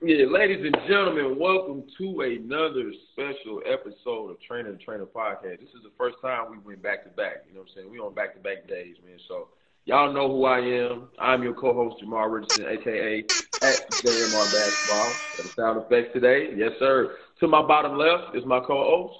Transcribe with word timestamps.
Yeah, 0.00 0.26
ladies 0.26 0.64
and 0.64 0.76
gentlemen, 0.86 1.40
welcome 1.40 1.82
to 1.98 2.20
another 2.20 2.92
special 3.10 3.60
episode 3.66 4.30
of 4.30 4.40
Trainer 4.40 4.68
and 4.68 4.78
Trainer 4.78 5.06
Podcast. 5.06 5.58
This 5.58 5.70
is 5.70 5.82
the 5.82 5.90
first 5.98 6.18
time 6.22 6.52
we 6.52 6.58
went 6.58 6.80
back 6.80 7.02
to 7.02 7.10
back. 7.10 7.42
You 7.48 7.54
know 7.54 7.62
what 7.62 7.70
I'm 7.70 7.74
saying? 7.74 7.90
We 7.90 7.98
on 7.98 8.14
back 8.14 8.34
to 8.34 8.40
back 8.40 8.68
days, 8.68 8.94
man. 9.04 9.18
So 9.26 9.48
y'all 9.86 10.12
know 10.12 10.28
who 10.28 10.44
I 10.44 10.60
am. 10.60 11.08
I'm 11.18 11.42
your 11.42 11.52
co-host 11.52 11.98
Jamal 11.98 12.28
Richardson, 12.28 12.66
aka 12.66 13.18
at 13.18 13.90
JMR 13.90 14.52
Basketball. 14.52 15.10
For 15.34 15.42
the 15.42 15.48
sound 15.48 15.82
effects 15.82 16.12
today, 16.12 16.52
yes 16.54 16.70
sir. 16.78 17.16
To 17.40 17.48
my 17.48 17.62
bottom 17.62 17.98
left 17.98 18.36
is 18.36 18.44
my 18.46 18.60
co-host 18.60 19.18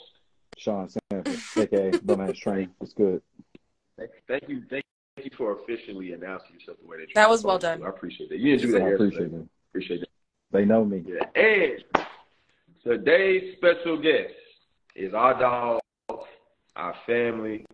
Shaun 0.58 0.88
Sanford, 0.88 1.40
aka 1.56 1.90
Dumbass 1.90 2.36
Train. 2.36 2.70
It's 2.80 2.92
good. 2.92 3.20
Thank 3.96 4.44
you, 4.46 4.62
thank 4.70 4.84
you 5.24 5.30
for 5.36 5.58
officially 5.58 6.12
announcing 6.12 6.54
yourself 6.54 6.78
the 6.80 6.86
way 6.86 6.98
that 6.98 7.08
you. 7.08 7.14
That 7.16 7.28
was 7.28 7.42
well 7.42 7.58
done. 7.58 7.82
I 7.82 7.88
appreciate 7.88 8.28
that. 8.28 8.38
You 8.38 8.56
didn't 8.56 8.70
do 8.70 8.78
that 8.78 8.82
I 8.82 8.90
appreciate 8.90 9.32
it. 9.32 9.48
Appreciate 9.72 10.00
that. 10.02 10.08
They 10.50 10.64
know 10.64 10.84
me. 10.84 11.04
Yeah. 11.06 11.24
And 11.34 11.84
today's 12.82 13.56
special 13.56 13.98
guest 13.98 14.32
is 14.96 15.12
our 15.12 15.38
dog, 15.38 15.80
our 16.74 16.94
family, 17.06 17.66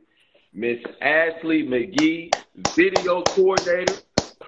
Miss 0.52 0.82
Ashlee 1.00 1.68
McGee, 1.68 2.34
video 2.74 3.22
coordinator, 3.22 3.94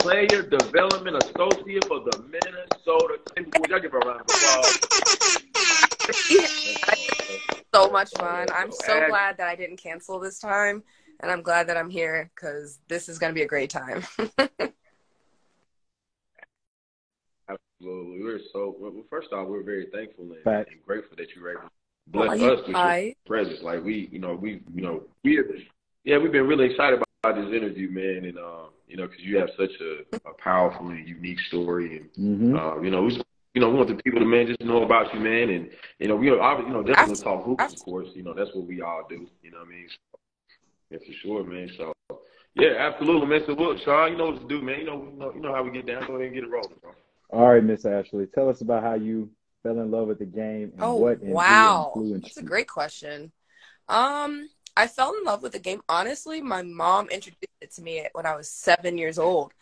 player 0.00 0.42
development 0.42 1.22
associate 1.22 1.84
for 1.86 2.00
the 2.00 2.20
Minnesota 2.22 3.18
Timberwolves. 3.36 3.68
Y'all 3.68 3.80
give 3.80 3.92
her 3.92 3.98
a 3.98 4.06
round 4.06 4.22
of 4.22 4.26
applause. 4.26 4.78
so 7.74 7.90
much 7.90 8.10
fun. 8.18 8.48
I'm 8.52 8.72
so 8.72 9.06
glad 9.08 9.36
that 9.38 9.46
I 9.46 9.54
didn't 9.54 9.76
cancel 9.76 10.18
this 10.18 10.40
time, 10.40 10.82
and 11.20 11.30
I'm 11.30 11.42
glad 11.42 11.68
that 11.68 11.76
I'm 11.76 11.90
here 11.90 12.28
because 12.34 12.80
this 12.88 13.08
is 13.08 13.20
going 13.20 13.32
to 13.32 13.34
be 13.34 13.42
a 13.42 13.46
great 13.46 13.70
time. 13.70 14.02
Absolutely. 17.48 18.22
We're 18.22 18.40
so, 18.52 18.74
well, 18.78 18.92
first 19.10 19.32
off, 19.32 19.48
we're 19.48 19.62
very 19.62 19.86
thankful 19.92 20.24
and, 20.24 20.42
Facts. 20.42 20.70
and 20.72 20.82
grateful 20.84 21.16
that 21.16 21.28
you 21.34 21.42
were 21.42 21.50
able 21.52 21.62
to 21.62 21.70
bless 22.08 22.30
Are 22.30 22.36
you 22.36 22.46
us 22.46 22.60
with 22.66 22.76
your 22.76 23.14
presence. 23.26 23.62
Like 23.62 23.84
we, 23.84 24.08
you 24.10 24.18
know, 24.18 24.34
we, 24.34 24.62
you 24.74 24.82
know, 24.82 25.02
we, 25.24 25.40
yeah, 26.04 26.18
we've 26.18 26.32
been 26.32 26.46
really 26.46 26.66
excited 26.66 27.00
about 27.22 27.36
this 27.36 27.52
interview, 27.54 27.90
man, 27.90 28.24
and 28.24 28.38
um, 28.38 28.68
you 28.88 28.96
know, 28.96 29.06
because 29.06 29.22
you 29.22 29.36
have 29.38 29.48
such 29.58 29.72
a, 29.80 30.28
a 30.28 30.32
powerful 30.42 30.88
and 30.88 31.06
unique 31.06 31.40
story, 31.48 31.98
and 31.98 32.08
hmm 32.16 32.56
uh, 32.56 32.80
you 32.80 32.90
know, 32.90 33.02
we, 33.02 33.22
you 33.54 33.60
know, 33.60 33.70
we 33.70 33.76
want 33.76 33.88
the 33.88 34.02
people 34.02 34.20
to 34.20 34.26
man 34.26 34.46
just 34.46 34.60
know 34.60 34.84
about 34.84 35.12
you, 35.12 35.20
man, 35.20 35.50
and 35.50 35.70
you 35.98 36.08
know, 36.08 36.16
we, 36.16 36.30
obviously, 36.30 36.72
you 36.72 36.76
know, 36.76 36.82
definitely 36.86 37.22
talk 37.22 37.44
hoops, 37.44 37.72
of 37.72 37.80
course, 37.80 38.08
you 38.14 38.22
know, 38.22 38.34
that's 38.34 38.50
what 38.54 38.66
we 38.66 38.80
all 38.80 39.02
do, 39.08 39.26
you 39.42 39.50
know 39.50 39.58
what 39.58 39.68
I 39.68 39.70
mean? 39.70 39.86
So, 39.88 40.18
yeah, 40.90 40.98
for 40.98 41.12
sure, 41.22 41.44
man. 41.44 41.68
So, 41.76 41.92
yeah, 42.54 42.74
absolutely, 42.78 43.26
man. 43.26 43.40
So, 43.46 43.52
look, 43.52 43.78
Shaun, 43.84 44.12
you 44.12 44.18
know 44.18 44.30
what 44.30 44.40
to 44.40 44.48
do, 44.48 44.62
man. 44.62 44.80
You 44.80 44.86
know, 44.86 45.08
you 45.12 45.18
know, 45.18 45.32
you 45.34 45.40
know 45.40 45.54
how 45.54 45.62
we 45.62 45.72
get 45.72 45.86
down. 45.86 46.06
Go 46.06 46.14
ahead 46.14 46.26
and 46.26 46.34
get 46.34 46.44
it 46.44 46.50
rolling, 46.50 46.76
bro. 46.80 46.92
All 47.30 47.48
right, 47.48 47.62
Miss 47.62 47.84
Ashlee, 47.84 48.32
tell 48.32 48.48
us 48.48 48.60
about 48.60 48.82
how 48.82 48.94
you 48.94 49.30
fell 49.62 49.80
in 49.80 49.90
love 49.90 50.08
with 50.08 50.18
the 50.18 50.26
game 50.26 50.72
and 50.76 50.82
Oh 50.82 50.94
what 50.94 51.18
wow, 51.22 51.90
influenced 51.94 52.24
that's 52.24 52.36
a 52.36 52.42
great 52.42 52.68
question. 52.68 53.32
Um, 53.88 54.48
I 54.76 54.86
fell 54.86 55.14
in 55.16 55.24
love 55.24 55.42
with 55.42 55.52
the 55.52 55.58
game. 55.58 55.80
Honestly, 55.88 56.40
my 56.40 56.62
mom 56.62 57.08
introduced 57.08 57.46
it 57.60 57.72
to 57.74 57.82
me 57.82 58.06
when 58.12 58.26
I 58.26 58.36
was 58.36 58.50
seven 58.50 58.98
years 58.98 59.18
old. 59.18 59.52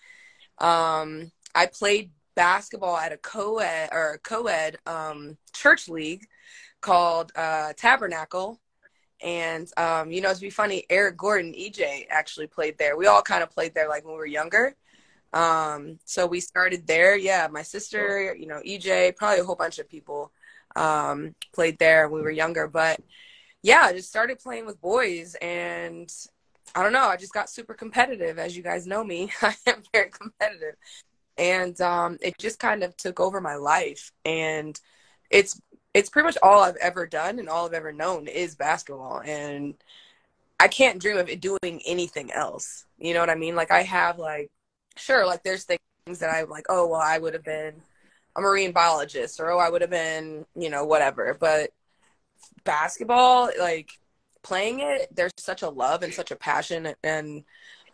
Um, 0.59 1.31
I 1.55 1.67
played 1.67 2.11
basketball 2.35 2.97
at 2.97 3.13
a 3.13 3.17
co-ed 3.17 3.91
or 3.93 4.15
a 4.15 4.19
co-ed 4.19 4.79
um, 4.87 5.37
church 5.53 5.89
league 5.89 6.25
called 6.81 7.33
uh, 7.37 7.73
Tabernacle. 7.77 8.61
And 9.23 9.71
um, 9.77 10.11
you 10.11 10.21
know, 10.21 10.35
to 10.35 10.41
be 10.41 10.51
funny, 10.51 10.85
Eric 10.91 11.17
Gordon, 11.17 11.55
EJ, 11.55 12.07
actually 12.11 12.47
played 12.47 12.77
there. 12.79 12.97
We 12.97 13.07
all 13.07 13.23
kind 13.23 13.43
of 13.43 13.51
played 13.51 13.75
there 13.75 13.89
like 13.89 14.05
when 14.05 14.15
we 14.15 14.19
were 14.19 14.27
younger. 14.27 14.75
Um, 15.35 15.99
so 16.05 16.27
we 16.27 16.41
started 16.41 16.87
there. 16.87 17.19
Yeah, 17.19 17.49
my 17.51 17.63
sister, 17.63 18.35
you 18.39 18.47
know, 18.47 18.61
EJ, 18.65 19.17
probably 19.17 19.41
a 19.41 19.45
whole 19.45 19.57
bunch 19.57 19.79
of 19.81 19.89
people 19.89 20.31
um, 20.77 21.35
played 21.53 21.79
there 21.79 22.09
when 22.09 22.21
we 22.21 22.25
were 22.25 22.31
younger. 22.31 22.69
But 22.69 23.01
yeah, 23.63 23.83
I 23.83 23.93
just 23.93 24.09
started 24.09 24.39
playing 24.39 24.65
with 24.65 24.81
boys, 24.81 25.35
and 25.43 26.11
I 26.75 26.83
don't 26.83 26.93
know, 26.93 27.09
I 27.09 27.17
just 27.17 27.35
got 27.35 27.51
super 27.51 27.75
competitive. 27.75 28.39
As 28.39 28.57
you 28.57 28.63
guys 28.63 28.87
know 28.87 29.03
me, 29.03 29.33
I 29.43 29.57
am 29.67 29.83
very 29.93 30.11
competitive, 30.11 30.77
and 31.37 31.79
um, 31.81 32.17
it 32.23 32.39
just 32.39 32.61
kind 32.61 32.85
of 32.85 32.97
took 32.97 33.19
over 33.19 33.41
my 33.41 33.57
life. 33.57 34.13
And 34.25 34.81
it's 35.31 35.61
it's 35.95 36.11
pretty 36.11 36.27
much 36.27 36.39
all 36.43 36.63
I've 36.63 36.77
ever 36.77 37.07
done 37.07 37.39
and 37.39 37.49
all 37.49 37.67
I've 37.67 37.73
ever 37.73 37.93
known 37.93 38.29
is 38.29 38.55
basketball, 38.55 39.21
and 39.25 39.75
I 40.61 40.69
can't 40.69 41.01
dream 41.01 41.19
of 41.19 41.29
it 41.29 41.41
doing 41.41 41.83
anything 41.85 42.31
else. 42.31 42.87
You 42.99 43.15
know 43.15 43.21
what 43.21 43.31
I 43.31 43.35
mean? 43.35 43.57
Like 43.57 43.73
I 43.73 43.83
have 43.83 44.19
like 44.19 44.51
sure, 44.97 45.27
like 45.27 45.43
there's 45.43 45.65
things 45.65 46.19
that 46.19 46.35
I'm 46.35 46.49
like, 46.49 46.67
oh 46.69 46.87
well, 46.87 47.01
I 47.01 47.19
would 47.19 47.35
have 47.35 47.45
been 47.45 47.75
a 48.37 48.41
marine 48.41 48.73
biologist, 48.73 49.41
or 49.41 49.51
oh, 49.51 49.59
I 49.59 49.71
would 49.71 49.81
have 49.81 49.91
been, 49.91 50.47
you 50.57 50.71
know, 50.71 50.85
whatever. 50.85 51.37
But 51.39 51.71
basketball, 52.65 53.51
like 53.59 53.91
playing 54.43 54.81
it, 54.81 55.09
there's 55.15 55.33
such 55.39 55.63
a 55.63 55.69
love 55.69 56.03
and 56.03 56.13
such 56.13 56.31
a 56.31 56.37
passion, 56.37 56.95
and 57.03 57.45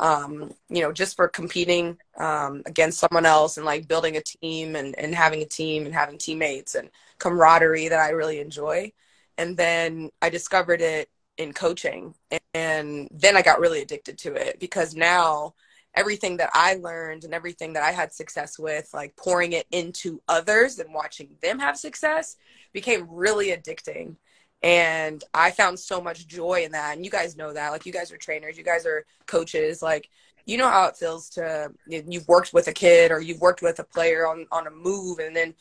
um, 0.01 0.53
you 0.71 0.83
know, 0.83 0.93
just 0.93 1.17
for 1.17 1.29
competing 1.29 1.99
um, 2.19 2.63
against 2.67 2.99
someone 2.99 3.27
else 3.27 3.57
and 3.59 3.67
like 3.67 3.89
building 3.89 4.17
a 4.17 4.23
team 4.23 4.77
and 4.77 4.99
and 4.99 5.15
having 5.15 5.43
a 5.43 5.47
team 5.47 5.85
and 5.87 5.95
having 5.95 6.19
teammates 6.19 6.75
and 6.75 6.91
camaraderie 7.19 7.89
that 7.89 8.01
I 8.01 8.11
really 8.11 8.41
enjoy. 8.41 8.93
And 9.39 9.57
then 9.57 10.11
I 10.21 10.31
discovered 10.31 10.81
it 10.81 11.09
in 11.39 11.53
coaching, 11.53 12.15
and 12.55 13.09
then 13.13 13.37
I 13.37 13.43
got 13.43 13.61
really 13.61 13.83
addicted 13.83 14.19
to 14.19 14.35
it 14.35 14.61
because 14.61 14.95
now 14.95 15.55
everything 15.95 16.37
that 16.39 16.51
I 16.55 16.75
learned 16.75 17.25
and 17.25 17.35
everything 17.35 17.73
that 17.73 17.83
I 17.83 17.91
had 17.91 18.13
success 18.13 18.59
with, 18.59 18.91
like 18.95 19.17
pouring 19.17 19.53
it 19.53 19.67
into 19.71 20.21
others 20.29 20.79
and 20.79 20.95
watching 20.95 21.31
them 21.43 21.59
have 21.59 21.77
success, 21.77 22.37
became 22.73 23.07
really 23.11 23.49
addicting. 23.49 24.17
And 24.63 25.25
I 25.33 25.51
found 25.51 25.79
so 25.79 26.01
much 26.01 26.27
joy 26.27 26.65
in 26.65 26.73
that. 26.73 26.95
And 26.95 27.05
you 27.05 27.11
guys 27.11 27.37
know 27.37 27.53
that. 27.53 27.71
Like, 27.71 27.87
you 27.87 27.93
guys 27.93 28.13
are 28.13 28.19
trainers, 28.19 28.59
you 28.59 28.65
guys 28.65 28.87
are 28.87 29.05
coaches. 29.27 29.83
Like, 29.83 30.11
you 30.47 30.59
know 30.59 30.69
how 30.69 30.87
it 30.87 30.97
feels 30.97 31.29
to, 31.31 31.73
you've 31.87 32.29
worked 32.29 32.53
with 32.53 32.69
a 32.69 32.73
kid 32.73 33.11
or 33.11 33.21
you've 33.21 33.41
worked 33.41 33.63
with 33.63 33.79
a 33.79 33.85
player 33.85 34.27
on, 34.27 34.47
on 34.53 34.67
a 34.67 34.71
move 34.71 35.19
and 35.19 35.35
then 35.35 35.55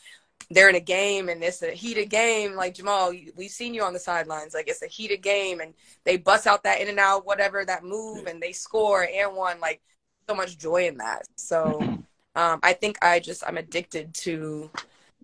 they're 0.51 0.69
in 0.69 0.75
a 0.75 0.79
game 0.79 1.29
and 1.29 1.43
it's 1.43 1.61
a 1.61 1.71
heated 1.71 2.09
game. 2.09 2.55
Like 2.55 2.73
Jamal, 2.75 3.13
we've 3.35 3.51
seen 3.51 3.73
you 3.73 3.83
on 3.83 3.93
the 3.93 3.99
sidelines. 3.99 4.53
Like 4.53 4.67
it's 4.67 4.81
a 4.81 4.87
heated 4.87 5.21
game 5.21 5.59
and 5.59 5.73
they 6.05 6.17
bust 6.17 6.47
out 6.47 6.63
that 6.63 6.81
in 6.81 6.87
and 6.87 6.99
out, 6.99 7.25
whatever 7.25 7.63
that 7.65 7.83
move, 7.83 8.25
and 8.25 8.41
they 8.41 8.51
score 8.51 9.07
and 9.13 9.35
one. 9.35 9.59
Like 9.59 9.81
so 10.29 10.35
much 10.35 10.57
joy 10.57 10.87
in 10.87 10.97
that. 10.97 11.23
So 11.35 11.79
um, 12.35 12.59
I 12.61 12.73
think 12.73 12.97
I 13.01 13.19
just 13.19 13.43
I'm 13.47 13.57
addicted 13.57 14.13
to, 14.25 14.69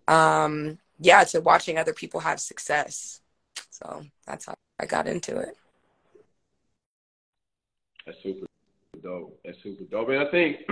um, 0.07 0.79
yeah, 0.99 1.23
to 1.25 1.41
watching 1.41 1.77
other 1.77 1.93
people 1.93 2.19
have 2.21 2.39
success. 2.39 3.21
So 3.69 4.03
that's 4.25 4.47
how 4.47 4.55
I 4.79 4.85
got 4.85 5.07
into 5.07 5.38
it. 5.38 5.55
That's 8.05 8.17
super 8.23 8.47
dope. 9.03 9.39
That's 9.45 9.57
super 9.61 9.83
dope. 9.83 10.09
And 10.09 10.19
I 10.19 10.31
think 10.31 10.57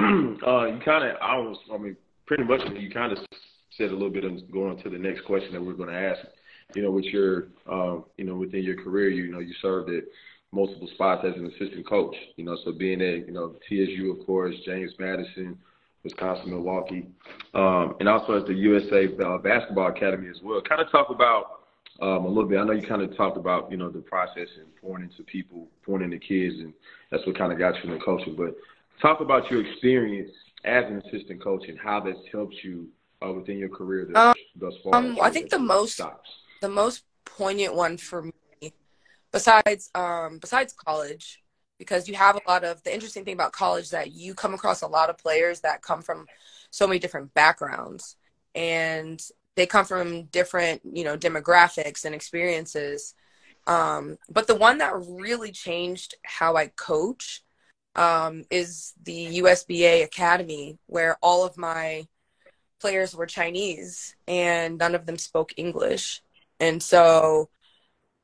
uh, 0.47 0.65
you 0.65 0.79
kind 0.83 1.03
of, 1.03 1.17
I 1.21 1.37
was, 1.37 1.57
I 1.71 1.77
mean, 1.77 1.95
pretty 2.25 2.43
much 2.43 2.61
you 2.75 2.89
kind 2.89 3.11
of 3.11 3.19
said 3.77 3.89
a 3.89 3.93
little 3.93 4.09
bit 4.09 4.23
of 4.23 4.51
going 4.51 4.81
to 4.81 4.89
the 4.89 4.97
next 4.97 5.25
question 5.25 5.53
that 5.53 5.61
we're 5.61 5.73
going 5.73 5.89
to 5.89 5.95
ask. 5.95 6.21
You 6.75 6.81
know, 6.81 6.91
with 6.91 7.05
your, 7.05 7.49
um, 7.69 8.05
you 8.17 8.23
know, 8.25 8.35
within 8.35 8.63
your 8.63 8.81
career, 8.81 9.09
you 9.09 9.31
know, 9.31 9.39
you 9.39 9.53
served 9.61 9.89
at 9.91 10.05
multiple 10.53 10.87
spots 10.93 11.25
as 11.25 11.35
an 11.35 11.47
assistant 11.47 11.85
coach. 11.87 12.15
You 12.37 12.45
know, 12.45 12.55
so 12.63 12.71
being 12.71 13.01
at, 13.01 13.25
you 13.27 13.31
know, 13.31 13.55
TSU, 13.67 14.15
of 14.17 14.25
course, 14.25 14.55
James 14.65 14.91
Madison, 14.99 15.57
Wisconsin, 16.03 16.51
Milwaukee, 16.51 17.07
um, 17.53 17.95
and 17.99 18.07
also 18.07 18.37
at 18.37 18.45
the 18.45 18.53
USA 18.53 19.07
uh, 19.25 19.37
Basketball 19.39 19.87
Academy 19.87 20.29
as 20.29 20.41
well. 20.43 20.61
Kind 20.61 20.81
of 20.81 20.91
talk 20.91 21.09
about 21.09 21.61
um, 22.01 22.25
a 22.25 22.27
little 22.27 22.45
bit. 22.49 22.59
I 22.59 22.63
know 22.63 22.73
you 22.73 22.85
kind 22.85 23.01
of 23.01 23.15
talked 23.17 23.37
about, 23.37 23.71
you 23.71 23.77
know, 23.77 23.89
the 23.89 23.99
process 23.99 24.47
and 24.57 24.67
pouring 24.81 25.03
into 25.03 25.23
people, 25.23 25.67
pouring 25.85 26.03
into 26.03 26.19
kids, 26.19 26.59
and 26.59 26.73
that's 27.09 27.25
what 27.25 27.37
kind 27.37 27.51
of 27.51 27.57
got 27.59 27.75
you 27.83 27.91
in 27.91 27.97
the 27.97 28.03
coaching. 28.03 28.35
But 28.35 28.55
talk 29.01 29.21
about 29.21 29.49
your 29.49 29.65
experience 29.65 30.31
as 30.65 30.85
an 30.85 31.01
assistant 31.05 31.41
coach 31.43 31.67
and 31.67 31.77
how 31.79 31.99
that's 31.99 32.17
helped 32.31 32.55
you 32.63 32.87
uh, 33.25 33.31
within 33.31 33.57
your 33.57 33.69
career 33.69 34.05
thus, 34.11 34.17
Um, 34.17 34.33
thus 34.55 34.73
far. 34.83 34.95
um, 34.95 35.17
I 35.21 35.29
think 35.29 35.49
the 35.49 35.59
most- 35.59 35.93
stops. 35.95 36.29
The 36.61 36.69
most 36.69 37.03
poignant 37.25 37.75
one 37.75 37.97
for 37.97 38.21
me, 38.21 38.31
besides 39.33 39.89
um, 39.95 40.37
besides 40.37 40.73
college, 40.73 41.43
because 41.77 42.07
you 42.07 42.15
have 42.15 42.37
a 42.37 42.49
lot 42.49 42.63
of 42.63 42.81
the 42.83 42.93
interesting 42.93 43.25
thing 43.25 43.33
about 43.33 43.51
college 43.51 43.89
that 43.89 44.13
you 44.13 44.33
come 44.33 44.53
across 44.53 44.81
a 44.81 44.87
lot 44.87 45.09
of 45.09 45.17
players 45.17 45.61
that 45.61 45.81
come 45.81 46.01
from 46.01 46.27
so 46.69 46.87
many 46.87 46.99
different 46.99 47.33
backgrounds 47.33 48.15
and 48.55 49.21
they 49.55 49.65
come 49.65 49.85
from 49.85 50.23
different 50.25 50.81
you 50.93 51.03
know 51.03 51.17
demographics 51.17 52.05
and 52.05 52.15
experiences. 52.15 53.15
Um, 53.65 54.17
but 54.29 54.47
the 54.47 54.55
one 54.55 54.79
that 54.79 54.93
really 54.95 55.51
changed 55.51 56.15
how 56.25 56.57
i 56.57 56.67
coach 56.67 57.43
um, 57.95 58.43
is 58.49 58.93
the 59.03 59.39
usba 59.41 60.03
academy 60.03 60.77
where 60.87 61.17
all 61.21 61.45
of 61.45 61.57
my 61.57 62.07
players 62.81 63.15
were 63.15 63.25
chinese 63.25 64.15
and 64.27 64.77
none 64.77 64.95
of 64.95 65.05
them 65.05 65.17
spoke 65.17 65.53
english. 65.57 66.21
And 66.59 66.83
so 66.83 67.49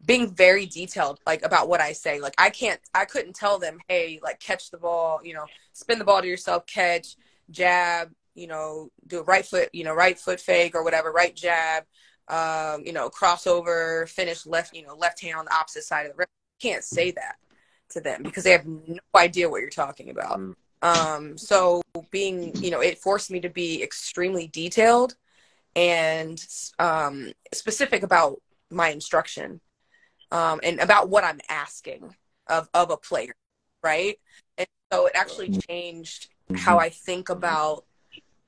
being 0.06 0.34
very 0.34 0.66
detailed 0.66 1.20
like 1.28 1.44
about 1.44 1.68
what 1.68 1.82
i 1.82 1.92
say 1.92 2.22
like 2.22 2.34
i 2.38 2.50
can't 2.50 2.80
i 2.94 3.04
couldn't 3.04 3.36
tell 3.36 3.60
them 3.60 3.80
hey 3.88 4.20
like 4.24 4.40
catch 4.40 4.72
the 4.72 4.78
ball 4.78 5.20
you 5.24 5.34
know 5.34 5.46
spin 5.74 6.00
the 6.00 6.06
ball 6.06 6.22
to 6.22 6.28
yourself 6.28 6.66
catch 6.66 7.18
jab 7.52 8.10
you 8.40 8.48
know, 8.48 8.90
do 9.06 9.20
a 9.20 9.24
right 9.24 9.46
foot, 9.46 9.70
you 9.74 9.84
know, 9.84 9.94
right 9.94 10.18
foot 10.18 10.40
fake 10.40 10.74
or 10.74 10.84
whatever, 10.84 11.12
right 11.12 11.36
jab, 11.36 11.84
um, 12.30 12.84
you 12.86 12.94
know, 12.94 13.10
crossover, 13.10 14.08
finish 14.08 14.46
left, 14.46 14.74
you 14.74 14.84
know, 14.84 14.96
left 14.96 15.22
hand 15.22 15.38
on 15.38 15.46
the 15.46 15.54
opposite 15.54 15.84
side 15.84 16.06
of 16.06 16.14
the 16.14 16.18
rim. 16.18 16.28
can't 16.62 16.84
say 16.84 17.12
that 17.12 17.36
to 17.90 18.00
them 18.00 18.24
because 18.24 18.44
they 18.44 18.52
have 18.52 18.66
no 18.66 18.98
idea 19.16 19.50
what 19.50 19.62
you're 19.62 19.70
talking 19.70 20.10
about. 20.10 20.40
Mm. 20.40 20.56
Um, 20.82 21.38
so 21.38 21.82
being, 22.12 22.56
you 22.64 22.72
know, 22.72 22.80
it 22.80 23.00
forced 23.00 23.30
me 23.30 23.42
to 23.42 23.50
be 23.50 23.84
extremely 23.84 24.48
detailed 24.48 25.16
and 25.76 26.44
um, 26.80 27.34
specific 27.54 28.04
about 28.04 28.42
my 28.72 28.90
instruction 28.90 29.60
um, 30.32 30.60
and 30.64 30.80
about 30.80 31.10
what 31.10 31.24
I'm 31.24 31.40
asking 31.50 32.16
of, 32.48 32.70
of 32.74 32.92
a 32.92 32.98
player, 32.98 33.36
right? 33.84 34.20
And 34.58 34.68
so 34.92 35.06
it 35.08 35.14
actually 35.16 35.58
changed 35.58 36.30
how 36.56 36.78
mm-hmm. 36.78 36.86
I 36.86 36.90
think 36.90 37.30
about 37.30 37.86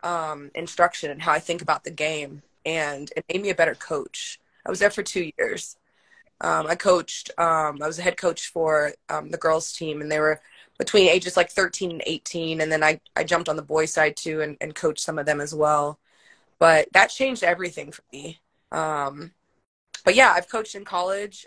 um, 0.03 0.51
instruction 0.55 1.11
and 1.11 1.21
how 1.21 1.31
I 1.31 1.39
think 1.39 1.61
about 1.61 1.83
the 1.83 1.91
game, 1.91 2.41
and 2.65 3.11
it 3.15 3.25
made 3.31 3.41
me 3.41 3.49
a 3.49 3.55
better 3.55 3.75
coach. 3.75 4.39
I 4.65 4.69
was 4.69 4.79
there 4.79 4.89
for 4.91 5.03
two 5.03 5.31
years. 5.37 5.77
Um, 6.41 6.65
I 6.67 6.75
coached. 6.75 7.29
Um, 7.37 7.79
I 7.81 7.87
was 7.87 7.99
a 7.99 8.01
head 8.01 8.17
coach 8.17 8.47
for 8.47 8.93
um, 9.09 9.29
the 9.29 9.37
girls' 9.37 9.73
team, 9.73 10.01
and 10.01 10.11
they 10.11 10.19
were 10.19 10.41
between 10.77 11.07
ages 11.07 11.37
like 11.37 11.51
13 11.51 11.91
and 11.91 12.03
18. 12.05 12.61
And 12.61 12.71
then 12.71 12.83
I, 12.83 12.99
I 13.15 13.23
jumped 13.23 13.49
on 13.49 13.55
the 13.55 13.61
boys' 13.61 13.93
side 13.93 14.15
too, 14.15 14.41
and, 14.41 14.57
and 14.59 14.73
coached 14.73 15.03
some 15.03 15.19
of 15.19 15.27
them 15.27 15.39
as 15.39 15.53
well. 15.53 15.99
But 16.57 16.87
that 16.93 17.09
changed 17.11 17.43
everything 17.43 17.91
for 17.91 18.03
me. 18.11 18.39
Um, 18.71 19.31
but 20.03 20.15
yeah, 20.15 20.33
I've 20.35 20.49
coached 20.49 20.75
in 20.75 20.85
college. 20.85 21.45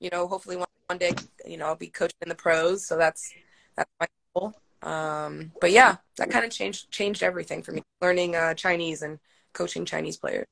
You 0.00 0.10
know, 0.10 0.26
hopefully 0.26 0.56
one, 0.56 0.66
one 0.86 0.98
day, 0.98 1.12
you 1.46 1.56
know, 1.56 1.66
I'll 1.66 1.76
be 1.76 1.88
coaching 1.88 2.16
in 2.22 2.28
the 2.28 2.34
pros. 2.34 2.84
So 2.84 2.96
that's 2.96 3.32
that's 3.76 3.90
my 4.00 4.06
goal. 4.34 4.54
Um, 4.82 5.52
but 5.60 5.72
yeah, 5.72 5.96
that 6.16 6.30
kind 6.30 6.44
of 6.44 6.50
changed 6.50 6.90
changed 6.90 7.22
everything 7.22 7.62
for 7.62 7.72
me. 7.72 7.82
Learning 8.00 8.34
uh, 8.34 8.54
Chinese 8.54 9.02
and 9.02 9.18
coaching 9.52 9.84
Chinese 9.84 10.16
players. 10.16 10.46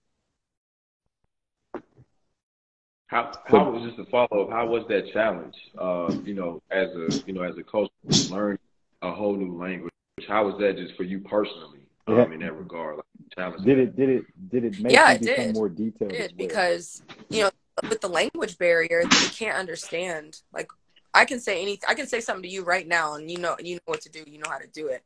How 3.06 3.32
how 3.46 3.70
was 3.70 3.82
just 3.82 3.98
a 3.98 4.04
follow 4.10 4.44
up? 4.44 4.50
How 4.50 4.66
was 4.66 4.84
that 4.88 5.10
challenge? 5.12 5.54
Uh, 5.78 6.14
you 6.24 6.34
know, 6.34 6.62
as 6.70 6.88
a 6.90 7.22
you 7.26 7.32
know 7.32 7.42
as 7.42 7.56
a 7.56 7.62
coach, 7.62 7.90
learn 8.30 8.58
a 9.00 9.12
whole 9.12 9.34
new 9.34 9.56
language. 9.56 9.92
How 10.28 10.44
was 10.44 10.58
that 10.60 10.76
just 10.76 10.94
for 10.96 11.04
you 11.04 11.20
personally? 11.20 11.80
Um, 12.06 12.16
yeah. 12.16 12.32
in 12.32 12.40
that 12.40 12.54
regard, 12.54 12.96
like, 12.96 13.04
challenge. 13.34 13.64
Did 13.64 13.78
it 13.78 13.96
did 13.96 14.08
it 14.08 14.50
did 14.50 14.64
it 14.64 14.80
make 14.80 14.92
yeah, 14.92 15.12
you 15.12 15.18
become 15.20 15.44
did. 15.46 15.54
more 15.54 15.68
detailed? 15.68 16.12
It 16.12 16.18
did 16.18 16.36
because 16.36 17.02
you 17.30 17.44
know 17.44 17.50
with 17.82 18.00
the 18.00 18.08
language 18.08 18.58
barrier, 18.58 19.02
they 19.04 19.28
can't 19.28 19.56
understand 19.56 20.40
like 20.52 20.68
I 21.14 21.24
can 21.24 21.40
say 21.40 21.62
anything. 21.62 21.88
I 21.88 21.94
can 21.94 22.06
say 22.06 22.20
something 22.20 22.42
to 22.42 22.48
you 22.48 22.64
right 22.64 22.86
now, 22.86 23.14
and 23.14 23.30
you 23.30 23.38
know, 23.38 23.56
you 23.58 23.76
know 23.76 23.80
what 23.86 24.02
to 24.02 24.10
do. 24.10 24.22
You 24.26 24.38
know 24.38 24.50
how 24.50 24.58
to 24.58 24.68
do 24.68 24.88
it. 24.88 25.02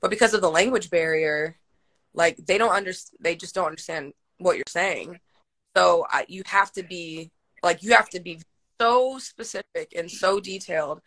But 0.00 0.10
because 0.10 0.34
of 0.34 0.40
the 0.40 0.50
language 0.50 0.90
barrier, 0.90 1.56
like 2.12 2.36
they 2.36 2.58
don't 2.58 2.74
understand. 2.74 3.18
They 3.20 3.36
just 3.36 3.54
don't 3.54 3.66
understand 3.66 4.12
what 4.38 4.56
you're 4.56 4.64
saying. 4.68 5.20
So 5.76 6.06
you 6.28 6.42
have 6.46 6.72
to 6.72 6.82
be 6.82 7.30
like 7.62 7.82
you 7.82 7.92
have 7.92 8.10
to 8.10 8.20
be 8.20 8.40
so 8.80 9.18
specific 9.18 9.92
and 9.96 10.10
so 10.10 10.40
detailed 10.40 11.00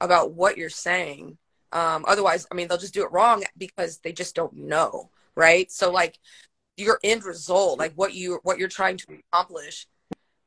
about 0.00 0.32
what 0.32 0.56
you're 0.56 0.70
saying. 0.70 1.38
Um, 1.72 2.04
otherwise, 2.08 2.46
I 2.50 2.54
mean, 2.54 2.68
they'll 2.68 2.78
just 2.78 2.94
do 2.94 3.04
it 3.04 3.12
wrong 3.12 3.44
because 3.56 3.98
they 3.98 4.12
just 4.12 4.34
don't 4.34 4.54
know, 4.54 5.10
right? 5.34 5.70
So 5.70 5.90
like 5.90 6.18
your 6.76 6.98
end 7.04 7.24
result, 7.24 7.78
like 7.78 7.92
what 7.94 8.14
you 8.14 8.40
what 8.42 8.58
you're 8.58 8.68
trying 8.68 8.96
to 8.98 9.18
accomplish 9.32 9.86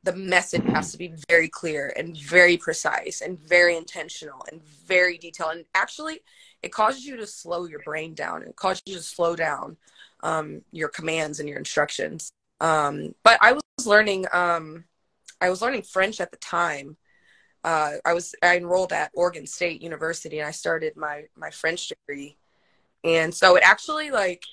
the 0.04 0.16
message 0.16 0.64
has 0.66 0.92
to 0.92 0.98
be 0.98 1.14
very 1.30 1.48
clear 1.48 1.94
and 1.96 2.18
very 2.18 2.58
precise 2.58 3.22
and 3.22 3.40
very 3.40 3.78
intentional 3.78 4.44
and 4.52 4.64
very 4.64 5.18
detailed. 5.18 5.58
And 5.58 5.66
actually, 5.76 6.22
it 6.64 6.72
causes 6.72 7.06
you 7.06 7.18
to 7.18 7.28
slow 7.28 7.66
your 7.66 7.82
brain 7.82 8.14
down. 8.14 8.44
It 8.44 8.56
causes 8.56 8.82
you 8.86 8.96
to 8.96 9.02
slow 9.02 9.36
down 9.36 9.78
um, 10.24 10.62
your 10.72 10.90
commands 10.90 11.40
and 11.40 11.48
your 11.48 11.60
instructions. 11.60 12.32
Um, 12.60 13.14
but 13.24 13.38
I 13.42 13.54
was 13.54 13.86
learning. 13.86 14.26
Um, 14.34 14.86
I 15.40 15.50
was 15.50 15.62
learning 15.62 15.84
French 15.84 16.20
at 16.20 16.32
the 16.32 16.38
time. 16.38 16.98
Uh, 17.64 17.94
I 18.04 18.14
was 18.14 18.34
I 18.42 18.58
enrolled 18.58 18.94
at 18.94 19.12
Oregon 19.14 19.46
State 19.46 19.82
University 19.82 20.40
and 20.40 20.48
I 20.48 20.52
started 20.52 20.96
my 20.96 21.26
my 21.36 21.52
French 21.52 21.90
degree. 21.90 22.38
And 23.04 23.34
so 23.34 23.56
it 23.56 23.64
actually 23.64 24.10
like 24.10 24.44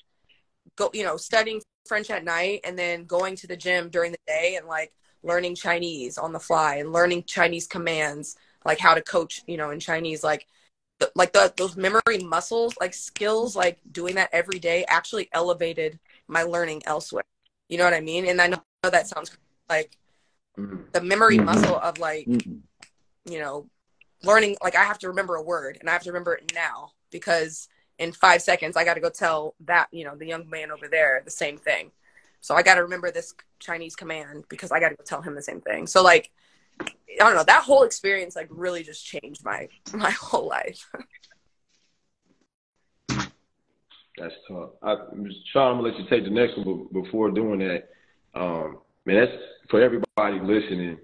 go 0.75 0.91
you 0.93 1.03
know 1.03 1.17
studying 1.17 1.61
French 1.87 2.11
at 2.11 2.23
night 2.23 2.61
and 2.63 2.77
then 2.77 3.05
going 3.05 3.35
to 3.37 3.47
the 3.47 3.57
gym 3.57 3.89
during 3.89 4.11
the 4.11 4.19
day 4.27 4.55
and 4.57 4.67
like 4.67 4.91
learning 5.23 5.55
Chinese 5.55 6.17
on 6.17 6.33
the 6.33 6.39
fly 6.39 6.75
and 6.75 6.93
learning 6.93 7.23
Chinese 7.23 7.67
commands, 7.67 8.37
like 8.65 8.79
how 8.79 8.93
to 8.93 9.01
coach, 9.01 9.43
you 9.47 9.57
know, 9.57 9.71
in 9.71 9.79
Chinese, 9.79 10.23
like 10.23 10.47
like 11.15 11.33
the 11.33 11.53
those 11.55 11.77
memory 11.77 12.17
muscles, 12.23 12.75
like 12.79 12.93
skills, 12.93 13.55
like 13.55 13.79
doing 13.91 14.15
that 14.15 14.29
every 14.33 14.59
day 14.59 14.85
actually 14.87 15.29
elevated 15.31 15.99
my 16.27 16.43
learning 16.43 16.81
elsewhere. 16.85 17.23
You 17.69 17.77
know 17.77 17.85
what 17.85 17.93
I 17.93 18.01
mean? 18.01 18.27
And 18.27 18.41
I 18.41 18.47
know 18.47 18.61
that 18.83 19.07
sounds 19.07 19.37
like 19.69 19.97
mm-hmm. 20.57 20.83
the 20.91 21.01
memory 21.01 21.37
mm-hmm. 21.37 21.45
muscle 21.45 21.77
of 21.77 21.99
like, 21.99 22.25
mm-hmm. 22.25 23.31
you 23.31 23.39
know, 23.39 23.67
learning. 24.23 24.57
Like 24.61 24.75
I 24.75 24.83
have 24.83 24.99
to 24.99 25.09
remember 25.09 25.35
a 25.35 25.41
word, 25.43 25.77
and 25.79 25.89
I 25.89 25.93
have 25.93 26.03
to 26.03 26.11
remember 26.11 26.33
it 26.33 26.51
now 26.53 26.91
because 27.11 27.67
in 27.97 28.11
five 28.11 28.41
seconds 28.41 28.77
I 28.77 28.85
got 28.85 28.93
to 28.95 29.01
go 29.01 29.09
tell 29.09 29.55
that 29.65 29.87
you 29.91 30.03
know 30.03 30.15
the 30.15 30.25
young 30.25 30.49
man 30.49 30.71
over 30.71 30.87
there 30.87 31.21
the 31.23 31.31
same 31.31 31.57
thing. 31.57 31.91
So 32.41 32.55
I 32.55 32.63
got 32.63 32.75
to 32.75 32.83
remember 32.83 33.11
this 33.11 33.33
Chinese 33.59 33.95
command 33.95 34.45
because 34.49 34.71
I 34.71 34.79
got 34.79 34.89
to 34.89 34.95
go 34.95 35.03
tell 35.05 35.21
him 35.21 35.35
the 35.35 35.41
same 35.41 35.61
thing. 35.61 35.87
So 35.87 36.03
like, 36.03 36.31
I 36.79 36.87
don't 37.17 37.35
know, 37.35 37.43
that 37.43 37.63
whole 37.63 37.83
experience 37.83 38.35
like 38.35 38.47
really 38.49 38.83
just 38.83 39.05
changed 39.05 39.43
my 39.43 39.67
my 39.93 40.11
whole 40.11 40.47
life. 40.47 40.89
That's 44.17 44.33
tough. 44.47 44.71
I, 44.83 44.95
Shaun, 45.53 45.77
I'm 45.77 45.77
gonna 45.77 45.81
let 45.81 45.97
you 45.97 46.05
take 46.09 46.23
the 46.25 46.29
next 46.29 46.57
one, 46.57 46.87
but 46.91 47.03
before 47.03 47.31
doing 47.31 47.59
that, 47.59 47.89
um, 48.35 48.79
man, 49.05 49.25
that's 49.25 49.31
for 49.69 49.81
everybody 49.81 50.39
listening. 50.41 50.97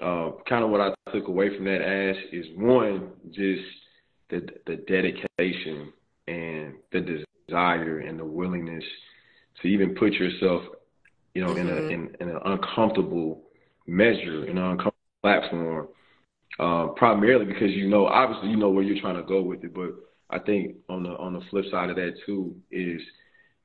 Uh, 0.00 0.30
kind 0.48 0.62
of 0.62 0.70
what 0.70 0.80
I 0.80 0.94
took 1.12 1.26
away 1.26 1.54
from 1.56 1.64
that 1.64 1.82
Ash 1.82 2.22
is 2.32 2.46
one, 2.56 3.10
just 3.32 3.64
the 4.30 4.46
the 4.66 4.76
dedication 4.76 5.92
and 6.28 6.74
the 6.92 7.24
desire 7.48 7.98
and 7.98 8.20
the 8.20 8.24
willingness 8.24 8.84
to 9.62 9.68
even 9.68 9.94
put 9.94 10.12
yourself, 10.12 10.62
you 11.34 11.42
know, 11.44 11.54
mm-hmm. 11.54 11.68
in 11.68 11.68
a 11.68 11.80
mm-hmm. 11.80 11.90
in, 11.92 12.16
in, 12.20 12.28
an 12.30 12.40
uncomfortable 12.44 13.42
measure, 13.86 14.44
in 14.46 14.58
an 14.58 14.64
uncomfortable 14.64 14.94
platform, 15.22 15.88
uh, 16.58 16.88
primarily 16.96 17.44
because 17.44 17.70
you 17.70 17.88
know, 17.88 18.06
obviously, 18.06 18.50
you 18.50 18.56
know 18.56 18.70
where 18.70 18.84
you're 18.84 19.00
trying 19.00 19.16
to 19.16 19.22
go 19.22 19.42
with 19.42 19.64
it, 19.64 19.74
but 19.74 19.94
I 20.30 20.38
think 20.38 20.76
on 20.88 21.02
the 21.02 21.10
on 21.10 21.32
the 21.32 21.40
flip 21.50 21.64
side 21.70 21.90
of 21.90 21.96
that 21.96 22.14
too 22.26 22.54
is 22.70 23.00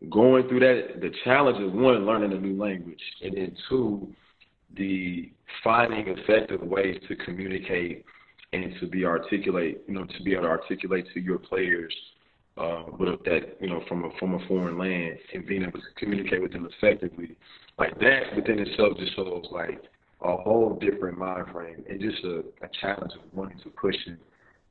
going 0.10 0.48
through 0.48 0.60
that 0.62 1.01
the 1.01 1.12
challenge 1.24 1.62
of 1.62 1.74
one 1.74 2.06
learning 2.06 2.34
a 2.34 2.39
new 2.39 2.57
language 2.62 3.01
and 3.22 3.36
then 3.36 3.56
two 3.69 4.13
the 4.75 5.32
finding 5.63 6.08
effective 6.08 6.62
ways 6.62 6.98
to 7.08 7.15
communicate 7.18 8.03
and 8.51 8.74
to 8.79 8.88
be 8.88 9.06
articulate 9.06 9.82
you 9.88 9.94
know 9.94 10.06
to 10.06 10.24
be 10.24 10.34
able 10.34 10.44
to 10.44 10.50
articulate 10.50 11.06
to 11.13 11.20
your 11.20 11.38
players 11.38 11.94
uh, 12.57 12.83
with 13.00 13.24
that, 13.25 13.57
you 13.60 13.67
know, 13.67 13.83
from 13.88 14.05
a 14.05 14.10
from 14.19 14.36
a 14.36 14.48
foreign 14.48 14.77
land 14.77 15.17
and 15.33 15.45
being 15.45 15.63
able 15.63 15.79
to 15.79 15.86
communicate 15.98 16.41
with 16.41 16.51
them 16.51 16.69
effectively, 16.77 17.36
like 17.79 17.98
that 18.00 18.36
within 18.36 18.60
itself 18.60 18.98
just 18.98 19.15
shows 19.15 19.45
like 19.51 19.81
a 20.22 20.38
whole 20.38 20.77
different 20.79 21.17
mind 21.17 21.48
frame 21.51 21.83
and 21.89 22.00
just 22.00 22.24
a, 22.24 22.39
a 22.62 22.69
challenge 22.79 23.12
of 23.13 23.22
wanting 23.33 23.60
to 23.60 23.69
push 23.69 23.95
it 24.07 24.19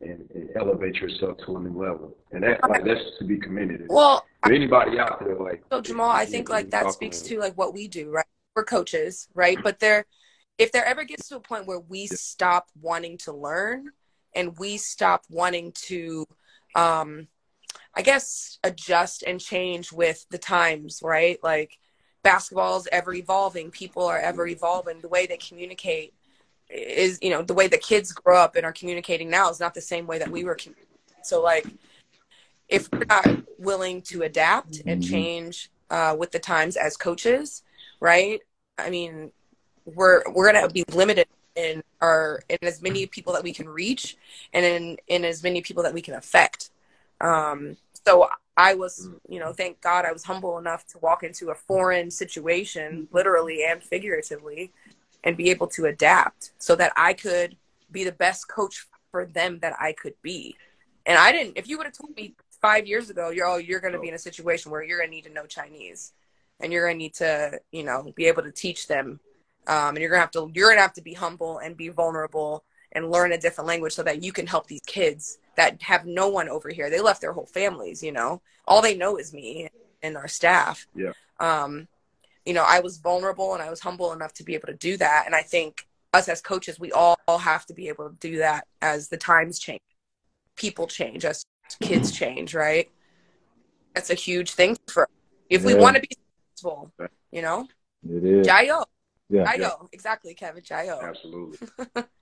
and, 0.00 0.28
and, 0.34 0.48
elevate 0.56 0.96
yourself 0.96 1.36
to 1.46 1.56
a 1.56 1.60
new 1.60 1.78
level. 1.78 2.16
And 2.32 2.42
that 2.42 2.60
like 2.68 2.84
that's 2.84 3.00
to 3.18 3.24
be 3.24 3.38
commended. 3.38 3.86
Well, 3.88 4.24
anybody 4.46 4.98
out 4.98 5.20
there, 5.20 5.36
like 5.36 5.62
so 5.70 5.80
Jamal, 5.80 6.10
I 6.10 6.24
think 6.24 6.48
like 6.48 6.70
that 6.70 6.92
speaks 6.92 7.20
to 7.22 7.38
like 7.38 7.56
what 7.58 7.74
we 7.74 7.88
do, 7.88 8.10
right? 8.10 8.26
We're 8.54 8.64
coaches, 8.64 9.28
right? 9.34 9.58
But 9.62 9.78
there, 9.80 10.04
if 10.58 10.72
there 10.72 10.84
ever 10.84 11.04
gets 11.04 11.28
to 11.28 11.36
a 11.36 11.40
point 11.40 11.66
where 11.66 11.80
we 11.80 12.06
stop 12.06 12.68
wanting 12.80 13.18
to 13.18 13.32
learn 13.32 13.86
and 14.34 14.56
we 14.58 14.76
stop 14.76 15.24
wanting 15.28 15.72
to 15.72 16.26
um 16.74 17.28
I 17.95 18.02
guess 18.02 18.59
adjust 18.64 19.23
and 19.26 19.41
change 19.41 19.93
with 19.93 20.26
the 20.31 20.38
times, 20.38 21.00
right? 21.02 21.38
Like 21.43 21.79
basketball 22.23 22.79
is 22.79 22.88
ever 22.91 23.12
evolving, 23.14 23.71
people 23.71 24.05
are 24.05 24.19
ever 24.19 24.47
evolving. 24.47 25.00
The 25.00 25.09
way 25.09 25.26
they 25.26 25.37
communicate 25.37 26.14
is, 26.71 27.19
you 27.21 27.31
know, 27.31 27.43
the 27.43 27.55
way 27.55 27.67
that 27.69 27.83
kids 27.83 28.12
grow 28.12 28.38
up 28.38 28.57
and 28.57 28.64
are 28.64 28.73
communicating 28.73 29.29
now 29.29 29.50
is 29.50 29.61
not 29.61 29.75
the 29.75 29.81
same 29.81 30.07
way 30.07 30.19
that 30.19 30.31
we 30.31 30.45
were 30.45 30.55
communicating. 30.55 30.88
So 31.23 31.43
like 31.43 31.67
if 32.69 32.91
we're 32.91 33.05
not 33.05 33.26
willing 33.59 34.02
to 34.02 34.23
adapt 34.23 34.81
and 34.87 35.02
mm-hmm. 35.02 35.11
change 35.11 35.71
uh, 35.91 36.17
with 36.19 36.33
the 36.33 36.38
times 36.38 36.76
as 36.76 36.97
coaches, 36.97 37.62
right? 38.00 38.41
I 38.79 38.88
mean, 38.88 39.31
we're 39.85 40.23
we're 40.33 40.50
gonna 40.50 40.69
be 40.69 40.85
limited 40.93 41.26
in 41.55 41.83
our 42.00 42.41
in 42.49 42.57
as 42.62 42.81
many 42.81 43.07
people 43.07 43.33
that 43.35 43.43
we 43.43 43.52
can 43.52 43.69
reach 43.69 44.17
and 44.55 44.64
in 44.64 44.97
in 45.09 45.25
as 45.25 45.43
many 45.43 45.61
people 45.61 45.83
that 45.83 45.93
we 45.93 46.00
can 46.00 46.14
affect 46.14 46.71
um, 47.23 47.76
so 48.05 48.29
I 48.57 48.75
was, 48.75 49.09
you 49.29 49.38
know, 49.38 49.52
thank 49.52 49.81
God 49.81 50.05
I 50.05 50.12
was 50.12 50.25
humble 50.25 50.59
enough 50.59 50.87
to 50.88 50.99
walk 50.99 51.23
into 51.23 51.50
a 51.50 51.55
foreign 51.55 52.11
situation, 52.11 53.09
literally 53.12 53.64
and 53.64 53.83
figuratively, 53.83 54.73
and 55.25 55.37
be 55.37 55.50
able 55.50 55.69
to 55.69 55.87
adapt 55.87 56.50
so 56.59 56.75
that 56.76 56.93
I 56.97 57.14
could 57.14 57.57
be 57.91 58.05
the 58.05 58.12
best 58.12 58.49
coach 58.49 58.87
for 59.11 59.25
them 59.25 59.61
that 59.61 59.75
I 59.81 59.93
could 59.93 60.14
be. 60.21 60.57
And 61.07 61.17
I 61.17 61.33
didn't, 61.33 61.57
if 61.57 61.69
you 61.69 61.79
would 61.79 61.87
have 61.87 61.97
told 61.97 62.14
me 62.17 62.35
five 62.61 62.87
years 62.87 63.09
ago, 63.09 63.31
you're 63.31 63.47
oh, 63.47 63.57
you're 63.57 63.81
going 63.81 63.95
to 63.95 64.00
be 64.00 64.09
in 64.09 64.14
a 64.14 64.19
situation 64.19 64.71
where 64.71 64.83
you're 64.83 64.99
going 64.99 65.11
to 65.11 65.14
need 65.14 65.25
to 65.25 65.33
know 65.33 65.47
Chinese, 65.47 66.12
and 66.61 66.73
you're 66.73 66.87
going 66.87 66.99
to 66.99 67.05
need 67.05 67.14
to 67.14 67.61
you 67.71 67.85
know 67.85 68.12
be 68.17 68.26
able 68.26 68.43
to 68.43 68.52
teach 68.52 68.87
them, 68.88 69.21
um, 69.67 69.91
and 69.91 69.99
you're 69.99 70.11
going 70.11 70.19
to 70.19 70.23
have 70.23 70.31
to 70.33 70.50
you're 70.55 70.69
going 70.69 70.79
to 70.79 70.83
have 70.83 70.93
to 70.95 71.02
be 71.02 71.14
humble 71.14 71.59
and 71.59 71.76
be 71.76 71.88
vulnerable 71.88 72.64
and 72.93 73.11
learn 73.11 73.33
a 73.33 73.38
different 73.38 73.69
language 73.69 73.95
so 73.95 74.02
that 74.02 74.23
you 74.23 74.33
can 74.33 74.47
help 74.47 74.67
these 74.67 74.83
kids 74.87 75.38
that 75.56 75.82
have 75.82 76.06
no 76.06 76.28
one 76.28 76.49
over 76.49 76.68
here. 76.71 76.90
They 76.90 77.00
left 77.00 77.21
their 77.21 77.32
whole 77.32 77.47
families, 77.47 78.02
you 78.02 78.12
know. 78.12 78.40
All 78.66 78.82
they 78.82 78.97
know 78.97 79.16
is 79.16 79.32
me 79.32 79.68
and 80.02 80.16
our 80.16 80.28
staff. 80.28 80.87
Yeah. 80.94 81.12
Um, 81.40 81.88
you 82.44 82.54
know, 82.54 82.64
I 82.66 82.80
was 82.80 82.99
vulnerable 82.99 83.54
and 83.54 83.62
I 83.62 83.71
was 83.71 83.80
humble 83.80 84.12
enough 84.12 84.32
to 84.35 84.44
be 84.44 84.54
able 84.54 84.68
to 84.68 84.75
do 84.75 84.97
that. 84.97 85.25
And 85.26 85.35
I 85.35 85.42
think 85.42 85.87
us 86.12 86.28
as 86.28 86.40
coaches, 86.40 86.80
we 86.80 86.92
all 86.92 87.16
have 87.28 87.66
to 87.66 87.75
be 87.75 87.88
able 87.88 88.11
to 88.11 88.16
do 88.16 88.38
that 88.38 88.66
as 88.80 89.09
the 89.09 89.16
times 89.16 89.59
change, 89.59 89.80
people 90.56 90.87
change, 90.87 91.25
as 91.25 91.44
kids 91.80 92.12
change, 92.12 92.54
right? 92.54 92.90
That's 93.94 94.11
a 94.11 94.14
huge 94.14 94.52
thing 94.52 94.76
for 94.88 95.09
if 95.49 95.64
we 95.64 95.75
want 95.75 95.97
to 95.97 96.02
be 96.02 96.16
successful, 96.54 96.90
you 97.30 97.42
know. 97.42 97.68
It 98.09 98.25
is. 98.25 98.47
Jayo. 98.47 98.85
Yeah. 99.28 99.44
Jayo. 99.44 99.59
Yeah. 99.59 99.73
Exactly, 99.92 100.35
Kevin. 100.35 100.62
Jayo. 100.62 101.02
Absolutely. 101.02 101.68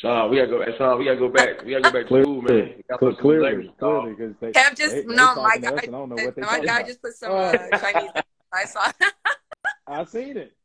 Shaun, 0.00 0.30
we 0.30 0.36
gotta 0.36 0.48
go. 0.48 0.64
Shaun, 0.78 0.98
we 0.98 1.04
gotta 1.04 1.18
go 1.18 1.28
back. 1.28 1.62
We 1.62 1.72
gotta 1.72 1.82
go 1.82 1.92
back 1.92 2.08
to 2.08 2.22
school, 2.22 2.40
man. 2.42 2.82
Clearly, 2.98 3.16
clearly, 3.16 3.72
clearly, 3.78 4.14
because 4.14 4.34
they. 4.40 4.52
Kev 4.52 4.74
just 4.74 4.94
they, 4.94 5.02
they 5.02 5.14
no, 5.14 5.34
my 5.34 5.58
guy. 5.58 5.76
I 5.76 5.86
don't 5.86 6.08
know 6.08 6.14
what 6.16 6.34
they 6.34 6.42
my 6.42 6.60
guy 6.60 6.82
just 6.84 7.02
put 7.02 7.12
some 7.12 7.32
uh, 7.32 7.52
Chinese. 7.78 8.10
I 8.52 8.64
saw. 8.64 8.90
I 9.86 10.04
seen 10.04 10.38
it. 10.38 10.56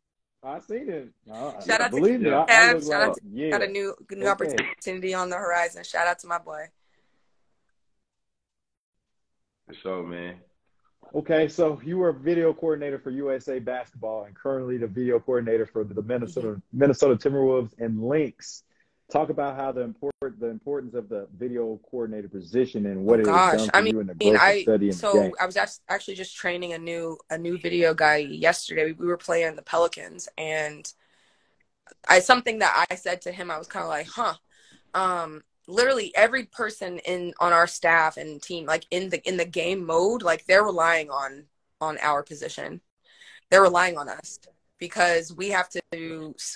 I 0.42 0.60
seen 0.60 0.90
it. 0.90 1.10
Uh, 1.30 1.60
Shout 1.62 1.82
out 1.82 1.92
to 1.92 1.98
believe 1.98 2.22
me. 2.22 2.32
I, 2.32 2.44
I 2.44 2.46
Kev. 2.46 2.74
look 2.76 2.84
Shout 2.84 3.02
out 3.02 3.16
to 3.16 3.22
yeah. 3.30 3.50
got 3.50 3.64
a 3.64 3.68
new 3.68 3.94
new 4.12 4.28
Okay. 4.28 4.56
opportunity 4.56 5.14
on 5.14 5.30
the 5.30 5.36
horizon. 5.36 5.84
Shout 5.84 6.08
out 6.08 6.20
to 6.20 6.28
my 6.28 6.38
boy. 6.38 6.68
So, 9.84 10.04
man. 10.04 10.36
Okay, 11.14 11.48
so 11.48 11.82
you 11.84 11.98
were 11.98 12.12
video 12.14 12.54
coordinator 12.54 13.00
for 13.00 13.10
USA 13.10 13.60
basketball 13.60 14.24
and 14.26 14.36
currently 14.36 14.78
the 14.78 14.88
video 14.88 15.20
coordinator 15.20 15.66
for 15.66 15.84
the 15.84 16.02
Minnesota. 16.02 16.62
Minnesota 16.72 17.16
Timberwolves 17.16 17.74
and 17.80 18.02
Lynx. 18.02 18.64
Talk 19.12 19.30
about 19.30 19.56
how 19.56 19.72
the 19.72 19.82
important 19.82 20.40
the 20.40 20.48
importance 20.48 20.96
of 20.96 21.10
the 21.10 21.28
video 21.38 21.80
coordinator 21.90 22.28
position 22.28 22.88
and 22.88 23.06
what 23.06 23.20
it 23.20 23.28
has 23.28 23.62
Gosh, 23.62 23.70
I 23.74 23.82
mean, 23.82 24.00
in 24.00 24.08
the 24.08 24.14
I 24.14 24.16
mean, 24.18 24.34
growth 24.34 24.78
I 24.78 24.78
the 24.78 24.92
so. 24.92 25.32
I 25.40 25.46
was 25.46 25.58
actually 25.88 26.16
just 26.16 26.36
training 26.36 26.74
a 26.74 26.80
new 26.80 27.18
a 27.30 27.38
new 27.38 27.60
video 27.60 27.94
guy 27.94 28.18
yesterday. 28.18 28.94
We 28.94 29.06
were 29.06 29.18
playing 29.18 29.56
the 29.56 29.62
Pelicans, 29.62 30.28
and 30.40 30.92
I 32.10 32.20
something 32.20 32.60
that 32.60 32.88
I 32.90 32.96
said 32.96 33.22
to 33.22 33.32
him, 33.32 33.52
I 33.52 33.60
was 33.60 33.68
kind 33.68 33.84
of 33.84 33.90
like, 33.90 34.08
huh. 34.08 34.34
Um, 34.96 35.44
literally 35.68 36.12
every 36.16 36.46
person 36.46 37.00
in 37.00 37.34
on 37.40 37.54
our 37.54 37.68
staff 37.68 38.18
and 38.18 38.42
team, 38.42 38.66
like 38.66 38.86
in 38.90 39.10
the 39.10 39.28
in 39.28 39.38
the 39.38 39.46
game 39.46 39.86
mode, 39.86 40.24
like 40.24 40.46
they're 40.46 40.64
relying 40.64 41.12
on 41.12 41.46
on 41.80 41.98
our 42.00 42.24
position. 42.24 42.82
They're 43.52 43.62
relying 43.62 43.98
on 43.98 44.10
us 44.10 44.40
because 44.80 45.34
we 45.34 45.50
have 45.50 45.70
to 45.70 45.82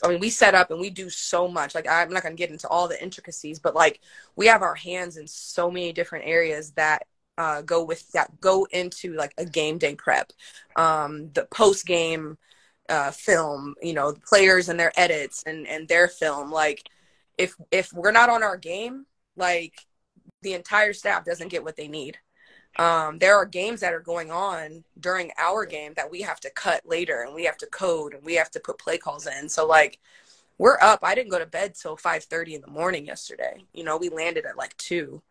I 0.04 0.08
mean 0.08 0.20
we 0.20 0.30
set 0.30 0.56
up 0.56 0.72
and 0.72 0.80
we 0.80 0.90
do 0.90 1.10
so 1.10 1.48
much. 1.48 1.76
Like 1.76 1.88
I'm 1.90 2.12
not 2.12 2.24
going 2.24 2.36
to 2.36 2.40
get 2.42 2.52
into 2.52 2.68
all 2.68 2.88
the 2.88 3.02
intricacies, 3.02 3.60
but 3.60 3.76
like 3.76 4.02
we 4.36 4.48
have 4.48 4.62
our 4.62 4.76
hands 4.76 5.18
in 5.18 5.28
so 5.28 5.72
many 5.72 5.94
different 5.94 6.26
areas 6.28 6.72
that 6.72 7.08
uh, 7.38 7.62
go 7.62 7.84
with 7.84 8.12
that 8.12 8.40
go 8.42 8.68
into 8.72 9.14
like 9.14 9.34
a 9.38 9.46
game 9.46 9.78
day 9.78 9.96
prep, 9.96 10.34
um, 10.76 11.32
the 11.34 11.46
post 11.46 11.86
game 11.86 12.38
uh, 12.90 13.12
film, 13.12 13.76
you 13.82 13.94
know, 13.94 14.12
the 14.12 14.20
players 14.20 14.68
and 14.70 14.80
their 14.80 14.92
edits 14.98 15.44
and 15.46 15.68
and 15.68 15.88
their 15.88 16.08
film. 16.08 16.52
Like 16.52 16.84
if 17.38 17.56
if 17.72 17.94
we're 17.94 18.12
not 18.12 18.30
on 18.30 18.44
our 18.44 18.58
game, 18.58 19.06
like 19.38 19.74
the 20.42 20.54
entire 20.54 20.94
staff 20.94 21.26
doesn't 21.26 21.50
get 21.50 21.64
what 21.64 21.78
they 21.78 21.88
need. 21.88 22.18
Um, 22.78 23.18
there 23.18 23.36
are 23.36 23.46
games 23.46 23.82
that 23.82 23.94
are 23.94 24.00
going 24.00 24.32
on 24.32 24.84
during 25.00 25.32
our 25.38 25.66
game 25.66 25.94
that 25.96 26.10
we 26.10 26.22
have 26.22 26.40
to 26.42 26.50
cut 26.52 26.82
later 26.86 27.24
and 27.24 27.36
we 27.36 27.44
have 27.46 27.58
to 27.58 27.66
code 27.66 28.14
and 28.14 28.24
we 28.24 28.36
have 28.36 28.52
to 28.52 28.60
put 28.60 28.80
play 28.80 28.98
calls 28.98 29.28
in. 29.28 29.50
So 29.50 29.66
like 29.66 30.00
we're 30.58 30.78
up. 30.82 31.00
I 31.04 31.16
didn't 31.16 31.32
go 31.32 31.40
to 31.40 31.46
bed 31.46 31.74
till 31.74 31.98
five 31.98 32.26
thirty 32.26 32.54
in 32.54 32.62
the 32.62 32.68
morning 32.68 33.06
yesterday. 33.06 33.64
You 33.74 33.84
know, 33.84 33.98
we 33.98 34.10
landed 34.10 34.46
at 34.46 34.58
like 34.58 34.76
two, 34.78 35.22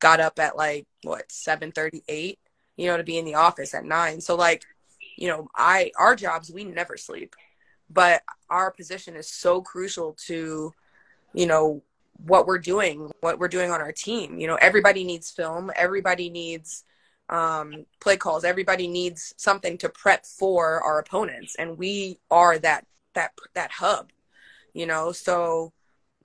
got 0.00 0.20
up 0.20 0.38
at 0.38 0.56
like 0.56 0.86
what 1.02 1.30
seven 1.32 1.72
thirty 1.72 2.02
eight. 2.08 2.38
You 2.76 2.88
know, 2.88 2.98
to 2.98 3.04
be 3.04 3.16
in 3.16 3.24
the 3.24 3.36
office 3.36 3.74
at 3.74 3.84
nine. 3.84 4.20
So 4.20 4.34
like, 4.34 4.64
you 5.16 5.28
know, 5.28 5.48
I 5.54 5.92
our 5.98 6.14
jobs 6.14 6.50
we 6.50 6.64
never 6.64 6.96
sleep, 6.96 7.34
but 7.88 8.22
our 8.50 8.70
position 8.70 9.16
is 9.16 9.30
so 9.30 9.62
crucial 9.62 10.14
to, 10.26 10.74
you 11.32 11.46
know, 11.46 11.82
what 12.18 12.46
we're 12.46 12.58
doing, 12.58 13.10
what 13.20 13.38
we're 13.38 13.48
doing 13.48 13.70
on 13.70 13.80
our 13.80 13.92
team. 13.92 14.38
You 14.38 14.46
know, 14.46 14.56
everybody 14.56 15.04
needs 15.04 15.30
film. 15.30 15.70
Everybody 15.74 16.30
needs 16.30 16.84
um, 17.28 17.86
play 18.00 18.16
calls. 18.16 18.44
Everybody 18.44 18.88
needs 18.88 19.34
something 19.36 19.78
to 19.78 19.88
prep 19.88 20.24
for 20.26 20.80
our 20.82 20.98
opponents, 20.98 21.56
and 21.58 21.78
we 21.78 22.18
are 22.30 22.58
that 22.58 22.86
that 23.14 23.32
that 23.54 23.72
hub 23.72 24.10
you 24.76 24.86
know 24.86 25.10
so 25.10 25.72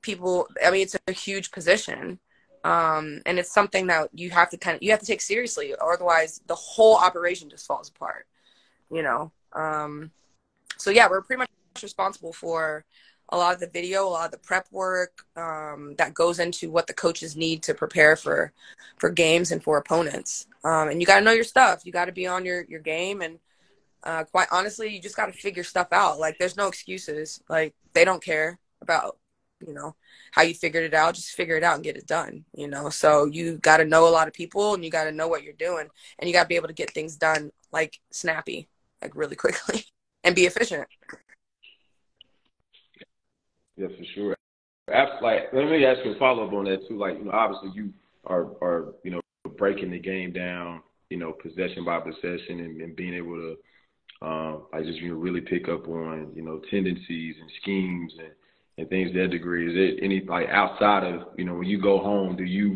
people 0.02 0.48
i 0.64 0.70
mean 0.70 0.82
it's 0.82 0.98
a 1.08 1.12
huge 1.12 1.52
position 1.52 2.20
um 2.64 3.22
and 3.26 3.40
it's 3.40 3.52
something 3.52 3.88
that 3.88 4.10
you 4.14 4.30
have 4.30 4.50
to 4.50 4.58
kind 4.58 4.76
of 4.76 4.84
you 4.84 4.92
have 4.92 5.00
to 5.00 5.06
take 5.06 5.22
seriously 5.22 5.74
otherwise 5.82 6.42
the 6.48 6.56
whole 6.56 6.98
operation 6.98 7.50
just 7.50 7.66
falls 7.66 7.90
apart 7.90 8.28
you 8.92 9.02
know 9.02 9.32
um 9.54 10.12
so 10.78 10.92
yeah 10.92 11.08
we're 11.10 11.22
pretty 11.22 11.40
much 11.40 11.50
responsible 11.82 12.34
for 12.34 12.84
a 13.32 13.38
lot 13.38 13.54
of 13.54 13.60
the 13.60 13.68
video 13.68 14.08
a 14.08 14.10
lot 14.10 14.26
of 14.26 14.32
the 14.32 14.38
prep 14.38 14.68
work 14.72 15.26
um 15.36 15.96
that 15.98 16.14
goes 16.14 16.40
into 16.40 16.70
what 16.70 16.88
the 16.88 16.94
coaches 16.94 17.36
need 17.36 17.64
to 17.64 17.74
prepare 17.74 18.16
for 18.16 18.52
for 18.98 19.10
games 19.10 19.52
and 19.52 19.64
for 19.64 19.78
opponents 19.78 20.48
um 20.64 20.90
and 20.90 21.00
you 21.00 21.08
got 21.08 21.20
to 21.20 21.26
know 21.26 21.32
your 21.32 21.44
stuff 21.44 21.86
you 21.86 21.92
got 21.92 22.06
to 22.06 22.12
be 22.12 22.28
on 22.28 22.46
your 22.46 22.64
your 22.70 22.82
game 22.82 23.22
and 23.22 23.40
uh, 24.04 24.24
quite 24.26 24.48
honestly, 24.52 24.90
you 24.90 25.02
just 25.02 25.16
got 25.16 25.28
to 25.28 25.32
figure 25.32 25.64
stuff 25.64 25.88
out. 25.92 26.20
Like, 26.20 26.38
there's 26.38 26.58
no 26.58 26.68
excuses. 26.68 27.42
Like, 27.50 27.76
they 27.94 28.06
don't 28.06 28.24
care 28.24 28.60
about, 28.82 29.18
you 29.66 29.74
know, 29.74 29.96
how 30.32 30.42
you 30.42 30.54
figured 30.54 30.84
it 30.84 30.94
out. 30.94 31.16
Just 31.16 31.32
figure 31.32 31.56
it 31.56 31.64
out 31.64 31.76
and 31.76 31.84
get 31.84 31.98
it 31.98 32.08
done, 32.08 32.46
you 32.56 32.68
know? 32.68 32.90
So 32.90 33.26
you 33.26 33.58
got 33.58 33.78
to 33.78 33.86
know 33.86 34.08
a 34.08 34.10
lot 34.10 34.28
of 34.28 34.34
people 34.34 34.74
and 34.74 34.84
you 34.84 34.90
got 34.90 35.04
to 35.04 35.12
know 35.12 35.28
what 35.28 35.44
you're 35.44 35.54
doing 35.54 35.88
and 36.18 36.28
you 36.28 36.34
got 36.34 36.44
to 36.44 36.50
be 36.50 36.56
able 36.56 36.68
to 36.68 36.74
get 36.74 36.92
things 36.92 37.16
done, 37.16 37.52
like, 37.72 38.00
snappy, 38.12 38.70
like, 39.02 39.16
really 39.16 39.36
quickly 39.38 39.86
and 40.24 40.36
be 40.36 40.46
efficient. 40.46 40.88
Yeah, 43.82 43.88
for 43.98 44.04
sure. 44.14 44.36
Like, 45.22 45.54
let 45.54 45.66
me 45.66 45.86
ask 45.86 46.00
you 46.06 46.14
a 46.14 46.20
follow 46.20 46.46
up 46.46 46.54
on 46.54 46.66
that 46.66 46.88
too. 46.88 46.98
Like, 46.98 47.18
you 47.18 47.26
know, 47.26 47.32
obviously 47.32 47.72
you 47.74 47.94
are 48.26 48.44
are 48.62 48.94
you 49.04 49.12
know 49.12 49.22
breaking 49.58 49.92
the 49.92 50.00
game 50.00 50.32
down, 50.34 50.82
you 51.10 51.18
know, 51.18 51.34
possession 51.34 51.84
by 51.86 52.00
possession, 52.00 52.60
and, 52.60 52.82
and 52.82 52.96
being 52.96 53.14
able 53.16 53.36
to 53.36 53.58
um, 54.26 54.68
I 54.74 54.82
just 54.84 55.00
you 55.00 55.10
know 55.10 55.16
really 55.16 55.42
pick 55.42 55.68
up 55.68 55.88
on 55.88 56.32
you 56.36 56.44
know 56.44 56.62
tendencies 56.70 57.36
and 57.40 57.50
schemes 57.62 58.14
and, 58.20 58.32
and 58.78 58.90
things 58.90 59.14
that 59.16 59.32
degree. 59.32 59.68
Is 59.68 59.74
it 59.76 60.04
any 60.04 60.22
like 60.28 60.48
outside 60.50 61.04
of 61.04 61.30
you 61.38 61.46
know 61.46 61.56
when 61.56 61.68
you 61.68 61.82
go 61.82 62.00
home, 62.00 62.36
do 62.36 62.44
you 62.44 62.76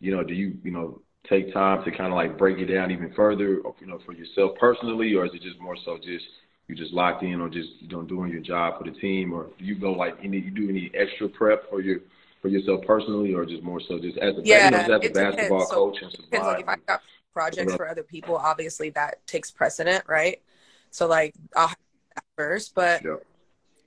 you 0.00 0.16
know 0.16 0.22
do 0.24 0.32
you 0.34 0.56
you 0.64 0.70
know 0.70 1.02
take 1.28 1.52
time 1.52 1.84
to 1.84 1.90
kind 1.90 2.12
of 2.12 2.14
like 2.14 2.38
break 2.38 2.58
it 2.58 2.72
down 2.72 2.90
even 2.90 3.12
further, 3.14 3.56
you 3.80 3.86
know, 3.86 3.98
for 4.06 4.12
yourself 4.12 4.52
personally, 4.60 5.12
or 5.14 5.26
is 5.26 5.32
it 5.34 5.42
just 5.42 5.60
more 5.60 5.76
so 5.84 5.98
just 5.98 6.24
you 6.68 6.74
just 6.74 6.92
locked 6.92 7.22
in 7.22 7.40
on 7.40 7.52
just 7.52 7.70
you 7.80 7.88
know 7.88 8.02
doing 8.02 8.30
your 8.30 8.40
job 8.42 8.78
for 8.78 8.84
the 8.90 8.96
team, 8.98 9.32
or 9.32 9.48
do 9.58 9.64
you 9.64 9.74
go 9.78 9.92
like 9.92 10.16
any 10.22 10.38
you 10.38 10.50
do 10.50 10.68
any 10.68 10.90
extra 10.94 11.28
prep 11.28 11.68
for 11.70 11.80
your 11.80 12.00
for 12.42 12.48
yourself 12.48 12.84
personally, 12.86 13.34
or 13.34 13.44
just 13.46 13.62
more 13.62 13.80
so 13.88 13.98
just 13.98 14.18
as 14.18 14.34
a 14.36 14.42
Yeah, 14.42 14.64
you 14.64 14.70
know, 14.70 14.82
as 14.82 14.88
a 15.02 15.08
basketball 15.08 15.66
depends. 15.66 15.68
So, 15.68 15.90
coach 15.90 16.02
and 16.02 16.12
Depends, 16.30 16.46
like, 16.46 16.60
if 16.60 16.68
I 16.68 16.76
got 16.86 17.02
projects 17.32 17.74
for 17.74 17.88
other 17.88 18.02
people, 18.02 18.36
obviously 18.36 18.90
that 18.90 19.26
takes 19.26 19.50
precedent, 19.50 20.04
right? 20.08 20.42
So, 20.90 21.06
like, 21.06 21.34
I'll 21.54 21.68
have 21.68 21.76
that 22.14 22.24
first, 22.36 22.74
but 22.74 23.04
Yeah. 23.04 23.16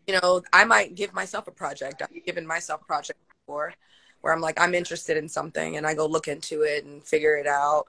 you 0.08 0.20
know, 0.22 0.42
I 0.54 0.66
might 0.66 0.96
give 0.96 1.14
myself 1.14 1.48
a 1.48 1.52
project. 1.52 2.02
I've 2.02 2.26
given 2.26 2.46
myself 2.48 2.82
a 2.82 2.86
project 2.86 3.20
before 3.46 3.74
where 4.22 4.34
I'm 4.34 4.42
like, 4.42 4.60
I'm 4.60 4.74
interested 4.76 5.18
in 5.18 5.30
something 5.30 5.78
and 5.78 5.86
I 5.88 5.94
go 5.94 6.06
look 6.08 6.28
into 6.28 6.64
it 6.64 6.84
and 6.86 7.04
figure 7.04 7.36
it 7.38 7.48
out. 7.48 7.86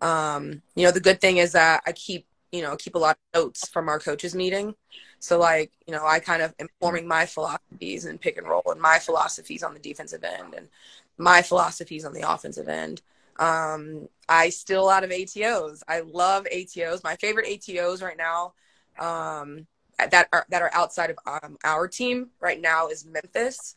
Um, 0.00 0.62
you 0.74 0.84
know, 0.84 0.92
the 0.92 1.00
good 1.00 1.20
thing 1.20 1.38
is 1.38 1.52
that 1.52 1.82
I 1.86 1.92
keep, 1.92 2.26
you 2.52 2.62
know, 2.62 2.76
keep 2.76 2.94
a 2.94 2.98
lot 2.98 3.16
of 3.34 3.40
notes 3.40 3.68
from 3.68 3.88
our 3.88 3.98
coaches 3.98 4.34
meeting. 4.34 4.74
So 5.18 5.38
like, 5.38 5.72
you 5.86 5.92
know, 5.92 6.06
I 6.06 6.20
kind 6.20 6.42
of 6.42 6.54
am 6.58 6.68
forming 6.80 7.08
my 7.08 7.26
philosophies 7.26 8.04
and 8.04 8.20
pick 8.20 8.36
and 8.36 8.46
roll 8.46 8.62
and 8.66 8.80
my 8.80 8.98
philosophies 8.98 9.62
on 9.62 9.74
the 9.74 9.80
defensive 9.80 10.22
end 10.22 10.54
and 10.54 10.68
my 11.16 11.42
philosophies 11.42 12.04
on 12.04 12.12
the 12.12 12.30
offensive 12.30 12.68
end. 12.68 13.02
Um, 13.38 14.08
I 14.28 14.50
still 14.50 14.84
a 14.84 14.86
lot 14.86 15.04
of 15.04 15.10
ATOs. 15.10 15.82
I 15.88 16.00
love 16.00 16.46
ATOs. 16.52 17.02
My 17.02 17.16
favorite 17.16 17.46
ATOs 17.46 18.02
right 18.02 18.16
now, 18.16 18.52
um, 18.98 19.66
that 19.98 20.28
are 20.32 20.46
that 20.50 20.62
are 20.62 20.70
outside 20.74 21.10
of 21.10 21.18
um, 21.26 21.56
our 21.64 21.86
team 21.86 22.30
right 22.40 22.60
now 22.60 22.88
is 22.88 23.06
Memphis. 23.06 23.76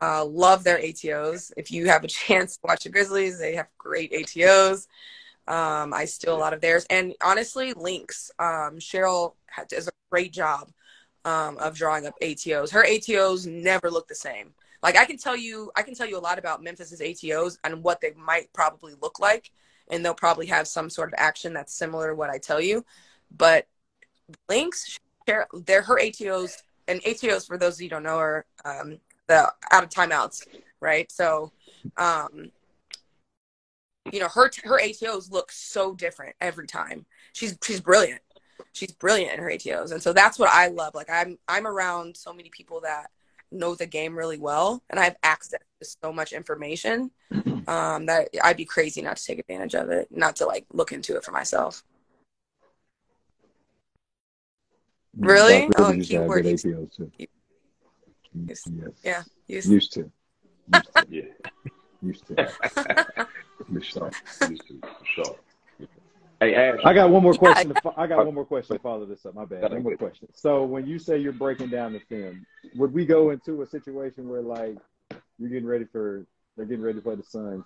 Uh, 0.00 0.24
love 0.24 0.64
their 0.64 0.78
ATOs. 0.78 1.52
If 1.56 1.70
you 1.70 1.88
have 1.88 2.04
a 2.04 2.08
chance 2.08 2.56
to 2.56 2.60
watch 2.64 2.84
the 2.84 2.90
Grizzlies, 2.90 3.38
they 3.38 3.54
have 3.54 3.68
great 3.78 4.12
ATOs. 4.12 4.86
Um, 5.50 5.92
I 5.92 6.04
steal 6.04 6.36
a 6.36 6.38
lot 6.38 6.54
of 6.54 6.60
theirs, 6.60 6.86
and 6.88 7.14
honestly, 7.22 7.72
Lynx. 7.72 8.30
Um, 8.38 8.78
Cheryl 8.78 9.34
does 9.68 9.88
a 9.88 9.90
great 10.10 10.32
job 10.32 10.70
um, 11.24 11.58
of 11.58 11.76
drawing 11.76 12.06
up 12.06 12.14
ATOs. 12.22 12.70
Her 12.70 12.84
ATOs 12.84 13.46
never 13.46 13.90
look 13.90 14.08
the 14.08 14.14
same. 14.14 14.54
like 14.82 14.96
I 14.96 15.04
can 15.04 15.18
tell 15.18 15.36
you 15.36 15.70
I 15.76 15.82
can 15.82 15.94
tell 15.94 16.06
you 16.06 16.18
a 16.18 16.20
lot 16.20 16.38
about 16.38 16.62
Memphis's 16.62 17.00
ATOs 17.00 17.58
and 17.64 17.82
what 17.82 18.00
they 18.00 18.12
might 18.16 18.52
probably 18.52 18.94
look 19.02 19.18
like 19.18 19.50
and 19.90 20.04
they'll 20.04 20.14
probably 20.14 20.46
have 20.46 20.68
some 20.68 20.88
sort 20.88 21.08
of 21.08 21.14
action 21.18 21.52
that's 21.52 21.74
similar 21.74 22.10
to 22.10 22.14
what 22.14 22.30
I 22.30 22.38
tell 22.38 22.60
you. 22.60 22.84
But 23.36 23.66
Lynx 24.48 24.98
share 25.28 25.48
they're 25.52 25.82
her 25.82 25.98
ATOs 25.98 26.62
and 26.88 27.02
ATOs 27.02 27.46
for 27.46 27.58
those 27.58 27.74
of 27.74 27.80
you 27.82 27.88
who 27.88 27.96
don't 27.96 28.04
know 28.04 28.18
are 28.18 28.46
um, 28.64 28.98
the 29.26 29.52
out 29.70 29.84
of 29.84 29.90
timeouts, 29.90 30.46
right? 30.80 31.10
So 31.10 31.52
um, 31.96 32.50
you 34.12 34.20
know 34.20 34.28
her 34.28 34.50
her 34.64 34.80
ATOs 34.80 35.30
look 35.30 35.52
so 35.52 35.94
different 35.94 36.36
every 36.40 36.66
time. 36.66 37.06
She's 37.32 37.56
she's 37.62 37.80
brilliant. 37.80 38.20
She's 38.72 38.92
brilliant 38.92 39.34
in 39.34 39.40
her 39.40 39.50
ATOs, 39.50 39.92
and 39.92 40.02
so 40.02 40.12
that's 40.12 40.38
what 40.38 40.50
I 40.52 40.68
love. 40.68 40.94
Like 40.94 41.10
I'm 41.10 41.38
I'm 41.48 41.66
around 41.66 42.16
so 42.16 42.32
many 42.32 42.50
people 42.50 42.80
that 42.82 43.10
know 43.52 43.74
the 43.74 43.86
game 43.86 44.16
really 44.16 44.38
well, 44.38 44.82
and 44.90 44.98
I 44.98 45.04
have 45.04 45.16
access 45.22 45.60
to 45.80 45.88
so 46.02 46.12
much 46.12 46.32
information 46.32 47.10
um, 47.66 48.06
that 48.06 48.28
I'd 48.42 48.56
be 48.56 48.64
crazy 48.64 49.02
not 49.02 49.16
to 49.16 49.24
take 49.24 49.38
advantage 49.38 49.74
of 49.74 49.90
it, 49.90 50.08
not 50.10 50.36
to 50.36 50.46
like 50.46 50.66
look 50.72 50.92
into 50.92 51.16
it 51.16 51.24
for 51.24 51.32
myself. 51.32 51.82
Really? 55.18 55.68
Oh, 55.76 55.92
keyword 56.00 56.46
used. 56.46 56.64
Too. 56.64 57.10
Yes. 58.46 58.62
Yeah. 59.02 59.22
Used, 59.48 59.68
used 59.68 59.92
to. 59.94 60.10
Used 60.72 60.94
to. 60.94 61.06
yeah. 61.08 61.22
Used 62.02 62.26
to. 62.28 62.34
used 63.72 63.92
to. 63.94 64.10
Used 64.48 64.66
to. 64.68 64.80
For 64.80 65.24
sure. 65.24 65.36
Hey, 66.40 66.54
Ash. 66.54 66.78
I 66.84 66.94
got 66.94 67.10
one 67.10 67.22
more 67.22 67.34
question. 67.34 67.74
To, 67.74 67.92
I 67.98 68.06
got 68.06 68.24
one 68.24 68.34
more 68.34 68.46
question 68.46 68.76
to 68.76 68.82
follow 68.82 69.04
this 69.04 69.26
up. 69.26 69.34
My 69.34 69.44
bad. 69.44 69.70
One 69.70 69.82
more 69.82 69.96
question. 69.96 70.28
So, 70.32 70.64
when 70.64 70.86
you 70.86 70.98
say 70.98 71.18
you're 71.18 71.32
breaking 71.32 71.68
down 71.68 71.92
the 71.92 72.00
film, 72.08 72.46
would 72.76 72.94
we 72.94 73.04
go 73.04 73.30
into 73.30 73.60
a 73.60 73.66
situation 73.66 74.28
where, 74.28 74.40
like, 74.40 74.78
you're 75.38 75.50
getting 75.50 75.66
ready 75.66 75.84
for 75.84 76.24
they're 76.56 76.64
getting 76.64 76.82
ready 76.82 76.98
to 76.98 77.02
play 77.02 77.14
the 77.14 77.22
Suns? 77.22 77.64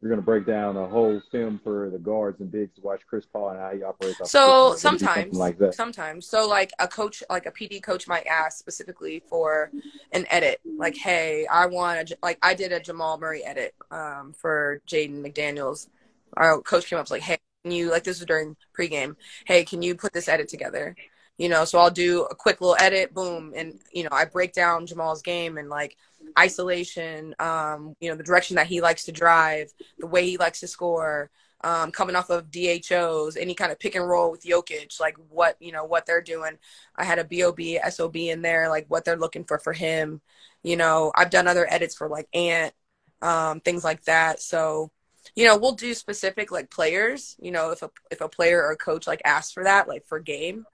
You're 0.00 0.10
going 0.10 0.20
to 0.20 0.24
break 0.26 0.44
down 0.44 0.76
a 0.76 0.86
whole 0.86 1.22
film 1.32 1.58
for 1.64 1.88
the 1.88 1.98
guards 1.98 2.40
and 2.40 2.52
bigs 2.52 2.74
to 2.74 2.82
watch 2.82 3.00
Chris 3.08 3.24
Paul 3.24 3.50
and 3.50 3.58
how 3.58 3.70
he 3.74 3.82
operates. 3.82 4.30
So 4.30 4.74
sometimes, 4.76 5.38
like 5.38 5.58
that. 5.58 5.74
sometimes, 5.74 6.26
so 6.26 6.46
like 6.46 6.70
a 6.78 6.86
coach, 6.86 7.22
like 7.30 7.46
a 7.46 7.50
PD 7.50 7.82
coach 7.82 8.06
might 8.06 8.26
ask 8.26 8.58
specifically 8.58 9.22
for 9.26 9.70
an 10.12 10.26
edit, 10.28 10.60
like, 10.76 10.96
"Hey, 10.96 11.46
I 11.50 11.66
want 11.66 12.10
a 12.10 12.16
like 12.22 12.38
I 12.42 12.52
did 12.52 12.72
a 12.72 12.80
Jamal 12.80 13.18
Murray 13.18 13.42
edit 13.42 13.74
um, 13.90 14.34
for 14.38 14.82
Jaden 14.86 15.24
McDaniels." 15.24 15.88
Our 16.36 16.60
coach 16.60 16.86
came 16.86 16.98
up 16.98 17.04
was 17.04 17.10
like, 17.10 17.22
"Hey, 17.22 17.38
can 17.64 17.72
you 17.72 17.90
like 17.90 18.04
this 18.04 18.18
was 18.18 18.26
during 18.26 18.54
pregame? 18.78 19.16
Hey, 19.46 19.64
can 19.64 19.80
you 19.80 19.94
put 19.94 20.12
this 20.12 20.28
edit 20.28 20.48
together?" 20.48 20.94
You 21.38 21.50
know, 21.50 21.64
so 21.66 21.78
I'll 21.78 21.90
do 21.90 22.24
a 22.24 22.34
quick 22.34 22.60
little 22.60 22.76
edit, 22.80 23.12
boom, 23.12 23.52
and 23.54 23.78
you 23.92 24.04
know, 24.04 24.10
I 24.12 24.24
break 24.24 24.52
down 24.54 24.86
Jamal's 24.86 25.22
game 25.22 25.58
and 25.58 25.68
like 25.68 25.96
isolation, 26.38 27.34
um, 27.38 27.94
you 28.00 28.10
know, 28.10 28.16
the 28.16 28.24
direction 28.24 28.56
that 28.56 28.66
he 28.66 28.80
likes 28.80 29.04
to 29.04 29.12
drive, 29.12 29.72
the 29.98 30.06
way 30.06 30.26
he 30.26 30.38
likes 30.38 30.60
to 30.60 30.66
score, 30.66 31.30
um, 31.62 31.90
coming 31.90 32.16
off 32.16 32.30
of 32.30 32.50
DHOs, 32.50 33.36
any 33.36 33.54
kind 33.54 33.72
of 33.72 33.78
pick 33.78 33.94
and 33.94 34.06
roll 34.08 34.30
with 34.30 34.44
Jokic, 34.44 35.00
like 35.00 35.16
what, 35.30 35.56
you 35.60 35.72
know, 35.72 35.84
what 35.84 36.06
they're 36.06 36.22
doing. 36.22 36.58
I 36.96 37.04
had 37.04 37.18
a 37.18 37.24
BOB, 37.24 37.60
SOB 37.90 38.16
in 38.16 38.42
there, 38.42 38.68
like 38.68 38.86
what 38.88 39.04
they're 39.04 39.16
looking 39.16 39.44
for 39.44 39.58
for 39.58 39.72
him. 39.72 40.20
You 40.62 40.76
know, 40.76 41.12
I've 41.14 41.30
done 41.30 41.48
other 41.48 41.66
edits 41.70 41.94
for 41.94 42.08
like 42.08 42.28
Ant, 42.34 42.74
um, 43.22 43.60
things 43.60 43.84
like 43.84 44.04
that. 44.04 44.40
So, 44.40 44.90
you 45.34 45.44
know, 45.46 45.56
we'll 45.56 45.72
do 45.72 45.94
specific 45.94 46.52
like 46.52 46.70
players, 46.70 47.36
you 47.40 47.50
know, 47.50 47.70
if 47.70 47.82
a, 47.82 47.90
if 48.10 48.20
a 48.20 48.28
player 48.28 48.62
or 48.62 48.72
a 48.72 48.76
coach 48.76 49.06
like 49.06 49.22
asks 49.24 49.52
for 49.52 49.64
that, 49.64 49.88
like 49.88 50.06
for 50.06 50.20
game, 50.20 50.66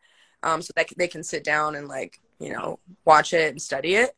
um, 0.42 0.62
so 0.62 0.72
that 0.76 0.88
they 0.96 1.08
can 1.08 1.22
sit 1.22 1.44
down 1.44 1.74
and 1.76 1.88
like, 1.88 2.20
you 2.38 2.52
know, 2.52 2.78
watch 3.04 3.32
it 3.32 3.50
and 3.50 3.62
study 3.62 3.94
it. 3.94 4.16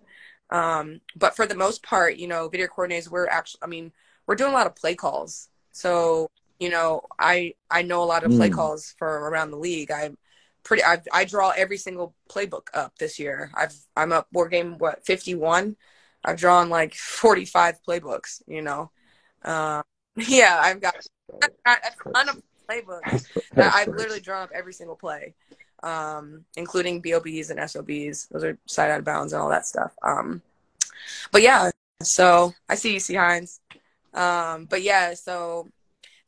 Um, 0.50 1.00
but 1.16 1.36
for 1.36 1.46
the 1.46 1.54
most 1.54 1.82
part, 1.82 2.16
you 2.16 2.28
know, 2.28 2.48
video 2.48 2.66
coordinators, 2.66 3.08
we're 3.08 3.26
actually, 3.26 3.60
I 3.62 3.66
mean, 3.66 3.92
we're 4.26 4.36
doing 4.36 4.52
a 4.52 4.54
lot 4.54 4.66
of 4.66 4.76
play 4.76 4.94
calls. 4.94 5.48
So, 5.72 6.30
you 6.58 6.70
know, 6.70 7.02
I, 7.18 7.54
I 7.70 7.82
know 7.82 8.02
a 8.02 8.06
lot 8.06 8.24
of 8.24 8.30
play 8.30 8.50
mm. 8.50 8.54
calls 8.54 8.94
from 8.98 9.08
around 9.08 9.50
the 9.50 9.56
league. 9.56 9.90
I'm 9.90 10.16
pretty, 10.62 10.84
i 10.84 11.00
I 11.12 11.24
draw 11.24 11.50
every 11.50 11.76
single 11.76 12.14
playbook 12.30 12.68
up 12.72 12.96
this 12.98 13.18
year. 13.18 13.50
I've, 13.54 13.74
I'm 13.96 14.12
up 14.12 14.30
board 14.30 14.52
game, 14.52 14.78
what, 14.78 15.04
51. 15.04 15.76
I've 16.24 16.38
drawn 16.38 16.70
like 16.70 16.94
45 16.94 17.80
playbooks, 17.86 18.42
you 18.46 18.62
know? 18.62 18.90
Uh, 19.42 19.82
yeah, 20.16 20.58
I've 20.62 20.80
got, 20.80 20.94
I've 21.42 21.50
got 21.64 21.78
a 21.84 22.12
ton 22.12 22.28
of 22.28 22.42
playbooks 22.68 23.26
that 23.54 23.74
I've 23.74 23.88
literally 23.88 24.20
drawn 24.20 24.44
up 24.44 24.50
every 24.54 24.72
single 24.72 24.96
play 24.96 25.34
um, 25.84 26.44
including 26.56 27.02
BOBs 27.02 27.50
and 27.50 27.70
SOBs. 27.70 28.26
Those 28.28 28.42
are 28.42 28.58
side 28.66 28.90
out 28.90 29.00
of 29.00 29.04
bounds 29.04 29.32
and 29.32 29.42
all 29.42 29.50
that 29.50 29.66
stuff. 29.66 29.92
Um, 30.02 30.42
but 31.30 31.42
yeah, 31.42 31.70
so 32.02 32.54
I 32.68 32.74
see 32.74 32.94
you, 32.94 33.00
C. 33.00 33.14
Hines. 33.14 33.60
Um, 34.14 34.64
but 34.64 34.82
yeah, 34.82 35.14
so 35.14 35.68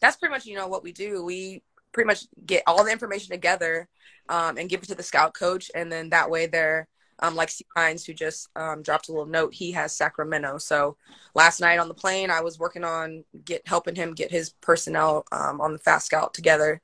that's 0.01 0.17
pretty 0.17 0.33
much, 0.33 0.45
you 0.45 0.57
know, 0.57 0.69
what 0.69 0.83
we 0.83 0.93
do. 0.93 1.25
We 1.25 1.63
pretty 1.93 2.07
much 2.07 2.27
get 2.45 2.65
all 2.67 2.85
the 2.85 2.93
information 2.93 3.31
together 3.31 3.89
um, 4.29 4.59
and 4.59 4.69
give 4.69 4.83
it 4.83 4.87
to 4.87 4.95
the 4.95 5.03
scout 5.03 5.33
coach. 5.33 5.71
And 5.75 5.91
then 5.91 6.11
that 6.11 6.31
way 6.31 6.47
they're, 6.47 6.87
um, 7.21 7.35
like 7.35 7.49
C. 7.49 7.65
Hines, 7.75 8.05
who 8.05 8.13
just 8.13 8.51
um, 8.57 8.83
dropped 8.83 9.09
a 9.09 9.13
little 9.13 9.25
note, 9.25 9.55
he 9.55 9.73
has 9.73 9.97
Sacramento. 9.97 10.59
So 10.59 10.99
last 11.35 11.61
night 11.61 11.79
on 11.79 11.89
the 11.89 11.95
plane, 11.95 12.31
I 12.31 12.43
was 12.43 12.59
working 12.59 12.85
on 12.85 13.25
get 13.43 13.67
helping 13.67 13.95
him 13.95 14.13
get 14.13 14.31
his 14.31 14.51
personnel 14.61 15.25
um, 15.33 15.63
on 15.63 15.73
the 15.73 15.79
fast 15.79 16.05
scout 16.05 16.35
together 16.35 16.83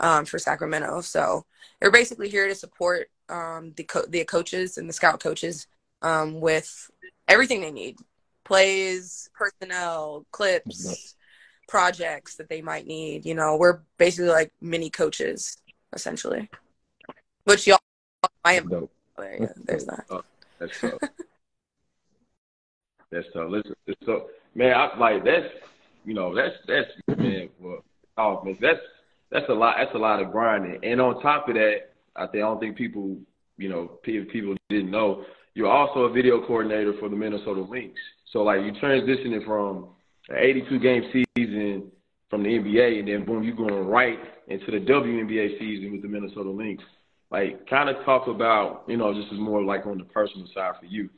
um, 0.00 0.24
for 0.24 0.38
Sacramento. 0.38 1.00
So 1.00 1.44
we're 1.80 1.90
basically 1.90 2.28
here 2.28 2.48
to 2.48 2.54
support 2.54 3.08
um, 3.28 3.72
the 3.76 3.84
co- 3.84 4.06
the 4.06 4.24
coaches 4.24 4.78
and 4.78 4.88
the 4.88 4.92
scout 4.92 5.20
coaches 5.20 5.66
um, 6.02 6.40
with 6.40 6.90
everything 7.28 7.60
they 7.60 7.72
need: 7.72 7.98
plays, 8.44 9.30
personnel, 9.34 10.26
clips, 10.30 11.14
projects 11.68 12.36
that 12.36 12.48
they 12.48 12.62
might 12.62 12.86
need. 12.86 13.24
You 13.24 13.34
know, 13.34 13.56
we're 13.56 13.80
basically 13.98 14.30
like 14.30 14.52
mini 14.60 14.90
coaches 14.90 15.56
essentially. 15.92 16.48
Which 17.44 17.66
y'all, 17.66 17.78
I 18.44 18.54
am. 18.54 18.68
Dope. 18.68 18.90
Yeah, 19.18 19.52
there's 19.64 19.84
that. 19.86 20.06
Oh, 20.10 20.22
that's 20.58 20.80
tough. 20.80 20.98
that's 23.10 23.26
tough. 23.32 23.48
Listen, 23.48 23.74
so 24.04 24.28
man, 24.54 24.74
I 24.74 24.96
like 24.98 25.24
that's 25.24 25.46
you 26.04 26.14
know 26.14 26.34
that's 26.34 26.56
that's 26.66 26.90
man. 27.18 27.48
Well, 27.60 27.84
oh 28.18 28.42
man, 28.44 28.56
that's 28.60 28.80
that's 29.34 29.48
a 29.50 29.52
lot. 29.52 29.76
That's 29.78 29.94
a 29.94 29.98
lot 29.98 30.22
of 30.22 30.32
grinding. 30.32 30.78
And 30.82 31.00
on 31.00 31.20
top 31.20 31.48
of 31.48 31.54
that, 31.56 31.90
I 32.16 32.26
think 32.26 32.36
I 32.36 32.46
don't 32.46 32.60
think 32.60 32.76
people, 32.76 33.18
you 33.58 33.68
know, 33.68 33.98
people 34.02 34.54
didn't 34.70 34.90
know 34.90 35.24
you're 35.54 35.70
also 35.70 36.00
a 36.00 36.12
video 36.12 36.44
coordinator 36.46 36.94
for 36.98 37.08
the 37.08 37.16
Minnesota 37.16 37.60
Lynx. 37.60 37.94
So 38.32 38.42
like 38.42 38.62
you 38.62 38.72
transitioning 38.72 39.44
from 39.44 39.88
an 40.28 40.36
82 40.38 40.78
game 40.80 41.24
season 41.36 41.90
from 42.28 42.42
the 42.42 42.48
NBA, 42.48 42.98
and 43.00 43.08
then 43.08 43.24
boom, 43.24 43.44
you're 43.44 43.54
going 43.54 43.86
right 43.86 44.18
into 44.48 44.66
the 44.66 44.78
WNBA 44.78 45.58
season 45.58 45.92
with 45.92 46.02
the 46.02 46.08
Minnesota 46.08 46.50
Lynx. 46.50 46.82
Like, 47.30 47.68
kind 47.68 47.88
of 47.88 48.04
talk 48.04 48.28
about, 48.28 48.84
you 48.86 48.96
know, 48.96 49.14
this 49.14 49.30
is 49.32 49.38
more 49.38 49.62
like 49.62 49.86
on 49.86 49.98
the 49.98 50.04
personal 50.04 50.46
side 50.54 50.74
for 50.78 50.86
you. 50.86 51.08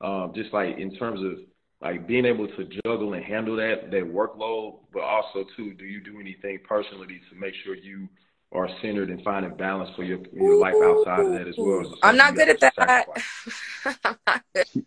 Um, 0.00 0.32
just 0.34 0.52
like 0.52 0.78
in 0.78 0.94
terms 0.96 1.20
of 1.22 1.38
like 1.80 2.06
being 2.06 2.24
able 2.24 2.48
to 2.48 2.68
juggle 2.84 3.14
and 3.14 3.24
handle 3.24 3.56
that 3.56 3.90
that 3.90 4.04
workload, 4.04 4.78
but 4.92 5.02
also 5.02 5.44
too, 5.56 5.74
do 5.74 5.84
you 5.84 6.00
do 6.00 6.20
anything 6.20 6.58
personally 6.66 7.20
to 7.30 7.36
make 7.36 7.54
sure 7.64 7.74
you 7.74 8.08
are 8.52 8.68
centered 8.80 9.10
and 9.10 9.22
finding 9.22 9.54
balance 9.56 9.90
for 9.94 10.04
your 10.04 10.20
your 10.32 10.58
life 10.58 10.74
outside 10.82 11.26
of 11.26 11.32
that 11.32 11.48
as 11.48 11.54
well? 11.58 11.94
I'm 12.02 12.16
not 12.16 12.34
good 12.34 12.48
at 12.48 12.60
that. 12.60 13.06
I'm 14.04 14.16
not 14.26 14.42
good. 14.54 14.84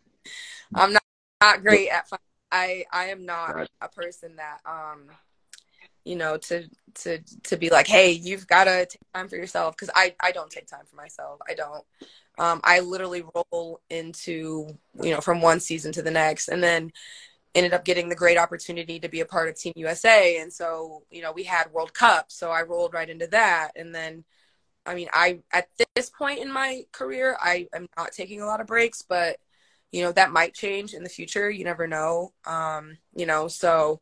I'm 0.74 0.94
not, 0.94 1.04
not 1.42 1.62
great 1.62 1.90
at. 1.90 2.10
I 2.52 2.86
I 2.92 3.06
am 3.06 3.26
not 3.26 3.70
a 3.82 3.90
person 3.90 4.38
that 4.38 4.60
um 4.66 5.04
you 6.04 6.16
know 6.16 6.38
to 6.38 6.68
to 6.96 7.20
to 7.44 7.58
be 7.58 7.70
like 7.70 7.88
hey 7.88 8.12
you've 8.12 8.48
got 8.48 8.64
to 8.64 8.86
take 8.86 9.14
time 9.14 9.28
for 9.28 9.36
yourself 9.36 9.76
because 9.76 9.92
I 9.96 10.16
I 10.20 10.32
don't 10.32 10.50
take 10.50 10.68
time 10.68 10.86
for 10.90 10.96
myself 10.96 11.40
I 11.48 11.54
don't 11.54 11.84
um, 12.40 12.62
I 12.64 12.80
literally 12.80 13.24
roll 13.36 13.82
into, 13.90 14.78
you 15.02 15.12
know, 15.12 15.20
from 15.20 15.42
one 15.42 15.60
season 15.60 15.92
to 15.92 16.02
the 16.02 16.10
next 16.10 16.48
and 16.48 16.64
then 16.64 16.92
ended 17.54 17.74
up 17.74 17.84
getting 17.84 18.08
the 18.08 18.16
great 18.16 18.38
opportunity 18.38 18.98
to 19.00 19.10
be 19.10 19.20
a 19.20 19.26
part 19.26 19.50
of 19.50 19.56
Team 19.56 19.74
USA. 19.76 20.38
And 20.40 20.52
so, 20.52 21.04
you 21.12 21.22
know, 21.22 21.34
we 21.34 21.44
had 21.44 21.74
World 21.74 21.94
Cup. 21.94 22.32
So 22.32 22.50
I 22.50 22.62
rolled 22.62 22.94
right 22.94 23.10
into 23.10 23.28
that. 23.28 23.72
And 23.76 23.94
then, 23.94 24.24
I 24.86 24.96
mean, 24.96 25.10
I, 25.12 25.40
at 25.52 25.68
this 25.96 26.10
point 26.10 26.40
in 26.40 26.52
my 26.52 26.84
career, 26.94 27.36
I 27.42 27.68
am 27.74 27.88
not 27.98 28.14
taking 28.14 28.42
a 28.42 28.46
lot 28.46 28.62
of 28.62 28.68
breaks, 28.68 29.02
but, 29.02 29.38
you 29.92 30.02
know, 30.02 30.14
that 30.14 30.32
might 30.32 30.54
change 30.54 30.94
in 30.94 31.04
the 31.04 31.10
future. 31.10 31.50
You 31.50 31.66
never 31.66 31.88
know. 31.88 32.32
Um, 32.46 32.98
you 33.14 33.26
know, 33.26 33.50
so 33.50 34.00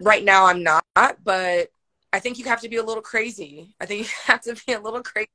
right 0.00 0.22
now 0.22 0.46
I'm 0.46 0.62
not, 0.62 0.84
but 1.24 1.70
I 2.12 2.18
think 2.18 2.38
you 2.38 2.44
have 2.44 2.60
to 2.60 2.68
be 2.68 2.76
a 2.76 2.84
little 2.84 3.02
crazy. 3.02 3.74
I 3.80 3.86
think 3.86 4.02
you 4.06 4.12
have 4.26 4.42
to 4.42 4.54
be 4.66 4.74
a 4.74 4.80
little 4.80 5.02
crazy 5.02 5.30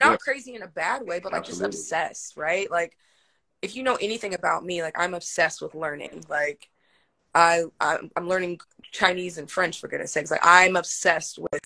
not 0.00 0.18
crazy 0.18 0.54
in 0.54 0.62
a 0.62 0.68
bad 0.68 1.02
way, 1.06 1.20
but 1.20 1.32
like 1.32 1.44
Absolutely. 1.44 1.46
just 1.46 1.62
obsessed, 1.64 2.36
right? 2.36 2.70
Like 2.70 2.96
if 3.62 3.76
you 3.76 3.82
know 3.82 3.96
anything 3.96 4.34
about 4.34 4.64
me, 4.64 4.82
like 4.82 4.98
I'm 4.98 5.14
obsessed 5.14 5.62
with 5.62 5.74
learning. 5.74 6.24
Like 6.28 6.68
I 7.34 7.64
I'm, 7.80 8.10
I'm 8.16 8.28
learning 8.28 8.60
Chinese 8.92 9.38
and 9.38 9.50
French 9.50 9.80
for 9.80 9.88
goodness 9.88 10.12
sakes. 10.12 10.30
Like 10.30 10.40
I'm 10.44 10.76
obsessed 10.76 11.38
with 11.38 11.62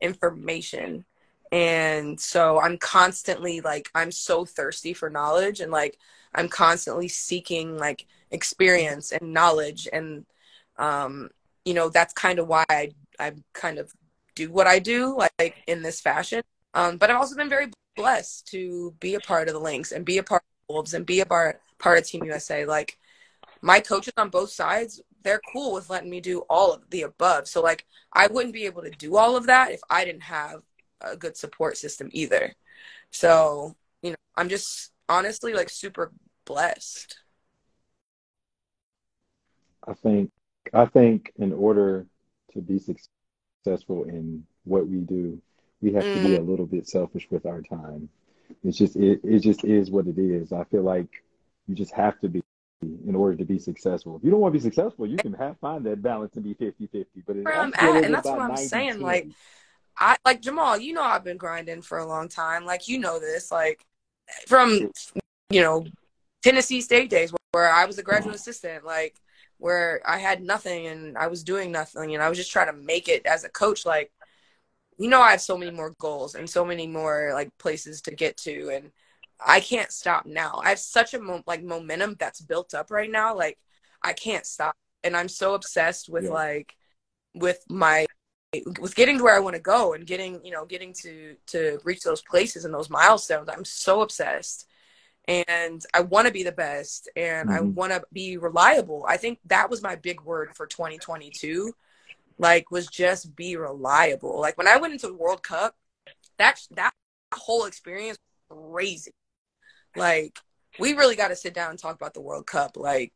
information 0.00 1.04
And 1.52 2.20
so 2.20 2.60
I'm 2.60 2.78
constantly 2.78 3.60
like 3.60 3.88
I'm 3.94 4.12
so 4.12 4.44
thirsty 4.44 4.92
for 4.94 5.10
knowledge 5.10 5.60
and 5.60 5.72
like 5.72 5.98
I'm 6.34 6.48
constantly 6.48 7.08
seeking 7.08 7.78
like 7.78 8.06
experience 8.32 9.12
and 9.12 9.32
knowledge 9.32 9.88
and 9.92 10.26
um 10.78 11.30
you 11.64 11.74
know 11.74 11.88
that's 11.88 12.12
kind 12.14 12.38
of 12.40 12.48
why 12.48 12.64
I 12.70 12.90
I 13.18 13.32
kind 13.54 13.78
of 13.78 13.92
do 14.34 14.50
what 14.52 14.66
I 14.66 14.78
do 14.80 15.16
like 15.40 15.56
in 15.66 15.82
this 15.82 16.00
fashion. 16.00 16.42
Um 16.76 16.98
but 16.98 17.10
I've 17.10 17.16
also 17.16 17.34
been 17.34 17.48
very 17.48 17.68
blessed 17.96 18.46
to 18.48 18.94
be 19.00 19.14
a 19.14 19.20
part 19.20 19.48
of 19.48 19.54
the 19.54 19.60
Lynx 19.60 19.90
and 19.90 20.04
be 20.04 20.18
a 20.18 20.22
part 20.22 20.42
of 20.42 20.74
Wolves 20.74 20.94
and 20.94 21.04
be 21.06 21.20
a 21.20 21.26
part 21.26 21.60
part 21.78 21.98
of 21.98 22.06
Team 22.06 22.22
USA. 22.24 22.66
Like 22.66 22.98
my 23.62 23.80
coaches 23.80 24.12
on 24.16 24.28
both 24.28 24.50
sides, 24.50 25.00
they're 25.22 25.40
cool 25.52 25.74
with 25.74 25.90
letting 25.90 26.10
me 26.10 26.20
do 26.20 26.40
all 26.50 26.72
of 26.72 26.88
the 26.90 27.02
above. 27.02 27.48
So 27.48 27.62
like 27.62 27.86
I 28.12 28.28
wouldn't 28.28 28.54
be 28.54 28.66
able 28.66 28.82
to 28.82 28.90
do 28.90 29.16
all 29.16 29.36
of 29.36 29.46
that 29.46 29.72
if 29.72 29.80
I 29.90 30.04
didn't 30.04 30.22
have 30.24 30.62
a 31.00 31.16
good 31.16 31.36
support 31.36 31.76
system 31.76 32.08
either. 32.12 32.54
So, 33.10 33.74
you 34.02 34.10
know, 34.10 34.16
I'm 34.36 34.48
just 34.48 34.92
honestly 35.08 35.54
like 35.54 35.70
super 35.70 36.12
blessed. 36.44 37.18
I 39.88 39.94
think 39.94 40.30
I 40.74 40.84
think 40.84 41.32
in 41.36 41.52
order 41.52 42.06
to 42.52 42.60
be 42.60 42.78
successful 42.78 44.04
in 44.04 44.44
what 44.64 44.86
we 44.88 44.98
do, 44.98 45.40
we 45.80 45.92
have 45.92 46.04
mm. 46.04 46.14
to 46.14 46.22
be 46.22 46.34
mm. 46.36 46.38
a 46.38 46.42
little 46.42 46.66
bit 46.66 46.88
selfish 46.88 47.26
with 47.30 47.46
our 47.46 47.62
time. 47.62 48.08
It's 48.64 48.78
just 48.78 48.96
it, 48.96 49.20
it 49.24 49.40
just 49.40 49.64
is 49.64 49.90
what 49.90 50.06
it 50.06 50.18
is. 50.18 50.52
I 50.52 50.64
feel 50.64 50.82
like 50.82 51.08
you 51.66 51.74
just 51.74 51.92
have 51.92 52.18
to 52.20 52.28
be 52.28 52.42
in 52.82 53.14
order 53.14 53.36
to 53.36 53.44
be 53.44 53.58
successful. 53.58 54.16
If 54.16 54.24
you 54.24 54.30
don't 54.30 54.40
want 54.40 54.52
to 54.52 54.58
be 54.58 54.62
successful, 54.62 55.06
you 55.06 55.16
can 55.16 55.32
have, 55.34 55.58
find 55.60 55.84
that 55.86 56.02
balance 56.02 56.36
and 56.36 56.44
be 56.44 56.54
50-50. 56.54 57.06
But 57.26 57.36
where 57.36 57.56
I'm 57.56 57.72
at, 57.74 58.04
and 58.04 58.14
that's 58.14 58.26
what 58.26 58.40
I'm 58.40 58.56
saying. 58.56 59.00
Like 59.00 59.28
I 59.98 60.16
like 60.24 60.42
Jamal, 60.42 60.78
you 60.78 60.92
know 60.92 61.02
I've 61.02 61.24
been 61.24 61.36
grinding 61.36 61.82
for 61.82 61.98
a 61.98 62.06
long 62.06 62.28
time. 62.28 62.64
Like 62.64 62.88
you 62.88 62.98
know 62.98 63.18
this. 63.18 63.50
Like 63.50 63.84
from 64.46 64.90
you 65.50 65.60
know 65.60 65.86
Tennessee 66.42 66.80
State 66.80 67.10
days 67.10 67.32
where 67.52 67.72
I 67.72 67.86
was 67.86 67.98
a 67.98 68.02
graduate 68.02 68.34
assistant, 68.34 68.84
like 68.84 69.16
where 69.58 70.02
I 70.06 70.18
had 70.18 70.42
nothing 70.42 70.86
and 70.86 71.16
I 71.16 71.28
was 71.28 71.42
doing 71.42 71.72
nothing 71.72 72.14
and 72.14 72.22
I 72.22 72.28
was 72.28 72.38
just 72.38 72.52
trying 72.52 72.66
to 72.66 72.84
make 72.84 73.08
it 73.08 73.24
as 73.26 73.44
a 73.44 73.48
coach. 73.48 73.86
Like, 73.86 74.12
you 74.98 75.08
know, 75.08 75.20
I 75.20 75.32
have 75.32 75.40
so 75.40 75.58
many 75.58 75.70
more 75.70 75.94
goals 75.98 76.34
and 76.34 76.48
so 76.48 76.64
many 76.64 76.86
more 76.86 77.30
like 77.34 77.50
places 77.58 78.02
to 78.02 78.10
get 78.12 78.36
to, 78.38 78.70
and 78.70 78.90
I 79.44 79.60
can't 79.60 79.92
stop 79.92 80.26
now. 80.26 80.60
I 80.64 80.70
have 80.70 80.78
such 80.78 81.14
a 81.14 81.20
mo- 81.20 81.42
like 81.46 81.62
momentum 81.62 82.16
that's 82.18 82.40
built 82.40 82.74
up 82.74 82.90
right 82.90 83.10
now. 83.10 83.36
Like, 83.36 83.58
I 84.02 84.12
can't 84.12 84.46
stop, 84.46 84.74
and 85.04 85.16
I'm 85.16 85.28
so 85.28 85.54
obsessed 85.54 86.08
with 86.08 86.24
yeah. 86.24 86.30
like 86.30 86.76
with 87.34 87.62
my 87.68 88.06
with 88.80 88.94
getting 88.94 89.18
to 89.18 89.24
where 89.24 89.36
I 89.36 89.40
want 89.40 89.56
to 89.56 89.62
go 89.62 89.92
and 89.92 90.06
getting 90.06 90.44
you 90.44 90.52
know 90.52 90.64
getting 90.64 90.92
to 91.02 91.36
to 91.48 91.78
reach 91.84 92.02
those 92.02 92.22
places 92.22 92.64
and 92.64 92.72
those 92.72 92.90
milestones. 92.90 93.48
I'm 93.48 93.64
so 93.64 94.02
obsessed 94.02 94.66
and 95.28 95.84
I 95.92 96.00
want 96.00 96.26
to 96.26 96.32
be 96.32 96.42
the 96.42 96.52
best 96.52 97.08
and 97.16 97.48
mm-hmm. 97.48 97.58
I 97.58 97.60
want 97.60 97.92
to 97.92 98.02
be 98.12 98.36
reliable. 98.36 99.04
I 99.08 99.16
think 99.16 99.40
that 99.46 99.70
was 99.70 99.82
my 99.82 99.96
big 99.96 100.20
word 100.22 100.54
for 100.54 100.66
2022. 100.66 101.72
Like 102.38 102.70
was 102.70 102.86
just 102.86 103.34
be 103.34 103.56
reliable. 103.56 104.40
Like 104.40 104.58
when 104.58 104.68
I 104.68 104.76
went 104.76 104.92
into 104.92 105.08
the 105.08 105.14
World 105.14 105.42
Cup, 105.42 105.74
that 106.38 106.60
that 106.72 106.92
whole 107.34 107.64
experience 107.64 108.18
crazy. 108.50 109.12
Like 109.94 110.38
we 110.78 110.92
really 110.92 111.16
got 111.16 111.28
to 111.28 111.36
sit 111.36 111.54
down 111.54 111.70
and 111.70 111.78
talk 111.78 111.94
about 111.94 112.14
the 112.14 112.20
World 112.20 112.46
Cup. 112.46 112.76
Like 112.76 113.12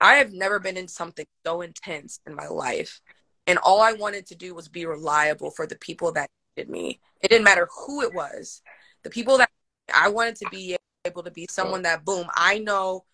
I 0.00 0.14
have 0.14 0.32
never 0.32 0.58
been 0.58 0.76
in 0.76 0.88
something 0.88 1.26
so 1.44 1.60
intense 1.60 2.20
in 2.26 2.34
my 2.34 2.46
life. 2.46 3.00
And 3.46 3.58
all 3.58 3.80
I 3.82 3.92
wanted 3.92 4.26
to 4.28 4.34
do 4.34 4.54
was 4.54 4.68
be 4.68 4.86
reliable 4.86 5.50
for 5.50 5.66
the 5.66 5.76
people 5.76 6.12
that 6.12 6.30
needed 6.56 6.70
me. 6.70 7.00
It 7.20 7.28
didn't 7.28 7.44
matter 7.44 7.68
who 7.86 8.00
it 8.00 8.14
was. 8.14 8.62
The 9.02 9.10
people 9.10 9.36
that 9.38 9.50
I 9.92 10.08
wanted 10.08 10.36
to 10.36 10.46
be 10.50 10.76
able 11.04 11.22
to 11.22 11.30
be 11.30 11.46
someone 11.50 11.82
that 11.82 12.04
boom 12.04 12.26
i 12.34 12.58
know 12.58 13.04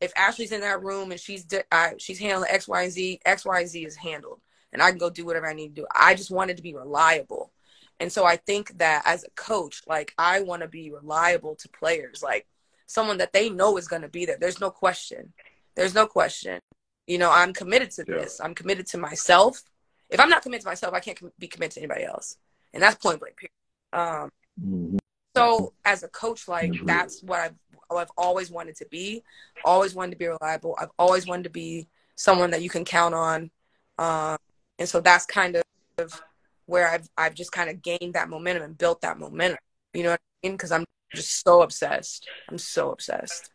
if 0.00 0.12
ashlee's 0.16 0.52
in 0.52 0.60
that 0.60 0.82
room 0.82 1.10
and 1.10 1.20
she's 1.20 1.46
uh, 1.72 1.90
she's 1.98 2.18
handling 2.18 2.48
x 2.50 2.68
y 2.68 2.88
z 2.88 3.18
x 3.24 3.44
y 3.44 3.64
z 3.64 3.84
is 3.84 3.96
handled 3.96 4.40
and 4.72 4.82
i 4.82 4.90
can 4.90 4.98
go 4.98 5.10
do 5.10 5.24
whatever 5.24 5.48
i 5.48 5.52
need 5.52 5.74
to 5.74 5.82
do 5.82 5.86
i 5.94 6.14
just 6.14 6.30
wanted 6.30 6.56
to 6.56 6.62
be 6.62 6.74
reliable 6.74 7.52
and 7.98 8.12
so 8.12 8.24
i 8.24 8.36
think 8.36 8.76
that 8.78 9.02
as 9.04 9.24
a 9.24 9.30
coach 9.30 9.82
like 9.86 10.12
i 10.18 10.40
want 10.40 10.62
to 10.62 10.68
be 10.68 10.90
reliable 10.90 11.54
to 11.54 11.68
players 11.68 12.22
like 12.22 12.46
someone 12.86 13.18
that 13.18 13.32
they 13.32 13.48
know 13.48 13.76
is 13.76 13.88
going 13.88 14.02
to 14.02 14.08
be 14.08 14.24
there 14.24 14.38
there's 14.40 14.60
no 14.60 14.70
question 14.70 15.32
there's 15.76 15.94
no 15.94 16.06
question 16.06 16.60
you 17.06 17.18
know 17.18 17.30
i'm 17.30 17.52
committed 17.52 17.90
to 17.90 18.04
this 18.04 18.38
yeah. 18.38 18.46
i'm 18.46 18.54
committed 18.54 18.86
to 18.86 18.98
myself 18.98 19.62
if 20.08 20.18
i'm 20.18 20.30
not 20.30 20.42
committed 20.42 20.62
to 20.62 20.68
myself 20.68 20.94
i 20.94 21.00
can't 21.00 21.20
be 21.38 21.46
committed 21.48 21.72
to 21.72 21.80
anybody 21.80 22.04
else 22.04 22.36
and 22.72 22.82
that's 22.82 22.96
point 22.96 23.20
blank 23.20 23.36
period 23.36 23.50
um, 23.92 24.30
mm-hmm. 24.60 24.96
So 25.36 25.72
as 25.84 26.02
a 26.02 26.08
coach, 26.08 26.48
like 26.48 26.72
that's 26.84 27.22
what 27.22 27.40
I've 27.40 27.54
I've 27.90 28.10
always 28.16 28.50
wanted 28.50 28.76
to 28.76 28.86
be. 28.90 29.22
Always 29.64 29.94
wanted 29.94 30.12
to 30.12 30.16
be 30.16 30.26
reliable. 30.26 30.76
I've 30.78 30.90
always 30.98 31.26
wanted 31.26 31.44
to 31.44 31.50
be 31.50 31.88
someone 32.16 32.50
that 32.50 32.62
you 32.62 32.70
can 32.70 32.84
count 32.84 33.14
on. 33.14 33.50
Um, 33.98 34.38
and 34.80 34.88
so 34.88 35.00
that's 35.00 35.26
kind 35.26 35.62
of 35.98 36.22
where 36.66 36.88
I've 36.88 37.08
I've 37.16 37.34
just 37.34 37.52
kind 37.52 37.68
of 37.68 37.82
gained 37.82 38.14
that 38.14 38.28
momentum 38.30 38.64
and 38.64 38.76
built 38.76 39.02
that 39.02 39.18
momentum. 39.18 39.58
You 39.92 40.04
know 40.04 40.10
what 40.10 40.20
I 40.42 40.46
mean? 40.46 40.56
Because 40.56 40.72
I'm 40.72 40.84
just 41.14 41.44
so 41.44 41.62
obsessed. 41.62 42.26
I'm 42.48 42.58
so 42.58 42.90
obsessed. 42.90 43.50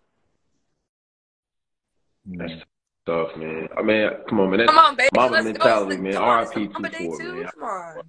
That's 2.25 2.63
tough, 3.05 3.35
man. 3.38 3.67
I 3.75 3.81
mean, 3.81 4.09
come 4.29 4.39
on, 4.39 4.51
man. 4.51 4.67
come 4.67 4.77
on, 4.77 4.95
baby. 4.95 5.09
Mama 5.15 5.31
Let's 5.31 5.45
mentality, 5.45 5.95
go. 5.97 6.01
man. 6.03 6.45
RIP 6.45 6.73
two 6.73 6.79
man. 6.79 7.49
Come 7.53 7.63
on. 7.63 8.01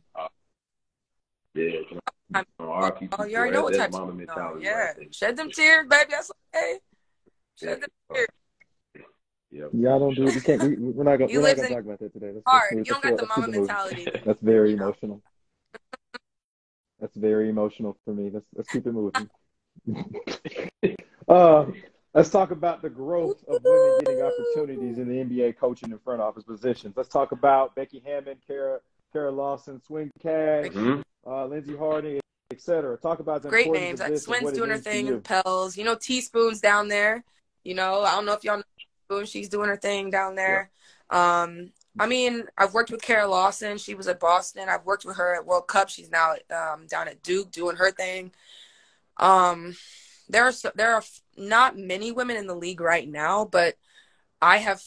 Yeah. 1.55 2.43
Oh, 3.19 3.25
you 3.25 3.37
already 3.37 3.53
know 3.53 3.63
what 3.63 3.75
type 3.75 3.95
of 3.95 4.15
mentality. 4.15 4.65
Yeah, 4.65 4.93
shed 5.11 5.37
them 5.37 5.51
tears, 5.51 5.87
baby. 5.89 6.11
That's 6.11 6.31
okay. 6.55 6.79
Shed 7.57 7.81
them 7.81 7.91
tears. 8.13 8.27
Yep. 9.51 9.71
Y'all 9.75 9.99
don't 9.99 10.15
do 10.15 10.27
it. 10.27 10.35
We 10.35 10.41
can't. 10.41 10.63
We, 10.63 10.77
we're 10.77 11.05
not 11.05 11.19
gonna. 11.19 11.33
we're 11.33 11.41
not 11.41 11.57
gonna 11.57 11.69
talk 11.69 11.85
about 11.85 11.99
that 12.01 12.13
today. 12.13 12.33
That's, 12.33 12.43
hard. 12.47 12.75
you 12.75 12.85
don't 12.85 13.03
got 13.03 13.17
the 13.17 13.27
mama 13.27 13.49
mentality. 13.49 14.07
That's 14.25 14.41
very 14.41 14.73
emotional. 14.73 15.23
That's 17.01 17.17
very 17.17 17.49
emotional 17.49 17.97
for 18.05 18.13
me. 18.13 18.31
Let's 18.33 18.47
let's 18.55 18.69
keep 18.69 18.87
it 18.87 18.93
moving. 18.93 19.31
uh, 21.29 21.67
let's 22.13 22.31
talk 22.31 22.51
about 22.51 22.83
the 22.83 22.91
growth 22.91 23.45
of 23.47 23.63
women 23.63 23.99
getting 24.01 24.23
opportunities 24.23 24.99
in 24.99 25.09
the 25.09 25.15
NBA 25.15 25.59
coaching 25.59 25.93
and 25.93 26.03
front 26.03 26.21
office 26.21 26.45
positions. 26.45 26.95
Let's 26.97 27.09
talk 27.09 27.33
about 27.33 27.75
Becky 27.75 28.03
Hammon, 28.05 28.39
Kara 28.47 28.81
Kara 29.13 29.31
Lawson, 29.31 29.81
Swin 29.83 30.11
Cash, 30.21 30.67
mm-hmm 30.67 31.03
uh, 31.27 31.47
Lindsey 31.47 31.77
Harding, 31.77 32.21
etc. 32.51 32.97
Talk 32.99 33.19
about 33.19 33.43
the 33.43 33.49
great 33.49 33.71
names. 33.71 34.01
Like 34.01 34.17
Swin's 34.19 34.53
doing 34.53 34.71
her 34.71 34.79
thing 34.79 35.09
in 35.09 35.21
Pels. 35.21 35.77
You 35.77 35.85
know, 35.85 35.97
Teaspoon's 35.97 36.61
down 36.61 36.89
there. 36.89 37.25
You 37.65 37.75
know, 37.75 38.03
I 38.03 38.13
don't 38.13 38.27
know 38.27 38.33
if 38.33 38.45
y'all 38.45 38.59
know 38.59 38.63
Teaspoon. 38.63 38.76
She's 39.25 39.49
doing 39.49 39.69
her 39.69 39.77
thing 39.77 40.11
down 40.11 40.35
there. 40.35 40.71
Yeah. 41.13 41.43
Um, 41.43 41.73
I 41.99 42.07
mean, 42.07 42.45
I've 42.59 42.75
worked 42.75 42.91
with 42.91 43.03
Kara 43.03 43.27
Lawson. 43.27 43.79
She 43.79 43.95
was 43.95 44.09
at 44.09 44.21
Boston. 44.21 44.69
I've 44.69 44.85
worked 44.85 45.05
with 45.05 45.17
her 45.17 45.35
at 45.35 45.47
World 45.47 45.67
Cup. 45.67 45.89
She's 45.89 46.11
now 46.11 46.35
um, 46.51 46.87
down 46.87 47.09
at 47.09 47.23
Duke 47.23 47.51
doing 47.51 47.77
her 47.77 47.91
thing. 47.91 48.33
Um, 49.17 49.77
there 50.29 50.45
are 50.45 50.53
so, 50.53 50.71
there 50.75 50.95
are 50.95 51.03
not 51.37 51.79
many 51.79 52.13
women 52.13 52.37
in 52.37 52.47
the 52.47 52.55
league 52.55 52.81
right 52.81 53.09
now, 53.09 53.45
but 53.45 53.77
I 54.43 54.59
have 54.59 54.83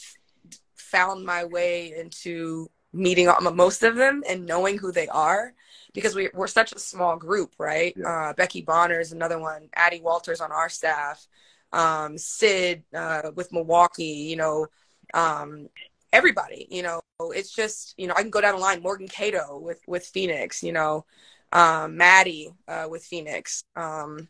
found 0.76 1.26
my 1.26 1.46
way 1.46 1.94
into 1.98 2.70
meeting 2.92 3.30
most 3.54 3.84
of 3.84 3.96
them 3.96 4.24
and 4.28 4.46
knowing 4.46 4.78
who 4.78 4.92
they 4.92 5.08
are 5.08 5.54
because 5.94 6.16
we, 6.16 6.30
we're 6.34 6.48
such 6.48 6.74
a 6.74 6.80
small 6.80 7.16
group, 7.18 7.54
right? 7.58 7.94
Yeah. 7.96 8.30
Uh, 8.30 8.34
Becky 8.34 8.62
Bonner 8.62 9.00
is 9.00 9.12
another 9.12 9.40
one, 9.40 9.70
Addie 9.76 10.02
Walters 10.02 10.42
on 10.42 10.52
our 10.52 10.70
staff, 10.70 11.28
um, 11.72 12.18
Sid 12.18 12.84
uh, 12.94 13.32
with 13.36 13.52
Milwaukee, 13.52 14.04
you 14.04 14.36
know, 14.36 14.68
um, 15.14 15.68
everybody, 16.12 16.68
you 16.70 16.84
know, 16.84 17.02
it's 17.20 17.52
just, 17.52 17.94
you 17.98 18.08
know, 18.08 18.14
I 18.16 18.22
can 18.22 18.32
go 18.32 18.42
down 18.42 18.56
the 18.56 18.62
line, 18.62 18.82
Morgan 18.82 19.08
Cato 19.08 19.60
with, 19.60 19.82
with 19.88 20.06
Phoenix, 20.06 20.64
you 20.64 20.72
know, 20.72 21.06
um, 21.52 21.98
Maddie 21.98 22.54
uh, 22.68 22.88
with 22.90 23.04
Phoenix, 23.04 23.64
um, 23.76 24.28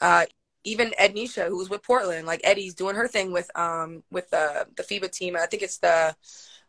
uh, 0.00 0.26
even 0.64 0.92
Ednisha, 1.00 1.48
who's 1.48 1.70
with 1.70 1.82
Portland, 1.82 2.26
like 2.26 2.40
Eddie's 2.44 2.74
doing 2.74 2.96
her 2.96 3.08
thing 3.08 3.32
with 3.32 3.48
um 3.56 4.02
with 4.10 4.28
the 4.30 4.66
the 4.76 4.82
FIBA 4.82 5.10
team. 5.10 5.36
I 5.36 5.46
think 5.46 5.62
it's 5.62 5.78
the 5.78 6.14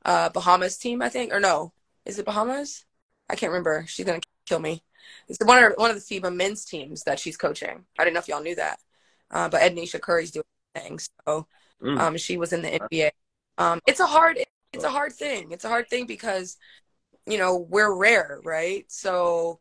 uh, 0.05 0.29
Bahamas 0.29 0.77
team, 0.77 1.01
I 1.01 1.09
think, 1.09 1.33
or 1.33 1.39
no, 1.39 1.73
is 2.05 2.19
it 2.19 2.25
Bahamas? 2.25 2.85
I 3.29 3.35
can't 3.35 3.51
remember. 3.51 3.85
She's 3.87 4.05
gonna 4.05 4.21
kill 4.45 4.59
me. 4.59 4.83
It's 5.27 5.39
one 5.43 5.61
of 5.61 5.73
one 5.77 5.89
of 5.89 5.95
the 5.95 6.19
FIBA 6.19 6.33
men's 6.33 6.63
teams 6.63 7.03
that 7.03 7.19
she's 7.19 7.37
coaching. 7.37 7.85
I 7.97 8.03
didn't 8.03 8.13
know 8.13 8.19
if 8.19 8.27
y'all 8.27 8.41
knew 8.41 8.55
that, 8.55 8.79
uh, 9.31 9.49
but 9.49 9.61
Ednisha 9.61 10.01
Curry's 10.01 10.31
doing 10.31 10.45
things. 10.75 11.09
So 11.25 11.47
mm. 11.81 11.99
um, 11.99 12.17
she 12.17 12.37
was 12.37 12.53
in 12.53 12.61
the 12.61 12.79
NBA. 12.79 13.11
Um, 13.57 13.79
it's 13.87 13.99
a 13.99 14.05
hard 14.05 14.37
it's 14.73 14.83
a 14.83 14.89
hard 14.89 15.13
thing. 15.13 15.51
It's 15.51 15.65
a 15.65 15.69
hard 15.69 15.89
thing 15.89 16.05
because 16.05 16.57
you 17.25 17.37
know 17.37 17.57
we're 17.57 17.93
rare, 17.93 18.39
right? 18.43 18.85
So 18.91 19.59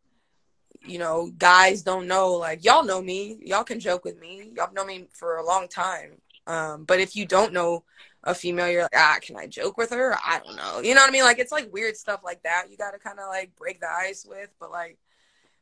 you 0.84 0.98
know 0.98 1.32
guys 1.38 1.82
don't 1.82 2.06
know 2.06 2.34
like 2.34 2.64
y'all 2.64 2.84
know 2.84 3.02
me. 3.02 3.38
Y'all 3.44 3.64
can 3.64 3.80
joke 3.80 4.04
with 4.04 4.20
me. 4.20 4.52
Y'all 4.56 4.72
know 4.72 4.84
me 4.84 5.08
for 5.12 5.36
a 5.36 5.46
long 5.46 5.68
time. 5.68 6.20
Um, 6.46 6.84
but 6.84 7.00
if 7.00 7.16
you 7.16 7.26
don't 7.26 7.52
know 7.52 7.84
a 8.22 8.34
female, 8.34 8.68
you're 8.68 8.82
like, 8.82 8.96
ah, 8.96 9.18
can 9.20 9.36
I 9.36 9.46
joke 9.46 9.76
with 9.76 9.90
her? 9.90 10.16
I 10.24 10.40
don't 10.44 10.56
know. 10.56 10.80
You 10.80 10.94
know 10.94 11.00
what 11.00 11.10
I 11.10 11.12
mean? 11.12 11.24
Like 11.24 11.38
it's 11.38 11.52
like 11.52 11.72
weird 11.72 11.96
stuff 11.96 12.20
like 12.24 12.42
that. 12.42 12.66
You 12.70 12.76
got 12.76 12.92
to 12.92 12.98
kind 12.98 13.18
of 13.18 13.28
like 13.28 13.54
break 13.56 13.80
the 13.80 13.90
ice 13.90 14.26
with, 14.28 14.50
but 14.60 14.70
like 14.70 14.98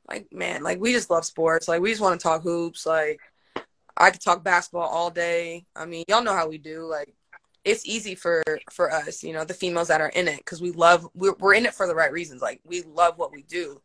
like 0.09 0.33
man, 0.33 0.63
like 0.63 0.81
we 0.81 0.93
just 0.93 1.11
love 1.11 1.25
sports. 1.25 1.69
Like 1.69 1.81
we 1.81 1.91
just 1.91 2.03
want 2.03 2.19
to 2.19 2.23
talk 2.23 2.43
hoops. 2.43 2.85
Like 2.87 3.21
I 3.97 4.11
could 4.11 4.21
talk 4.21 4.43
basketball 4.43 4.89
all 4.89 5.11
day. 5.11 5.67
I 5.77 5.87
mean, 5.87 6.05
y'all 6.09 6.23
know 6.23 6.35
how 6.35 6.49
we 6.49 6.59
do. 6.59 6.85
Like 6.85 7.15
it's 7.65 7.87
easy 7.87 8.15
for 8.15 8.43
for 8.71 8.93
us, 8.93 9.23
you 9.23 9.33
know, 9.33 9.45
the 9.45 9.55
females 9.55 9.89
that 9.89 10.01
are 10.01 10.09
in 10.11 10.29
it 10.29 10.39
because 10.39 10.61
we 10.61 10.73
love 10.73 11.09
we're 11.15 11.35
we're 11.39 11.55
in 11.55 11.67
it 11.67 11.75
for 11.75 11.87
the 11.87 11.95
right 11.95 12.13
reasons. 12.13 12.43
Like 12.43 12.61
we 12.65 12.83
love 12.83 13.19
what 13.19 13.33
we 13.33 13.43
do, 13.43 13.81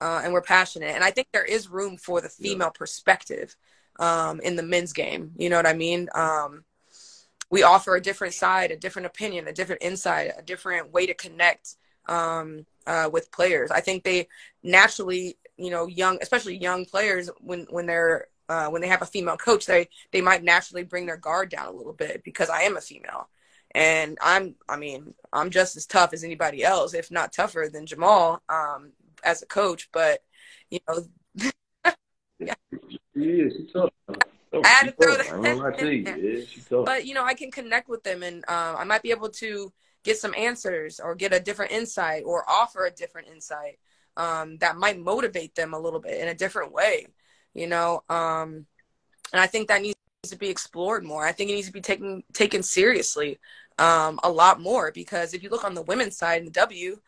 uh, 0.00 0.20
and 0.24 0.32
we're 0.32 0.42
passionate. 0.42 0.94
And 0.94 1.04
I 1.04 1.10
think 1.10 1.28
there 1.32 1.44
is 1.44 1.68
room 1.68 1.96
for 1.96 2.20
the 2.20 2.28
female 2.28 2.68
yeah. 2.68 2.78
perspective 2.78 3.56
um, 3.98 4.40
in 4.40 4.56
the 4.56 4.62
men's 4.62 4.92
game. 4.92 5.32
You 5.36 5.50
know 5.50 5.56
what 5.56 5.66
I 5.66 5.74
mean? 5.74 6.08
Um, 6.14 6.64
we 7.50 7.62
offer 7.62 7.96
a 7.96 8.00
different 8.00 8.34
side, 8.34 8.70
a 8.70 8.76
different 8.76 9.06
opinion, 9.06 9.48
a 9.48 9.52
different 9.52 9.82
insight, 9.82 10.32
a 10.36 10.42
different 10.42 10.92
way 10.92 11.06
to 11.06 11.14
connect 11.14 11.76
um, 12.06 12.64
uh, 12.86 13.10
with 13.12 13.32
players. 13.32 13.70
I 13.70 13.80
think 13.80 14.04
they 14.04 14.28
naturally, 14.62 15.36
you 15.56 15.70
know, 15.70 15.86
young, 15.86 16.18
especially 16.22 16.56
young 16.56 16.84
players, 16.84 17.30
when 17.40 17.66
when 17.70 17.86
they're 17.86 18.26
uh, 18.50 18.68
when 18.68 18.82
they 18.82 18.88
have 18.88 19.00
a 19.00 19.06
female 19.06 19.36
coach, 19.36 19.64
they 19.66 19.88
they 20.10 20.20
might 20.20 20.42
naturally 20.42 20.82
bring 20.82 21.06
their 21.06 21.16
guard 21.16 21.50
down 21.50 21.68
a 21.68 21.76
little 21.76 21.92
bit 21.92 22.22
because 22.24 22.50
I 22.50 22.62
am 22.62 22.76
a 22.76 22.80
female, 22.80 23.28
and 23.72 24.18
I'm 24.20 24.56
I 24.68 24.76
mean 24.76 25.14
I'm 25.32 25.50
just 25.50 25.76
as 25.76 25.86
tough 25.86 26.12
as 26.12 26.24
anybody 26.24 26.64
else, 26.64 26.92
if 26.92 27.12
not 27.12 27.32
tougher 27.32 27.70
than 27.72 27.86
Jamal 27.86 28.42
um, 28.48 28.90
as 29.22 29.42
a 29.42 29.46
coach. 29.46 29.88
But 29.92 30.24
you 30.68 30.80
know, 30.88 31.04
yeah, 32.40 32.54
she 32.80 32.98
is. 33.14 33.54
She's 33.56 33.72
tough. 33.72 33.90
I 34.08 34.66
had 34.66 34.86
to 34.86 34.92
throw 34.92 35.16
that. 35.16 36.48
Yeah, 36.58 36.82
but 36.84 37.06
you 37.06 37.14
know, 37.14 37.24
I 37.24 37.34
can 37.34 37.52
connect 37.52 37.88
with 37.88 38.02
them, 38.02 38.24
and 38.24 38.44
uh, 38.48 38.74
I 38.76 38.82
might 38.82 39.02
be 39.02 39.12
able 39.12 39.28
to 39.28 39.72
get 40.02 40.18
some 40.18 40.34
answers 40.34 40.98
or 40.98 41.14
get 41.14 41.32
a 41.32 41.38
different 41.38 41.70
insight 41.70 42.24
or 42.26 42.48
offer 42.50 42.86
a 42.86 42.90
different 42.90 43.28
insight 43.28 43.78
um, 44.16 44.56
that 44.58 44.76
might 44.76 44.98
motivate 44.98 45.54
them 45.54 45.72
a 45.72 45.78
little 45.78 46.00
bit 46.00 46.20
in 46.20 46.26
a 46.26 46.34
different 46.34 46.72
way. 46.72 47.06
You 47.54 47.66
know, 47.66 48.02
um, 48.08 48.66
and 49.32 49.40
I 49.40 49.46
think 49.46 49.68
that 49.68 49.82
needs 49.82 49.96
to 50.24 50.36
be 50.36 50.48
explored 50.48 51.04
more. 51.04 51.24
I 51.24 51.32
think 51.32 51.50
it 51.50 51.54
needs 51.54 51.66
to 51.68 51.72
be 51.72 51.80
taken 51.80 52.22
taken 52.32 52.62
seriously 52.62 53.38
um, 53.78 54.20
a 54.22 54.30
lot 54.30 54.60
more 54.60 54.92
because 54.92 55.34
if 55.34 55.42
you 55.42 55.50
look 55.50 55.64
on 55.64 55.74
the 55.74 55.82
women's 55.82 56.16
side 56.16 56.40
in 56.40 56.44
the 56.44 56.50
W, 56.52 56.98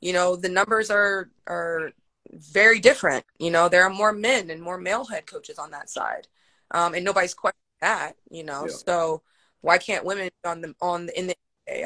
you 0.00 0.12
know, 0.12 0.36
the 0.36 0.48
numbers 0.48 0.90
are 0.90 1.30
are 1.46 1.92
very 2.32 2.80
different. 2.80 3.24
You 3.38 3.50
know, 3.50 3.68
there 3.68 3.84
are 3.84 3.90
more 3.90 4.12
men 4.12 4.50
and 4.50 4.62
more 4.62 4.78
male 4.78 5.04
head 5.04 5.26
coaches 5.26 5.58
on 5.58 5.70
that 5.72 5.90
side 5.90 6.28
um, 6.70 6.94
and 6.94 7.04
nobody's 7.04 7.34
questioning 7.34 7.60
that, 7.80 8.12
you 8.30 8.44
know. 8.44 8.66
Yeah. 8.66 8.74
So 8.86 9.22
why 9.60 9.78
can't 9.78 10.04
women 10.04 10.30
on 10.44 10.60
the 10.60 10.74
on 10.80 11.06
the, 11.06 11.18
in 11.18 11.26
the 11.28 11.36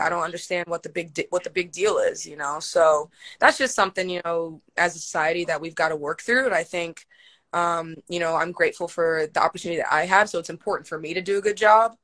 I 0.00 0.08
don't 0.08 0.22
understand 0.22 0.66
what 0.68 0.82
the 0.82 0.88
big 0.88 1.26
what 1.30 1.44
the 1.44 1.50
big 1.50 1.72
deal 1.72 1.98
is, 1.98 2.26
you 2.26 2.36
know. 2.36 2.60
So 2.60 3.10
that's 3.40 3.58
just 3.58 3.74
something, 3.74 4.08
you 4.08 4.20
know, 4.24 4.62
as 4.76 4.96
a 4.96 4.98
society 4.98 5.44
that 5.46 5.60
we've 5.60 5.74
got 5.74 5.90
to 5.90 5.96
work 5.96 6.22
through. 6.22 6.46
And 6.46 6.54
I 6.54 6.64
think, 6.64 7.06
um, 7.54 7.96
you 8.08 8.20
know, 8.20 8.36
I'm 8.36 8.52
grateful 8.52 8.88
for 8.88 9.28
the 9.32 9.42
opportunity 9.42 9.80
that 9.80 9.92
I 9.92 10.06
have. 10.06 10.28
So 10.28 10.38
it's 10.38 10.50
important 10.50 10.88
for 10.88 10.98
me 10.98 11.14
to 11.14 11.22
do 11.22 11.38
a 11.38 11.42
good 11.42 11.56
job, 11.56 11.96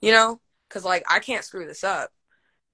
you 0.00 0.12
know, 0.12 0.40
because 0.68 0.84
like 0.84 1.04
I 1.08 1.20
can't 1.20 1.44
screw 1.44 1.66
this 1.66 1.84
up, 1.84 2.10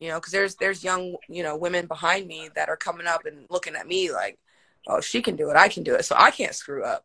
you 0.00 0.08
know, 0.08 0.18
because 0.18 0.32
there's 0.32 0.56
there's 0.56 0.84
young 0.84 1.16
you 1.28 1.42
know 1.42 1.56
women 1.56 1.86
behind 1.86 2.26
me 2.26 2.50
that 2.54 2.68
are 2.68 2.76
coming 2.76 3.06
up 3.06 3.26
and 3.26 3.46
looking 3.50 3.76
at 3.76 3.86
me 3.86 4.12
like, 4.12 4.38
oh, 4.88 5.00
she 5.00 5.22
can 5.22 5.36
do 5.36 5.50
it, 5.50 5.56
I 5.56 5.68
can 5.68 5.82
do 5.82 5.94
it, 5.94 6.04
so 6.04 6.16
I 6.18 6.30
can't 6.30 6.54
screw 6.54 6.84
up 6.84 7.04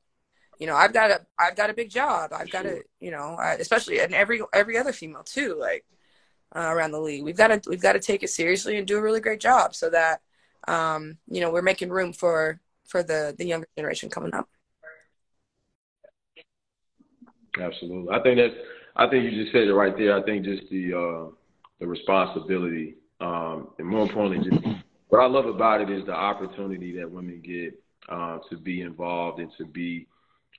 you 0.59 0.67
know, 0.67 0.75
I've 0.75 0.93
got 0.93 1.11
a 1.11 1.25
I've 1.37 1.55
got 1.55 1.69
a 1.69 1.73
big 1.73 1.89
job. 1.89 2.31
I've 2.33 2.49
got 2.49 2.63
to, 2.63 2.81
you 2.99 3.11
know, 3.11 3.35
I, 3.39 3.53
especially 3.55 3.99
and 3.99 4.13
every 4.13 4.41
every 4.53 4.77
other 4.77 4.93
female 4.93 5.23
too, 5.23 5.57
like 5.59 5.85
uh, 6.55 6.61
around 6.61 6.91
the 6.91 6.99
league. 6.99 7.23
We've 7.23 7.37
got 7.37 7.47
to 7.47 7.69
we've 7.69 7.81
got 7.81 7.93
to 7.93 7.99
take 7.99 8.23
it 8.23 8.29
seriously 8.29 8.77
and 8.77 8.87
do 8.87 8.97
a 8.97 9.01
really 9.01 9.19
great 9.19 9.39
job 9.39 9.75
so 9.75 9.89
that 9.89 10.21
um, 10.67 11.17
you 11.29 11.41
know 11.41 11.51
we're 11.51 11.61
making 11.61 11.89
room 11.89 12.13
for 12.13 12.59
for 12.87 13.03
the 13.03 13.35
the 13.37 13.45
younger 13.45 13.67
generation 13.77 14.09
coming 14.09 14.33
up. 14.33 14.47
Absolutely, 17.59 18.13
I 18.13 18.21
think 18.21 18.37
that's. 18.37 18.53
I 18.97 19.09
think 19.09 19.25
you 19.25 19.41
just 19.41 19.51
said 19.51 19.63
it 19.63 19.73
right 19.73 19.95
there. 19.97 20.17
I 20.17 20.23
think 20.23 20.45
just 20.45 20.63
the 20.69 20.93
uh, 20.93 21.31
the 21.79 21.87
responsibility 21.87 22.95
um, 23.21 23.69
and 23.79 23.87
more 23.87 24.03
importantly, 24.03 24.49
just 24.49 24.65
what 25.09 25.19
I 25.19 25.27
love 25.27 25.45
about 25.45 25.81
it 25.81 25.89
is 25.89 26.05
the 26.05 26.13
opportunity 26.13 26.95
that 26.97 27.09
women 27.09 27.41
get 27.43 27.79
uh, 28.09 28.39
to 28.49 28.57
be 28.57 28.81
involved 28.81 29.39
and 29.39 29.51
to 29.57 29.65
be 29.65 30.07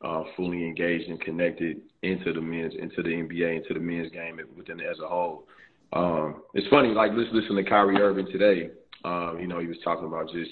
uh, 0.03 0.25
fully 0.37 0.65
engaged 0.65 1.09
and 1.09 1.21
connected 1.21 1.81
into 2.03 2.33
the 2.33 2.41
men's, 2.41 2.75
into 2.79 3.03
the 3.03 3.09
NBA, 3.09 3.57
into 3.57 3.75
the 3.75 3.81
men's 3.81 4.11
game 4.11 4.41
within 4.57 4.81
as 4.81 4.99
a 5.03 5.09
whole. 5.09 5.47
Um, 5.93 6.43
it's 6.55 6.67
funny, 6.69 6.89
like 6.89 7.13
let's 7.15 7.31
listen 7.33 7.57
to 7.57 7.65
Kyrie 7.65 8.01
Irving 8.01 8.27
today. 8.27 8.71
Um, 9.05 9.39
you 9.41 9.47
know, 9.47 9.61
he 9.61 9.67
was 9.67 9.79
talking 9.85 10.07
about 10.07 10.31
just, 10.31 10.51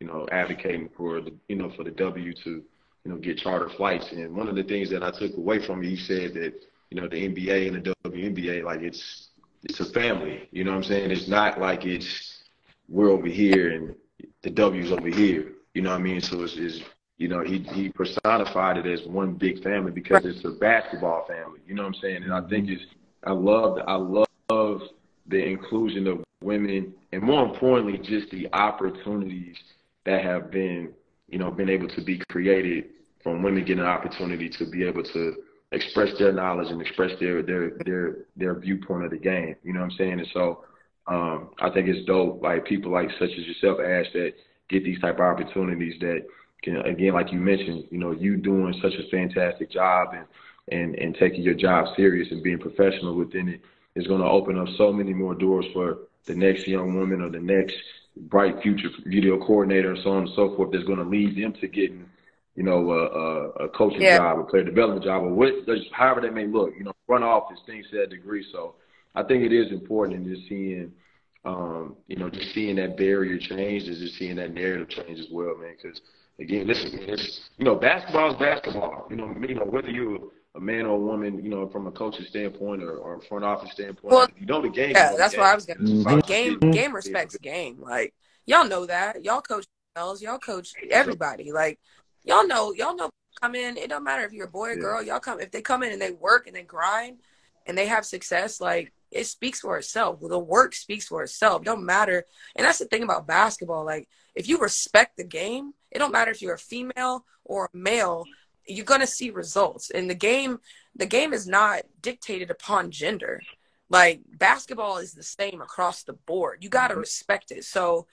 you 0.00 0.06
know, 0.06 0.26
advocating 0.30 0.90
for 0.96 1.20
the, 1.20 1.32
you 1.48 1.56
know, 1.56 1.72
for 1.76 1.84
the 1.84 1.90
W 1.92 2.34
to, 2.44 2.62
you 3.06 3.12
know, 3.12 3.18
get 3.18 3.38
charter 3.38 3.68
flights. 3.68 4.10
And 4.10 4.34
one 4.34 4.48
of 4.48 4.56
the 4.56 4.64
things 4.64 4.90
that 4.90 5.04
I 5.04 5.12
took 5.12 5.36
away 5.36 5.64
from 5.64 5.80
you, 5.80 5.90
he 5.90 5.96
said 5.96 6.34
that, 6.34 6.54
you 6.90 7.00
know, 7.00 7.06
the 7.06 7.28
NBA 7.28 7.68
and 7.68 7.84
the 7.84 7.94
WNBA, 8.04 8.64
like 8.64 8.80
it's, 8.80 9.28
it's 9.62 9.78
a 9.78 9.84
family. 9.84 10.48
You 10.50 10.64
know 10.64 10.72
what 10.72 10.78
I'm 10.78 10.82
saying? 10.82 11.12
It's 11.12 11.28
not 11.28 11.60
like 11.60 11.86
it's 11.86 12.42
we're 12.88 13.10
over 13.10 13.28
here 13.28 13.70
and 13.70 13.94
the 14.42 14.50
W's 14.50 14.90
over 14.90 15.06
here. 15.06 15.52
You 15.74 15.82
know 15.82 15.90
what 15.90 16.00
I 16.00 16.02
mean? 16.02 16.20
So 16.20 16.42
it's, 16.42 16.56
it's 16.56 16.80
you 17.16 17.28
know, 17.28 17.44
he 17.44 17.60
he 17.60 17.90
personified 17.90 18.76
it 18.78 18.86
as 18.86 19.06
one 19.06 19.34
big 19.34 19.62
family 19.62 19.92
because 19.92 20.24
it's 20.24 20.44
a 20.44 20.50
basketball 20.50 21.26
family. 21.28 21.60
You 21.64 21.76
know 21.76 21.82
what 21.84 21.94
I'm 21.94 22.00
saying? 22.02 22.24
And 22.24 22.32
I 22.32 22.40
think 22.40 22.66
mm-hmm. 22.66 22.74
it's 22.74 22.84
I 23.22 23.30
love 23.30 23.78
I 23.86 23.94
love 23.94 24.82
the 25.28 25.44
inclusion 25.44 26.08
of 26.08 26.24
women 26.42 26.92
and 27.12 27.22
more 27.22 27.44
importantly 27.44 27.98
just 27.98 28.30
the 28.32 28.48
opportunities 28.52 29.56
that 30.04 30.24
have 30.24 30.50
been 30.50 30.92
you 31.28 31.38
know 31.38 31.50
been 31.50 31.68
able 31.68 31.88
to 31.88 32.00
be 32.02 32.20
created 32.28 32.86
from 33.22 33.42
women 33.42 33.64
getting 33.64 33.80
an 33.80 33.86
opportunity 33.86 34.48
to 34.48 34.66
be 34.70 34.84
able 34.84 35.02
to 35.02 35.34
express 35.72 36.16
their 36.18 36.32
knowledge 36.32 36.70
and 36.70 36.80
express 36.80 37.12
their 37.20 37.42
their 37.42 37.70
their 37.84 38.16
their 38.36 38.54
viewpoint 38.58 39.04
of 39.04 39.10
the 39.10 39.16
game. 39.16 39.56
You 39.62 39.72
know 39.72 39.80
what 39.80 39.92
I'm 39.92 39.98
saying? 39.98 40.20
And 40.20 40.28
so 40.32 40.64
um, 41.06 41.50
I 41.60 41.70
think 41.70 41.88
it's 41.88 42.06
dope 42.06 42.42
like 42.42 42.64
people 42.64 42.92
like 42.92 43.10
such 43.18 43.30
as 43.30 43.46
yourself, 43.46 43.78
Ash, 43.80 44.06
that 44.12 44.32
get 44.68 44.84
these 44.84 45.00
type 45.00 45.14
of 45.14 45.20
opportunities 45.20 45.98
that 46.00 46.26
can 46.62 46.76
again, 46.78 47.14
like 47.14 47.32
you 47.32 47.38
mentioned, 47.38 47.84
you 47.90 47.98
know, 47.98 48.12
you 48.12 48.36
doing 48.36 48.74
such 48.82 48.94
a 48.94 49.08
fantastic 49.10 49.70
job 49.70 50.14
and 50.14 50.26
and 50.68 50.94
and 50.96 51.16
taking 51.16 51.42
your 51.42 51.54
job 51.54 51.86
serious 51.96 52.28
and 52.30 52.42
being 52.42 52.58
professional 52.58 53.14
within 53.14 53.48
it 53.48 53.60
is 53.94 54.06
going 54.06 54.20
to 54.20 54.26
open 54.26 54.58
up 54.58 54.68
so 54.76 54.92
many 54.92 55.12
more 55.12 55.34
doors 55.34 55.64
for 55.72 55.98
the 56.26 56.34
next 56.34 56.66
young 56.66 56.94
woman 56.94 57.22
or 57.22 57.30
the 57.30 57.38
next 57.40 57.76
bright 58.16 58.60
future 58.62 58.88
video 59.04 59.38
coordinator 59.38 59.92
and 59.92 60.02
so 60.02 60.10
on 60.10 60.26
and 60.26 60.30
so 60.34 60.54
forth. 60.56 60.72
That's 60.72 60.84
going 60.84 60.98
to 60.98 61.04
lead 61.04 61.36
them 61.36 61.52
to 61.60 61.68
getting, 61.68 62.06
you 62.54 62.62
know, 62.62 62.90
a, 62.90 63.04
a, 63.04 63.48
a 63.66 63.68
coaching 63.70 64.00
yeah. 64.02 64.18
job, 64.18 64.38
a 64.38 64.44
player 64.44 64.64
development 64.64 65.04
job, 65.04 65.22
or 65.22 65.34
what, 65.34 65.52
however 65.92 66.20
that 66.22 66.34
may 66.34 66.46
look. 66.46 66.70
You 66.76 66.84
know, 66.84 66.92
front 67.06 67.24
office 67.24 67.60
things 67.66 67.86
to 67.90 67.98
that 67.98 68.10
degree. 68.10 68.44
So 68.52 68.74
I 69.14 69.22
think 69.22 69.44
it 69.44 69.52
is 69.52 69.72
important 69.72 70.26
in 70.26 70.34
just 70.34 70.48
seeing. 70.48 70.92
Um, 71.44 71.94
you 72.08 72.16
know, 72.16 72.28
just 72.28 72.52
seeing 72.54 72.74
that 72.74 72.96
barrier 72.96 73.38
change 73.38 73.84
is 73.84 74.00
just 74.00 74.18
seeing 74.18 74.34
that 74.34 74.52
narrative 74.52 74.88
change 74.88 75.20
as 75.20 75.28
well, 75.30 75.56
man. 75.56 75.76
Because 75.80 76.00
again, 76.40 76.66
listen, 76.66 76.90
it's 76.92 77.50
you 77.56 77.64
know, 77.64 77.76
basketball 77.76 78.32
is 78.32 78.36
basketball. 78.40 79.06
You 79.08 79.14
know, 79.14 79.32
you 79.46 79.54
know 79.54 79.64
whether 79.64 79.88
you're 79.88 80.18
a 80.56 80.60
man 80.60 80.86
or 80.86 80.96
a 80.96 80.98
woman, 80.98 81.42
you 81.42 81.50
know, 81.50 81.68
from 81.68 81.86
a 81.86 81.90
coach's 81.90 82.28
standpoint 82.28 82.82
or, 82.82 82.96
or 82.96 83.20
front 83.20 83.44
office 83.44 83.72
standpoint. 83.72 84.12
Well, 84.12 84.28
you 84.38 84.46
know 84.46 84.62
the 84.62 84.68
game. 84.68 84.92
Yeah, 84.92 85.14
that's 85.16 85.36
what 85.36 85.46
I 85.46 85.54
was 85.54 85.66
gonna. 85.66 85.80
Mm-hmm. 85.80 86.20
Game, 86.20 86.58
game 86.58 86.94
respects 86.94 87.36
game. 87.38 87.78
Like 87.80 88.14
y'all 88.46 88.66
know 88.66 88.86
that. 88.86 89.24
Y'all 89.24 89.42
coach 89.42 89.66
girls. 89.94 90.22
Y'all 90.22 90.38
coach 90.38 90.72
everybody. 90.90 91.52
Like 91.52 91.78
y'all 92.24 92.46
know. 92.46 92.72
Y'all 92.72 92.96
know. 92.96 93.10
Come 93.40 93.54
in. 93.54 93.76
It 93.76 93.90
don't 93.90 94.04
matter 94.04 94.24
if 94.24 94.32
you're 94.32 94.46
a 94.46 94.50
boy 94.50 94.70
or 94.70 94.76
girl. 94.76 95.02
Y'all 95.02 95.20
come. 95.20 95.40
If 95.40 95.50
they 95.50 95.60
come 95.60 95.82
in 95.82 95.92
and 95.92 96.00
they 96.00 96.12
work 96.12 96.46
and 96.46 96.56
they 96.56 96.62
grind 96.62 97.18
and 97.66 97.76
they 97.76 97.86
have 97.86 98.06
success, 98.06 98.60
like 98.60 98.92
it 99.10 99.24
speaks 99.24 99.60
for 99.60 99.76
itself. 99.76 100.20
The 100.20 100.38
work 100.38 100.74
speaks 100.74 101.06
for 101.06 101.22
itself. 101.22 101.62
It 101.62 101.66
don't 101.66 101.84
matter. 101.84 102.24
And 102.54 102.66
that's 102.66 102.78
the 102.78 102.86
thing 102.86 103.02
about 103.02 103.26
basketball. 103.26 103.84
Like 103.84 104.08
if 104.34 104.48
you 104.48 104.58
respect 104.58 105.16
the 105.16 105.24
game, 105.24 105.74
it 105.90 105.98
don't 105.98 106.12
matter 106.12 106.30
if 106.30 106.40
you're 106.40 106.54
a 106.54 106.58
female 106.58 107.24
or 107.44 107.66
a 107.66 107.76
male, 107.76 108.24
you're 108.66 108.84
gonna 108.84 109.06
see 109.06 109.30
results. 109.30 109.90
And 109.90 110.08
the 110.08 110.14
game, 110.14 110.58
the 110.94 111.06
game 111.06 111.32
is 111.32 111.46
not 111.46 111.82
dictated 112.00 112.50
upon 112.50 112.90
gender. 112.90 113.40
Like 113.88 114.22
basketball 114.32 114.98
is 114.98 115.12
the 115.12 115.22
same 115.22 115.60
across 115.60 116.02
the 116.02 116.14
board. 116.14 116.58
You 116.62 116.68
gotta 116.68 116.94
mm-hmm. 116.94 117.00
respect 117.00 117.50
it. 117.50 117.64
So 117.64 118.06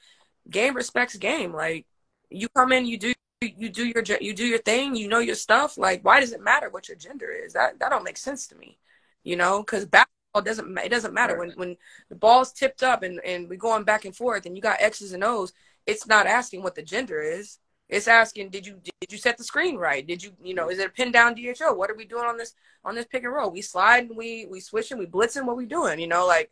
game 0.49 0.75
respects 0.75 1.15
game. 1.15 1.53
Like 1.53 1.85
you 2.29 2.47
come 2.49 2.71
in, 2.71 2.85
you 2.85 2.97
do 2.97 3.13
you 3.41 3.69
do 3.69 3.85
your 3.85 4.03
you 4.21 4.33
do 4.33 4.45
your 4.45 4.59
thing, 4.59 4.95
you 4.95 5.07
know 5.07 5.19
your 5.19 5.35
stuff. 5.35 5.77
Like 5.77 6.03
why 6.03 6.19
does 6.19 6.31
it 6.31 6.41
matter 6.41 6.69
what 6.69 6.87
your 6.87 6.97
gender 6.97 7.29
is? 7.29 7.53
That 7.53 7.79
that 7.79 7.89
don't 7.89 8.03
make 8.03 8.17
sense 8.17 8.47
to 8.47 8.55
me. 8.55 8.77
You 9.23 9.35
know, 9.35 9.59
because 9.61 9.85
basketball 9.85 10.41
doesn't 10.43 10.77
it 10.77 10.89
doesn't 10.89 11.13
matter 11.13 11.37
when 11.39 11.51
when 11.51 11.77
the 12.09 12.15
ball's 12.15 12.53
tipped 12.53 12.83
up 12.83 13.03
and 13.03 13.19
and 13.25 13.49
we're 13.49 13.57
going 13.57 13.83
back 13.83 14.05
and 14.05 14.15
forth 14.15 14.45
and 14.45 14.55
you 14.55 14.61
got 14.61 14.81
X's 14.81 15.13
and 15.13 15.23
O's. 15.23 15.53
It's 15.85 16.07
not 16.07 16.27
asking 16.27 16.63
what 16.63 16.75
the 16.75 16.83
gender 16.83 17.21
is. 17.21 17.59
It's 17.93 18.07
asking, 18.07 18.49
did 18.49 18.65
you 18.65 18.79
did 18.83 19.11
you 19.11 19.17
set 19.19 19.37
the 19.37 19.43
screen 19.43 19.75
right? 19.77 20.05
Did 20.05 20.23
you 20.23 20.31
you 20.43 20.55
know 20.55 20.69
is 20.69 20.79
it 20.79 20.87
a 20.87 20.89
pin 20.89 21.11
down 21.11 21.35
DHO? 21.35 21.73
What 21.73 21.91
are 21.91 21.95
we 21.95 22.05
doing 22.05 22.25
on 22.25 22.37
this 22.37 22.55
on 22.83 22.95
this 22.95 23.05
pick 23.05 23.23
and 23.23 23.31
roll? 23.31 23.51
We 23.51 23.61
slide 23.61 24.05
and 24.05 24.17
we 24.17 24.47
we 24.49 24.59
switching, 24.59 24.97
we 24.97 25.05
blitzing. 25.05 25.45
What 25.45 25.57
we 25.57 25.67
doing? 25.67 25.99
You 25.99 26.07
know, 26.07 26.25
like 26.25 26.51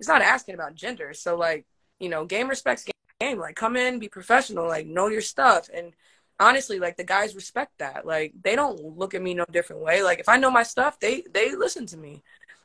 it's 0.00 0.08
not 0.08 0.20
asking 0.20 0.56
about 0.56 0.74
gender. 0.74 1.14
So 1.14 1.36
like 1.36 1.64
you 2.00 2.08
know, 2.08 2.24
game 2.24 2.48
respects 2.48 2.86
game. 3.20 3.38
Like 3.38 3.54
come 3.54 3.76
in, 3.76 4.00
be 4.00 4.08
professional, 4.08 4.66
like 4.66 4.86
know 4.86 5.06
your 5.06 5.20
stuff. 5.20 5.68
And 5.72 5.92
honestly, 6.40 6.80
like 6.80 6.96
the 6.96 7.04
guys 7.04 7.36
respect 7.36 7.78
that. 7.78 8.04
Like 8.04 8.32
they 8.42 8.56
don't 8.56 8.80
look 8.80 9.14
at 9.14 9.22
me 9.22 9.34
no 9.34 9.44
different 9.52 9.82
way. 9.82 10.02
Like 10.02 10.18
if 10.18 10.28
I 10.28 10.38
know 10.38 10.50
my 10.50 10.64
stuff, 10.64 10.98
they 10.98 11.22
they 11.32 11.54
listen 11.54 11.86
to 11.86 11.96
me, 11.96 12.22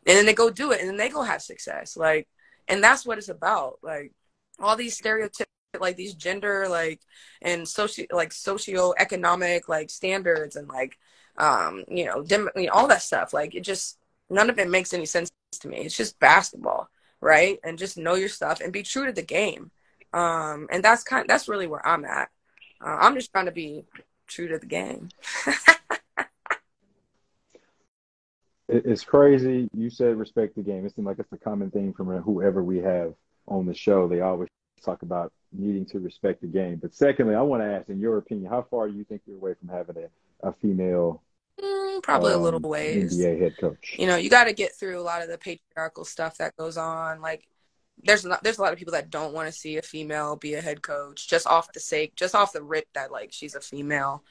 and 0.07 0.17
then 0.17 0.25
they 0.25 0.33
go 0.33 0.49
do 0.49 0.71
it, 0.71 0.79
and 0.79 0.89
then 0.89 0.97
they 0.97 1.09
go 1.09 1.21
have 1.21 1.43
success. 1.43 1.95
Like, 1.95 2.27
and 2.67 2.83
that's 2.83 3.05
what 3.05 3.19
it's 3.19 3.29
about. 3.29 3.79
Like 3.83 4.13
all 4.59 4.75
these 4.75 4.97
stereotypes, 4.97 5.51
like 5.81 5.95
these 5.95 6.13
gender, 6.13 6.67
like 6.69 7.01
and 7.41 7.67
socio 7.67 8.05
like 8.11 8.31
socio-economic 8.33 9.69
like 9.69 9.89
standards, 9.89 10.55
and 10.55 10.67
like 10.67 10.97
um 11.37 11.83
you 11.87 12.05
know, 12.05 12.25
know 12.29 12.49
all 12.71 12.87
that 12.87 13.01
stuff. 13.01 13.33
Like 13.33 13.55
it 13.55 13.61
just 13.61 13.97
none 14.29 14.49
of 14.49 14.59
it 14.59 14.69
makes 14.69 14.93
any 14.93 15.05
sense 15.05 15.31
to 15.59 15.67
me. 15.67 15.77
It's 15.79 15.97
just 15.97 16.19
basketball, 16.19 16.89
right? 17.21 17.59
And 17.63 17.77
just 17.77 17.97
know 17.97 18.15
your 18.15 18.29
stuff 18.29 18.61
and 18.61 18.73
be 18.73 18.83
true 18.83 19.05
to 19.05 19.13
the 19.13 19.21
game. 19.21 19.71
Um, 20.13 20.67
and 20.71 20.83
that's 20.83 21.03
kind 21.03 21.27
that's 21.27 21.47
really 21.47 21.67
where 21.67 21.85
I'm 21.85 22.05
at. 22.05 22.29
Uh, 22.83 22.97
I'm 23.01 23.15
just 23.15 23.31
trying 23.31 23.45
to 23.45 23.51
be 23.51 23.85
true 24.27 24.47
to 24.47 24.57
the 24.57 24.65
game. 24.65 25.09
it's 28.67 29.03
crazy. 29.03 29.69
You 29.73 29.89
said 29.89 30.17
respect 30.17 30.55
the 30.55 30.61
game. 30.61 30.85
It 30.85 30.95
seems 30.95 31.05
like 31.05 31.19
it's 31.19 31.31
a 31.33 31.37
common 31.37 31.71
thing 31.71 31.93
from 31.93 32.07
whoever 32.21 32.63
we 32.63 32.77
have 32.79 33.13
on 33.47 33.65
the 33.65 33.73
show. 33.73 34.07
They 34.07 34.21
always 34.21 34.49
talk 34.83 35.01
about 35.01 35.31
needing 35.51 35.85
to 35.85 35.99
respect 35.99 36.41
the 36.41 36.47
game. 36.47 36.77
But 36.81 36.93
secondly, 36.93 37.35
I 37.35 37.41
want 37.41 37.63
to 37.63 37.67
ask, 37.67 37.89
in 37.89 37.99
your 37.99 38.17
opinion, 38.17 38.49
how 38.49 38.65
far 38.69 38.87
do 38.87 38.95
you 38.95 39.03
think 39.03 39.21
you're 39.25 39.37
away 39.37 39.53
from 39.59 39.69
having 39.69 39.95
a, 39.97 40.47
a 40.47 40.53
female 40.53 41.21
Mm, 41.61 42.03
probably 42.03 42.33
um, 42.33 42.41
a 42.41 42.43
little 42.43 42.65
um, 42.65 42.69
ways. 42.69 43.17
NBA 43.17 43.41
head 43.41 43.57
coach. 43.57 43.95
You 43.97 44.07
know, 44.07 44.17
you 44.17 44.29
got 44.29 44.45
to 44.45 44.53
get 44.53 44.75
through 44.75 44.99
a 44.99 45.03
lot 45.03 45.21
of 45.21 45.29
the 45.29 45.37
patriarchal 45.37 46.05
stuff 46.05 46.37
that 46.37 46.55
goes 46.57 46.77
on. 46.77 47.21
Like, 47.21 47.47
there's 48.03 48.25
not, 48.25 48.43
there's 48.43 48.57
a 48.57 48.61
lot 48.61 48.73
of 48.73 48.79
people 48.79 48.91
that 48.91 49.09
don't 49.09 49.33
want 49.33 49.47
to 49.47 49.57
see 49.57 49.77
a 49.77 49.81
female 49.81 50.35
be 50.35 50.55
a 50.55 50.61
head 50.61 50.81
coach 50.81 51.29
just 51.29 51.47
off 51.47 51.71
the 51.71 51.79
sake, 51.79 52.15
just 52.15 52.35
off 52.35 52.51
the 52.51 52.61
rip 52.61 52.87
that 52.93 53.11
like 53.11 53.31
she's 53.31 53.55
a 53.55 53.61
female. 53.61 54.23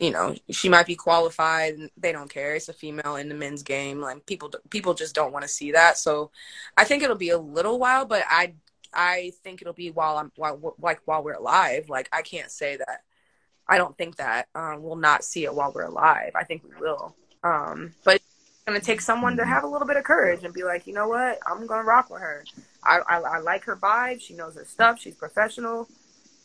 You 0.00 0.10
know, 0.10 0.34
she 0.50 0.68
might 0.68 0.86
be 0.86 0.94
qualified, 0.96 1.74
and 1.74 1.88
they 1.96 2.12
don't 2.12 2.28
care. 2.28 2.54
It's 2.54 2.68
a 2.68 2.74
female 2.74 3.16
in 3.16 3.30
the 3.30 3.34
men's 3.34 3.62
game. 3.62 4.00
Like 4.00 4.26
people, 4.26 4.50
people 4.68 4.92
just 4.92 5.14
don't 5.14 5.32
want 5.32 5.44
to 5.44 5.48
see 5.48 5.72
that. 5.72 5.96
So, 5.96 6.30
I 6.76 6.84
think 6.84 7.02
it'll 7.02 7.16
be 7.16 7.30
a 7.30 7.38
little 7.38 7.78
while, 7.78 8.04
but 8.04 8.24
I, 8.28 8.54
I 8.96 9.32
think 9.44 9.60
it'll 9.60 9.74
be 9.74 9.90
while 9.90 10.16
I'm 10.16 10.32
while 10.36 10.74
like 10.80 11.00
while 11.04 11.22
we're 11.22 11.34
alive. 11.34 11.88
Like 11.88 12.08
I 12.12 12.22
can't 12.22 12.50
say 12.50 12.78
that 12.78 13.02
I 13.68 13.78
don't 13.78 13.96
think 13.96 14.16
that 14.16 14.48
um, 14.54 14.82
we'll 14.82 14.96
not 14.96 15.22
see 15.22 15.44
it 15.44 15.54
while 15.54 15.72
we're 15.72 15.82
alive. 15.82 16.32
I 16.34 16.44
think 16.44 16.62
we 16.64 16.80
will. 16.80 17.14
Um, 17.44 17.94
but 18.04 18.16
it's 18.16 18.80
to 18.80 18.84
take 18.84 19.00
someone 19.00 19.36
to 19.36 19.44
have 19.44 19.64
a 19.64 19.66
little 19.66 19.86
bit 19.86 19.96
of 19.96 20.04
courage 20.04 20.44
and 20.44 20.54
be 20.54 20.64
like, 20.64 20.86
you 20.86 20.94
know 20.94 21.08
what? 21.08 21.38
I'm 21.46 21.66
to 21.82 21.86
rock 21.86 22.10
with 22.10 22.20
her. 22.20 22.44
I, 22.82 22.98
I, 23.08 23.18
I, 23.18 23.38
like 23.38 23.64
her 23.64 23.76
vibe. 23.76 24.20
She 24.20 24.34
knows 24.34 24.56
her 24.56 24.64
stuff. 24.64 25.00
She's 25.00 25.14
professional. 25.14 25.88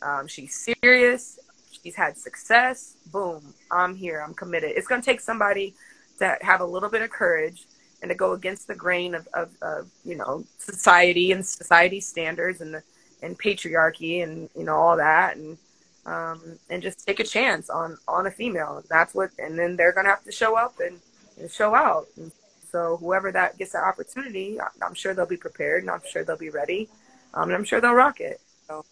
Um, 0.02 0.28
she's 0.28 0.54
serious. 0.54 1.40
She's 1.72 1.96
had 1.96 2.18
success. 2.18 2.96
Boom. 3.12 3.54
I'm 3.72 3.96
here. 3.96 4.24
I'm 4.26 4.34
committed. 4.34 4.74
It's 4.76 4.88
to 5.02 5.06
take 5.06 5.20
somebody 5.20 5.74
to 6.20 6.38
have 6.42 6.62
a 6.62 6.66
little 6.66 6.90
bit 6.90 7.02
of 7.02 7.10
courage 7.10 7.66
and 8.02 8.10
to 8.10 8.16
go 8.16 8.34
against 8.34 8.68
the 8.68 8.76
grain 8.76 9.16
of, 9.16 9.28
of, 9.34 9.50
of 9.62 9.90
you 10.04 10.16
know, 10.16 10.44
society 10.58 11.32
and 11.32 11.46
society 11.46 12.00
standards 12.00 12.62
and 12.62 12.74
the, 12.74 12.84
and 13.22 13.38
patriarchy 13.38 14.24
and, 14.24 14.50
you 14.56 14.64
know, 14.64 14.76
all 14.76 14.98
that. 14.98 15.38
And, 15.38 15.58
um, 16.06 16.58
and 16.70 16.82
just 16.82 17.06
take 17.06 17.20
a 17.20 17.24
chance 17.24 17.70
on 17.70 17.98
on 18.08 18.26
a 18.26 18.32
female. 18.32 18.84
That's 18.90 19.14
what, 19.14 19.30
and 19.38 19.58
then 19.58 19.76
they're 19.76 19.94
gonna 19.94 20.10
have 20.10 20.24
to 20.24 20.32
show 20.32 20.56
up 20.56 20.80
and, 20.80 21.00
and 21.40 21.52
show 21.52 21.76
out. 21.76 22.08
And 22.18 22.32
so 22.72 22.98
whoever 22.98 23.32
that 23.32 23.58
gets 23.58 23.74
that 23.74 23.84
opportunity, 23.84 24.58
I'm 24.82 24.96
sure 24.96 25.14
they'll 25.14 25.26
be 25.28 25.38
prepared, 25.38 25.84
and 25.84 25.92
I'm 25.92 26.02
sure 26.10 26.24
they'll 26.24 26.38
be 26.38 26.50
ready, 26.50 26.90
um, 27.34 27.50
and 27.50 27.54
I'm 27.54 27.66
sure 27.66 27.82
they'll 27.82 27.94
rock 27.94 28.20
it. 28.20 28.40
So, 28.68 28.84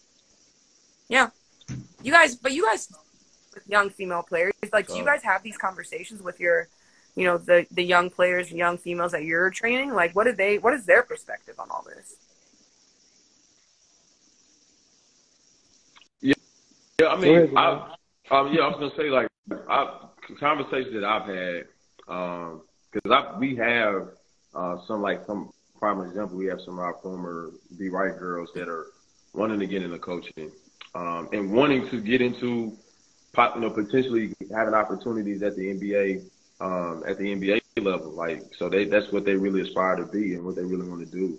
yeah, 1.07 1.29
you 2.03 2.11
guys, 2.11 2.35
but 2.35 2.51
you 2.51 2.65
guys, 2.65 2.93
young 3.67 3.89
female 3.89 4.21
players, 4.21 4.53
like, 4.71 4.87
do 4.87 4.95
you 4.95 5.05
guys 5.05 5.23
have 5.23 5.41
these 5.41 5.57
conversations 5.57 6.21
with 6.21 6.39
your, 6.39 6.67
you 7.19 7.25
know, 7.25 7.37
the 7.37 7.67
the 7.71 7.83
young 7.83 8.09
players, 8.09 8.49
young 8.49 8.77
females 8.77 9.11
that 9.11 9.25
you're 9.25 9.49
training? 9.49 9.93
Like, 9.93 10.15
what 10.15 10.23
do 10.23 10.31
they? 10.31 10.57
What 10.57 10.73
is 10.73 10.85
their 10.85 11.03
perspective 11.03 11.55
on 11.59 11.69
all 11.69 11.85
this? 11.85 12.15
Yeah, 16.21 16.33
yeah. 17.01 17.07
I 17.07 17.17
mean, 17.17 17.35
ahead, 17.35 17.49
I, 17.57 17.71
um, 18.31 18.53
yeah, 18.53 18.61
I 18.61 18.67
was 18.69 18.77
gonna 18.79 18.95
say 18.95 19.09
like 19.09 19.27
I, 19.69 19.99
conversations 20.39 20.93
that 20.93 21.03
I've 21.03 21.27
had, 21.27 21.65
um, 22.07 22.61
because 22.89 23.11
I 23.11 23.37
we 23.37 23.57
have 23.57 24.07
uh, 24.55 24.77
some 24.87 25.01
like 25.01 25.25
some 25.27 25.49
prime 25.77 25.99
example. 25.99 26.37
We 26.37 26.45
have 26.45 26.61
some 26.61 26.75
of 26.75 26.85
our 26.85 26.95
former 27.03 27.51
Be 27.77 27.89
Right 27.89 28.17
girls 28.17 28.49
that 28.55 28.69
are 28.69 28.85
wanting 29.33 29.59
to 29.59 29.67
get 29.67 29.83
into 29.83 29.99
coaching, 29.99 30.51
um, 30.95 31.27
and 31.33 31.51
wanting 31.51 31.85
to 31.89 31.99
get 31.99 32.21
into, 32.21 32.77
you 33.35 33.59
know, 33.59 33.71
potentially 33.71 34.33
having 34.55 34.73
opportunities 34.73 35.43
at 35.43 35.57
the 35.57 35.73
NBA, 35.73 36.23
um, 36.59 37.03
at 37.07 37.17
the 37.17 37.31
NBA 37.31 37.59
level. 37.59 38.11
Like, 38.11 38.25
so 38.57 38.69
they 38.69 38.85
that's 38.85 39.11
what 39.11 39.25
they 39.25 39.35
really 39.35 39.61
aspire 39.61 39.95
to 39.97 40.05
be 40.05 40.33
and 40.33 40.45
what 40.45 40.55
they 40.55 40.63
really 40.63 40.87
want 40.87 40.99
to 40.99 41.05
do. 41.05 41.37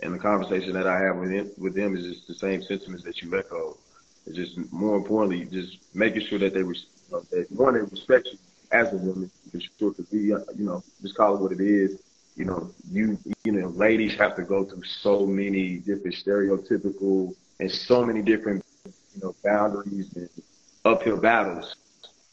And 0.00 0.14
the 0.14 0.18
conversation 0.18 0.72
that 0.74 0.86
I 0.86 0.98
have 1.00 1.16
with 1.16 1.30
them, 1.30 1.50
with 1.58 1.74
them 1.74 1.96
is 1.96 2.04
just 2.04 2.26
the 2.26 2.34
same 2.34 2.62
sentiments 2.62 3.04
that 3.04 3.20
you 3.22 3.36
echo 3.38 3.76
It's 4.26 4.36
just 4.36 4.58
more 4.72 4.96
importantly, 4.96 5.46
just 5.50 5.78
making 5.94 6.22
sure 6.28 6.38
that 6.38 6.54
they 6.54 6.62
uh, 6.62 7.20
that 7.30 7.46
one 7.50 7.74
they 7.74 7.80
respect 7.80 8.28
you 8.32 8.38
as 8.72 8.92
a 8.92 8.96
woman 8.96 9.30
for 9.50 9.60
sure. 9.60 9.90
Because 9.92 10.06
uh, 10.12 10.52
you 10.56 10.64
know, 10.64 10.82
just 11.02 11.16
call 11.16 11.36
it 11.36 11.40
what 11.40 11.52
it 11.52 11.60
is. 11.60 11.98
You 12.36 12.46
know, 12.46 12.70
you 12.90 13.18
you 13.44 13.52
know, 13.52 13.68
ladies 13.68 14.14
have 14.16 14.36
to 14.36 14.42
go 14.42 14.64
through 14.64 14.82
so 14.84 15.26
many 15.26 15.78
different 15.78 16.14
stereotypical 16.16 17.34
and 17.60 17.70
so 17.70 18.04
many 18.04 18.22
different 18.22 18.62
you 19.14 19.20
know 19.22 19.34
boundaries 19.44 20.10
and 20.16 20.28
uphill 20.84 21.18
battles 21.18 21.74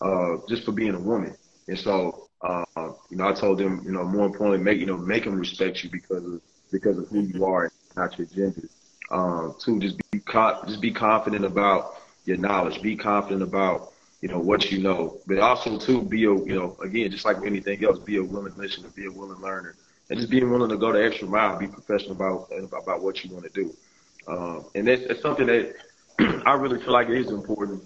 uh, 0.02 0.38
just 0.48 0.64
for 0.66 0.72
being 0.72 0.96
a 0.96 1.00
woman. 1.00 1.36
And 1.68 1.78
so, 1.80 2.27
uh, 2.42 2.64
you 3.10 3.18
know, 3.18 3.28
I 3.28 3.34
told 3.34 3.60
them, 3.60 3.82
you 3.86 3.92
know, 3.92 4.04
more 4.04 4.26
importantly, 4.26 4.64
make 4.64 4.80
you 4.80 4.86
know, 4.86 4.98
make 4.98 5.24
them 5.24 5.40
respect 5.40 5.84
you 5.84 5.90
because 5.90 6.24
of 6.24 6.42
because 6.72 6.98
of 6.98 7.08
who 7.10 7.22
you 7.22 7.46
are, 7.46 7.72
not 7.96 8.18
your 8.18 8.28
gender. 8.28 8.68
Um, 9.10 9.56
to 9.64 9.80
just 9.80 9.98
be 10.12 10.22
just 10.68 10.82
be 10.82 10.92
confident 10.94 11.46
about 11.46 11.96
your 12.26 12.38
knowledge. 12.38 12.82
Be 12.82 12.96
confident 12.96 13.42
about 13.42 13.94
you 14.22 14.30
know 14.30 14.40
what 14.40 14.72
you 14.72 14.80
know, 14.80 15.20
but 15.26 15.40
also 15.40 15.80
to 15.80 16.02
be 16.04 16.26
a 16.26 16.34
you 16.34 16.56
know 16.56 16.78
again 16.84 17.10
just 17.12 17.26
like 17.26 17.38
anything 17.46 17.84
else, 17.84 18.00
be 18.00 18.18
a 18.18 18.24
willing 18.24 18.56
listener, 18.58 18.90
be 18.96 19.06
a 19.06 19.12
willing 19.12 19.42
learner, 19.42 19.76
and 20.10 20.20
just 20.20 20.30
being 20.30 20.50
willing 20.52 20.70
to 20.70 20.78
go 20.78 20.92
the 20.92 21.04
extra 21.04 21.28
mile, 21.28 21.58
be 21.58 21.68
professional 21.68 22.12
about 22.12 22.50
about 22.74 23.02
what 23.02 23.24
you 23.24 23.34
want 23.34 23.46
to 23.46 23.52
do. 23.52 23.74
Um, 24.28 24.66
and 24.76 24.88
that's, 24.88 25.08
that's 25.08 25.22
something 25.22 25.48
that 25.48 25.74
I 26.46 26.54
really 26.54 26.80
feel 26.80 26.92
like 26.92 27.10
is 27.10 27.32
important. 27.32 27.84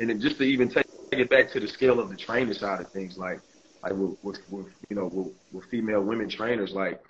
And 0.00 0.10
then 0.10 0.20
just 0.20 0.38
to 0.38 0.42
even 0.44 0.68
take 0.68 0.86
it 1.12 1.30
back 1.30 1.52
to 1.52 1.60
the 1.60 1.68
scale 1.68 2.00
of 2.00 2.10
the 2.10 2.16
training 2.16 2.54
side 2.54 2.80
of 2.80 2.90
things, 2.90 3.16
like 3.16 3.40
like 3.84 3.92
with, 3.92 4.16
with, 4.22 4.40
with 4.50 4.66
you 4.88 4.96
know 4.96 5.06
with, 5.12 5.28
with 5.52 5.64
female 5.70 6.02
women 6.02 6.28
trainers, 6.28 6.72
like 6.72 7.00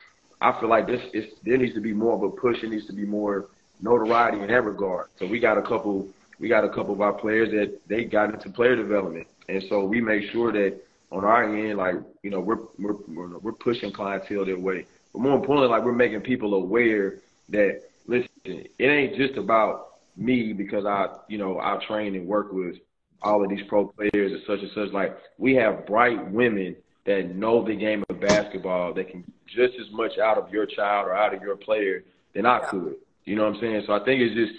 I 0.40 0.58
feel 0.58 0.68
like 0.68 0.86
this 0.86 1.00
is 1.12 1.26
there 1.44 1.56
needs 1.56 1.74
to 1.74 1.80
be 1.80 1.92
more 1.92 2.14
of 2.14 2.22
a 2.22 2.30
push. 2.30 2.62
It 2.62 2.70
needs 2.70 2.86
to 2.86 2.92
be 2.92 3.06
more 3.06 3.46
notoriety 3.80 4.40
in 4.40 4.48
that 4.48 4.64
regard. 4.64 5.08
So 5.18 5.26
we 5.26 5.38
got 5.38 5.56
a 5.56 5.62
couple 5.62 6.08
we 6.40 6.48
got 6.48 6.64
a 6.64 6.68
couple 6.68 6.92
of 6.92 7.00
our 7.00 7.12
players 7.12 7.50
that 7.50 7.78
they 7.88 8.04
got 8.04 8.34
into 8.34 8.50
player 8.50 8.74
development, 8.74 9.28
and 9.48 9.62
so 9.68 9.84
we 9.84 10.00
make 10.00 10.30
sure 10.32 10.52
that 10.52 10.80
on 11.12 11.24
our 11.24 11.44
end, 11.44 11.78
like 11.78 11.94
you 12.22 12.30
know, 12.30 12.40
we're 12.40 12.58
we're 12.78 13.38
we're 13.38 13.52
pushing 13.52 13.92
clientele 13.92 14.44
their 14.44 14.58
way. 14.58 14.84
But 15.12 15.22
more 15.22 15.36
importantly, 15.36 15.68
like 15.68 15.84
we're 15.84 15.92
making 15.92 16.22
people 16.22 16.54
aware 16.54 17.20
that 17.50 17.82
listen, 18.06 18.28
it 18.44 18.84
ain't 18.84 19.16
just 19.16 19.36
about 19.36 19.90
me 20.16 20.52
because 20.52 20.84
I 20.86 21.06
you 21.28 21.38
know 21.38 21.60
I 21.60 21.78
train 21.86 22.16
and 22.16 22.26
work 22.26 22.52
with 22.52 22.76
all 23.22 23.42
of 23.42 23.50
these 23.50 23.62
pro 23.68 23.86
players 23.86 24.32
and 24.32 24.42
such 24.46 24.60
and 24.60 24.70
such. 24.74 24.92
Like 24.92 25.16
we 25.38 25.54
have 25.54 25.86
bright 25.86 26.30
women 26.30 26.76
that 27.06 27.34
know 27.34 27.64
the 27.64 27.74
game 27.74 28.04
of 28.08 28.20
basketball 28.20 28.94
that 28.94 29.10
can 29.10 29.24
just 29.46 29.74
as 29.80 29.90
much 29.92 30.18
out 30.18 30.38
of 30.38 30.50
your 30.50 30.66
child 30.66 31.06
or 31.06 31.14
out 31.14 31.34
of 31.34 31.42
your 31.42 31.56
player 31.56 32.04
than 32.34 32.46
I 32.46 32.60
could. 32.60 32.96
You 33.24 33.36
know 33.36 33.44
what 33.44 33.54
I'm 33.54 33.60
saying? 33.60 33.84
So 33.86 33.92
I 33.92 34.04
think 34.04 34.20
it's 34.20 34.34
just 34.34 34.52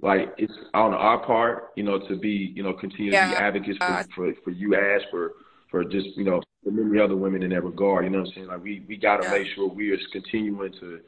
like 0.00 0.34
it's 0.36 0.52
on 0.74 0.94
our 0.94 1.24
part, 1.24 1.72
you 1.76 1.84
know, 1.84 1.98
to 2.08 2.16
be, 2.16 2.52
you 2.54 2.62
know, 2.62 2.72
continue 2.72 3.12
yeah. 3.12 3.30
to 3.30 3.30
be 3.30 3.36
advocates 3.36 3.78
for, 3.78 4.04
for, 4.14 4.34
for 4.44 4.50
you 4.50 4.74
as 4.74 5.02
for 5.10 5.32
for 5.70 5.84
just, 5.84 6.08
you 6.16 6.24
know, 6.24 6.42
for 6.62 6.70
many 6.70 7.00
other 7.00 7.16
women 7.16 7.42
in 7.42 7.50
that 7.50 7.64
regard. 7.64 8.04
You 8.04 8.10
know 8.10 8.18
what 8.18 8.28
I'm 8.28 8.34
saying? 8.34 8.46
Like 8.48 8.62
we 8.62 8.84
we 8.88 8.96
gotta 8.96 9.24
yeah. 9.24 9.38
make 9.38 9.48
sure 9.54 9.68
we 9.68 9.90
are 9.92 9.98
continuing 10.12 10.72
to 10.80 11.00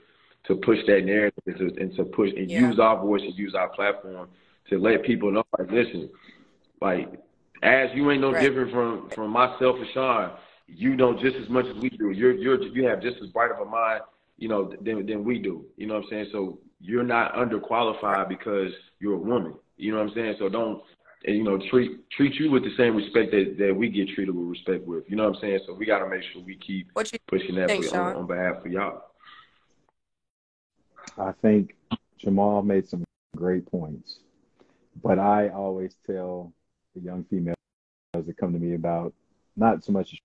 to 0.46 0.56
push 0.56 0.78
that 0.86 1.04
narrative 1.04 1.42
and 1.46 1.56
to, 1.56 1.80
and 1.80 1.96
to 1.96 2.04
push 2.04 2.30
and 2.36 2.50
yeah. 2.50 2.60
use 2.60 2.78
our 2.78 3.00
voice 3.00 3.22
and 3.22 3.34
use 3.34 3.54
our 3.54 3.68
platform 3.70 4.28
to 4.70 4.78
let 4.78 5.02
people 5.02 5.30
know 5.30 5.44
like 5.58 5.70
listen, 5.70 6.08
like 6.80 7.20
as 7.62 7.88
you 7.94 8.10
ain't 8.10 8.20
no 8.20 8.32
right. 8.32 8.42
different 8.42 8.70
from 8.72 9.10
from 9.10 9.30
myself 9.30 9.76
and 9.76 9.88
Shaun 9.94 10.32
you 10.66 10.96
know 10.96 11.14
just 11.14 11.36
as 11.36 11.48
much 11.48 11.66
as 11.66 11.76
we 11.76 11.90
do. 11.90 12.10
You're 12.10 12.32
you're 12.32 12.62
you 12.62 12.86
have 12.86 13.02
just 13.02 13.16
as 13.22 13.28
bright 13.30 13.50
of 13.50 13.66
a 13.66 13.70
mind, 13.70 14.02
you 14.38 14.48
know, 14.48 14.72
than 14.82 15.06
than 15.06 15.24
we 15.24 15.38
do. 15.38 15.64
You 15.76 15.86
know 15.86 15.94
what 15.94 16.04
I'm 16.04 16.10
saying? 16.10 16.28
So 16.32 16.58
you're 16.80 17.04
not 17.04 17.34
underqualified 17.34 18.28
because 18.28 18.72
you're 19.00 19.14
a 19.14 19.18
woman. 19.18 19.54
You 19.76 19.92
know 19.92 19.98
what 19.98 20.08
I'm 20.08 20.14
saying? 20.14 20.36
So 20.38 20.48
don't 20.48 20.82
and, 21.26 21.36
you 21.36 21.42
know 21.42 21.58
treat 21.70 22.08
treat 22.10 22.34
you 22.34 22.50
with 22.50 22.64
the 22.64 22.74
same 22.76 22.96
respect 22.96 23.30
that, 23.32 23.56
that 23.58 23.74
we 23.74 23.88
get 23.88 24.08
treated 24.14 24.34
with 24.34 24.48
respect 24.48 24.86
with. 24.86 25.04
You 25.08 25.16
know 25.16 25.24
what 25.24 25.36
I'm 25.36 25.40
saying? 25.40 25.60
So 25.66 25.74
we 25.74 25.86
got 25.86 26.00
to 26.00 26.08
make 26.08 26.22
sure 26.32 26.42
we 26.42 26.56
keep 26.56 26.92
pushing 26.94 27.54
that 27.56 27.68
think, 27.68 27.92
on, 27.94 28.16
on 28.16 28.26
behalf 28.26 28.64
of 28.64 28.70
y'all. 28.70 29.02
I 31.18 31.32
think 31.42 31.76
Jamal 32.18 32.62
made 32.62 32.88
some 32.88 33.04
great 33.36 33.70
points, 33.70 34.18
but 35.02 35.18
I 35.18 35.48
always 35.48 35.94
tell 36.06 36.52
the 36.94 37.00
young 37.00 37.24
female 37.24 37.54
come 38.38 38.52
to 38.52 38.58
me 38.58 38.74
about 38.74 39.12
not 39.56 39.84
so 39.84 39.92
much 39.92 40.20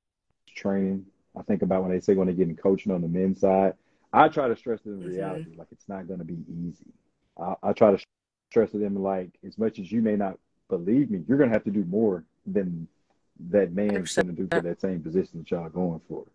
training. 0.56 1.06
I 1.38 1.42
think 1.44 1.62
about 1.62 1.84
when 1.84 1.92
they 1.92 2.00
say 2.00 2.14
when 2.16 2.28
they 2.28 2.34
get 2.34 2.48
in 2.48 2.56
coaching 2.56 2.92
on 2.92 3.02
the 3.02 3.08
men's 3.08 3.42
side. 3.42 3.74
I 4.12 4.28
try 4.28 4.48
to 4.48 4.56
stress 4.56 4.82
to 4.82 4.90
them 4.90 5.02
Mhm. 5.04 5.08
reality, 5.08 5.56
like 5.56 5.68
it's 5.72 5.88
not 5.88 6.08
going 6.08 6.20
to 6.20 6.26
be 6.26 6.44
easy. 6.50 6.86
I, 7.38 7.56
I 7.64 7.74
try 7.74 7.96
to 7.96 8.04
stress 8.52 8.72
to 8.72 8.80
them 8.80 8.96
like 8.96 9.30
as 9.46 9.58
much 9.58 9.80
as 9.80 9.92
you 9.92 10.02
may 10.02 10.16
not 10.16 10.38
believe 10.68 11.12
me, 11.12 11.24
you're 11.28 11.38
going 11.38 11.50
to 11.50 11.54
have 11.54 11.64
to 11.66 11.72
do 11.72 11.84
more 11.86 12.24
than 12.46 12.88
that 13.52 13.72
man's 13.74 14.14
100%. 14.14 14.16
going 14.16 14.36
to 14.36 14.42
do 14.42 14.48
for 14.48 14.62
that 14.62 14.82
same 14.82 15.02
position 15.02 15.40
that 15.40 15.52
y'all 15.52 15.66
are 15.66 15.70
going 15.70 16.02
for. 16.08 16.26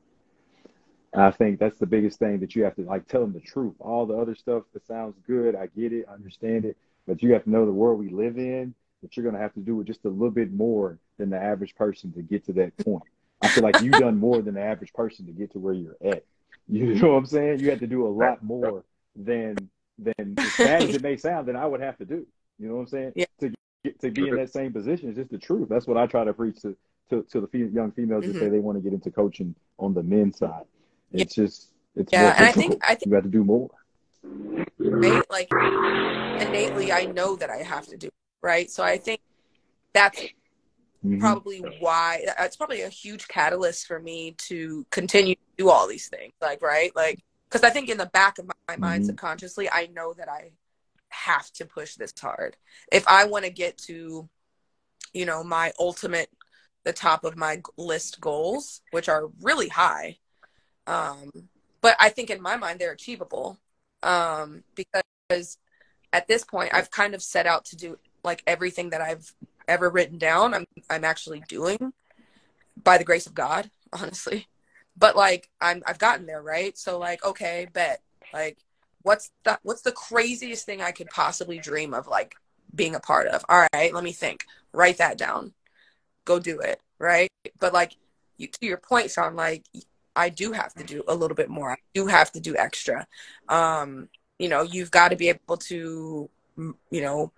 I 1.12 1.30
think 1.30 1.60
that's 1.60 1.78
the 1.78 1.86
biggest 1.86 2.18
thing 2.18 2.40
that 2.40 2.56
you 2.56 2.64
have 2.64 2.74
to 2.76 2.82
like 2.82 3.06
tell 3.06 3.20
them 3.20 3.32
the 3.32 3.40
truth. 3.40 3.74
All 3.78 4.06
the 4.06 4.16
other 4.16 4.34
stuff 4.34 4.64
that 4.72 4.86
sounds 4.86 5.16
good, 5.26 5.54
I 5.54 5.66
get 5.66 5.92
it, 5.92 6.06
I 6.08 6.14
understand 6.14 6.64
it, 6.64 6.76
but 7.06 7.22
you 7.22 7.32
have 7.32 7.44
to 7.44 7.50
know 7.50 7.66
the 7.66 7.72
world 7.72 8.00
we 8.00 8.08
live 8.08 8.36
in 8.38 8.74
that 9.04 9.16
you're 9.16 9.22
going 9.22 9.34
to 9.36 9.40
have 9.40 9.52
to 9.52 9.60
do 9.60 9.80
it 9.82 9.84
just 9.86 10.04
a 10.06 10.08
little 10.08 10.30
bit 10.30 10.50
more 10.52 10.98
than 11.18 11.28
the 11.28 11.36
average 11.38 11.74
person 11.76 12.10
to 12.14 12.22
get 12.22 12.42
to 12.46 12.52
that 12.54 12.74
point. 12.78 13.02
I 13.42 13.48
feel 13.48 13.62
like 13.62 13.80
you've 13.82 13.92
done 13.92 14.16
more 14.16 14.40
than 14.40 14.54
the 14.54 14.62
average 14.62 14.94
person 14.94 15.26
to 15.26 15.32
get 15.32 15.52
to 15.52 15.58
where 15.58 15.74
you're 15.74 15.96
at. 16.02 16.24
You 16.68 16.94
know 16.94 17.10
what 17.10 17.16
I'm 17.18 17.26
saying? 17.26 17.60
You 17.60 17.68
have 17.70 17.80
to 17.80 17.86
do 17.86 18.06
a 18.06 18.08
lot 18.08 18.42
more 18.42 18.82
than 19.14 19.56
than 19.98 20.34
as 20.38 20.56
bad 20.56 20.82
as 20.82 20.94
it 20.96 21.02
may 21.02 21.16
sound 21.18 21.46
than 21.46 21.54
I 21.54 21.66
would 21.66 21.82
have 21.82 21.98
to 21.98 22.06
do. 22.06 22.26
You 22.58 22.68
know 22.68 22.76
what 22.76 22.80
I'm 22.82 22.86
saying? 22.88 23.12
Yeah. 23.14 23.26
To 23.40 23.52
get 23.84 24.00
to 24.00 24.10
be 24.10 24.28
in 24.28 24.36
that 24.36 24.50
same 24.50 24.72
position 24.72 25.10
is 25.10 25.16
just 25.16 25.30
the 25.30 25.36
truth. 25.38 25.68
That's 25.68 25.86
what 25.86 25.98
I 25.98 26.06
try 26.06 26.24
to 26.24 26.32
preach 26.32 26.62
to 26.62 26.74
to, 27.10 27.22
to 27.32 27.40
the 27.42 27.46
fe- 27.48 27.68
young 27.70 27.92
females 27.92 28.24
that 28.24 28.34
Mhm. 28.34 28.38
say 28.40 28.48
they 28.48 28.60
want 28.60 28.78
to 28.78 28.82
get 28.82 28.94
into 28.94 29.10
coaching 29.10 29.54
on 29.78 29.92
the 29.92 30.02
men's 30.02 30.38
side. 30.38 30.64
It's 31.12 31.34
just 31.34 31.68
it's 31.94 32.10
Yeah, 32.10 32.22
more 32.22 32.32
and 32.38 32.44
I 32.46 32.52
think- 32.52 32.82
I 32.88 32.94
think- 32.94 33.06
you 33.06 33.12
got 33.12 33.24
to 33.24 33.28
do 33.28 33.44
more. 33.44 33.70
right? 34.78 35.22
Like 35.30 35.52
innately, 36.40 36.92
I 36.92 37.04
know 37.04 37.36
that 37.36 37.50
I 37.50 37.58
have 37.58 37.86
to 37.88 37.96
do 37.98 38.06
it, 38.06 38.12
right. 38.44 38.70
So 38.70 38.84
I 38.84 38.98
think 38.98 39.20
that's 39.92 40.20
Mhm. 41.04 41.18
probably 41.20 41.58
why 41.58 42.24
it's 42.38 42.56
probably 42.56 42.82
a 42.82 42.88
huge 42.88 43.26
catalyst 43.28 43.86
for 43.86 43.98
me 43.98 44.32
to 44.38 44.86
continue 44.90 45.34
to 45.34 45.40
do 45.58 45.70
all 45.70 45.88
these 45.88 46.08
things. 46.08 46.32
Like 46.40 46.62
right, 46.62 46.94
like 46.94 47.20
because 47.48 47.64
I 47.64 47.70
think 47.70 47.88
in 47.88 47.98
the 47.98 48.06
back 48.06 48.38
of 48.38 48.46
my, 48.46 48.54
my 48.68 48.76
mind 48.76 49.02
Mhm. 49.02 49.06
subconsciously, 49.06 49.68
I 49.70 49.86
know 49.86 50.12
that 50.14 50.28
I 50.28 50.52
have 51.10 51.50
to 51.52 51.64
push 51.64 51.94
this 51.94 52.12
hard 52.20 52.56
if 52.92 53.06
I 53.06 53.24
want 53.24 53.44
to 53.44 53.50
get 53.50 53.78
to, 53.78 54.28
you 55.12 55.26
know, 55.26 55.44
my 55.44 55.72
ultimate, 55.78 56.30
the 56.84 56.92
top 56.92 57.24
of 57.24 57.36
my 57.36 57.62
list 57.76 58.20
goals, 58.20 58.82
which 58.90 59.08
are 59.08 59.28
really 59.40 59.68
high. 59.68 60.18
Um, 60.86 61.30
but 61.80 61.96
I 62.00 62.08
think 62.10 62.30
in 62.30 62.42
my 62.42 62.56
mind 62.56 62.78
they're 62.80 62.92
achievable 62.92 63.58
um, 64.02 64.64
because 64.74 65.58
at 66.12 66.26
this 66.28 66.44
point 66.44 66.74
I've 66.74 66.90
kind 66.90 67.14
of 67.14 67.22
set 67.22 67.46
out 67.46 67.64
to 67.66 67.76
do 67.76 67.98
like 68.24 68.42
everything 68.46 68.90
that 68.90 69.00
I've 69.00 69.32
ever 69.68 69.90
written 69.90 70.18
down. 70.18 70.54
I'm 70.54 70.66
I'm 70.90 71.04
actually 71.04 71.42
doing 71.48 71.92
by 72.82 72.98
the 72.98 73.04
grace 73.04 73.26
of 73.26 73.34
God, 73.34 73.70
honestly. 73.92 74.48
But 74.96 75.16
like 75.16 75.48
I'm 75.60 75.82
I've 75.86 75.98
gotten 75.98 76.26
there, 76.26 76.42
right? 76.42 76.76
So 76.76 76.98
like 76.98 77.24
okay, 77.24 77.68
bet 77.72 78.00
like 78.32 78.58
what's 79.02 79.30
the 79.44 79.58
what's 79.62 79.82
the 79.82 79.92
craziest 79.92 80.66
thing 80.66 80.82
I 80.82 80.92
could 80.92 81.10
possibly 81.10 81.58
dream 81.58 81.94
of 81.94 82.06
like 82.06 82.34
being 82.74 82.94
a 82.94 83.00
part 83.00 83.26
of? 83.28 83.44
All 83.48 83.66
right, 83.74 83.94
let 83.94 84.04
me 84.04 84.12
think. 84.12 84.44
Write 84.72 84.98
that 84.98 85.18
down. 85.18 85.52
Go 86.24 86.40
do 86.40 86.58
it, 86.60 86.80
right? 86.98 87.30
But 87.60 87.72
like 87.72 87.96
you, 88.38 88.48
to 88.48 88.66
your 88.66 88.78
point, 88.78 89.10
Shaun, 89.10 89.36
like 89.36 89.64
I 90.16 90.28
do 90.28 90.52
have 90.52 90.74
to 90.74 90.84
do 90.84 91.02
a 91.08 91.14
little 91.14 91.34
bit 91.34 91.48
more. 91.48 91.72
I 91.72 91.76
do 91.92 92.06
have 92.06 92.32
to 92.32 92.40
do 92.40 92.56
extra. 92.56 93.06
Um, 93.48 94.08
you 94.38 94.48
know, 94.48 94.62
you've 94.62 94.90
got 94.90 95.08
to 95.08 95.16
be 95.16 95.28
able 95.28 95.56
to, 95.56 96.28
you 96.56 97.02
know, 97.02 97.32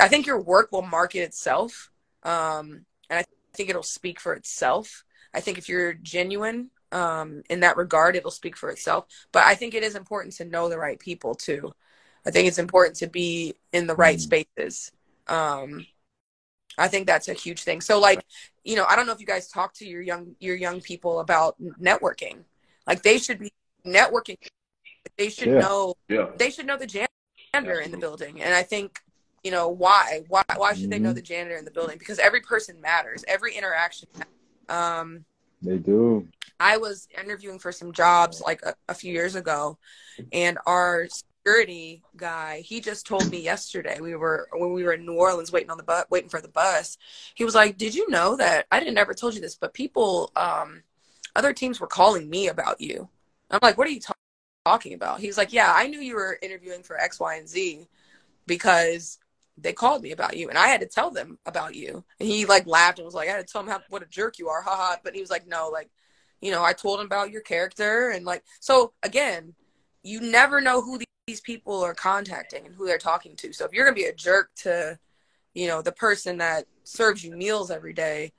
I 0.00 0.08
think 0.08 0.26
your 0.26 0.40
work 0.40 0.72
will 0.72 0.82
market 0.82 1.20
itself. 1.20 1.90
Um, 2.22 2.84
and 3.08 3.18
I 3.18 3.24
think 3.54 3.70
it'll 3.70 3.82
speak 3.82 4.20
for 4.20 4.34
itself. 4.34 5.04
I 5.34 5.40
think 5.40 5.58
if 5.58 5.68
you're 5.68 5.94
genuine 5.94 6.70
um, 6.92 7.42
in 7.48 7.60
that 7.60 7.76
regard, 7.76 8.16
it'll 8.16 8.30
speak 8.30 8.56
for 8.56 8.70
itself. 8.70 9.06
But 9.32 9.44
I 9.44 9.54
think 9.54 9.74
it 9.74 9.82
is 9.82 9.94
important 9.94 10.34
to 10.36 10.44
know 10.44 10.68
the 10.68 10.78
right 10.78 10.98
people 10.98 11.34
too. 11.34 11.72
I 12.26 12.30
think 12.30 12.48
it's 12.48 12.58
important 12.58 12.96
to 12.96 13.06
be 13.06 13.54
in 13.72 13.86
the 13.86 13.94
right 13.94 14.18
Mm. 14.18 14.20
spaces. 14.20 14.92
Um, 15.26 15.86
I 16.78 16.88
think 16.88 17.06
that's 17.06 17.28
a 17.28 17.34
huge 17.34 17.62
thing. 17.62 17.80
So 17.80 17.98
like, 18.00 18.24
you 18.64 18.76
know, 18.76 18.84
I 18.88 18.96
don't 18.96 19.06
know 19.06 19.12
if 19.12 19.20
you 19.20 19.26
guys 19.26 19.48
talk 19.48 19.74
to 19.74 19.86
your 19.86 20.02
young 20.02 20.36
your 20.40 20.56
young 20.56 20.80
people 20.80 21.20
about 21.20 21.60
networking. 21.60 22.44
Like 22.86 23.02
they 23.02 23.18
should 23.18 23.38
be 23.38 23.52
networking. 23.84 24.36
They 25.16 25.30
should 25.30 25.48
Yeah. 25.48 25.58
know 25.60 25.94
Yeah. 26.08 26.26
they 26.36 26.50
should 26.50 26.66
know 26.66 26.76
the 26.76 26.86
janitor 26.86 27.80
in 27.80 27.90
the 27.90 27.98
building. 27.98 28.40
And 28.40 28.54
I 28.54 28.62
think, 28.62 29.00
you 29.42 29.50
know, 29.50 29.68
why? 29.68 30.22
Why 30.28 30.42
why 30.56 30.74
should 30.74 30.90
they 30.90 30.98
know 30.98 31.12
Mhm. 31.12 31.16
the 31.16 31.22
janitor 31.22 31.56
in 31.56 31.64
the 31.64 31.70
building? 31.70 31.98
Because 31.98 32.18
every 32.18 32.40
person 32.40 32.80
matters. 32.80 33.24
Every 33.26 33.54
interaction. 33.56 34.08
Um 34.68 35.24
They 35.62 35.78
do. 35.78 36.28
I 36.58 36.76
was 36.76 37.08
interviewing 37.18 37.58
for 37.58 37.72
some 37.72 37.92
jobs 37.92 38.40
like 38.40 38.62
a, 38.62 38.74
a 38.88 38.94
few 38.94 39.12
years 39.12 39.34
ago, 39.34 39.78
and 40.32 40.58
our 40.66 41.08
security 41.08 42.02
guy, 42.16 42.60
he 42.60 42.80
just 42.80 43.06
told 43.06 43.30
me 43.30 43.40
yesterday 43.40 43.98
we 44.00 44.14
were 44.14 44.48
when 44.52 44.72
we 44.72 44.84
were 44.84 44.92
in 44.92 45.06
New 45.06 45.14
Orleans 45.14 45.52
waiting 45.52 45.70
on 45.70 45.78
the 45.78 45.82
bus, 45.84 46.04
waiting 46.10 46.28
for 46.28 46.40
the 46.40 46.48
bus. 46.48 46.98
He 47.34 47.44
was 47.44 47.54
like, 47.54 47.78
"Did 47.78 47.94
you 47.94 48.10
know 48.10 48.36
that 48.36 48.66
I 48.70 48.78
didn't 48.78 48.98
ever 48.98 49.14
told 49.14 49.34
you 49.34 49.40
this, 49.40 49.54
but 49.54 49.72
people, 49.72 50.32
um, 50.36 50.82
other 51.34 51.52
teams 51.54 51.80
were 51.80 51.86
calling 51.86 52.28
me 52.28 52.48
about 52.48 52.80
you." 52.80 53.08
I'm 53.50 53.60
like, 53.62 53.78
"What 53.78 53.86
are 53.86 53.90
you 53.90 54.00
ta- 54.00 54.14
talking 54.66 54.92
about?" 54.94 55.20
He 55.20 55.26
was 55.28 55.38
like, 55.38 55.52
"Yeah, 55.52 55.72
I 55.74 55.86
knew 55.86 56.00
you 56.00 56.14
were 56.14 56.38
interviewing 56.42 56.82
for 56.82 56.98
X, 56.98 57.18
Y, 57.20 57.36
and 57.36 57.48
Z 57.48 57.86
because." 58.46 59.18
They 59.62 59.72
called 59.72 60.02
me 60.02 60.12
about 60.12 60.36
you, 60.36 60.48
and 60.48 60.58
I 60.58 60.68
had 60.68 60.80
to 60.80 60.86
tell 60.86 61.10
them 61.10 61.38
about 61.46 61.74
you. 61.74 62.04
And 62.18 62.28
he 62.28 62.46
like 62.46 62.66
laughed 62.66 62.98
and 62.98 63.06
was 63.06 63.14
like, 63.14 63.28
"I 63.28 63.32
had 63.32 63.46
to 63.46 63.52
tell 63.52 63.62
him 63.62 63.68
how, 63.68 63.80
what 63.88 64.02
a 64.02 64.06
jerk 64.06 64.38
you 64.38 64.48
are, 64.48 64.62
haha." 64.62 64.96
But 65.02 65.14
he 65.14 65.20
was 65.20 65.30
like, 65.30 65.46
"No, 65.46 65.68
like 65.68 65.90
you 66.40 66.50
know, 66.50 66.64
I 66.64 66.72
told 66.72 67.00
him 67.00 67.06
about 67.06 67.30
your 67.30 67.42
character 67.42 68.10
and 68.10 68.24
like 68.24 68.42
so 68.60 68.92
again, 69.02 69.54
you 70.02 70.20
never 70.20 70.60
know 70.60 70.80
who 70.80 70.98
these 71.26 71.40
people 71.40 71.82
are 71.82 71.94
contacting 71.94 72.66
and 72.66 72.74
who 72.74 72.86
they're 72.86 72.98
talking 72.98 73.36
to. 73.36 73.52
So 73.52 73.64
if 73.64 73.72
you're 73.72 73.84
gonna 73.84 73.94
be 73.94 74.04
a 74.04 74.14
jerk 74.14 74.50
to, 74.56 74.98
you 75.54 75.68
know, 75.68 75.82
the 75.82 75.92
person 75.92 76.38
that 76.38 76.66
serves 76.84 77.22
you 77.22 77.36
meals 77.36 77.70
every 77.70 77.92
day, 77.92 78.32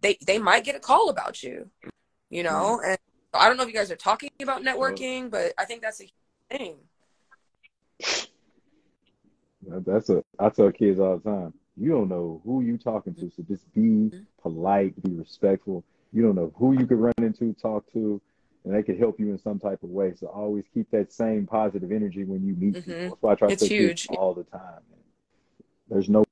they 0.00 0.18
they 0.26 0.38
might 0.38 0.64
get 0.64 0.76
a 0.76 0.80
call 0.80 1.10
about 1.10 1.42
you. 1.42 1.70
You 2.30 2.42
know, 2.42 2.80
mm-hmm. 2.80 2.90
and 2.90 2.98
I 3.34 3.48
don't 3.48 3.56
know 3.56 3.64
if 3.64 3.68
you 3.68 3.74
guys 3.74 3.90
are 3.90 3.96
talking 3.96 4.30
about 4.42 4.62
networking, 4.62 5.30
but 5.30 5.52
I 5.58 5.64
think 5.64 5.82
that's 5.82 6.00
a 6.00 6.10
thing. 6.50 6.76
That- 9.68 9.84
That's 9.84 10.10
a 10.10 10.22
I 10.38 10.48
tell 10.48 10.70
kids 10.72 10.98
all 10.98 11.18
the 11.18 11.30
time. 11.30 11.54
You 11.76 11.90
don't 11.90 12.08
know 12.08 12.40
who 12.44 12.60
you 12.62 12.76
talking 12.76 13.14
to, 13.14 13.30
so 13.30 13.42
just 13.44 13.72
be 13.72 14.10
polite, 14.42 15.00
be 15.02 15.12
respectful. 15.14 15.84
You 16.12 16.22
don't 16.22 16.34
know 16.34 16.52
who 16.56 16.72
you 16.78 16.86
could 16.86 16.98
run 16.98 17.14
into, 17.18 17.54
talk 17.54 17.90
to, 17.92 18.20
and 18.64 18.74
they 18.74 18.82
could 18.82 18.98
help 18.98 19.18
you 19.18 19.30
in 19.30 19.38
some 19.38 19.58
type 19.58 19.82
of 19.82 19.88
way. 19.88 20.12
So 20.14 20.26
always 20.26 20.64
keep 20.74 20.90
that 20.90 21.12
same 21.12 21.46
positive 21.46 21.90
energy 21.90 22.24
when 22.24 22.44
you 22.44 22.54
meet 22.54 22.74
Mhm. 22.74 22.84
people. 22.84 23.08
That's 23.10 23.22
why 23.22 23.32
I 23.32 23.34
try 23.36 23.48
to 23.48 23.52
It's 23.54 23.60
tell 23.60 23.68
kids 23.68 24.02
huge. 24.02 24.18
all 24.18 24.34
the 24.34 24.44
time. 24.44 24.82
There's 25.88 26.08
no 26.08 26.24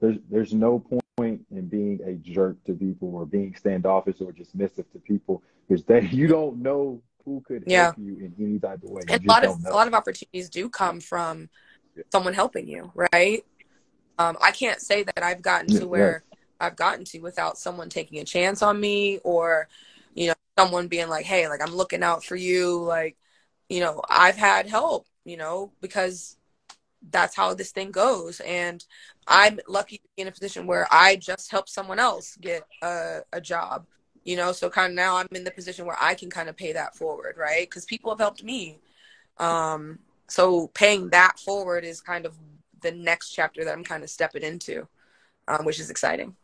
there's 0.00 0.16
there's 0.30 0.54
no 0.54 0.78
point 1.18 1.44
in 1.50 1.66
being 1.68 2.00
a 2.04 2.14
jerk 2.14 2.62
to 2.64 2.72
people 2.74 3.14
or 3.14 3.26
being 3.26 3.54
standoffish 3.54 4.20
or 4.22 4.32
dismissive 4.32 4.90
to 4.92 4.98
people 4.98 5.42
because 5.68 5.84
they 5.84 6.00
you 6.06 6.26
don't 6.26 6.62
know 6.62 7.02
who 7.26 7.42
could 7.46 7.64
Yeah. 7.66 7.84
help 7.86 7.98
you 7.98 8.16
in 8.16 8.34
any 8.38 8.58
type 8.58 8.82
of 8.82 8.88
way. 8.90 9.02
You 9.06 9.14
and 9.14 9.24
a 9.24 9.28
lot 9.28 9.44
of 9.44 9.62
know. 9.62 9.70
a 9.70 9.74
lot 9.74 9.86
of 9.86 9.92
opportunities 9.94 10.48
do 10.48 10.70
come 10.70 11.00
from 11.00 11.50
someone 12.12 12.34
helping 12.34 12.68
you, 12.68 12.92
right? 12.94 13.44
Um, 14.18 14.36
I 14.42 14.50
can't 14.52 14.80
say 14.80 15.02
that 15.04 15.22
I've 15.22 15.42
gotten 15.42 15.68
Yeah, 15.68 15.80
to 15.80 15.88
where 15.88 16.24
I've 16.60 16.76
gotten 16.76 17.04
to 17.06 17.20
without 17.20 17.58
someone 17.58 17.88
taking 17.88 18.18
a 18.20 18.24
chance 18.24 18.62
on 18.62 18.80
me 18.80 19.18
or, 19.24 19.68
you 20.14 20.28
know, 20.28 20.34
someone 20.58 20.88
being 20.88 21.08
like, 21.08 21.24
"Hey, 21.26 21.48
like 21.48 21.62
I'm 21.62 21.74
looking 21.74 22.02
out 22.02 22.24
for 22.24 22.36
you." 22.36 22.82
Like, 22.82 23.16
you 23.68 23.80
know, 23.80 24.02
I've 24.10 24.36
had 24.36 24.66
help, 24.68 25.06
you 25.24 25.36
know, 25.38 25.72
because 25.80 26.36
that's 27.10 27.34
how 27.36 27.54
this 27.54 27.72
thing 27.72 27.90
goes, 27.90 28.40
and 28.40 28.84
I'm 29.26 29.58
lucky 29.68 29.98
to 29.98 30.04
be 30.16 30.22
in 30.22 30.28
a 30.28 30.32
position 30.32 30.66
where 30.66 30.86
I 30.90 31.16
just 31.16 31.50
helped 31.50 31.70
someone 31.70 31.98
else 31.98 32.36
get 32.40 32.66
a, 32.82 33.20
a 33.32 33.40
job. 33.40 33.86
You 34.24 34.36
know, 34.36 34.52
so 34.52 34.68
kind 34.70 34.92
of 34.92 34.96
now 34.96 35.16
I'm 35.16 35.28
in 35.34 35.44
the 35.44 35.50
position 35.50 35.86
where 35.86 35.96
I 36.00 36.14
can 36.14 36.28
kind 36.30 36.48
of 36.50 36.56
pay 36.56 36.72
that 36.74 36.94
forward, 36.96 37.36
right? 37.38 37.62
Because 37.68 37.86
people 37.86 38.10
have 38.10 38.18
helped 38.20 38.44
me. 38.44 38.80
Um, 39.38 40.00
so 40.30 40.68
paying 40.68 41.10
that 41.10 41.38
forward 41.40 41.84
is 41.84 42.00
kind 42.00 42.24
of 42.24 42.34
the 42.82 42.92
next 42.92 43.30
chapter 43.30 43.64
that 43.64 43.72
I'm 43.72 43.84
kind 43.84 44.04
of 44.04 44.10
stepping 44.10 44.42
into, 44.42 44.86
um, 45.48 45.64
which 45.64 45.80
is 45.80 45.90
exciting. 45.90 46.36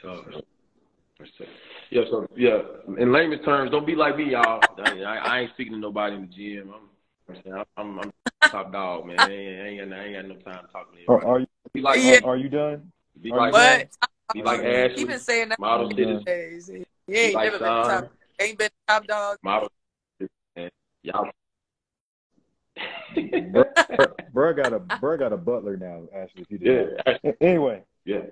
So, 0.00 0.24
yeah, 1.90 2.02
so 2.08 2.26
yeah. 2.36 2.62
In 2.98 3.12
layman's 3.12 3.44
terms, 3.44 3.72
don't 3.72 3.86
be 3.86 3.96
like 3.96 4.16
me, 4.16 4.30
y'all. 4.30 4.62
I, 4.78 5.02
I, 5.02 5.16
I 5.16 5.40
ain't 5.40 5.50
speaking 5.54 5.72
to 5.74 5.78
nobody 5.78 6.14
in 6.14 6.22
the 6.22 6.28
gym. 6.28 6.72
I'm, 6.72 7.52
I'm, 7.52 7.64
I'm, 7.76 7.98
I'm 7.98 8.12
top 8.50 8.72
dog, 8.72 9.06
man. 9.06 9.20
I 9.26 9.28
ain't, 9.28 9.60
I 9.60 9.66
ain't, 9.66 9.90
got, 9.90 9.98
I 9.98 10.04
ain't 10.04 10.14
got 10.14 10.36
no 10.36 10.52
time 10.52 10.66
to 10.66 10.72
talk 10.72 10.92
to 10.92 10.98
Are, 11.08 11.16
anybody. 11.18 11.26
are 11.26 11.40
you 11.40 11.46
Be 11.74 11.80
like, 11.80 12.00
Yeah. 12.00 12.20
are, 12.22 12.30
are 12.30 12.36
you 12.36 12.48
done? 12.48 12.92
be 13.20 13.32
are 13.32 13.38
like, 13.38 13.48
you 13.48 13.52
What? 13.52 13.88
be 14.34 14.42
like 14.42 14.60
He 14.60 14.66
Ashlee, 14.66 14.96
He 14.98 15.04
been 15.04 15.18
saying 15.18 15.48
that 15.48 15.58
model 15.58 15.90
Yeah. 15.90 15.96
citizen, 15.96 16.20
for 16.20 16.24
days. 16.26 16.70
He 17.08 17.14
ain't 17.14 17.34
like 17.34 17.44
never 17.44 17.58
been 17.58 17.68
top. 17.68 18.12
Ain't 18.40 18.58
been 18.58 18.70
top 18.86 19.06
dog. 19.06 19.38
model. 19.42 19.68
Citizen. 21.12 21.14
Y'all. 21.14 21.30
Bro 24.32 24.54
got 24.54 24.72
a 24.72 24.78
bro 24.78 25.16
got 25.16 25.32
a 25.32 25.36
butler 25.36 25.76
now, 25.76 26.02
Ashlee. 26.14 26.42
If 26.42 26.50
you 26.50 26.58
didn't 26.58 26.92
know. 26.92 26.96
Ashlee, 27.06 27.18
A- 27.24 27.42
Anyway, 27.42 27.82
yeah. 28.04 28.22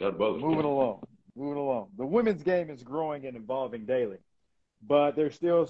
Not 0.00 0.18
both. 0.18 0.40
Moving 0.40 0.64
along. 0.64 1.02
Moving 1.36 1.58
along. 1.58 1.88
The 1.96 2.06
women's 2.06 2.42
game 2.42 2.70
is 2.70 2.82
growing 2.82 3.26
and 3.26 3.36
evolving 3.36 3.86
daily, 3.86 4.18
but 4.86 5.16
there's 5.16 5.34
still 5.34 5.68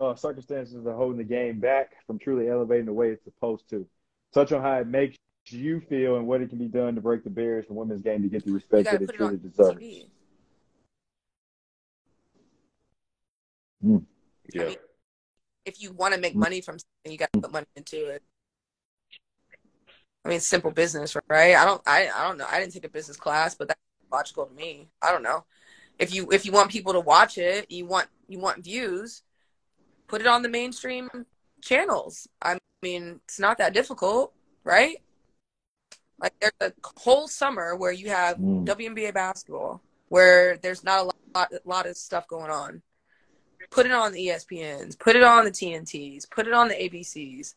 uh, 0.00 0.14
circumstances 0.14 0.82
that 0.82 0.90
are 0.90 0.96
holding 0.96 1.18
the 1.18 1.24
game 1.24 1.60
back 1.60 1.92
from 2.06 2.18
truly 2.18 2.48
elevating 2.48 2.86
the 2.86 2.92
way 2.92 3.10
it's 3.10 3.24
supposed 3.24 3.68
to. 3.70 3.86
Touch 4.34 4.52
on 4.52 4.62
how 4.62 4.78
it 4.78 4.86
makes 4.86 5.16
you 5.48 5.80
feel 5.88 6.16
and 6.16 6.26
what 6.26 6.40
it 6.40 6.48
can 6.48 6.58
be 6.58 6.68
done 6.68 6.94
to 6.94 7.00
break 7.00 7.24
the 7.24 7.30
barriers 7.30 7.66
for 7.66 7.74
women's 7.74 8.02
game 8.02 8.22
to 8.22 8.28
get 8.28 8.44
the 8.44 8.52
respect 8.52 8.90
that 8.90 9.02
it 9.02 9.10
truly 9.12 9.34
it 9.34 9.42
deserves. 9.42 9.82
Mm. 13.84 14.04
Yeah. 14.52 14.62
I 14.62 14.66
mean, 14.66 14.76
if 15.64 15.82
you 15.82 15.92
want 15.92 16.14
to 16.14 16.20
make 16.20 16.34
money 16.34 16.60
from 16.60 16.78
something, 16.78 17.12
you 17.12 17.18
got 17.18 17.32
to 17.32 17.40
put 17.40 17.52
money 17.52 17.66
into 17.76 18.06
it. 18.06 18.22
I 20.24 20.28
mean, 20.28 20.40
simple 20.40 20.70
business, 20.70 21.16
right? 21.28 21.56
I 21.56 21.64
don't, 21.64 21.82
I, 21.86 22.08
I 22.14 22.26
don't 22.26 22.38
know. 22.38 22.46
I 22.48 22.60
didn't 22.60 22.72
take 22.72 22.84
a 22.84 22.88
business 22.88 23.16
class, 23.16 23.54
but 23.54 23.68
that's 23.68 23.80
logical 24.10 24.46
to 24.46 24.54
me. 24.54 24.88
I 25.02 25.10
don't 25.10 25.22
know. 25.22 25.44
If 25.98 26.14
you, 26.14 26.30
if 26.30 26.46
you 26.46 26.52
want 26.52 26.70
people 26.70 26.92
to 26.92 27.00
watch 27.00 27.38
it, 27.38 27.70
you 27.70 27.86
want, 27.86 28.08
you 28.28 28.38
want 28.38 28.64
views, 28.64 29.22
put 30.06 30.20
it 30.20 30.26
on 30.26 30.42
the 30.42 30.48
mainstream 30.48 31.08
channels. 31.60 32.28
I 32.40 32.58
mean, 32.82 33.20
it's 33.24 33.40
not 33.40 33.58
that 33.58 33.74
difficult, 33.74 34.32
right? 34.64 34.98
Like 36.20 36.34
there's 36.40 36.52
a 36.60 36.72
whole 36.96 37.26
summer 37.26 37.74
where 37.74 37.92
you 37.92 38.08
have 38.08 38.38
mm. 38.38 38.64
WNBA 38.64 39.12
basketball, 39.12 39.82
where 40.08 40.56
there's 40.58 40.84
not 40.84 41.00
a 41.00 41.02
lot, 41.04 41.52
a 41.52 41.60
lot 41.64 41.86
of 41.86 41.96
stuff 41.96 42.28
going 42.28 42.50
on. 42.50 42.82
Put 43.72 43.86
it 43.86 43.92
on 43.92 44.12
the 44.12 44.28
ESPNs, 44.28 44.98
put 44.98 45.16
it 45.16 45.22
on 45.22 45.44
the 45.44 45.50
TNTs, 45.50 46.28
put 46.30 46.46
it 46.46 46.52
on 46.52 46.68
the 46.68 46.74
ABCs. 46.74 47.54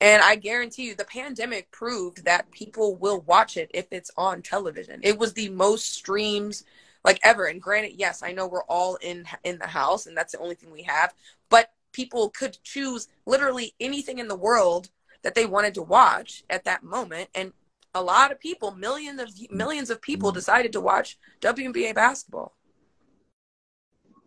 And 0.00 0.22
I 0.22 0.36
guarantee 0.36 0.86
you, 0.86 0.94
the 0.94 1.04
pandemic 1.04 1.72
proved 1.72 2.24
that 2.24 2.52
people 2.52 2.94
will 2.94 3.22
watch 3.22 3.56
it 3.56 3.68
if 3.74 3.86
it's 3.90 4.12
on 4.16 4.40
television. 4.40 5.00
It 5.02 5.18
was 5.18 5.32
the 5.32 5.48
most 5.48 5.92
streams 5.92 6.62
like 7.04 7.18
ever. 7.24 7.46
And 7.46 7.60
granted, 7.60 7.94
yes, 7.96 8.22
I 8.22 8.30
know 8.30 8.46
we're 8.46 8.62
all 8.62 8.94
in 8.96 9.24
in 9.42 9.58
the 9.58 9.66
house, 9.66 10.06
and 10.06 10.16
that's 10.16 10.30
the 10.30 10.38
only 10.38 10.54
thing 10.54 10.70
we 10.70 10.84
have. 10.84 11.12
But 11.50 11.72
people 11.90 12.30
could 12.30 12.56
choose 12.62 13.08
literally 13.26 13.74
anything 13.80 14.20
in 14.20 14.28
the 14.28 14.36
world 14.36 14.90
that 15.22 15.34
they 15.34 15.44
wanted 15.44 15.74
to 15.74 15.82
watch 15.82 16.44
at 16.48 16.64
that 16.66 16.84
moment, 16.84 17.30
and 17.34 17.52
a 17.92 18.02
lot 18.02 18.30
of 18.30 18.38
people, 18.38 18.70
millions 18.70 19.20
of 19.20 19.30
millions 19.50 19.90
of 19.90 20.00
people, 20.00 20.30
decided 20.30 20.72
to 20.72 20.80
watch 20.80 21.18
WNBA 21.40 21.96
basketball. 21.96 22.54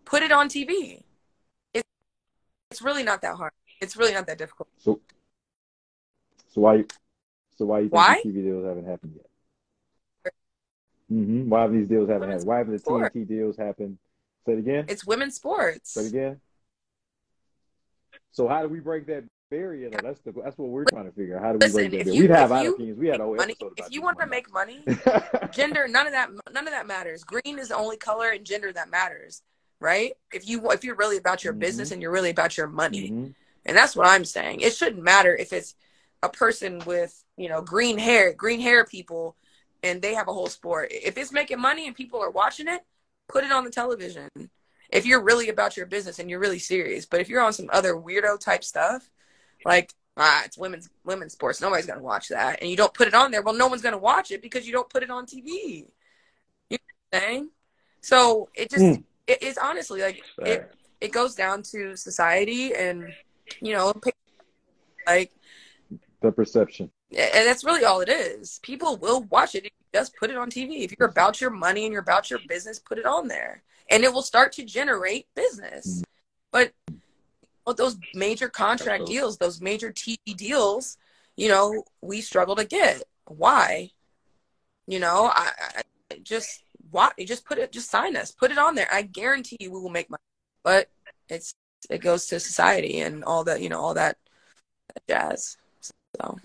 Put 0.03 0.23
it 0.23 0.34
on 0.34 0.49
TV. 0.49 1.03
It, 2.72 2.74
it's 2.74 2.82
really 2.82 3.03
not 3.03 3.22
that 3.22 3.36
hard. 3.36 3.51
It's 3.82 3.97
really 3.97 4.13
not 4.13 4.28
that 4.28 4.38
difficult. 4.38 4.69
So 4.78 4.99
so 6.53 6.61
why? 6.61 6.84
So 7.57 7.65
why 7.65 7.80
you 7.80 7.89
think 7.89 7.93
why? 7.93 8.22
TV 8.26 8.43
deals 8.43 8.65
haven't 8.65 8.86
happened 8.86 9.13
yet? 9.15 10.34
Mm-hmm. 11.11 11.49
Why 11.49 11.61
have 11.61 11.74
these 11.74 11.88
deals 11.88 12.09
haven't 12.09 12.30
happened? 12.30 12.47
Why 12.47 12.57
haven't 12.59 12.74
the 12.74 12.80
sport. 12.80 13.13
TNT 13.13 13.28
deals 13.28 13.57
happened? 13.57 13.97
Say 14.45 14.53
it 14.53 14.59
again. 14.59 14.86
It's 14.88 15.05
women's 15.05 15.36
sports. 15.36 15.91
Say 15.93 16.01
it 16.01 16.07
again. 16.07 16.41
So 18.32 18.47
how 18.47 18.61
do 18.61 18.69
we 18.69 18.80
break 18.80 19.07
that 19.07 19.26
barrier? 19.49 19.89
Though? 19.89 19.99
That's 20.01 20.19
the 20.22 20.32
that's 20.32 20.57
what 20.57 20.69
we're 20.69 20.86
trying 20.86 21.05
to 21.05 21.11
figure 21.11 21.38
out. 21.38 21.43
How 21.43 21.51
do 21.53 21.57
we 21.59 21.65
Listen, 21.65 21.89
break 21.89 21.91
that 21.91 22.05
barrier? 22.05 22.22
We 22.22 22.28
have 22.28 22.51
our 22.51 22.67
opinions. 22.67 22.99
We 22.99 23.07
had 23.07 23.19
a 23.19 23.24
whole 23.24 23.36
money, 23.36 23.53
episode 23.53 23.74
If 23.78 23.91
you 23.91 24.01
want 24.01 24.19
to 24.19 24.28
make 24.28 24.51
money, 24.51 24.84
gender 25.51 25.88
none 25.88 26.07
of 26.07 26.13
that 26.13 26.30
none 26.53 26.67
of 26.67 26.74
that 26.74 26.88
matters. 26.88 27.24
Green 27.24 27.59
is 27.59 27.69
the 27.69 27.76
only 27.76 27.97
color 27.97 28.30
and 28.30 28.45
gender 28.45 28.72
that 28.74 28.89
matters, 28.89 29.43
right? 29.82 30.13
If 30.32 30.47
you 30.47 30.71
if 30.71 30.86
you're 30.86 30.95
really 30.95 31.17
about 31.17 31.43
your 31.43 31.51
mm-hmm. 31.51 31.59
business 31.59 31.91
and 31.91 32.01
you're 32.01 32.11
really 32.11 32.29
about 32.29 32.55
your 32.55 32.67
money, 32.67 33.09
mm-hmm. 33.09 33.32
and 33.65 33.77
that's 33.77 33.95
what 33.95 34.07
I'm 34.07 34.23
saying. 34.23 34.61
It 34.61 34.73
shouldn't 34.73 35.03
matter 35.03 35.36
if 35.36 35.51
it's 35.51 35.75
a 36.23 36.29
person 36.29 36.82
with 36.86 37.23
you 37.38 37.49
know 37.49 37.61
green 37.61 37.97
hair 37.97 38.34
green 38.34 38.59
hair 38.59 38.86
people 38.86 39.36
and 39.84 40.01
they 40.01 40.13
have 40.13 40.27
a 40.27 40.34
whole 40.34 40.47
sport 40.47 40.89
if 40.91 41.17
it's 41.17 41.32
making 41.32 41.59
money 41.59 41.88
and 41.88 41.95
people 41.95 42.21
are 42.21 42.29
watching 42.29 42.67
it 42.67 42.82
put 43.27 43.43
it 43.43 43.51
on 43.51 43.63
the 43.63 43.71
television 43.71 44.29
if 44.89 45.05
you're 45.05 45.23
really 45.23 45.49
about 45.49 45.77
your 45.77 45.86
business 45.86 46.19
and 46.19 46.29
you're 46.29 46.39
really 46.39 46.59
serious 46.59 47.05
but 47.05 47.19
if 47.19 47.29
you're 47.29 47.41
on 47.41 47.53
some 47.53 47.69
other 47.71 47.93
weirdo 47.93 48.39
type 48.39 48.63
stuff 48.63 49.09
like 49.65 49.91
ah 50.17 50.43
it's 50.45 50.57
women's 50.57 50.89
women's 51.03 51.34
sports 51.34 51.61
nobody's 51.61 51.86
gonna 51.86 52.01
watch 52.01 52.27
that 52.27 52.61
and 52.61 52.69
you 52.69 52.77
don't 52.77 52.93
put 52.93 53.07
it 53.07 53.13
on 53.13 53.32
there 53.32 53.41
well 53.41 53.55
no 53.55 53.67
one's 53.67 53.82
gonna 53.82 53.97
watch 53.97 54.32
it 54.32 54.41
because 54.41 54.67
you 54.67 54.73
don't 54.73 54.89
put 54.89 55.03
it 55.03 55.09
on 55.09 55.25
tv 55.25 55.88
you 56.69 56.77
know 56.77 56.77
what 57.09 57.19
i'm 57.19 57.21
saying 57.21 57.49
so 58.01 58.49
it 58.53 58.69
just 58.69 58.84
mm. 58.84 59.03
It, 59.32 59.39
it's 59.41 59.57
honestly 59.57 60.01
like 60.01 60.21
it 60.39 60.71
it 60.99 61.11
goes 61.11 61.36
down 61.36 61.63
to 61.63 61.95
society 61.95 62.73
and 62.75 63.13
you 63.61 63.73
know 63.73 63.93
like 65.07 65.32
the 66.21 66.32
perception. 66.32 66.91
And 67.11 67.45
that's 67.45 67.65
really 67.65 67.84
all 67.84 67.99
it 67.99 68.09
is. 68.09 68.59
People 68.63 68.95
will 68.95 69.23
watch 69.23 69.55
it. 69.55 69.69
just 69.93 70.15
put 70.15 70.29
it 70.29 70.38
on 70.38 70.49
TV. 70.49 70.84
If 70.84 70.95
you're 70.97 71.09
about 71.09 71.41
your 71.41 71.49
money 71.49 71.84
and 71.84 71.91
you're 71.91 72.01
about 72.01 72.29
your 72.29 72.39
business, 72.47 72.79
put 72.79 72.97
it 72.97 73.05
on 73.05 73.27
there. 73.27 73.63
And 73.89 74.03
it 74.03 74.13
will 74.13 74.21
start 74.21 74.53
to 74.53 74.63
generate 74.63 75.27
business. 75.36 75.88
Mm-hmm. 75.88 76.03
But 76.53 76.73
well, 77.65 77.75
those 77.75 77.97
major 78.13 78.47
contract 78.47 79.07
deals, 79.07 79.38
those 79.38 79.59
major 79.59 79.91
TV 79.91 80.19
deals, 80.38 80.97
you 81.36 81.49
know, 81.49 81.84
we 82.01 82.21
struggle 82.21 82.55
to 82.55 82.65
get. 82.65 83.03
Why? 83.25 83.89
You 84.88 84.99
know, 84.99 85.32
I, 85.34 85.51
I 85.59 85.82
just 86.23 86.63
what 86.92 87.14
you 87.18 87.26
just 87.26 87.46
put 87.46 87.58
it 87.58 87.72
just 87.72 87.89
sign 87.89 88.16
us. 88.16 88.32
Put 88.32 88.52
it 88.52 88.58
on 88.58 88.76
there. 88.76 88.88
I 88.92 89.02
guarantee 89.02 89.58
you 89.60 89.72
we 89.72 89.80
will 89.80 89.89
make 89.89 90.10
money. 90.10 90.22
But 90.64 90.89
it's 91.30 91.56
it 91.89 92.00
goes 92.00 92.28
to 92.28 92.39
society 92.39 93.00
and 93.00 93.24
all 93.24 93.44
that, 93.46 93.62
you 93.62 93.70
know, 93.70 93.80
all 93.80 93.94
that 93.96 94.18
jazz. 95.10 95.58
So 96.20 96.38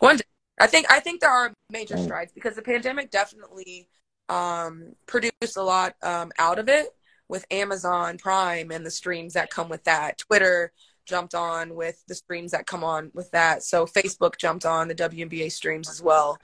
one 0.00 0.16
day, 0.16 0.24
I 0.60 0.66
think 0.66 0.90
I 0.90 1.00
think 1.00 1.20
there 1.20 1.30
are 1.30 1.52
major 1.70 1.96
mm. 1.96 2.04
strides 2.04 2.32
because 2.32 2.54
the 2.54 2.62
pandemic 2.62 3.10
definitely 3.10 3.88
um, 4.28 4.94
produced 5.06 5.56
a 5.56 5.62
lot 5.62 5.94
um, 6.02 6.32
out 6.38 6.58
of 6.58 6.68
it 6.68 6.88
with 7.28 7.46
Amazon 7.50 8.18
Prime 8.18 8.70
and 8.70 8.84
the 8.84 8.90
streams 8.90 9.34
that 9.34 9.50
come 9.50 9.68
with 9.68 9.84
that. 9.84 10.18
Twitter 10.18 10.72
jumped 11.06 11.34
on 11.34 11.74
with 11.74 12.02
the 12.06 12.14
streams 12.14 12.52
that 12.52 12.66
come 12.66 12.84
on 12.84 13.10
with 13.14 13.30
that. 13.32 13.62
So 13.62 13.86
Facebook 13.86 14.38
jumped 14.38 14.64
on 14.64 14.88
the 14.88 14.94
WNBA 14.94 15.52
streams 15.52 15.88
as 15.88 16.02
well. 16.02 16.38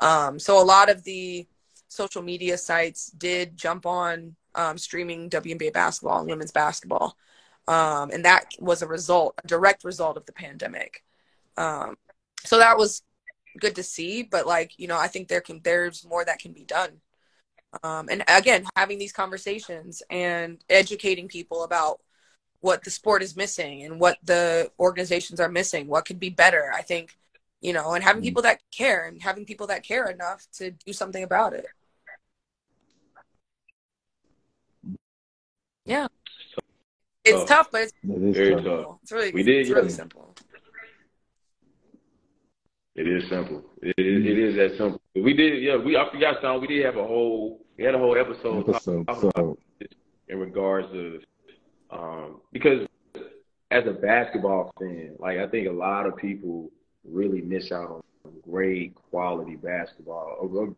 Um, 0.00 0.38
so 0.38 0.60
a 0.60 0.62
lot 0.62 0.90
of 0.90 1.04
the 1.04 1.46
social 1.94 2.22
media 2.22 2.58
sites 2.58 3.06
did 3.10 3.56
jump 3.56 3.86
on 3.86 4.36
um, 4.54 4.78
streaming 4.78 5.30
WNBA 5.30 5.72
basketball 5.72 6.20
and 6.20 6.28
women's 6.28 6.52
basketball. 6.52 7.16
Um, 7.66 8.10
and 8.10 8.24
that 8.24 8.46
was 8.58 8.82
a 8.82 8.86
result, 8.86 9.34
a 9.42 9.46
direct 9.46 9.84
result 9.84 10.16
of 10.16 10.26
the 10.26 10.32
pandemic. 10.32 11.02
Um, 11.56 11.96
so 12.44 12.58
that 12.58 12.76
was 12.76 13.02
good 13.58 13.76
to 13.76 13.82
see, 13.82 14.22
but 14.22 14.46
like, 14.46 14.72
you 14.78 14.86
know, 14.86 14.98
I 14.98 15.06
think 15.08 15.28
there 15.28 15.40
can, 15.40 15.60
there's 15.62 16.04
more 16.04 16.24
that 16.24 16.40
can 16.40 16.52
be 16.52 16.64
done. 16.64 17.00
Um, 17.82 18.08
and 18.10 18.22
again, 18.28 18.64
having 18.76 18.98
these 18.98 19.12
conversations 19.12 20.02
and 20.10 20.62
educating 20.68 21.28
people 21.28 21.64
about 21.64 22.00
what 22.60 22.84
the 22.84 22.90
sport 22.90 23.22
is 23.22 23.36
missing 23.36 23.82
and 23.82 23.98
what 23.98 24.18
the 24.22 24.70
organizations 24.78 25.40
are 25.40 25.48
missing, 25.48 25.86
what 25.86 26.04
could 26.04 26.20
be 26.20 26.30
better. 26.30 26.72
I 26.72 26.82
think, 26.82 27.16
you 27.60 27.72
know, 27.72 27.92
and 27.92 28.04
having 28.04 28.20
mm-hmm. 28.20 28.28
people 28.28 28.42
that 28.42 28.60
care 28.70 29.06
and 29.06 29.22
having 29.22 29.44
people 29.44 29.66
that 29.68 29.82
care 29.82 30.08
enough 30.08 30.46
to 30.54 30.70
do 30.70 30.92
something 30.92 31.22
about 31.22 31.52
it. 31.52 31.66
Yeah. 35.84 36.06
It's 37.24 37.38
oh, 37.38 37.46
tough, 37.46 37.68
but 37.72 37.82
it's, 37.82 37.92
very 38.02 38.62
tough. 38.62 38.98
It's 39.02 39.12
really, 39.12 39.32
we 39.32 39.42
did, 39.42 39.62
it's 39.62 39.70
really 39.70 39.88
simple. 39.88 40.34
It 42.94 43.08
is 43.08 43.28
simple. 43.28 43.64
It 43.82 43.94
is, 43.98 44.26
it 44.26 44.38
is 44.38 44.56
that 44.56 44.76
simple. 44.78 45.00
We 45.14 45.32
did, 45.32 45.62
yeah. 45.62 45.76
We 45.76 45.96
I 45.96 46.08
forgot 46.10 46.36
something. 46.40 46.60
We 46.60 46.66
did 46.68 46.84
have 46.84 46.96
a 46.96 47.04
whole. 47.04 47.64
We 47.76 47.84
had 47.84 47.94
a 47.94 47.98
whole 47.98 48.16
episode, 48.16 48.68
episode 48.68 49.06
so. 49.08 49.58
in 50.28 50.38
regards 50.38 50.88
to 50.92 51.20
um, 51.90 52.40
because 52.52 52.86
as 53.70 53.84
a 53.86 53.92
basketball 53.92 54.70
fan, 54.78 55.16
like 55.18 55.38
I 55.38 55.48
think 55.48 55.66
a 55.66 55.72
lot 55.72 56.06
of 56.06 56.16
people 56.16 56.70
really 57.04 57.40
miss 57.40 57.72
out 57.72 57.90
on 58.24 58.32
great 58.48 58.94
quality 59.10 59.56
basketball. 59.56 60.36
Or, 60.40 60.74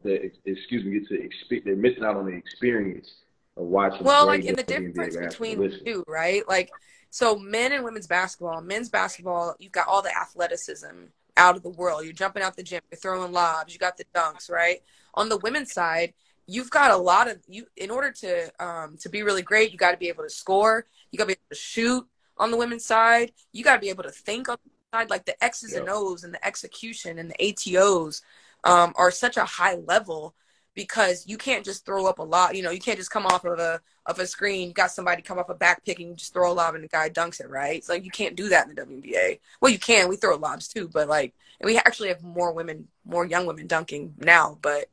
excuse 0.47 0.85
me, 0.85 1.01
get 1.01 1.09
to 1.09 1.23
expect. 1.23 1.67
They're 1.67 1.77
missing 1.77 2.05
out 2.05 2.17
on 2.17 2.27
the 2.27 2.33
experience 2.33 3.09
of 3.09 3.26
watching. 3.57 4.05
Well, 4.05 4.27
like 4.27 4.45
in 4.45 4.55
the 4.55 4.63
difference 4.63 5.17
between 5.17 5.61
the 5.61 5.81
two, 5.85 6.05
right? 6.07 6.47
Like 6.49 6.71
so, 7.11 7.39
men 7.39 7.73
and 7.73 7.85
women's 7.85 8.07
basketball. 8.07 8.61
Men's 8.61 8.89
basketball, 8.89 9.57
you've 9.59 9.73
got 9.73 9.89
all 9.89 10.03
the 10.03 10.17
athleticism 10.17 11.07
out 11.37 11.57
of 11.57 11.63
the 11.63 11.71
world. 11.71 12.05
You're 12.05 12.13
jumping 12.13 12.43
out 12.43 12.57
the 12.57 12.63
gym, 12.63 12.81
you're 12.91 12.99
throwing 12.99 13.33
lobs, 13.33 13.73
you 13.73 13.79
got 13.79 13.97
the 13.97 14.05
dunks, 14.15 14.51
right? 14.51 14.83
On 15.15 15.29
the 15.29 15.39
women's 15.39 15.73
side, 15.73 16.13
you've 16.47 16.71
got 16.71 16.91
a 16.91 16.97
lot 16.97 17.29
of 17.29 17.39
you 17.49 17.67
in 17.77 17.91
order 17.91 18.11
to 18.13 18.65
um, 18.65 18.97
to 19.01 19.09
be 19.09 19.23
really 19.23 19.43
great, 19.43 19.73
you 19.73 19.79
got 19.79 19.93
to 19.93 19.97
be 19.97 20.09
able 20.09 20.25
to 20.25 20.31
score, 20.31 20.87
you 21.11 21.19
got 21.19 21.25
to 21.25 21.29
be 21.29 21.33
able 21.33 21.43
to 21.51 21.57
shoot 21.57 22.07
on 22.39 22.51
the 22.51 22.57
women's 22.57 22.85
side, 22.85 23.33
you 23.53 23.65
got 23.65 23.75
to 23.75 23.81
be 23.81 23.89
able 23.89 24.05
to 24.05 24.11
think 24.11 24.49
on 24.49 24.57
the 24.65 24.99
side, 24.99 25.11
like 25.11 25.25
the 25.25 25.43
X's 25.43 25.73
yep. 25.73 25.83
and 25.83 25.91
O's 25.91 26.25
and 26.25 26.35
the 26.35 26.47
execution 26.47 27.19
and 27.19 27.31
the 27.31 27.53
ATOs 27.53 28.23
um, 28.65 28.93
are 28.97 29.11
such 29.11 29.37
a 29.37 29.45
high 29.45 29.77
level 29.77 30.35
because 30.77 31.27
you 31.27 31.37
can't 31.37 31.65
just 31.65 31.85
throw 31.85 32.07
up 32.07 32.21
a 32.21 32.23
lot. 32.23 32.55
You 32.55 32.63
know, 32.63 32.71
you 32.71 32.79
can't 32.79 32.99
just 32.99 33.11
come 33.11 33.27
off 33.27 33.45
of 33.45 33.59
a 33.59 33.81
of 34.05 34.21
a 34.21 34.27
screen. 34.27 34.69
You 34.69 34.75
got 34.75 34.93
somebody 34.93 35.23
come 35.23 35.39
off 35.39 35.49
a 35.49 35.55
back 35.55 35.85
pick 35.85 35.99
and 35.99 36.11
you 36.11 36.15
just 36.15 36.33
throw 36.33 36.53
a 36.53 36.55
lob 36.55 36.77
and 36.77 36.85
the 36.85 36.89
guy 36.89 37.09
dunks 37.11 37.41
it. 37.41 37.51
Right? 37.51 37.79
It's 37.79 37.89
like 37.89 38.05
you 38.05 38.13
can't 38.13 38.37
do 38.37 38.51
that 38.51 38.69
in 38.69 38.75
the 38.77 38.83
WNBA. 38.83 39.41
Well, 39.61 39.73
you 39.73 39.81
can. 39.81 40.09
We 40.09 40.17
throw 40.17 40.37
lobs 40.37 40.69
too, 40.69 40.89
but 40.89 41.09
like, 41.09 41.35
and 41.61 41.67
we 41.67 41.77
actually 41.79 42.09
have 42.11 42.23
more 42.23 42.53
women, 42.53 42.87
more 43.05 43.27
young 43.27 43.47
women 43.47 43.67
dunking 43.67 44.15
now. 44.19 44.59
But 44.61 44.91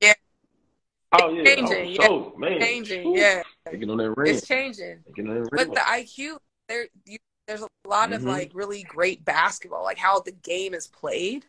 yeah, 0.00 0.14
Oh 1.12 1.30
yeah, 1.30 1.44
changing, 1.44 1.96
oh, 2.00 2.32
so, 2.32 2.34
man, 2.36 2.60
changing, 2.60 3.14
yeah. 3.16 3.42
Taking 3.70 3.88
on 3.90 3.96
that 3.98 4.10
ring. 4.10 4.34
It's 4.34 4.46
changing. 4.46 4.98
Taking 5.06 5.28
on 5.30 5.42
that 5.44 5.50
But 5.52 5.72
the 5.72 5.80
IQ, 5.80 6.38
there, 6.68 6.88
you, 7.06 7.18
there's 7.46 7.62
a 7.62 7.68
lot 7.86 8.12
of 8.12 8.22
Mhm. 8.22 8.26
like 8.26 8.50
really 8.52 8.82
great 8.82 9.24
basketball, 9.24 9.84
like 9.84 9.98
how 9.98 10.20
the 10.20 10.32
game 10.32 10.74
is 10.74 10.86
played. 10.88 11.46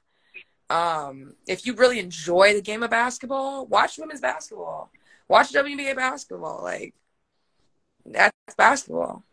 Um, 0.69 1.35
if 1.47 1.65
you 1.65 1.73
really 1.73 1.99
enjoy 1.99 2.53
the 2.53 2.61
game 2.61 2.83
of 2.83 2.91
basketball, 2.91 3.65
watch 3.65 3.97
women's 3.97 4.21
basketball. 4.21 4.91
Watch 5.27 5.51
WNBA 5.51 5.95
basketball. 5.95 6.63
Like 6.63 6.93
that's 8.05 8.33
basketball. 8.57 9.23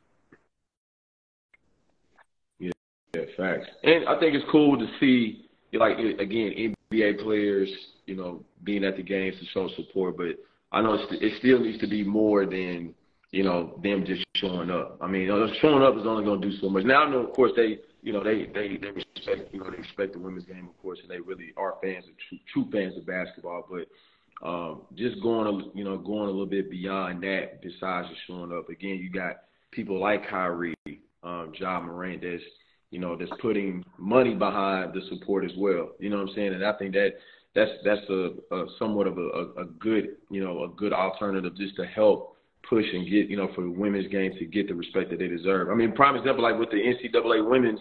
Yeah, 2.58 2.72
yeah, 3.14 3.22
facts. 3.36 3.66
And 3.82 4.08
I 4.08 4.18
think 4.18 4.34
it's 4.34 4.44
cool 4.50 4.78
to 4.78 4.86
see, 5.00 5.48
like, 5.72 5.98
again, 5.98 6.74
NBA 6.90 7.22
players, 7.22 7.68
you 8.06 8.16
know, 8.16 8.44
being 8.64 8.84
at 8.84 8.96
the 8.96 9.02
games 9.02 9.36
to 9.40 9.46
show 9.46 9.68
support. 9.76 10.16
But 10.16 10.36
I 10.72 10.82
know 10.82 10.94
it 11.10 11.38
still 11.38 11.60
needs 11.60 11.78
to 11.80 11.86
be 11.86 12.04
more 12.04 12.46
than, 12.46 12.94
you 13.30 13.42
know, 13.42 13.78
them 13.82 14.04
just 14.04 14.24
showing 14.36 14.70
up. 14.70 14.98
I 15.00 15.06
mean, 15.06 15.28
showing 15.60 15.82
up 15.82 15.96
is 15.96 16.06
only 16.06 16.24
going 16.24 16.40
to 16.40 16.50
do 16.50 16.56
so 16.58 16.68
much. 16.68 16.84
Now, 16.84 17.04
I 17.04 17.10
know, 17.10 17.18
of 17.18 17.32
course, 17.32 17.52
they, 17.56 17.78
you 18.02 18.12
know, 18.12 18.22
they, 18.22 18.46
they, 18.46 18.76
they 18.76 19.04
you 19.52 19.60
know, 19.60 19.70
they 19.70 19.78
respect 19.78 20.12
the 20.12 20.18
women's 20.18 20.44
game, 20.44 20.68
of 20.68 20.82
course, 20.82 20.98
and 21.02 21.10
they 21.10 21.20
really 21.20 21.52
are 21.56 21.74
fans 21.82 22.04
true, 22.28 22.38
true 22.52 22.68
fans 22.72 22.96
of 22.96 23.06
basketball. 23.06 23.66
But 23.70 24.46
um, 24.46 24.82
just 24.94 25.20
going, 25.22 25.46
a, 25.46 25.76
you 25.76 25.84
know, 25.84 25.96
going 25.98 26.28
a 26.28 26.30
little 26.30 26.46
bit 26.46 26.70
beyond 26.70 27.22
that, 27.22 27.62
besides 27.62 28.08
just 28.08 28.20
showing 28.26 28.52
up. 28.52 28.68
Again, 28.68 28.98
you 29.02 29.10
got 29.10 29.36
people 29.70 30.00
like 30.00 30.28
Kyrie, 30.28 30.74
um, 31.22 31.52
Ja 31.58 31.80
Morant, 31.80 32.22
that's 32.22 32.42
you 32.90 33.00
know, 33.00 33.16
that's 33.16 33.32
putting 33.40 33.84
money 33.98 34.34
behind 34.34 34.94
the 34.94 35.00
support 35.08 35.44
as 35.44 35.50
well. 35.56 35.90
You 35.98 36.08
know 36.08 36.16
what 36.18 36.28
I'm 36.28 36.34
saying? 36.34 36.54
And 36.54 36.64
I 36.64 36.72
think 36.74 36.92
that 36.94 37.14
that's 37.54 37.70
that's 37.84 38.08
a, 38.08 38.30
a 38.52 38.66
somewhat 38.78 39.06
of 39.06 39.18
a, 39.18 39.22
a, 39.22 39.62
a 39.62 39.64
good, 39.78 40.16
you 40.30 40.42
know, 40.42 40.64
a 40.64 40.68
good 40.68 40.92
alternative 40.92 41.56
just 41.56 41.76
to 41.76 41.86
help 41.86 42.36
push 42.68 42.84
and 42.92 43.04
get, 43.04 43.28
you 43.28 43.36
know, 43.36 43.50
for 43.54 43.62
the 43.62 43.70
women's 43.70 44.10
game 44.10 44.32
to 44.38 44.44
get 44.44 44.68
the 44.68 44.74
respect 44.74 45.10
that 45.10 45.18
they 45.18 45.28
deserve. 45.28 45.70
I 45.70 45.74
mean, 45.74 45.92
prime 45.92 46.16
example 46.16 46.42
like 46.42 46.58
with 46.58 46.70
the 46.70 46.76
NCAA 46.76 47.48
women's 47.48 47.80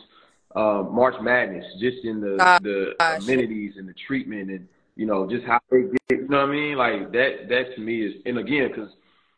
uh, 0.55 0.83
March 0.89 1.15
Madness, 1.21 1.65
just 1.79 2.03
in 2.05 2.21
the 2.21 2.41
Uh, 2.41 2.59
the 2.61 2.95
gosh. 2.99 3.23
amenities 3.23 3.73
and 3.77 3.87
the 3.87 3.93
treatment 4.07 4.49
and 4.49 4.67
you 4.95 5.05
know 5.05 5.29
just 5.29 5.45
how 5.45 5.59
they 5.69 5.83
get, 6.09 6.19
you 6.21 6.27
know 6.29 6.39
what 6.41 6.49
I 6.49 6.51
mean? 6.51 6.77
Like 6.77 7.11
that 7.11 7.49
that 7.49 7.75
to 7.75 7.81
me 7.81 8.05
is, 8.05 8.13
and 8.25 8.37
again, 8.37 8.69
because 8.69 8.91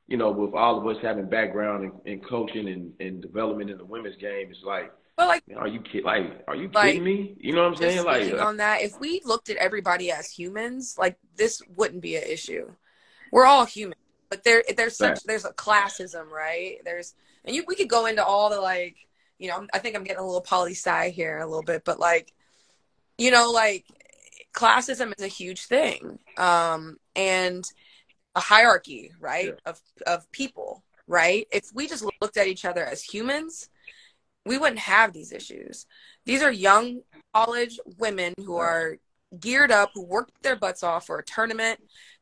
you 0.08 0.16
know, 0.16 0.32
with 0.32 0.54
all 0.54 0.80
of 0.80 0.88
us 0.88 1.02
having 1.02 1.28
background 1.28 1.84
in, 2.06 2.14
in 2.14 2.20
coaching 2.22 2.70
and, 2.70 2.94
and 3.02 3.22
development 3.22 3.70
in 3.70 3.78
the 3.78 3.84
women's 3.84 4.16
game, 4.18 4.48
it's 4.50 4.64
like 4.64 4.92
But 5.18 5.28
like 5.28 5.44
Man, 5.48 5.58
are 5.58 5.68
you 5.68 5.82
kid? 5.82 6.04
Like, 6.06 6.44
are 6.48 6.56
you 6.56 6.70
Like, 6.74 6.94
kidding 6.94 7.04
me? 7.04 7.36
You 7.40 7.54
know 7.54 7.64
what 7.64 7.82
I'm 7.82 7.90
saying? 7.90 8.06
Like, 8.06 8.40
on 8.40 8.58
that, 8.58 8.82
if 8.82 9.00
we 9.00 9.22
looked 9.26 9.50
at 9.50 9.58
everybody 9.58 10.12
as 10.12 10.30
humans, 10.30 10.96
like 10.98 11.18
this 11.36 11.62
wouldn't 11.76 12.02
be 12.02 12.16
an 12.16 12.24
issue. 12.24 12.70
We're 13.32 13.46
all 13.46 13.66
human, 13.66 13.98
but 14.30 14.44
there 14.44 14.64
there's 14.78 14.96
such 14.98 15.24
there's 15.24 15.46
a 15.46 15.52
classism, 15.52 16.30
right? 16.30 16.78
There's 16.86 17.14
and 17.44 17.56
you 17.56 17.66
we 17.68 17.76
could 17.76 17.90
go 17.90 18.06
into 18.06 18.24
all 18.24 18.50
the 18.50 18.62
like, 18.62 18.96
you 19.40 19.50
know, 19.50 19.68
I 19.74 19.80
think 19.80 19.96
I'm 19.96 20.04
getting 20.04 20.22
a 20.22 20.26
little 20.26 20.42
poli 20.42 20.72
sci 20.72 21.10
here 21.12 21.38
a 21.40 21.46
little 21.46 21.64
bit, 21.64 21.84
but 21.86 22.00
like, 22.00 22.34
you 23.18 23.32
know, 23.32 23.52
like 23.52 23.86
classism 24.54 25.14
is 25.18 25.24
a 25.24 25.28
huge 25.28 25.66
thing, 25.66 26.20
um, 26.38 26.98
and 27.16 27.64
a 28.36 28.40
hierarchy, 28.40 29.12
right, 29.20 29.54
of 29.66 29.80
of 30.06 30.32
people, 30.32 30.84
right? 31.08 31.48
If 31.52 31.66
we 31.74 31.88
just 31.88 32.06
looked 32.22 32.38
at 32.38 32.48
each 32.48 32.66
other 32.66 32.84
as 32.84 33.02
humans, 33.04 33.70
we 34.46 34.58
wouldn't 34.58 34.80
have 34.80 35.14
these 35.14 35.32
issues. 35.32 35.86
These 36.26 36.42
are 36.42 36.52
young 36.52 37.02
college 37.34 37.80
women 37.98 38.34
who 38.38 38.58
are 38.58 38.98
geared 39.40 39.72
up, 39.72 39.92
who 39.94 40.04
worked 40.04 40.42
their 40.42 40.56
butts 40.56 40.84
off 40.84 41.08
for 41.08 41.20
a 41.20 41.24
tournament 41.24 41.80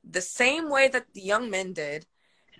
the 0.09 0.21
same 0.21 0.69
way 0.69 0.87
that 0.87 1.05
the 1.13 1.21
young 1.21 1.49
men 1.49 1.73
did. 1.73 2.05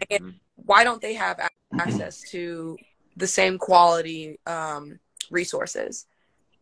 And 0.10 0.24
Mhm. 0.24 0.39
why 0.56 0.84
don't 0.84 1.01
they 1.01 1.14
have 1.16 1.39
access 1.78 2.22
to 2.32 2.80
the 3.16 3.28
same 3.28 3.57
quality 3.57 4.39
um, 4.45 4.99
resources? 5.30 6.05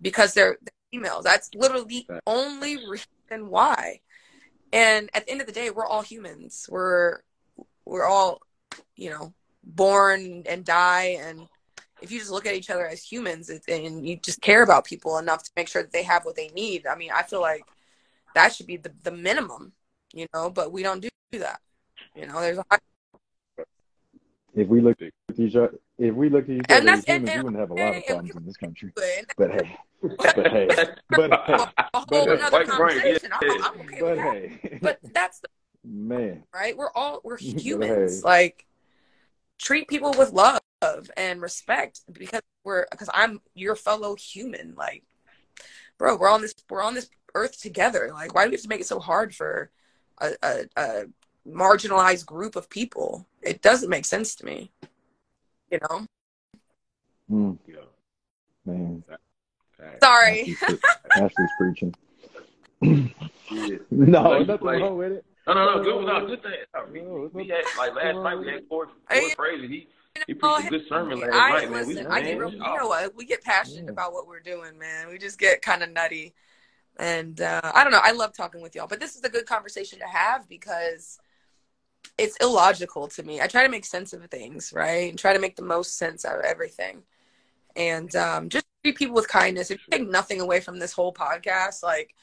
Because 0.01 0.34
they're, 0.34 0.58
they're 0.62 0.74
females. 0.91 1.24
That's 1.24 1.49
literally 1.56 2.06
the 2.08 2.22
only 2.28 2.78
reason 2.88 3.49
why. 3.49 4.01
And 4.72 5.10
at 5.14 5.26
the 5.26 5.32
end 5.32 5.41
of 5.41 5.47
the 5.47 5.54
day, 5.54 5.70
we're 5.70 5.86
all 5.86 6.01
humans. 6.01 6.68
We're 6.70 7.20
we're 7.86 8.06
all, 8.06 8.41
you 8.95 9.10
know, 9.10 9.34
born 9.64 10.43
and 10.47 10.66
die 10.66 11.18
and 11.22 11.47
if 12.04 12.12
you 12.12 12.20
just 12.20 12.32
look 12.32 12.45
at 12.45 12.54
each 12.54 12.70
other 12.70 12.86
as 12.86 13.01
humans 13.01 13.49
and 13.68 14.06
you 14.06 14.18
just 14.18 14.41
care 14.41 14.62
about 14.62 14.84
people 14.84 15.18
enough 15.18 15.41
to 15.43 15.51
make 15.56 15.70
sure 15.70 15.82
that 15.82 15.93
they 15.93 16.04
have 16.04 16.26
what 16.26 16.36
they 16.36 16.49
need, 16.49 16.86
I 16.86 16.95
mean, 16.95 17.12
I 17.16 17.24
feel 17.24 17.39
like 17.39 17.64
that 18.36 18.54
should 18.54 18.68
be 18.68 18.76
the, 18.76 18.91
the 19.04 19.12
minimum, 19.12 19.72
you 20.14 20.28
know, 20.34 20.49
but 20.49 20.74
we 20.74 20.84
don't 20.84 20.99
do 20.99 21.10
that. 21.39 21.62
You 22.14 22.28
know, 22.28 22.41
there's 22.41 22.58
a 22.58 23.66
If 24.54 24.68
we 24.68 24.82
look 24.82 25.01
at 25.01 25.39
each 25.39 25.56
other, 25.56 25.80
if 25.98 26.14
we 26.16 26.30
looked 26.30 26.50
at 26.50 26.56
each 26.58 26.66
other 26.70 26.76
as 26.80 26.84
that's- 26.86 27.04
and- 27.08 27.28
humans, 27.30 27.38
we 27.38 27.44
wouldn't 27.44 27.60
have 27.60 27.70
a 27.72 27.74
lot 27.74 27.96
of 27.98 28.06
problems 28.06 28.36
in 28.36 28.46
this 28.46 28.58
country. 28.58 28.91
But 28.96 29.52
hey, 29.52 29.78
but 30.18 30.52
hey, 30.52 30.68
but 31.10 31.32
hey, 31.46 31.66
A 31.94 32.00
whole 32.00 32.06
But- 32.26 32.30
another 32.30 32.52
White 32.58 32.68
brain, 32.68 33.00
conversation. 33.00 33.30
yeah. 33.41 33.50
I'm, 33.52 33.64
I'm 33.64 33.80
okay 33.82 34.00
but 34.00 34.10
with 34.10 34.18
that. 34.18 34.34
hey, 34.72 34.80
But 34.82 35.00
that's 35.14 35.39
the 35.39 35.48
man, 35.86 36.44
right. 36.54 36.76
We're 36.78 36.91
all 36.96 37.22
we're 37.24 37.38
humans. 37.38 38.18
hey. 38.22 38.28
Like 38.28 38.66
treat 39.60 39.88
people 39.88 40.14
with 40.18 40.32
love 40.34 40.60
and 41.16 41.41
respect 41.41 42.02
because 42.12 42.41
we're 42.64 42.86
because 42.91 43.10
I'm 43.14 43.39
your 43.54 43.76
fellow 43.76 44.16
human. 44.16 44.74
Like, 44.78 45.04
bro, 45.98 46.16
we're 46.18 46.30
on 46.30 46.41
this 46.41 46.54
we're 46.70 46.82
on 46.82 46.94
this 46.96 47.10
earth 47.36 47.62
together. 47.62 48.10
Like, 48.14 48.34
why 48.34 48.44
do 48.44 48.50
we 48.50 48.56
have 48.56 48.64
to 48.64 48.68
make 48.70 48.82
it 48.82 48.88
so 48.88 49.00
hard 49.00 49.34
for 49.36 49.70
a, 50.20 50.32
a, 50.44 50.66
a 50.76 51.04
marginalized 51.48 52.26
group 52.26 52.56
of 52.56 52.70
people? 52.70 53.26
It 53.41 53.62
doesn't 53.62 53.89
make 53.89 54.06
sense 54.06 54.36
to 54.36 54.46
me. 54.46 54.72
You 55.74 55.80
know. 55.90 56.06
Mm, 57.32 57.58
Yeah, 57.68 57.76
man, 58.66 59.04
facts. 59.08 60.00
Sorry. 60.04 60.56
Ashlee's, 60.62 60.80
Ashlee's 61.16 61.52
preaching. 61.58 61.96
Yeah. 63.50 63.78
No, 63.90 64.22
Like- 64.22 64.48
nothing 64.48 64.68
like- 64.68 64.80
wrong 64.82 64.98
with 64.98 65.12
it. 65.14 65.26
No, 65.48 65.54
no, 65.56 65.66
no, 65.78 65.84
good, 65.84 66.06
no, 66.06 66.26
good 66.28 66.42
thing. 66.44 66.52
Uh, 66.76 66.82
we, 66.92 67.02
No, 67.02 67.30
we 67.34 67.48
had 67.48 67.64
like 67.78 67.96
last 67.96 68.16
night 68.18 68.36
we 68.36 68.48
had 68.50 68.66
Ford, 68.70 68.90
Hey. 69.10 69.22
Ford 69.22 69.34
Fraser. 69.36 69.68
He 69.68 69.88
he 70.28 70.36
Oh, 70.44 70.56
preached 70.58 70.68
a 70.68 70.70
good 70.70 70.88
sermon 70.88 71.20
last 71.20 71.34
I 71.34 71.50
night, 71.50 71.72
man. 71.72 71.88
We 71.88 71.94
listen. 71.96 72.04
man, 72.04 72.12
I 72.14 72.22
get 72.22 72.38
real, 72.38 72.52
you 72.54 72.60
know 72.60 72.88
what? 72.88 73.16
We 73.16 73.26
get 73.26 73.44
passionate 73.44 73.86
Yeah. 73.86 73.92
about 73.92 74.14
what 74.14 74.28
we're 74.28 74.40
doing, 74.42 74.78
man. 74.78 75.10
We 75.10 75.18
just 75.18 75.40
get 75.40 75.62
kind 75.64 75.82
of 75.84 75.90
nutty, 75.92 76.34
and 76.98 77.42
uh, 77.42 77.62
I 77.74 77.84
don't 77.84 77.92
know. 77.92 78.00
I 78.02 78.12
love 78.12 78.32
talking 78.34 78.62
with 78.62 78.76
y'all, 78.76 78.86
but 78.88 79.00
this 79.00 79.16
is 79.16 79.24
a 79.24 79.30
good 79.30 79.48
conversation 79.48 79.98
to 80.00 80.06
have 80.06 80.48
because 80.48 81.18
it's 82.18 82.38
illogical 82.38 83.08
to 83.10 83.24
me. 83.24 83.41
I 83.41 83.47
try 83.47 83.64
to 83.64 83.70
make 83.70 83.86
sense 83.86 84.14
of 84.14 84.24
things, 84.26 84.74
right, 84.74 85.10
and 85.10 85.20
try 85.20 85.34
to 85.34 85.39
make 85.39 85.56
the 85.56 85.64
most 85.64 85.97
sense 85.97 86.26
out 86.26 86.39
of 86.39 86.45
everything, 86.45 87.04
and 87.76 88.16
um, 88.16 88.49
just 88.49 88.66
treat 88.84 88.97
people 88.97 89.16
with 89.16 89.28
kindness. 89.28 89.72
If 89.72 89.80
you 89.88 89.97
take 89.97 90.10
nothing 90.10 90.41
away 90.41 90.60
from 90.60 90.80
this 90.80 90.93
whole 90.93 91.14
podcast, 91.14 91.84
like 91.84 92.14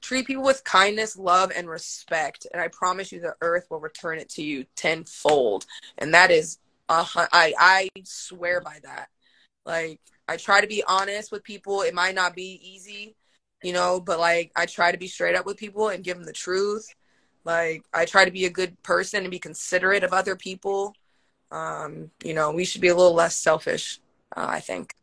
treat 0.00 0.26
people 0.26 0.42
with 0.42 0.64
kindness, 0.64 1.16
love, 1.16 1.52
and 1.54 1.68
respect, 1.68 2.46
and 2.52 2.60
I 2.60 2.68
promise 2.68 3.12
you, 3.12 3.20
the 3.20 3.36
earth 3.40 3.66
will 3.70 3.80
return 3.80 4.18
it 4.18 4.28
to 4.30 4.42
you 4.42 4.66
tenfold, 4.76 5.66
and 5.98 6.12
that 6.14 6.30
is 6.30 6.58
hun- 6.88 7.28
I 7.32 7.54
I 7.58 7.88
swear 8.04 8.60
by 8.60 8.78
that. 8.82 9.08
Like 9.64 10.00
I 10.28 10.36
try 10.36 10.60
to 10.60 10.66
be 10.66 10.82
honest 10.86 11.32
with 11.32 11.44
people. 11.44 11.82
It 11.82 11.94
might 11.94 12.14
not 12.14 12.34
be 12.34 12.60
easy, 12.62 13.14
you 13.62 13.72
know, 13.72 14.00
but 14.00 14.18
like 14.18 14.52
I 14.56 14.66
try 14.66 14.92
to 14.92 14.98
be 14.98 15.08
straight 15.08 15.36
up 15.36 15.46
with 15.46 15.56
people 15.56 15.88
and 15.88 16.04
give 16.04 16.16
them 16.16 16.26
the 16.26 16.32
truth. 16.32 16.92
Like 17.44 17.84
I 17.92 18.04
try 18.04 18.24
to 18.24 18.30
be 18.30 18.44
a 18.44 18.50
good 18.50 18.80
person 18.82 19.22
and 19.24 19.30
be 19.30 19.38
considerate 19.38 20.04
of 20.04 20.12
other 20.12 20.36
people. 20.36 20.94
Um, 21.50 22.10
you 22.24 22.34
know, 22.34 22.50
we 22.52 22.64
should 22.64 22.80
be 22.80 22.88
a 22.88 22.94
little 22.96 23.14
less 23.14 23.36
selfish. 23.36 24.00
Uh, 24.34 24.46
I 24.48 24.60
think. 24.60 24.94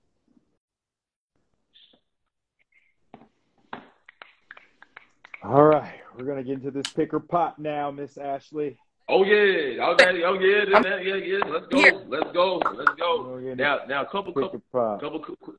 All 5.43 5.63
right, 5.63 6.01
we're 6.17 6.25
gonna 6.25 6.43
get 6.43 6.55
into 6.55 6.71
this 6.71 6.91
pick 6.93 7.13
or 7.13 7.19
pop 7.19 7.59
now, 7.59 7.91
Miss 7.91 8.15
Ashlee. 8.15 8.77
Oh 9.07 9.23
yeah, 9.23 9.87
okay, 9.91 10.23
oh 10.23 10.33
yeah, 10.33 10.75
I'm- 10.75 10.83
yeah, 10.83 10.97
yeah, 10.99 11.15
yeah. 11.15 11.45
Let's 11.45 11.67
go, 11.67 12.03
let's 12.07 12.31
go, 12.33 12.57
let's 12.75 12.91
go. 12.99 13.23
We're 13.23 13.41
gonna 13.41 13.55
get 13.55 13.57
Now, 13.57 13.79
now, 13.87 14.01
a 14.03 14.05
couple, 14.05 14.33
couple, 14.33 14.61
couple, 14.71 15.19
quick- 15.19 15.57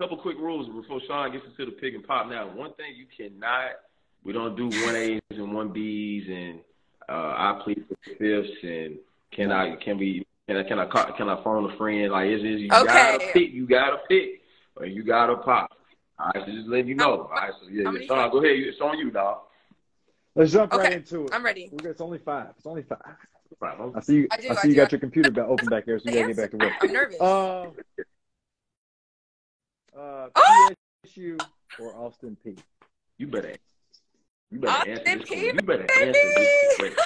couple 0.00 0.16
quick 0.16 0.38
rules 0.38 0.68
before 0.68 1.00
Shaun 1.06 1.30
gets 1.32 1.44
into 1.46 1.66
the 1.66 1.72
pick 1.72 1.94
and 1.94 2.02
pop. 2.06 2.26
Now, 2.28 2.48
one 2.48 2.72
thing 2.74 2.94
you 2.96 3.06
cannot, 3.14 3.72
we 4.24 4.32
don't 4.32 4.56
do 4.56 4.66
one 4.84 4.96
A's 4.96 5.20
and 5.30 5.52
one 5.54 5.68
B's, 5.70 6.26
and 6.28 6.60
uh, 7.08 7.12
I 7.12 7.60
plead 7.64 7.84
for 7.88 7.96
fifths, 8.16 8.56
and 8.62 8.96
can 9.32 9.50
I, 9.52 9.76
can 9.76 9.98
we, 9.98 10.26
can 10.48 10.56
I, 10.58 10.62
can 10.64 10.78
I, 10.78 10.86
can 11.16 11.28
I 11.28 11.42
phone 11.42 11.70
a 11.70 11.76
friend? 11.76 12.12
Like, 12.12 12.28
is 12.30 12.40
is 12.42 12.60
you 12.60 12.68
gotta 12.68 13.18
pick, 13.32 13.52
you 13.52 13.66
gotta 13.66 13.98
pick, 14.08 14.42
or 14.76 14.86
you 14.86 15.02
gotta 15.02 15.36
pop. 15.36 15.70
All 16.18 16.30
right, 16.34 16.44
so 16.46 16.52
just 16.52 16.68
letting 16.68 16.88
you 16.88 16.94
know. 16.94 17.22
All 17.22 17.30
right, 17.30 17.52
so 17.60 17.68
yeah, 17.68 17.82
yeah. 17.84 17.90
many 17.90 18.06
Shaun, 18.06 18.30
go 18.30 18.38
ahead. 18.44 18.56
It's 18.56 18.80
on 18.80 18.98
you, 18.98 19.10
dog. 19.10 19.38
Let's 20.34 20.52
jump 20.52 20.72
right 20.72 20.92
into 20.92 21.24
it. 21.24 21.30
I'm 21.34 21.44
ready. 21.44 21.68
We're. 21.72 21.90
It's 21.90 22.00
only 22.00 22.18
five. 22.18 22.48
It's 22.56 22.66
only 22.66 22.82
five. 22.82 22.98
I 23.62 24.00
see 24.00 24.14
you. 24.14 24.28
I 24.30 24.36
do, 24.38 24.48
I 24.48 24.52
I 24.52 24.54
see 24.56 24.68
you 24.68 24.74
do. 24.74 24.80
got 24.80 24.92
your 24.92 24.98
computer 25.00 25.30
ba- 25.30 25.46
open 25.46 25.68
back 25.68 25.84
there, 25.84 25.98
so 25.98 26.08
you 26.10 26.14
gotta 26.14 26.28
get 26.28 26.36
back 26.36 26.50
to 26.52 26.56
work. 26.56 26.72
I'm 26.80 26.92
nervous. 26.92 27.20
Uh, 27.20 27.66
uh, 29.96 30.28
Oh! 30.34 30.68
PSU 31.06 31.44
or 31.78 31.94
Austin 31.96 32.36
Peay 32.44 32.56
You 33.18 33.26
better, 33.26 33.54
you 34.52 34.58
better 34.58 34.90
answer 34.90 35.18
this 35.18 35.30
You 35.30 35.62
better 35.62 35.86
answer 36.02 36.32
this. 36.36 36.96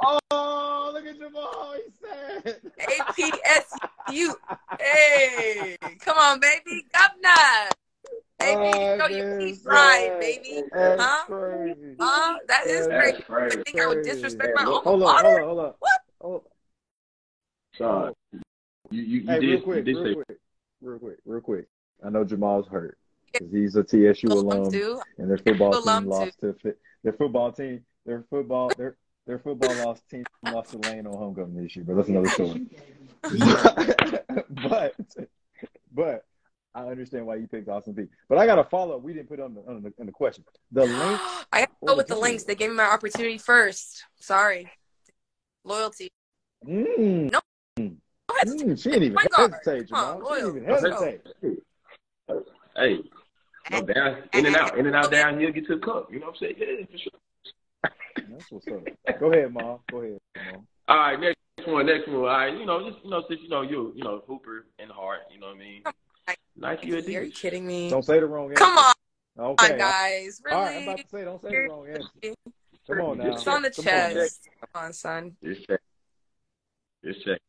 Oh, 0.00 0.90
look 0.92 1.06
at 1.06 1.18
Jamal. 1.18 1.74
He 1.76 1.92
said 2.02 2.60
APSU. 2.80 4.34
hey, 4.80 5.76
come 6.00 6.18
on, 6.18 6.40
baby. 6.40 6.84
Governor. 6.92 7.70
Oh, 8.40 8.56
baby, 8.62 8.78
oh, 8.78 8.98
show 8.98 9.08
your 9.08 9.38
piece 9.38 9.64
right, 9.64 10.16
baby. 10.20 10.62
That's 10.72 11.00
huh? 11.00 11.24
Crazy. 11.26 11.96
Huh? 12.00 12.38
That 12.48 12.66
is 12.66 12.86
crazy. 12.86 13.22
crazy. 13.22 13.58
I 13.58 13.62
think 13.62 13.80
I 13.80 13.86
would 13.88 14.02
disrespect 14.02 14.52
yeah, 14.56 14.64
my 14.64 14.70
own 14.70 14.82
hold 14.82 15.02
father. 15.02 15.28
Hold 15.28 15.40
on, 15.40 15.46
hold 15.46 15.60
on, 15.60 15.74
What? 15.78 16.00
Hold 16.20 16.42
on. 16.44 18.14
So, 18.22 18.40
you, 18.90 19.02
you, 19.02 19.20
you 19.20 19.26
hey, 19.26 19.40
did, 19.40 19.66
real 19.66 19.82
real 19.84 20.04
say. 20.04 20.14
quick, 20.14 20.38
real 20.80 20.98
quick, 20.98 21.18
real 21.24 21.40
quick. 21.40 21.66
I 22.04 22.10
know 22.10 22.24
Jamal's 22.24 22.66
hurt 22.68 22.98
he's 23.50 23.76
a 23.76 23.82
TSU 23.84 24.28
Alum 24.28 24.46
alum, 24.46 24.72
too. 24.72 25.00
and 25.18 25.30
their 25.30 25.38
football 25.38 25.76
Alum 25.76 26.04
team 26.04 26.12
too. 26.12 26.18
lost 26.18 26.40
to 26.40 26.54
their 27.04 27.12
football 27.12 27.52
team. 27.52 27.84
Their 28.06 28.24
football, 28.30 28.70
their 28.76 28.96
their 29.26 29.38
football 29.38 29.74
lost 29.84 30.02
team 30.08 30.24
lost 30.44 30.70
to 30.70 30.78
Lane 30.78 31.06
on 31.06 31.12
homecoming 31.14 31.62
this 31.62 31.76
year, 31.76 31.84
but 31.86 31.96
that's 31.96 32.08
another 32.08 32.28
story. 32.30 32.66
but 34.68 34.94
but 35.92 36.24
I 36.74 36.82
understand 36.86 37.26
why 37.26 37.36
you 37.36 37.46
picked 37.46 37.68
Austin 37.68 37.94
Peay. 37.94 38.08
But 38.28 38.38
I 38.38 38.46
got 38.46 38.58
a 38.58 38.64
follow 38.64 38.96
up. 38.96 39.02
We 39.02 39.12
didn't 39.12 39.28
put 39.28 39.40
on 39.40 39.54
the 39.54 39.60
on 39.62 39.82
the, 39.82 39.92
on 40.00 40.06
the 40.06 40.12
question. 40.12 40.44
The 40.72 40.84
Lynx. 40.86 41.22
I 41.52 41.60
got 41.60 41.68
to 41.68 41.86
go 41.86 41.96
with 41.96 42.06
the 42.06 42.16
Lynx. 42.16 42.44
They 42.44 42.54
gave 42.54 42.70
me 42.70 42.76
my 42.76 42.84
opportunity 42.84 43.38
first. 43.38 44.04
Sorry. 44.20 44.70
Loyalty. 45.64 46.08
Mm, 46.66 47.32
No. 47.32 47.40
Go 47.76 48.34
mm, 48.44 48.78
she 48.82 48.90
didn't 48.90 49.02
even 49.04 49.16
Point 49.16 49.30
guard. 49.30 49.52
hesitate, 49.64 49.90
Come 49.90 49.98
on, 50.04 50.16
Jamal. 50.18 50.28
She 50.36 50.42
didn't 50.42 50.56
even 50.56 50.68
loyal. 50.68 50.80
Let's 50.82 50.98
go. 50.98 51.04
hesitate. 51.04 51.62
Hey, 52.76 52.98
no, 53.70 53.82
down, 53.82 54.22
in 54.34 54.46
and 54.46 54.56
out, 54.56 54.78
in 54.78 54.86
and 54.86 54.96
out, 54.96 55.10
down 55.10 55.38
here, 55.38 55.50
get 55.50 55.66
to 55.66 55.76
the 55.76 55.80
cup. 55.80 56.08
You 56.12 56.20
know 56.20 56.26
what 56.26 56.36
I'm 56.36 56.40
saying? 56.40 56.54
Yeah, 56.58 56.86
for 56.90 56.98
sure. 56.98 57.92
That's 58.30 58.50
what's 58.50 58.66
up. 58.68 59.20
Go 59.20 59.32
ahead, 59.32 59.52
Mom. 59.52 59.78
Go 59.90 59.98
ahead, 59.98 60.18
Mom. 60.52 60.66
All 60.88 60.96
right, 60.96 61.20
next 61.20 61.36
one, 61.66 61.86
next 61.86 62.08
one. 62.08 62.16
All 62.16 62.22
right, 62.24 62.56
you 62.56 62.66
know, 62.66 62.88
just 62.90 63.04
you 63.04 63.10
know, 63.10 63.22
since 63.28 63.40
you 63.42 63.48
know 63.48 63.62
you, 63.62 63.92
you 63.94 64.04
know, 64.04 64.22
Hooper 64.26 64.66
and 64.78 64.90
Hart, 64.90 65.20
You 65.32 65.40
know 65.40 65.48
what 65.48 65.56
I 65.56 65.58
mean? 65.58 65.82
Nice 66.56 66.78
you 66.82 66.96
Are 66.96 66.98
you 66.98 67.30
kidding 67.30 67.66
me? 67.66 67.88
Don't 67.90 68.04
say 68.04 68.18
the 68.20 68.26
wrong 68.26 68.50
answer. 68.50 68.64
Come 68.64 68.78
on, 68.78 68.94
Okay. 69.38 69.78
guys. 69.78 70.42
All 70.50 70.60
right, 70.60 70.76
I'm 70.76 70.82
about 70.82 70.98
to 70.98 71.08
say, 71.08 71.24
don't 71.24 71.40
say 71.40 71.50
the 71.50 71.68
wrong 71.68 71.86
answer. 71.88 72.34
Come 72.88 73.00
on 73.00 73.18
now. 73.18 73.36
It's 73.36 73.46
on 73.46 73.62
the 73.62 73.70
Come 73.70 73.84
on 73.86 74.12
chest. 74.12 74.48
Come 74.60 74.82
on, 74.82 74.92
son. 74.92 75.36
Just 75.44 75.66
check. 75.68 75.80
Just 77.04 77.24
check. 77.24 77.40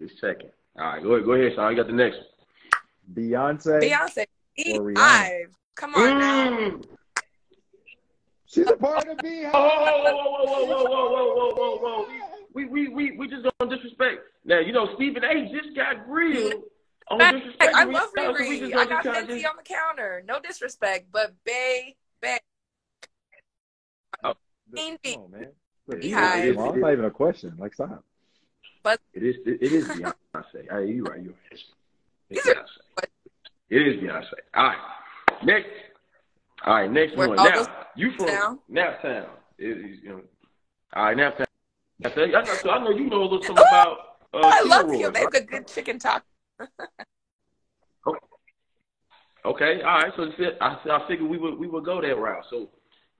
Just 0.00 0.20
checking. 0.20 0.50
All 0.78 0.84
right, 0.84 1.02
go 1.02 1.14
ahead, 1.14 1.24
go 1.26 1.32
ahead, 1.32 1.52
son. 1.56 1.70
You 1.70 1.76
got 1.76 1.86
the 1.88 1.92
next 1.94 2.16
one. 2.16 2.26
Beyonce. 3.14 3.82
Beyonce. 3.82 4.26
Or 4.66 4.80
Rihanna. 4.92 5.44
Come 5.76 5.92
one. 5.92 6.02
on 6.08 6.18
now. 6.18 6.50
Mm. 6.50 6.84
She's 8.46 8.66
a 8.70 8.76
part 8.76 9.06
of 9.08 9.18
Beyhive. 9.18 9.50
Oh, 9.52 9.68
whoa, 9.68 10.02
whoa, 10.02 10.44
whoa, 10.44 10.64
whoa, 10.64 10.64
whoa, 10.66 10.84
whoa, 10.88 11.34
whoa, 11.34 11.54
whoa, 11.54 11.76
whoa, 11.76 12.04
whoa. 12.04 12.06
We, 12.54 12.64
we, 12.64 12.88
we, 12.88 13.16
we 13.16 13.28
just 13.28 13.46
don't 13.58 13.70
disrespect. 13.70 14.20
Now, 14.44 14.58
you 14.60 14.72
know, 14.72 14.88
Stephen 14.96 15.22
A. 15.22 15.48
just 15.52 15.76
got 15.76 16.06
grilled 16.06 16.62
on 17.10 17.18
disrespect. 17.34 17.74
I 17.74 17.84
love 17.84 18.08
So 18.16 18.32
we 18.32 18.38
Riri. 18.38 18.60
just 18.60 18.74
I 18.74 18.76
don't 18.84 18.88
got 18.88 19.04
just- 19.04 19.28
Fenty 19.28 19.48
on 19.48 19.56
the 19.56 19.62
counter. 19.62 20.22
No 20.26 20.40
disrespect, 20.40 21.06
but 21.12 21.34
Bay, 21.44 21.94
Bay. 22.20 22.38
Come 24.22 24.34
Envy. 24.76 25.14
on, 25.16 25.30
man. 25.30 25.48
Look, 25.86 26.00
Beyhive. 26.00 26.44
It's 26.44 26.58
it's 26.58 26.76
not 26.76 26.92
even 26.92 27.04
a 27.04 27.10
question. 27.10 27.54
Like, 27.58 27.74
stop. 27.74 28.02
But 28.82 29.00
It 29.12 29.22
is, 29.22 29.36
it, 29.46 29.58
it 29.62 29.72
is 29.72 29.88
Beyonce. 29.88 30.14
Hey, 30.70 30.92
you 30.92 31.04
right, 31.04 31.20
you 31.22 31.30
right. 31.30 31.36
It's, 31.50 31.64
it's 32.30 32.44
These 32.44 32.54
are- 32.54 32.60
Beyonce. 32.62 33.04
It 33.70 33.86
is 33.86 33.96
Beyonce. 33.96 34.32
All 34.54 34.64
right, 34.64 34.78
next. 35.44 35.68
All 36.64 36.74
right, 36.74 36.90
next 36.90 37.16
Where 37.16 37.28
one. 37.28 37.36
Now, 37.36 37.66
you 37.96 38.12
from? 38.12 38.60
Naptown. 38.70 39.28
It 39.58 39.78
is, 39.78 39.98
you 40.02 40.08
know, 40.10 40.22
all 40.94 41.04
right, 41.04 41.16
Naptown. 41.16 41.46
Naptown. 42.02 42.34
I 42.34 42.42
know, 42.42 42.54
so 42.54 42.70
I 42.70 42.78
know 42.82 42.90
you 42.90 43.10
know 43.10 43.22
a 43.22 43.24
little 43.24 43.42
something 43.42 43.64
about 43.68 43.98
uh, 44.34 44.40
I 44.42 44.62
love 44.62 44.92
you. 44.92 45.10
They 45.10 45.20
have 45.20 45.34
a 45.34 45.40
good 45.40 45.66
chicken 45.66 45.98
talk. 45.98 46.24
Okay, 49.44 49.82
all 49.82 50.00
right. 50.00 50.12
So 50.16 50.30
I, 50.60 50.76
I 50.90 51.08
figured 51.08 51.28
we 51.28 51.38
would 51.38 51.58
we 51.58 51.68
would 51.68 51.84
go 51.84 52.02
that 52.02 52.18
route. 52.18 52.44
So 52.50 52.68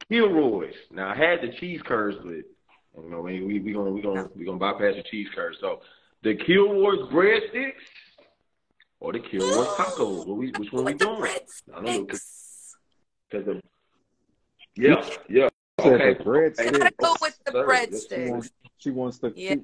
Kilroy's. 0.09 0.74
Now 0.90 1.11
I 1.11 1.16
had 1.16 1.40
the 1.40 1.53
cheese 1.59 1.80
curds, 1.84 2.18
but 2.22 2.32
you 2.32 3.11
know 3.11 3.20
we 3.20 3.42
we 3.42 3.61
we 3.61 3.72
gonna 3.72 3.90
we 3.90 4.03
gonna 4.03 4.28
we 4.36 4.44
gonna 4.44 4.59
bypass 4.59 4.96
the 4.96 5.05
cheese 5.11 5.28
curds. 5.34 5.59
So 5.61 5.80
the 6.22 6.34
Kilroy's 6.34 7.09
breadsticks 7.11 7.72
or 9.01 9.12
the 9.12 9.20
Kilroy's 9.20 9.68
tacos. 9.68 10.26
What 10.26 10.36
we 10.36 10.51
which 10.53 10.72
one 10.72 10.84
we 10.84 10.92
With 10.92 10.99
the 11.01 11.05
doing? 11.07 11.22
I 11.22 11.74
don't 11.74 11.84
know 11.84 12.05
breadsticks. 12.05 12.74
because 13.30 13.46
the 13.46 13.62
yeah 14.76 15.09
yeah 15.28 15.49
Said 15.80 15.92
okay. 16.01 16.14
the 16.18 16.24
bread 16.24 16.55
I 16.59 16.70
gotta 16.70 16.94
go 17.01 17.14
with 17.20 17.38
the 17.44 17.53
Sir, 17.53 17.72
yes, 17.72 17.88
She 18.09 18.09
breadsticks. 18.16 18.30
wants, 18.30 18.51
she 18.78 18.90
wants 18.90 19.18
the 19.18 19.32
Yeah. 19.36 19.55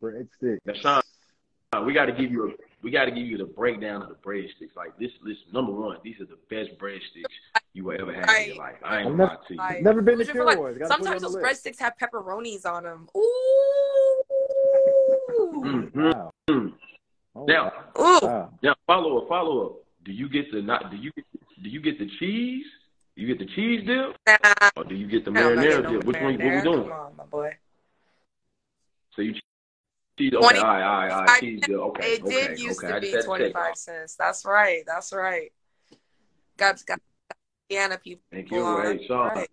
bread 0.00 0.28
stick. 0.36 0.60
Now 0.64 0.74
Shaun, 0.74 1.86
we 1.86 1.92
got 1.92 2.06
to 2.06 2.12
give 2.12 2.30
you 2.30 2.48
a 2.48 2.52
we 2.82 2.90
got 2.90 3.04
to 3.06 3.10
give 3.12 3.26
you 3.26 3.38
the 3.38 3.44
breakdown 3.46 4.02
of 4.02 4.08
the 4.08 4.14
breadsticks. 4.16 4.74
Like 4.76 4.96
this, 4.98 5.10
this 5.24 5.36
number 5.52 5.72
one. 5.72 5.96
These 6.04 6.20
are 6.20 6.26
the 6.26 6.38
best 6.50 6.76
breadsticks 6.78 7.24
you 7.72 7.84
will 7.84 8.00
ever 8.00 8.12
have 8.12 8.28
in 8.40 8.48
your 8.48 8.56
life. 8.56 8.76
I 8.84 8.98
ain't 8.98 9.06
I've 9.08 9.16
gonna 9.16 9.24
lie 9.24 9.36
to 9.48 9.54
you. 9.54 9.60
Right. 9.60 9.82
Never 9.82 10.02
been 10.02 10.18
to 10.18 10.24
Who's 10.24 10.34
your 10.34 10.48
favorite? 10.48 10.78
Put 10.80 10.88
Sometimes 10.88 11.22
those 11.22 11.32
the 11.34 11.38
list. 11.40 11.64
breadsticks 11.64 11.78
have 11.80 11.94
pepperonis 12.00 12.66
on 12.66 12.82
them. 12.84 13.08
Ooh. 13.16 14.22
Mhm. 15.62 15.94
Wow. 15.94 16.32
Oh, 17.34 17.44
Now, 17.46 17.72
Ooh. 17.98 18.18
wow. 18.22 18.50
Now 18.62 18.74
follow 18.86 19.18
up, 19.18 19.28
follow 19.28 19.66
up. 19.66 19.72
Do 20.04 20.12
you 20.12 20.28
get 20.28 20.50
the 20.52 20.60
not? 20.62 20.90
Do 20.90 20.96
you 20.96 21.12
get 21.12 21.24
do 21.62 21.68
you 21.68 21.80
get 21.80 21.98
the 21.98 22.08
cheese? 22.18 22.64
You 23.14 23.26
get 23.26 23.38
the 23.38 23.46
cheese 23.54 23.86
dip, 23.86 24.16
Nah, 24.26 24.68
or 24.76 24.84
do 24.84 24.94
you 24.94 25.06
get 25.06 25.24
the 25.24 25.30
marinara 25.30 25.62
getting 25.62 25.82
no 25.82 25.92
dip? 25.98 26.04
Which 26.04 26.16
one? 26.16 26.32
What 26.34 26.42
we 26.54 26.62
doing? 26.62 26.82
Come 26.84 26.92
on, 26.92 27.16
my 27.16 27.24
boy. 27.24 27.50
So 29.14 29.22
you 29.22 29.32
cheese? 29.32 29.42
Okay, 30.18 30.30
20 30.30 30.58
all 30.58 30.64
right, 30.64 30.82
all 30.82 31.00
right, 31.00 31.10
all 31.10 31.24
right. 31.24 31.40
Cheese 31.40 31.60
dip. 31.60 31.70
Okay, 31.70 32.12
It 32.14 32.22
okay, 32.22 32.46
did 32.48 32.58
used 32.58 32.84
okay. 32.84 32.94
To 32.94 33.00
be 33.00 33.10
had 33.12 33.12
to 33.12 33.16
check. 33.18 33.24
25 33.24 33.76
cents. 33.76 34.16
That's 34.16 34.44
right. 34.44 34.82
That's 34.86 35.12
right. 35.12 35.52
Got 36.56 36.84
got 36.86 37.00
Indiana 37.70 37.98
people. 37.98 38.22
Thank 38.30 38.50
you, 38.50 38.60
on. 38.62 38.98
hey, 38.98 39.06
Shaun. 39.06 39.28
Right. 39.34 39.50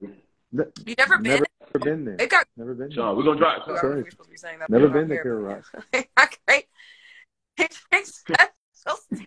You 0.00 0.94
never 0.98 1.18
been? 1.18 1.44
Never 1.60 1.84
been 1.84 2.04
there. 2.04 2.16
They 2.16 2.26
got. 2.26 2.46
Never 2.56 2.74
been 2.74 2.88
there. 2.88 2.96
Shaun, 2.96 3.16
we're 3.16 3.24
gonna 3.24 3.38
drive. 3.38 3.60
That's 3.66 3.82
We're 3.82 4.10
supposed 4.10 4.28
to 4.28 4.32
be 4.32 4.36
saying 4.36 4.58
that. 4.60 4.70
Never 4.70 4.88
been 4.88 5.08
to 5.08 5.16
I'm 5.16 5.22
Kilroy's. 5.22 5.64
here. 5.92 6.04
Great. 7.56 7.80
Great 7.90 8.06
specials 8.06 9.06
too. 9.14 9.24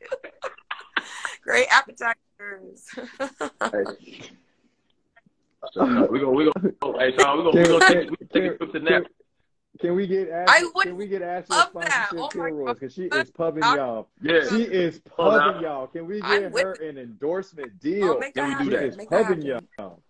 Great 1.43 1.67
appetizers. 1.71 2.85
Hey. 3.61 4.21
So, 5.73 5.83
we're 6.09 6.19
gonna, 6.19 6.29
we're 6.31 6.51
gonna, 6.53 6.73
oh, 6.81 6.97
hey, 6.97 7.13
Shaun, 7.17 7.37
we're 7.37 7.51
gonna, 7.51 7.57
we're 7.59 7.63
Can- 7.65 7.79
gonna 7.79 7.85
take, 7.87 8.07
can- 8.07 8.15
we 8.19 8.27
take 8.41 8.51
a 8.53 8.57
trip 8.57 8.71
to 8.71 8.79
Napa. 8.79 9.05
Can 9.81 9.95
we 9.95 10.07
get 10.07 10.29
Ashlee? 10.31 10.45
I 10.49 10.59
Ashlee? 10.61 10.75
would 10.75 10.83
Can 10.87 10.95
we 10.97 11.07
get 11.07 11.21
Ashlee 11.21 11.49
a 11.49 11.53
love 11.53 11.69
that. 11.75 12.09
sponsorship 12.09 12.17
Oh 12.17 12.21
my 12.23 12.27
Kilroy's? 12.49 12.73
Because 12.75 12.93
she 12.93 13.03
is 13.03 13.31
pubbing 13.31 13.63
I- 13.63 13.75
y'all. 13.75 14.07
Yeah. 14.21 14.47
She 14.49 14.63
is 14.63 15.01
Oh, 15.17 15.29
pubbing 15.29 15.61
y'all. 15.61 15.87
Can 15.87 16.05
we 16.05 16.21
I'm 16.21 16.41
get 16.43 16.51
with 16.51 16.63
her 16.63 16.73
an 16.87 16.97
endorsement 16.97 17.79
deal? 17.79 18.19
Oh, 18.21 18.31
Can 18.33 18.57
we 18.57 18.63
do 18.65 18.69
that? 18.71 18.79
She 18.81 18.87
is 18.87 18.97
Make 18.97 19.09
pubbing 19.09 19.41
happen. 19.45 19.67
y'all. 19.77 20.01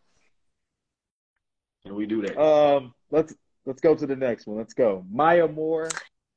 Can 1.85 1.95
we 1.95 2.05
do 2.05 2.21
that? 2.23 2.39
Um, 2.39 2.93
let's 3.11 3.33
let's 3.65 3.81
go 3.81 3.95
to 3.95 4.05
the 4.05 4.15
next 4.15 4.45
one. 4.47 4.57
Let's 4.57 4.73
go. 4.73 5.03
Maya 5.11 5.47
Moore 5.47 5.89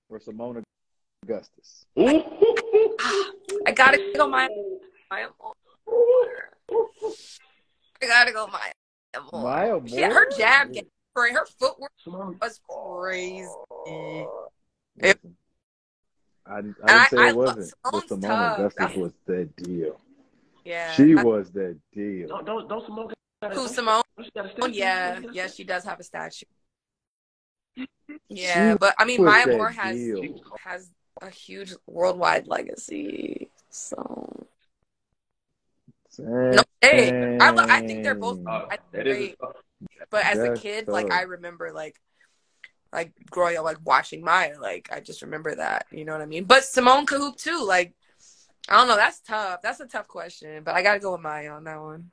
or 0.08 0.18
Seimone 0.20 0.62
Augustus. 1.22 1.86
Ooh. 1.98 2.04
I 3.66 3.72
gotta 3.74 3.98
go 4.16 4.28
my 4.28 4.48
my 5.10 5.26
I 8.02 8.06
gotta 8.06 8.32
go 8.32 8.46
my 8.48 8.72
Maya 9.32 9.72
Moore. 9.72 9.86
She, 9.86 10.02
her 10.02 10.28
jab 10.36 10.72
game. 10.72 10.86
Her 11.14 11.44
footwork 11.58 11.90
Seimone. 12.04 12.40
was 12.40 12.58
crazy. 12.68 13.46
Listen, 14.96 15.36
I, 16.46 16.56
I 16.56 16.60
didn't 16.62 16.76
say 17.10 17.16
I 17.18 17.28
it 17.28 17.36
love- 17.36 17.56
wasn't. 17.56 17.74
But 17.84 17.92
Seimone's 17.92 18.10
Seimone 18.10 18.20
tough. 18.22 18.58
Augustus 18.58 18.74
That's- 18.78 18.96
was 18.98 19.12
the 19.26 19.44
deal. 19.58 20.00
Yeah. 20.64 20.92
She 20.92 21.14
I- 21.16 21.22
was 21.22 21.50
the 21.50 21.76
deal. 21.92 22.28
Don't 22.28 22.46
don't 22.46 22.68
don't 22.68 22.86
Seimone. 22.86 23.12
Who 23.52 23.68
Seimone? 23.68 24.02
don't 24.16 24.24
she 24.24 24.30
got 24.34 24.46
a 24.46 24.52
Oh 24.62 24.66
yeah, 24.66 25.20
Don't 25.20 25.30
she 25.32 25.36
yeah, 25.36 25.46
she 25.48 25.64
does 25.64 25.84
have 25.84 26.00
a 26.00 26.02
statue. 26.02 26.46
Yeah, 28.28 28.76
but 28.76 28.94
I 28.98 29.04
mean, 29.04 29.20
was 29.22 29.26
Maya 29.30 29.46
Moore 29.56 29.70
has 29.70 29.96
deal. 29.96 30.22
has 30.64 30.90
a 31.22 31.30
huge 31.30 31.74
worldwide 31.86 32.46
legacy. 32.46 33.48
So 33.70 34.46
no, 36.18 36.62
hey, 36.82 37.38
I, 37.40 37.50
I 37.50 37.80
think 37.80 38.02
they're 38.02 38.14
both. 38.14 38.38
Uh, 38.46 38.66
I 38.70 38.76
think 38.76 38.80
that 38.92 39.04
they're 39.04 39.14
great. 39.14 39.38
But 40.10 40.26
as 40.26 40.38
a 40.38 40.48
That's 40.48 40.60
kid, 40.60 40.88
like. 40.88 41.10
I 41.10 41.22
remember, 41.22 41.72
like 41.72 41.98
like 42.92 43.12
growing 43.30 43.56
up, 43.56 43.64
like 43.64 43.78
watching 43.84 44.22
Maya. 44.22 44.60
Like 44.60 44.90
I 44.92 45.00
just 45.00 45.22
remember 45.22 45.54
that. 45.54 45.86
You 45.90 46.04
know 46.04 46.12
what 46.12 46.20
I 46.20 46.26
mean? 46.26 46.44
But 46.44 46.62
Seimone 46.62 47.06
could 47.06 47.38
too. 47.38 47.64
Like 47.64 47.94
I 48.68 48.76
don't 48.76 48.88
know. 48.88 48.96
That's 48.96 49.20
tough. 49.20 49.62
That's 49.62 49.80
a 49.80 49.86
tough 49.86 50.08
question. 50.08 50.62
But 50.62 50.74
I 50.74 50.82
got 50.82 50.94
to 50.94 51.00
go 51.00 51.12
with 51.12 51.22
Maya 51.22 51.50
on 51.50 51.64
that 51.64 51.80
one. 51.80 52.10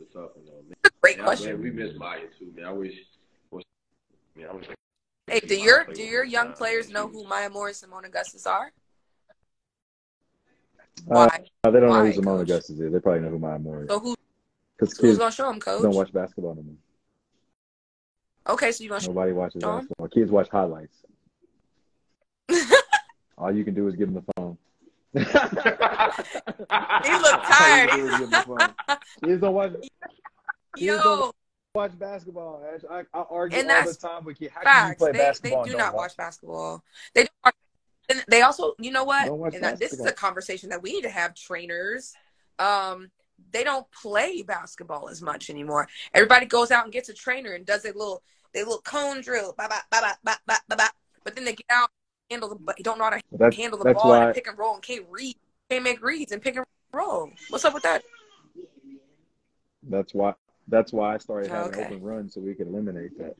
It's 0.00 0.10
a 0.10 0.18
tough 0.18 0.30
one, 0.34 0.46
though, 0.46 0.62
man. 0.66 0.92
Great 1.00 1.18
Yeah, 1.18 1.24
question. 1.24 1.52
Man, 1.52 1.62
we 1.62 1.70
miss 1.70 1.96
Maya 1.96 2.26
too, 2.38 2.52
man. 2.54 2.64
I 2.64 2.72
wish. 2.72 2.94
Man, 4.34 4.48
I 4.50 4.54
wish 4.54 4.66
Hey, 5.28 5.40
do 5.40 5.54
your 5.54 5.84
do 5.84 6.02
your 6.02 6.24
young 6.24 6.52
players 6.52 6.90
know 6.90 7.08
who 7.08 7.24
Maya 7.24 7.48
Moore 7.48 7.68
and 7.68 7.76
Seimone 7.76 8.06
Augustus 8.06 8.46
are? 8.46 8.72
Uh, 11.10 11.14
Why? 11.26 11.28
they 11.64 11.70
don't 11.70 11.82
know 11.82 11.88
Why, 11.90 12.10
who 12.10 12.20
Seimone 12.20 12.24
Coach? 12.24 12.42
Augustus 12.42 12.80
is. 12.80 12.92
They 12.92 12.98
probably 12.98 13.22
know 13.22 13.30
who 13.30 13.38
Maya 13.38 13.58
Moore 13.58 13.84
is. 13.84 13.88
So 13.88 14.00
who 14.00 14.16
Because 14.76 14.98
who's 14.98 15.10
kids 15.10 15.18
gonna 15.18 15.30
show 15.30 15.48
them, 15.48 15.60
Coach? 15.60 15.82
don't 15.82 15.94
watch 15.94 16.12
basketball 16.12 16.52
anymore. 16.52 16.74
Okay, 18.48 18.72
so 18.72 18.82
you 18.82 18.90
want 18.90 19.06
Nobody 19.06 19.32
watches 19.32 19.62
basketball. 19.62 20.08
Kids 20.08 20.30
watch 20.30 20.48
highlights. 20.48 20.96
All 23.38 23.54
you 23.54 23.64
can 23.64 23.74
do 23.74 23.86
is 23.88 23.94
give 23.94 24.12
them 24.12 24.24
the 24.24 24.32
phone. 24.36 24.58
He 25.14 25.20
looked 25.20 25.34
tired. 27.44 27.90
you 27.92 27.98
can 27.98 27.98
do 27.98 28.06
is 28.06 28.18
give 28.18 28.30
them 28.30 28.30
the 28.30 28.42
phone. 28.42 28.74
Kids 29.24 29.40
don't 29.40 29.54
watch. 29.54 29.72
Kids 29.72 29.88
don't 31.02 31.24
Yo, 31.24 31.32
watch 31.74 31.98
basketball. 31.98 32.62
I, 32.90 33.00
I 33.14 33.24
argue 33.30 33.58
and 33.58 33.70
all 33.70 33.84
the 33.84 33.94
time 33.94 34.24
with 34.24 34.40
you. 34.40 34.50
How 34.54 34.62
facts. 34.62 34.80
can 34.80 34.88
you 34.90 34.96
play 34.96 35.12
they, 35.12 35.18
basketball? 35.18 35.64
They 35.64 35.70
do 35.70 35.76
not 35.76 35.94
watch, 35.94 36.16
basketball. 36.16 36.84
They 37.14 37.22
do 37.24 37.28
watch, 37.44 37.54
and 38.08 38.24
they 38.28 38.42
also, 38.42 38.74
you 38.78 38.90
know 38.90 39.04
what? 39.04 39.28
And 39.54 39.64
that, 39.64 39.78
this 39.78 39.92
is 39.92 40.04
a 40.04 40.12
conversation 40.12 40.68
that 40.70 40.82
we 40.82 40.92
need 40.92 41.02
to 41.02 41.10
have. 41.10 41.34
Trainers, 41.34 42.12
um, 42.58 43.10
they 43.52 43.64
don't 43.64 43.90
play 43.90 44.42
basketball 44.42 45.08
as 45.08 45.22
much 45.22 45.48
anymore. 45.48 45.88
Everybody 46.12 46.46
goes 46.46 46.70
out 46.70 46.84
and 46.84 46.92
gets 46.92 47.08
a 47.08 47.14
trainer 47.14 47.52
and 47.52 47.64
does 47.64 47.84
a 47.84 47.88
little, 47.88 48.22
they 48.52 48.60
little 48.60 48.82
cone 48.82 49.22
drill, 49.22 49.54
bah, 49.56 49.66
bah, 49.68 49.80
bah, 49.90 50.14
bah, 50.22 50.36
bah, 50.46 50.58
bah, 50.68 50.76
bah, 50.76 50.88
But 51.24 51.36
then 51.36 51.44
they 51.44 51.54
get 51.54 51.66
out, 51.70 51.88
handle 52.30 52.50
the, 52.50 52.56
but 52.56 52.76
don't 52.82 52.98
know 52.98 53.04
how 53.04 53.10
to 53.10 53.20
that's, 53.32 53.56
handle 53.56 53.78
the 53.78 53.94
ball 53.94 54.12
and 54.14 54.34
pick 54.34 54.46
and 54.46 54.58
roll 54.58 54.74
and 54.74 54.82
can't 54.82 55.06
read, 55.08 55.36
can't 55.70 55.84
make 55.84 56.02
reads 56.02 56.32
and 56.32 56.42
pick 56.42 56.56
and 56.56 56.66
roll. 56.92 57.30
What's 57.48 57.64
up 57.64 57.72
with 57.72 57.84
that? 57.84 58.02
That's 59.84 60.12
why 60.12 60.34
that's 60.72 60.92
why 60.92 61.14
I 61.14 61.18
started 61.18 61.50
having 61.50 61.72
okay. 61.74 61.84
open 61.84 62.02
runs 62.02 62.34
so 62.34 62.40
we 62.40 62.54
could 62.54 62.66
eliminate 62.66 63.16
that. 63.18 63.36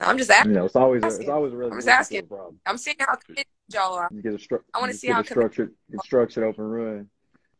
I'm 0.00 0.18
just 0.18 0.30
asking. 0.30 0.50
You 0.52 0.58
know, 0.58 0.64
it's 0.66 0.76
always 0.76 1.02
a, 1.02 1.06
it's 1.06 1.28
always 1.28 1.52
a 1.52 1.56
really 1.56 1.70
I'm 1.70 1.78
just 1.78 1.88
asking. 1.88 2.26
problem. 2.26 2.58
I'm 2.66 2.76
seeing 2.76 2.96
how 2.98 3.14
committed 3.14 3.46
y'all 3.72 3.94
are. 3.94 4.08
You 4.12 4.20
get 4.20 4.34
a 4.34 4.36
stru- 4.36 4.60
I 4.74 4.80
wanna 4.80 4.92
see 4.92 5.08
how 5.08 5.22
structured, 5.22 5.72
structured 6.04 6.44
open 6.44 6.64
run. 6.64 7.08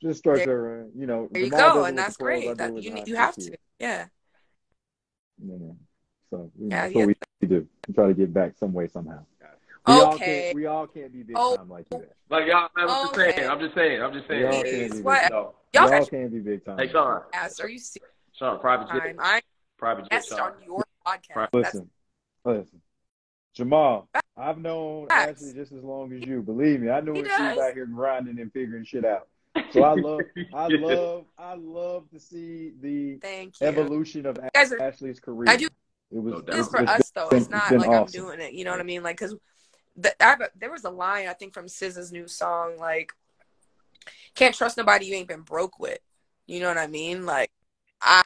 Just 0.02 0.18
structured 0.18 0.48
run. 0.48 0.90
You 0.96 1.06
know, 1.06 1.28
There 1.30 1.42
you 1.42 1.50
go, 1.50 1.84
and 1.84 1.96
that's 1.96 2.16
the 2.16 2.24
pros, 2.24 2.44
great. 2.44 2.56
That 2.59 2.74
you 2.74 2.90
the 2.90 2.90
need- 2.90 2.98
high 3.00 3.04
you 3.06 3.16
have 3.16 3.34
to. 3.36 3.56
Yeah. 3.78 4.06
You 5.42 5.59
know, 5.59 5.76
so 6.30 6.50
you 6.59 6.68
know, 6.68 6.76
Yeah, 6.76 6.82
that's 6.82 6.94
yeah. 6.94 7.04
what 7.06 7.16
we 7.40 7.48
do. 7.48 7.68
We 7.86 7.94
try 7.94 8.06
to 8.09 8.14
give 8.14 8.34
back 8.34 8.59
some 8.59 8.72
way 8.72 8.88
somehow. 8.88 9.24
We 9.86 9.94
all 9.94 10.14
Okay. 10.14 10.42
can't. 10.42 10.54
We 10.56 10.66
all 10.66 10.86
can't 10.86 11.12
be 11.12 11.22
big 11.22 11.36
Oh. 11.38 11.56
time 11.56 11.70
like 11.70 11.86
you. 11.90 11.98
Ash. 11.98 12.04
Like 12.28 12.46
y'all, 12.46 12.68
man, 12.76 12.88
I'm 12.90 13.06
just 13.06 13.14
saying. 13.14 13.48
I'm 13.48 13.61
just 13.61 13.74
saying. 13.74 14.02
I'm 14.02 14.12
just 14.12 14.26
saying. 14.28 14.40
We 14.40 14.46
all 14.46 14.62
can't 14.62 14.64
be 14.64 14.88
big. 14.88 15.04
No. 15.30 15.54
Y'all 15.74 15.90
We 15.90 15.96
all 15.96 16.06
can't 16.06 16.32
be 16.32 16.38
big 16.40 16.64
time. 16.64 16.78
Hey, 16.78 16.88
Shaun. 16.88 17.22
ass. 17.32 17.61
Are 17.61 17.68
you 17.68 17.78
serious? 17.78 18.12
Shaun, 18.39 18.59
private 18.61 18.89
jet. 18.89 19.01
Time. 19.01 19.16
I 19.18 19.41
Private 19.78 20.03
jet. 20.05 20.11
guest 20.11 20.32
on 20.32 20.53
your 20.64 20.84
podcast. 21.07 21.36
Right. 21.36 21.49
That's 21.53 21.74
Listen, 21.74 21.91
listen, 22.45 22.80
Jamal. 23.55 24.09
I've 24.36 24.59
known 24.59 25.09
Facts. 25.09 25.43
Ashlee 25.43 25.55
just 25.55 25.72
as 25.72 25.82
long 25.82 26.12
as 26.12 26.24
you. 26.26 26.43
Believe 26.43 26.80
me, 26.80 26.91
I 26.91 27.01
knew 27.01 27.12
He 27.14 27.22
when 27.22 27.30
she 27.36 27.43
was 27.43 27.59
out 27.59 27.74
here 27.74 27.86
grinding 27.86 28.39
and 28.41 28.53
figuring 28.53 28.84
shit 28.84 29.05
out. 29.05 29.28
So 29.72 29.82
I 29.82 29.95
love, 29.95 30.20
I 30.55 30.68
love, 30.68 31.24
I 31.36 31.55
love 31.55 32.09
to 32.11 32.20
see 32.20 32.72
the 32.80 33.16
thank 33.16 33.55
evolution 33.61 34.24
of 34.24 34.39
are 34.39 34.51
Ashlee's 34.55 35.18
career. 35.18 35.51
I 35.51 35.57
do 35.57 35.66
It 36.12 36.18
was 36.18 36.34
No 36.34 36.41
this 36.41 36.55
it's- 36.55 36.70
for 36.70 36.82
it's 36.82 36.91
us 36.93 37.11
though. 37.11 37.28
It's 37.30 37.49
not 37.51 37.68
been 37.68 37.80
like 37.80 37.89
awesome. 37.89 38.20
I'm 38.20 38.26
doing 38.28 38.41
it. 38.41 38.53
You 38.55 38.64
know 38.64 38.70
what 38.70 38.78
I 38.80 38.84
mean? 38.84 39.03
Like, 39.03 39.18
cause 39.18 39.34
the, 39.97 40.14
I 40.24 40.36
there 40.57 40.70
was 40.70 40.84
a 40.84 40.91
line 40.91 41.26
I 41.26 41.32
think 41.32 41.55
from 41.55 41.66
SZA's 41.66 42.12
new 42.12 42.28
song, 42.28 42.76
like, 42.78 43.12
"Can't 44.36 44.55
trust 44.55 44.76
nobody 44.76 45.07
you 45.07 45.14
ain't 45.16 45.28
been 45.28 45.43
broke 45.43 45.80
with." 45.80 45.99
You 46.47 46.61
know 46.61 46.68
what 46.68 46.78
I 46.78 46.86
mean? 46.86 47.26
Like, 47.26 47.51
I, 48.01 48.22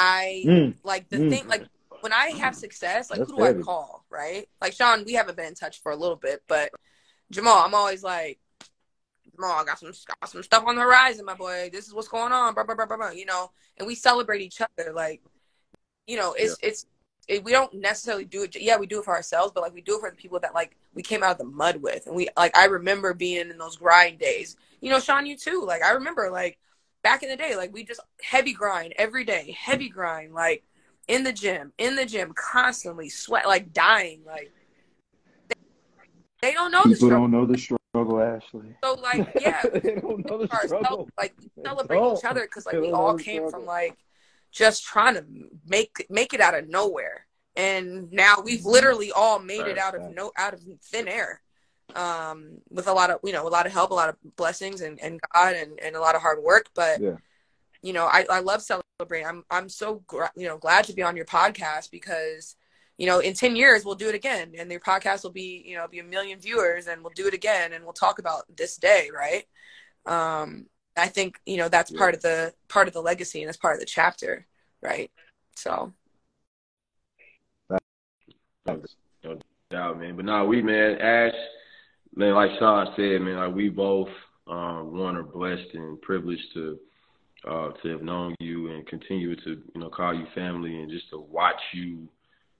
I 0.00 0.44
Mm, 0.46 0.74
like 0.84 1.08
the 1.08 1.18
Mm. 1.18 1.30
thing, 1.30 1.48
like 1.48 1.66
when 2.00 2.12
I 2.12 2.28
have 2.30 2.54
success, 2.54 3.10
like 3.10 3.20
That's 3.20 3.30
who 3.30 3.38
do 3.38 3.42
heavy. 3.44 3.60
I 3.60 3.62
call? 3.62 4.04
Right? 4.10 4.48
Like 4.60 4.72
Shaun, 4.72 5.04
we 5.04 5.14
haven't 5.14 5.36
been 5.36 5.46
in 5.46 5.54
touch 5.54 5.80
for 5.82 5.92
a 5.92 5.96
little 5.96 6.16
bit, 6.16 6.42
but 6.46 6.70
Jamal, 7.30 7.64
I'm 7.64 7.74
always 7.74 8.02
like, 8.02 8.38
Jamal, 9.34 9.52
I 9.60 9.64
got 9.64 9.78
some 9.78 9.92
got 10.20 10.28
some 10.30 10.42
stuff 10.42 10.64
on 10.66 10.76
the 10.76 10.82
horizon, 10.82 11.24
my 11.24 11.34
boy. 11.34 11.70
This 11.72 11.86
is 11.86 11.94
what's 11.94 12.08
going 12.08 12.32
on, 12.32 12.54
blah 12.54 12.64
blah 12.64 12.74
blah 12.74 12.86
blah 12.86 12.96
blah. 12.96 13.10
You 13.10 13.26
know, 13.26 13.50
and 13.78 13.86
we 13.86 13.94
celebrate 13.94 14.42
each 14.42 14.60
other. 14.60 14.92
Like, 14.92 15.22
you 16.06 16.16
know, 16.16 16.34
it's 16.38 16.58
it's 16.62 16.86
it, 17.26 17.42
we 17.42 17.52
don't 17.52 17.72
necessarily 17.74 18.24
do 18.24 18.42
it. 18.42 18.54
Yeah, 18.60 18.76
we 18.76 18.86
do 18.86 18.98
it 19.00 19.04
for 19.04 19.14
ourselves, 19.14 19.52
but 19.54 19.62
like 19.62 19.74
we 19.74 19.80
do 19.80 19.96
it 19.96 20.00
for 20.00 20.10
the 20.10 20.16
people 20.16 20.38
that 20.40 20.54
like 20.54 20.76
we 20.94 21.02
came 21.02 21.22
out 21.22 21.32
of 21.32 21.38
the 21.38 21.44
mud 21.44 21.82
with, 21.82 22.06
and 22.06 22.14
we 22.14 22.28
like 22.36 22.56
I 22.56 22.66
remember 22.66 23.14
being 23.14 23.50
in 23.50 23.58
those 23.58 23.76
grind 23.76 24.18
days. 24.18 24.56
You 24.80 24.90
know, 24.90 25.00
Shaun, 25.00 25.26
you 25.26 25.36
too. 25.36 25.64
Like 25.66 25.82
I 25.82 25.92
remember 25.92 26.30
like 26.30 26.58
back 27.04 27.22
in 27.22 27.28
the 27.28 27.36
day, 27.36 27.54
like 27.54 27.72
we 27.72 27.84
just 27.84 28.00
heavy 28.20 28.52
grind 28.52 28.94
every 28.96 29.24
day, 29.24 29.56
heavy 29.56 29.88
grind, 29.88 30.34
like 30.34 30.64
in 31.06 31.22
the 31.22 31.32
gym, 31.32 31.72
in 31.78 31.94
the 31.94 32.04
gym, 32.06 32.32
constantly 32.34 33.08
sweat, 33.08 33.46
like 33.46 33.72
dying, 33.72 34.22
like. 34.26 34.50
They, 35.48 35.54
they 36.42 36.52
don't 36.54 36.72
know 36.72 36.82
the 36.82 36.88
People 36.94 37.08
struggle. 37.08 37.18
don't 37.20 37.30
know 37.30 37.46
the 37.46 37.58
struggle, 37.58 38.14
Ashlee. 38.14 38.74
So 38.82 38.94
like, 38.94 39.28
yeah, 39.40 39.62
they 39.72 39.94
don't 39.96 40.28
know 40.28 40.38
the 40.38 40.48
struggle. 40.66 41.08
like 41.16 41.34
we 41.40 41.62
celebrate 41.62 41.98
don't. 41.98 42.18
each 42.18 42.24
other 42.24 42.42
because 42.42 42.66
like 42.66 42.74
They 42.74 42.80
we 42.80 42.90
all 42.90 43.16
came 43.16 43.48
from 43.50 43.66
like 43.66 43.96
just 44.50 44.82
trying 44.84 45.14
to 45.14 45.24
make 45.66 46.06
make 46.10 46.32
it 46.34 46.40
out 46.40 46.54
of 46.58 46.68
nowhere, 46.68 47.26
and 47.54 48.10
now 48.12 48.36
we've 48.42 48.64
literally 48.64 49.12
all 49.12 49.38
made 49.38 49.66
it 49.66 49.78
out 49.78 49.94
of 49.94 50.02
no 50.14 50.32
out 50.36 50.54
of 50.54 50.60
thin 50.82 51.06
air, 51.06 51.40
um, 51.94 52.58
with 52.70 52.86
a 52.88 52.92
lot 52.92 53.10
of 53.10 53.20
you 53.24 53.32
know 53.32 53.46
a 53.46 53.50
lot 53.50 53.66
of 53.66 53.72
help, 53.72 53.90
a 53.90 53.94
lot 53.94 54.08
of 54.08 54.16
blessings, 54.36 54.80
and, 54.80 55.00
and 55.00 55.20
God, 55.32 55.54
and, 55.54 55.78
and 55.80 55.96
a 55.96 56.00
lot 56.00 56.14
of 56.14 56.22
hard 56.22 56.42
work. 56.42 56.66
But 56.74 57.00
Yeah. 57.00 57.16
you 57.82 57.92
know, 57.92 58.06
I, 58.06 58.26
I 58.30 58.40
love 58.40 58.62
celebrating. 58.62 59.26
I'm 59.26 59.44
I'm 59.50 59.68
so 59.68 60.02
gra- 60.06 60.32
you 60.36 60.46
know 60.46 60.58
glad 60.58 60.84
to 60.86 60.92
be 60.94 61.02
on 61.02 61.16
your 61.16 61.26
podcast 61.26 61.90
because 61.90 62.56
you 62.96 63.06
know 63.06 63.18
in 63.18 63.34
10 63.34 63.56
years 63.56 63.84
we'll 63.84 63.94
do 63.96 64.08
it 64.08 64.14
again 64.14 64.52
and 64.58 64.70
your 64.70 64.80
podcast 64.80 65.24
will 65.24 65.30
be 65.30 65.62
you 65.66 65.76
know 65.76 65.86
be 65.88 65.98
a 65.98 66.04
million 66.04 66.38
viewers 66.38 66.86
and 66.86 67.02
we'll 67.02 67.12
do 67.14 67.26
it 67.26 67.34
again 67.34 67.72
and 67.72 67.82
we'll 67.84 67.92
talk 67.92 68.20
about 68.20 68.44
this 68.56 68.76
day 68.76 69.10
right 69.12 69.46
um 70.06 70.66
i 70.96 71.08
think 71.08 71.40
you 71.44 71.56
know 71.56 71.68
that's 71.68 71.90
Yeah. 71.90 71.98
part 71.98 72.14
of 72.14 72.22
the 72.22 72.54
part 72.68 72.86
of 72.86 72.94
the 72.94 73.02
legacy 73.02 73.40
and 73.40 73.48
that's 73.48 73.56
part 73.56 73.74
of 73.74 73.80
the 73.80 73.86
chapter 73.86 74.46
right 74.80 75.10
so 75.56 75.92
doubt, 79.70 79.98
man. 79.98 80.16
But 80.16 80.24
nah, 80.24 80.44
we 80.44 80.62
man, 80.62 80.98
Ash, 81.00 81.34
man, 82.16 82.34
like 82.34 82.50
Shaun 82.58 82.88
said, 82.96 83.20
man, 83.20 83.36
like 83.36 83.54
we 83.54 83.68
both 83.68 84.08
um 84.46 84.96
one 84.98 85.16
are 85.16 85.22
blessed 85.22 85.74
and 85.74 86.00
privileged 86.02 86.42
to 86.54 86.78
uh 87.48 87.70
to 87.82 87.88
have 87.88 88.02
known 88.02 88.34
you 88.40 88.70
and 88.70 88.86
continue 88.86 89.34
to, 89.36 89.62
you 89.74 89.80
know, 89.80 89.88
call 89.88 90.14
you 90.14 90.26
family 90.34 90.80
and 90.80 90.90
just 90.90 91.08
to 91.10 91.18
watch 91.18 91.60
you, 91.72 92.08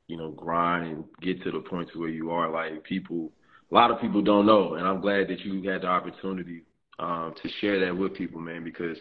you 0.08 0.16
know, 0.16 0.30
grind 0.30 0.86
and 0.86 1.04
get 1.22 1.42
to 1.42 1.50
the 1.50 1.60
point 1.60 1.90
to 1.92 1.98
where 2.00 2.08
you 2.08 2.30
are. 2.30 2.50
Like 2.50 2.82
people 2.84 3.30
a 3.70 3.74
lot 3.74 3.90
of 3.90 4.00
people 4.00 4.22
don't 4.22 4.46
know 4.46 4.74
and 4.74 4.86
I'm 4.86 5.00
glad 5.00 5.28
that 5.28 5.40
you 5.40 5.68
had 5.68 5.82
the 5.82 5.88
opportunity 5.88 6.62
um 6.98 7.34
to 7.42 7.48
share 7.60 7.84
that 7.84 7.96
with 7.96 8.14
people, 8.14 8.40
man, 8.40 8.64
because 8.64 8.96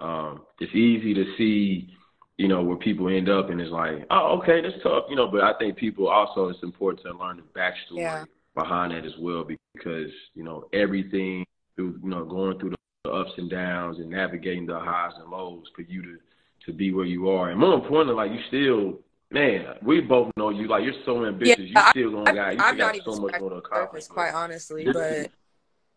um 0.00 0.42
it's 0.60 0.74
easy 0.74 1.14
to 1.14 1.24
see 1.38 1.90
you 2.38 2.48
know, 2.48 2.62
where 2.62 2.76
people 2.76 3.08
end 3.08 3.30
up 3.30 3.48
and 3.48 3.58
it's 3.62 3.70
like, 3.70 4.06
oh, 4.10 4.38
okay, 4.38 4.60
that's 4.60 4.82
tough, 4.82 5.04
you 5.08 5.16
know, 5.16 5.26
but 5.26 5.40
I 5.42 5.54
think 5.58 5.76
people 5.78 6.08
also, 6.08 6.48
it's 6.48 6.62
important 6.62 7.02
to 7.06 7.16
learn 7.16 7.38
the 7.38 7.58
backstory 7.58 7.96
Yeah. 8.02 8.24
behind 8.54 8.92
that 8.92 9.06
as 9.06 9.16
well 9.18 9.42
because, 9.76 10.10
you 10.34 10.42
know, 10.44 10.68
everything 10.72 11.44
through, 11.76 11.98
you 12.02 12.08
know, 12.08 12.24
going 12.24 12.58
through 12.58 12.74
the 13.04 13.10
ups 13.10 13.32
and 13.38 13.50
downs 13.50 13.98
and 13.98 14.10
navigating 14.10 14.66
the 14.66 14.78
highs 14.78 15.12
and 15.20 15.30
lows 15.30 15.64
for 15.74 15.82
you 15.82 16.02
to, 16.02 16.18
to 16.66 16.72
be 16.72 16.92
where 16.92 17.06
you 17.06 17.28
are. 17.28 17.50
And 17.50 17.60
more 17.60 17.74
importantly, 17.74 18.14
like 18.14 18.32
you 18.32 18.40
still, 18.48 19.00
man, 19.30 19.76
we 19.82 20.00
both 20.00 20.32
know 20.36 20.50
you, 20.50 20.68
like 20.68 20.84
you're 20.84 20.94
so 21.04 21.24
ambitious. 21.24 21.58
Yeah, 21.60 21.84
you 21.84 21.90
still 21.90 22.10
gonna 22.12 22.40
I, 22.40 22.52
you 22.52 22.60
I'm 22.60 22.76
still 22.76 22.86
not 22.86 22.94
got 22.94 22.94
even 22.96 23.14
so 23.14 23.20
much 23.20 23.40
more 23.40 23.50
to 23.50 23.56
accomplish. 23.56 24.02
surface 24.04 24.08
quite 24.08 24.34
honestly 24.34 24.84
but 24.84 25.30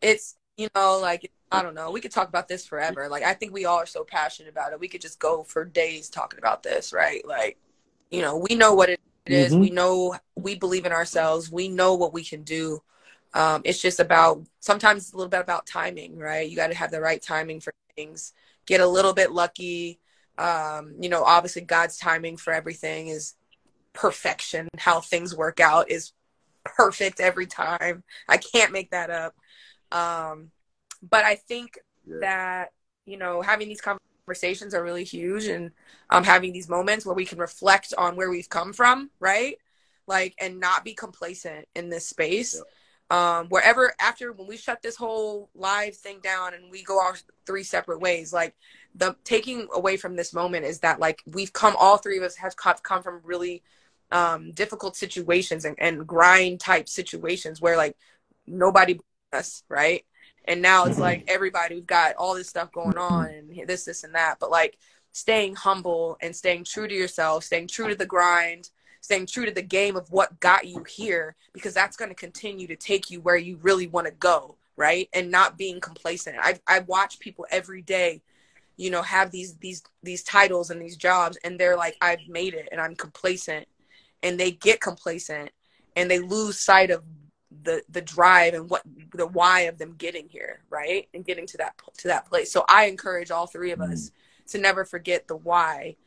it's 0.01 0.35
you 0.57 0.67
know 0.75 0.99
like 0.99 1.31
i 1.51 1.61
don't 1.61 1.73
know 1.73 1.91
we 1.91 2.01
could 2.01 2.11
talk 2.11 2.27
about 2.29 2.47
this 2.47 2.65
forever 2.65 3.07
like 3.09 3.23
i 3.23 3.33
think 3.33 3.53
we 3.53 3.65
all 3.65 3.77
are 3.77 3.85
so 3.85 4.03
passionate 4.03 4.49
about 4.49 4.71
it 4.73 4.79
we 4.79 4.87
could 4.87 5.01
just 5.01 5.19
go 5.19 5.43
for 5.43 5.65
days 5.65 6.09
talking 6.09 6.39
about 6.39 6.63
this 6.63 6.93
right 6.93 7.25
like 7.27 7.57
you 8.11 8.21
know 8.21 8.37
we 8.37 8.55
know 8.55 8.73
what 8.73 8.89
it 8.89 8.99
is. 9.25 9.53
Mhm. 9.53 9.59
we 9.59 9.69
know 9.69 10.15
we 10.35 10.55
believe 10.55 10.85
in 10.85 10.91
ourselves 10.91 11.51
we 11.51 11.67
know 11.67 11.93
what 11.95 12.13
we 12.13 12.23
can 12.23 12.43
do 12.43 12.81
um, 13.33 13.61
it's 13.65 13.81
just 13.81 13.99
about 13.99 14.43
sometimes 14.59 15.03
it's 15.03 15.13
a 15.13 15.17
little 15.17 15.29
bit 15.29 15.41
about 15.41 15.65
timing 15.65 16.17
right? 16.17 16.49
You 16.49 16.55
got 16.55 16.67
to 16.67 16.75
have 16.75 16.91
the 16.91 17.01
right 17.01 17.21
timing 17.21 17.59
for 17.59 17.73
things. 17.95 18.33
Get 18.65 18.81
a 18.81 18.87
little 18.87 19.13
bit 19.13 19.31
lucky. 19.31 19.99
Um, 20.37 20.95
you 21.01 21.09
know 21.09 21.23
obviously 21.23 21.63
god's 21.63 21.97
timing 21.97 22.37
for 22.37 22.53
everything 22.53 23.07
is 23.09 23.35
perfection. 23.93 24.67
How 24.77 25.01
things 25.01 25.35
work 25.35 25.59
out 25.59 25.89
is 25.91 26.13
perfect 26.63 27.19
every 27.19 27.45
time. 27.45 28.03
I 28.27 28.37
can't 28.37 28.71
make 28.71 28.91
that 28.91 29.09
up. 29.09 29.35
Um, 29.91 30.51
but 31.01 31.23
i 31.25 31.35
think 31.35 31.77
Yeah. 32.05 32.17
that 32.21 32.69
you 33.05 33.17
know 33.17 33.41
having 33.41 33.67
these 33.67 33.81
conversations 33.81 34.73
are 34.73 34.83
really 34.83 35.03
huge 35.03 35.45
and 35.45 35.71
um, 36.09 36.23
having 36.23 36.53
these 36.53 36.69
moments 36.69 37.05
where 37.05 37.15
we 37.15 37.25
can 37.25 37.39
reflect 37.39 37.93
on 37.97 38.15
where 38.15 38.29
we've 38.29 38.49
come 38.49 38.73
from 38.73 39.09
right? 39.19 39.57
Like 40.07 40.35
and 40.39 40.59
not 40.59 40.83
be 40.83 40.93
complacent 40.93 41.67
in 41.75 41.89
this 41.89 42.07
space 42.07 42.61
um, 43.09 43.47
wherever 43.47 43.93
after 43.99 44.31
when 44.31 44.47
we 44.47 44.57
shut 44.57 44.81
this 44.81 44.95
whole 44.95 45.49
live 45.55 45.95
thing 45.95 46.19
down 46.21 46.53
and 46.53 46.71
we 46.71 46.83
go 46.83 46.99
our 46.99 47.15
three 47.45 47.63
separate 47.63 47.99
ways 47.99 48.31
like 48.31 48.55
the 48.95 49.15
taking 49.23 49.67
away 49.73 49.97
from 49.97 50.15
this 50.15 50.33
moment 50.33 50.65
is 50.65 50.79
that 50.79 50.99
like 50.99 51.21
we've 51.25 51.53
come 51.53 51.75
all 51.79 51.97
three 51.97 52.17
of 52.17 52.23
us 52.23 52.35
have 52.35 52.55
come 52.83 53.01
from 53.01 53.21
really 53.23 53.63
um, 54.11 54.51
difficult 54.51 54.95
situations 54.95 55.65
and, 55.65 55.75
and 55.79 56.07
grind 56.07 56.59
type 56.59 56.89
situations 56.89 57.61
where 57.61 57.77
like 57.77 57.95
nobody 58.47 58.99
us 59.33 59.63
right? 59.69 60.05
And 60.45 60.61
now 60.61 60.85
it's 60.85 60.97
like 60.97 61.25
everybody 61.27 61.75
we've 61.75 61.85
got 61.85 62.15
all 62.15 62.33
this 62.33 62.49
stuff 62.49 62.71
going 62.71 62.97
on 62.97 63.27
and 63.27 63.67
this 63.67 63.85
this 63.85 64.03
and 64.03 64.15
that. 64.15 64.37
But 64.39 64.49
like 64.49 64.77
staying 65.11 65.55
humble 65.55 66.17
and 66.21 66.35
staying 66.35 66.63
true 66.63 66.87
to 66.87 66.93
yourself 66.93 67.43
staying 67.43 67.67
true 67.67 67.87
to 67.89 67.95
the 67.95 68.05
grind 68.05 68.69
staying 69.01 69.25
true 69.25 69.45
to 69.45 69.51
the 69.51 69.61
game 69.61 69.95
of 69.95 70.11
what 70.11 70.39
got 70.39 70.67
you 70.67 70.83
here 70.83 71.35
because 71.53 71.73
that's 71.73 71.97
going 71.97 72.09
to 72.09 72.15
continue 72.15 72.67
to 72.67 72.75
take 72.75 73.09
you 73.09 73.21
where 73.21 73.37
you 73.37 73.57
really 73.61 73.87
want 73.87 74.05
to 74.07 74.13
go 74.13 74.55
right? 74.79 75.09
And 75.11 75.29
not 75.29 75.57
being 75.57 75.79
complacent. 75.81 76.37
I 76.39 76.57
i 76.65 76.79
watch 76.79 77.19
people 77.19 77.45
every 77.51 77.83
day 77.83 78.23
you 78.77 78.89
know 78.89 79.01
have 79.01 79.29
these 79.29 79.57
these 79.57 79.83
these 80.01 80.23
titles 80.23 80.69
and 80.69 80.81
these 80.81 80.95
jobs 80.95 81.37
and 81.43 81.59
they're 81.59 81.75
like 81.75 81.97
i've 81.99 82.25
made 82.29 82.53
it 82.53 82.69
and 82.71 82.81
i'm 82.81 82.95
complacent. 82.95 83.67
And 84.23 84.39
they 84.39 84.51
get 84.51 84.81
complacent 84.81 85.51
and 85.95 86.09
they 86.09 86.19
lose 86.19 86.59
sight 86.59 86.91
of 86.91 87.03
the 87.63 87.83
the 87.89 88.01
drive 88.01 88.53
and 88.53 88.69
what 88.69 88.83
the 89.13 89.27
why 89.27 89.61
of 89.61 89.77
them 89.77 89.95
getting 89.97 90.29
here 90.29 90.61
right? 90.69 91.09
And 91.13 91.25
getting 91.25 91.45
to 91.47 91.57
that 91.57 91.73
to 91.97 92.07
that 92.07 92.25
place. 92.25 92.51
So 92.51 92.63
i 92.69 92.85
encourage 92.85 93.31
all 93.31 93.47
three 93.47 93.71
of 93.71 93.79
mm. 93.79 93.91
us 93.91 94.11
to 94.47 94.57
never 94.57 94.85
forget 94.85 95.27
the 95.27 95.35
why 95.35 95.97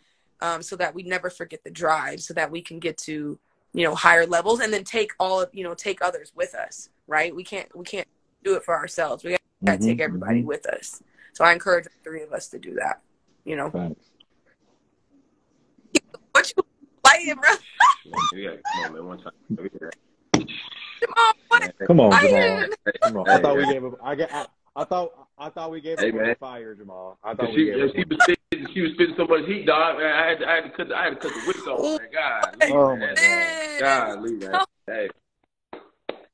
um, 0.43 0.61
so 0.61 0.75
that 0.77 0.95
we 0.95 1.05
never 1.05 1.31
forget 1.31 1.63
the 1.65 1.71
drive 1.71 2.21
so 2.21 2.35
that 2.35 2.51
we 2.51 2.61
can 2.61 2.79
get 2.81 2.99
to 2.99 3.39
you 3.73 3.85
know 3.85 3.95
higher 3.95 4.27
levels 4.27 4.61
and 4.61 4.73
then 4.73 4.85
take 4.85 5.13
all 5.19 5.41
of 5.41 5.49
you 5.55 5.65
know 5.65 5.73
take 5.73 6.03
others 6.03 6.33
with 6.35 6.55
us 6.55 6.91
right 7.07 7.35
we 7.35 7.45
can't 7.45 7.75
we 7.79 7.85
can't 7.85 8.09
do 8.45 8.55
it 8.57 8.65
for 8.65 8.77
ourselves 8.77 9.25
we 9.25 9.31
got 9.31 9.41
to 9.65 9.79
Mhm, 9.79 9.87
take 9.87 10.01
everybody 10.01 10.43
mhm. 10.43 10.47
with 10.47 10.67
us 10.67 11.01
so 11.33 11.45
i 11.45 11.53
encourage 11.53 11.85
the 11.85 11.91
three 12.03 12.23
of 12.23 12.33
us 12.33 12.49
to 12.49 12.59
do 12.59 12.75
that 12.75 13.01
you 13.45 13.55
know 13.57 13.71
Thanks. 13.71 14.11
what 16.33 16.53
you 16.55 16.63
playing 17.05 17.37
bro 17.37 17.55
come 18.05 18.81
on, 18.85 18.93
man. 18.93 19.07
One 19.07 19.19
time. 19.19 19.33
Jamal, 21.01 21.69
Come 21.87 22.01
on, 22.01 22.21
Jamal. 22.21 22.65
Come 23.03 23.17
on. 23.19 23.31
I 23.31 23.41
thought 23.41 23.57
we 23.57 23.67
gave 23.67 23.83
him. 23.83 23.97
I 24.03 24.15
get. 24.15 24.33
I, 24.33 24.47
I 24.75 24.85
thought. 24.85 25.13
I 25.39 25.51
thought 25.51 25.71
we 25.71 25.81
gave 25.81 25.99
Hey, 25.99 26.11
him 26.11 26.17
man. 26.19 26.35
fire, 26.39 26.75
Jamal. 26.75 27.19
I 27.25 27.35
thought 27.35 27.49
we 27.51 27.57
She, 27.57 27.65
gave 27.67 27.77
yeah, 27.77 27.85
him. 27.85 27.91
she 27.97 28.05
was 28.05 28.19
spitting, 28.23 28.75
she 28.75 28.81
was 28.83 28.93
spitting 28.95 29.15
so 29.17 29.27
much 29.27 29.45
heat, 29.47 29.67
dog. 29.67 29.99
man, 29.99 30.07
I 30.13 30.29
had 30.29 30.39
to, 30.39 30.47
I 30.49 30.55
had 30.57 30.61
to 30.65 30.71
cut, 30.71 30.89
the, 30.89 30.97
I 30.97 31.05
had 31.05 31.11
to 31.11 31.17
cut 31.17 31.33
the 31.35 31.47
wicks 31.47 31.67
off. 31.67 31.99
Man. 32.01 32.09
God, 32.13 32.57
leave, 32.61 32.71
Oh, 32.75 32.97
man. 32.97 33.15
my 33.17 33.77
God, 33.81 34.23
leave 34.23 34.41
that. 34.41 34.67
Hey, 34.87 35.11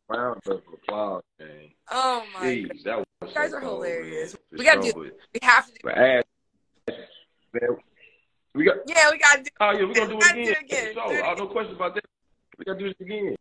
round 0.09 0.41
of 0.47 0.61
applause, 0.73 1.23
man. 1.41 1.49
oh 1.91 2.23
my 2.35 2.41
God. 2.41 2.45
Jeez, 2.47 2.83
that 2.85 2.99
was 2.99 3.07
You 3.23 3.35
guys 3.35 3.51
so 3.51 3.57
are 3.57 3.61
cold, 3.61 3.85
hilarious. 3.85 4.37
We 4.53 4.65
gotta 4.65 4.83
So 4.83 4.87
do- 4.89 4.93
good. 4.95 5.13
we 5.35 5.41
have 5.43 5.67
to 5.67 5.73
do 5.73 5.79
But 5.85 5.99
ass, 5.99 6.25
man, 7.55 7.77
we 8.55 8.65
got. 8.65 8.77
yeah 8.87 9.11
we 9.11 9.19
gotta 9.19 9.43
do 9.43 9.51
Oh 9.61 9.71
yeah, 9.71 9.85
we 9.87 9.95
gonna 9.95 10.09
do 10.11 10.17
it 10.17 10.21
Gotta 10.21 10.35
do 10.35 10.41
again. 10.43 10.53
it 10.53 10.65
again. 10.65 10.95
So, 10.95 11.09
Do 11.09 11.15
it 11.15 11.25
oh, 11.27 11.35
no 11.35 11.47
question 11.47 11.75
about 11.77 11.95
that. 11.95 12.05
We 12.59 12.65
gotta 12.65 12.79
do 12.79 12.89
this 12.89 13.01
again. 13.01 13.37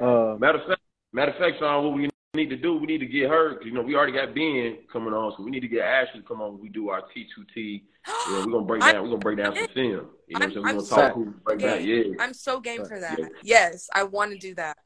Uh, 0.00 0.36
Matter 0.38 0.58
of 0.60 0.66
fact, 0.68 0.80
matter 1.12 1.32
of 1.32 1.38
fact, 1.38 1.58
Shaun, 1.60 1.84
what 1.84 1.94
we 1.94 2.08
need 2.34 2.48
to 2.48 2.56
do, 2.56 2.76
we 2.78 2.86
need 2.86 2.98
to 2.98 3.06
get 3.06 3.28
her. 3.28 3.62
You 3.62 3.72
know, 3.72 3.82
we 3.82 3.94
already 3.94 4.12
got 4.12 4.34
Ben 4.34 4.78
coming 4.90 5.12
on, 5.12 5.34
so 5.36 5.42
we 5.42 5.50
need 5.50 5.60
to 5.60 5.68
get 5.68 5.82
Ashlee 5.82 6.14
to 6.14 6.22
come 6.22 6.40
on. 6.40 6.60
We 6.60 6.70
do 6.70 6.88
our 6.88 7.02
T 7.12 7.26
two 7.34 7.44
T. 7.54 7.84
We're 8.30 8.44
gonna 8.46 8.62
break 8.62 8.80
down. 8.80 9.02
We're 9.02 9.08
gonna 9.08 9.18
break 9.18 9.38
down 9.38 9.54
some 9.54 9.68
film. 9.74 9.76
You 9.76 9.94
know, 9.94 10.06
what 10.28 10.42
I'm 10.42 10.50
saying? 10.50 10.62
We're 10.62 10.72
gonna 10.72 10.80
so 10.82 10.96
talk. 10.96 11.14
Who 11.14 11.26
break 11.44 11.58
down. 11.58 11.78
game. 11.78 12.14
Yeah, 12.16 12.24
i'm 12.24 12.32
so 12.32 12.58
game 12.58 12.84
for 12.86 12.98
that 12.98 13.18
Yeah. 13.18 13.26
yes 13.42 13.90
i 13.94 14.02
want 14.02 14.32
to 14.32 14.38
do 14.38 14.54
that 14.54 14.78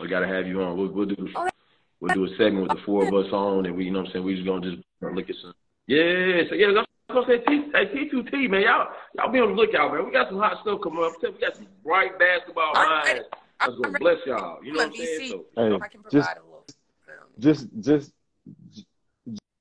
we 0.00 0.08
gotta 0.08 0.26
have 0.26 0.46
you 0.46 0.62
on. 0.62 0.76
We'll, 0.76 0.88
we'll 0.88 1.06
do. 1.06 1.28
Oh, 1.36 1.48
We'll 2.00 2.14
do 2.14 2.24
a 2.24 2.28
segment 2.36 2.62
with 2.62 2.76
the 2.78 2.82
four 2.84 3.06
of 3.06 3.14
us 3.14 3.32
on, 3.32 3.64
and 3.64 3.76
we, 3.76 3.84
you 3.84 3.92
know, 3.92 4.00
what 4.00 4.08
I'm 4.08 4.12
saying 4.12 4.24
we 4.24 4.34
just 4.34 4.44
gonna 4.46 4.68
just 4.68 4.82
look 5.00 5.30
at 5.30 5.36
some. 5.40 5.54
Yeah, 5.86 6.42
so 6.48 6.56
yeah, 6.56 6.82
I'm 7.08 7.24
saying. 7.28 7.42
T, 7.46 7.70
hey, 7.72 8.08
T2T, 8.10 8.50
man, 8.50 8.62
y'all, 8.62 8.88
y'all 9.14 9.30
be 9.30 9.38
on 9.38 9.50
the 9.50 9.54
lookout, 9.54 9.92
man. 9.92 10.04
We 10.04 10.10
got 10.10 10.28
some 10.28 10.38
hot 10.38 10.58
stuff 10.62 10.80
coming 10.82 11.04
up. 11.04 11.12
We 11.22 11.38
got 11.38 11.54
some 11.54 11.68
bright 11.84 12.18
basketball 12.18 12.74
minds. 12.74 13.22
I'm 13.62 13.70
That's 13.70 13.80
gonna 13.80 13.98
bless 13.98 14.18
y'all. 14.26 14.64
You 14.64 14.72
know 14.72 14.78
what 14.78 14.86
I'm 14.88 14.92
VC. 14.92 15.16
saying? 15.18 15.30
So, 15.30 15.44
hey, 15.56 15.74
i 15.82 15.88
can 15.88 16.02
provide 16.02 16.10
just, 16.10 16.36
a 16.36 16.42
little 16.42 16.66
film. 17.06 17.18
just, 17.38 17.68
just, 17.80 18.12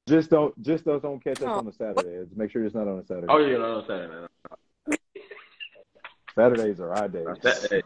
just 0.09 0.29
don't, 0.29 0.63
just 0.63 0.85
don't, 0.85 1.01
don't 1.01 1.23
catch 1.23 1.37
us 1.37 1.43
Oh. 1.47 1.59
on 1.59 1.67
a 1.67 1.73
Saturday. 1.73 2.23
Just 2.23 2.37
make 2.37 2.51
sure 2.51 2.65
it's 2.65 2.73
not 2.75 2.87
on 2.87 2.99
a 2.99 3.05
Saturday. 3.05 3.27
oh 3.29 3.37
yeah, 3.37 3.57
no, 3.57 3.79
I'm 3.79 3.87
saying, 3.87 4.09
man. 4.09 4.27
Saturdays 6.35 6.79
are 6.79 6.93
our 6.93 7.07
days. 7.07 7.27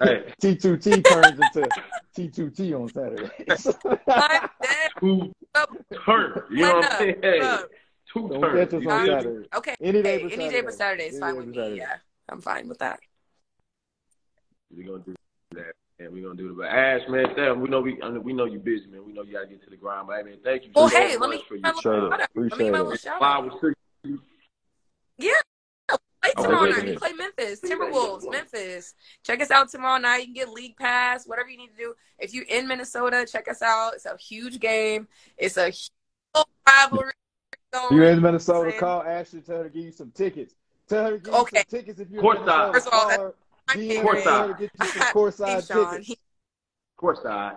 Hey, 0.00 0.24
hey, 0.24 0.32
T2T 0.42 1.06
turns 1.06 1.38
into 1.38 1.70
T2T 2.16 2.80
on 2.80 2.88
Saturdays. 2.92 3.76
Two 5.00 5.32
Up, 5.54 5.70
turn. 6.04 6.42
You 6.50 6.62
know 6.62 6.74
what 6.74 6.84
I'm 6.92 6.98
saying? 6.98 7.14
Hey, 7.22 7.58
two 8.12 8.28
don't 8.28 8.40
turn. 8.40 8.56
catch 8.56 8.74
us 8.74 8.86
on 8.86 9.04
feel? 9.04 9.06
Saturday. 9.06 9.48
okay 9.54 9.74
Any 9.80 10.02
day 10.02 10.18
hey, 10.18 10.22
but 10.24 10.32
any 10.32 10.48
day 10.50 10.60
but 10.62 10.74
Saturday 10.74 11.04
is 11.04 11.14
Any 11.14 11.20
fine 11.20 11.36
with 11.36 11.46
me 11.46 11.54
Saturday. 11.56 11.76
yeah 11.76 11.96
i'm 12.28 12.40
fine 12.40 12.68
with 12.68 12.78
that 12.78 13.00
We're 14.74 14.86
gonna 14.86 15.02
do 15.04 15.14
that, 15.52 15.74
and 15.98 16.12
we're 16.12 16.22
gonna 16.24 16.36
do 16.36 16.50
it. 16.50 16.56
But 16.56 16.66
Ash, 16.68 17.02
man, 17.08 17.26
Sam, 17.36 17.60
we 17.60 17.68
know 17.68 17.80
we 17.80 18.00
I 18.02 18.08
know- 18.10 18.20
we 18.20 18.32
know 18.32 18.44
you're 18.46 18.60
busy, 18.60 18.86
man. 18.86 19.04
We 19.04 19.12
know 19.12 19.22
you 19.22 19.32
gotta 19.32 19.46
get 19.46 19.62
to 19.64 19.70
the 19.70 19.76
grind. 19.76 20.06
But 20.06 20.18
hey, 20.18 20.22
man, 20.22 20.38
thank 20.42 20.64
you 20.64 20.70
well 20.74 20.88
so 20.88 20.96
hey 20.96 21.16
much 21.16 21.20
let 21.20 21.30
me 21.30 21.44
for 21.48 21.56
your 21.56 21.62
little 21.74 21.78
Appreciate 21.78 21.92
it. 21.92 22.00
shout 22.00 22.02
out. 22.04 22.10
let 22.10 22.18
me 22.18 22.24
Appreciate 22.46 22.58
give 22.64 22.72
my 22.72 22.78
it. 22.78 22.82
little 22.82 22.96
shout 22.96 23.12
out 23.14 23.18
flowers 23.18 23.52
to 23.52 23.58
play 23.60 23.72
Oh, 26.36 26.44
tomorrow 26.44 26.62
wait, 26.62 26.70
night. 26.70 26.76
wait, 26.78 26.84
We 26.84 26.90
wait. 26.92 26.98
play 27.00 27.12
Memphis, 27.12 27.60
Timberwolves, 27.60 28.30
Memphis. 28.30 28.94
Check 29.24 29.42
us 29.42 29.50
out 29.50 29.68
tomorrow 29.68 29.98
night. 30.00 30.18
You 30.18 30.24
can 30.26 30.34
get 30.34 30.48
league 30.50 30.76
pass, 30.76 31.26
whatever 31.26 31.48
you 31.50 31.58
need 31.58 31.70
to 31.70 31.76
do. 31.76 31.94
If 32.18 32.32
you're 32.32 32.44
in 32.44 32.68
Minnesota, 32.68 33.26
check 33.30 33.48
us 33.48 33.60
out. 33.60 33.94
It's 33.94 34.06
a 34.06 34.16
huge 34.16 34.60
game. 34.60 35.08
It's 35.36 35.56
a 35.56 35.68
huge 35.70 35.90
rivalry. 36.66 37.10
If 37.74 37.90
you're 37.90 38.04
in 38.04 38.22
Minnesota, 38.22 38.72
call 38.78 39.02
Ashlee. 39.02 39.44
Tell 39.44 39.58
her 39.58 39.64
to 39.64 39.70
give 39.70 39.84
you 39.84 39.92
some 39.92 40.10
tickets. 40.12 40.54
Tell 40.88 41.04
her 41.04 41.10
to 41.12 41.18
give 41.18 41.34
Okay. 41.34 41.58
you 41.58 41.64
some 41.70 41.78
tickets 41.80 42.00
if 42.00 42.10
you're 42.10 42.22
Courtside. 42.22 42.38
in 42.38 42.46
Minnesota. 42.46 42.72
First 42.72 42.86
of 42.88 42.94
all, 42.94 43.34
Call 43.68 43.76
that's 43.76 43.88
her. 43.88 44.02
my 44.02 44.02
DM 44.02 44.02
favorite. 44.02 44.16
her, 44.16 44.22
tell 44.22 44.48
her 44.48 44.54
to 44.54 44.60
get 44.60 44.70
you 44.80 44.86
some 44.86 45.02
Hey, 45.02 45.12
courtside 45.12 45.68
Shaun, 45.68 45.96
tickets. 45.96 46.20
course, 46.96 47.20
I. 47.24 47.52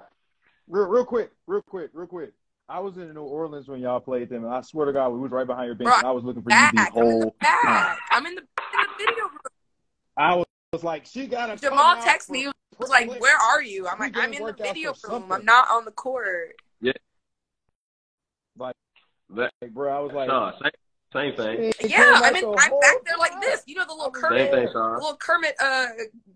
Real, 0.68 0.86
real 0.88 1.06
quick, 1.06 1.32
real 1.48 1.62
quick, 1.62 1.92
real 1.94 2.08
quick. 2.08 2.34
I 2.68 2.80
was 2.80 2.98
in 2.98 3.14
New 3.14 3.22
Orleans 3.22 3.68
when 3.68 3.80
y'all 3.80 4.00
played 4.00 4.30
them, 4.30 4.44
and 4.44 4.52
I 4.54 4.62
swear 4.62 4.88
to 4.88 4.94
God, 4.94 5.10
we 5.10 5.20
was 5.20 5.32
right 5.32 5.46
behind 5.46 5.68
your 5.68 5.76
bench, 5.76 5.88
Bro, 5.90 5.98
and 5.98 6.08
I 6.08 6.12
was 6.12 6.24
looking 6.24 6.42
for 6.42 6.50
you 6.50 6.56
back. 6.56 6.74
the 6.74 6.80
I'm 6.80 6.88
in 6.88 6.94
the 6.94 7.00
whole 7.00 7.36
time. 7.44 7.98
I'm 8.10 8.26
in 8.26 8.36
the, 8.36 8.42
in 8.42 8.46
the 8.74 8.88
video 8.98 9.24
room. 9.24 9.40
I 10.18 10.36
was, 10.36 10.46
was 10.74 10.84
like, 10.84 11.06
she 11.06 11.28
got 11.28 11.48
to 11.48 11.58
Jamal 11.58 11.98
texted 11.98 12.32
me. 12.32 12.42
He 12.42 12.52
was 12.80 12.90
like, 12.90 13.10
"Where 13.22 13.38
are 13.38 13.62
you?" 13.62 13.88
I'm 13.88 14.00
like, 14.00 14.18
"I'm 14.18 14.34
in 14.34 14.44
the 14.44 14.54
video 14.54 14.94
for 14.94 15.10
room. 15.10 15.22
something. 15.22 15.32
I'm 15.32 15.46
not 15.46 15.70
on 15.70 15.86
the 15.86 15.92
court." 15.92 16.56
Yeah, 16.82 16.92
like, 18.58 18.76
bro, 19.72 19.96
I 19.96 20.00
was 20.00 20.14
like, 20.14 20.28
no, 20.28 20.52
same, 21.16 21.36
same 21.38 21.72
thing. 21.72 21.74
Yeah, 21.90 22.14
I'm 22.16 22.24
out 22.24 22.36
in. 22.36 22.42
the 22.42 22.58
I'm 22.60 22.80
back 22.80 22.98
there 23.06 23.18
like 23.18 23.42
this. 23.42 23.64
You 23.66 23.76
know 23.76 23.86
the 23.88 23.94
little 23.94 24.12
Kermit, 24.12 24.52
Same 24.52 24.68
thing, 24.68 24.74
little 24.74 25.18
Kermit 25.20 25.56
uh 25.62 25.88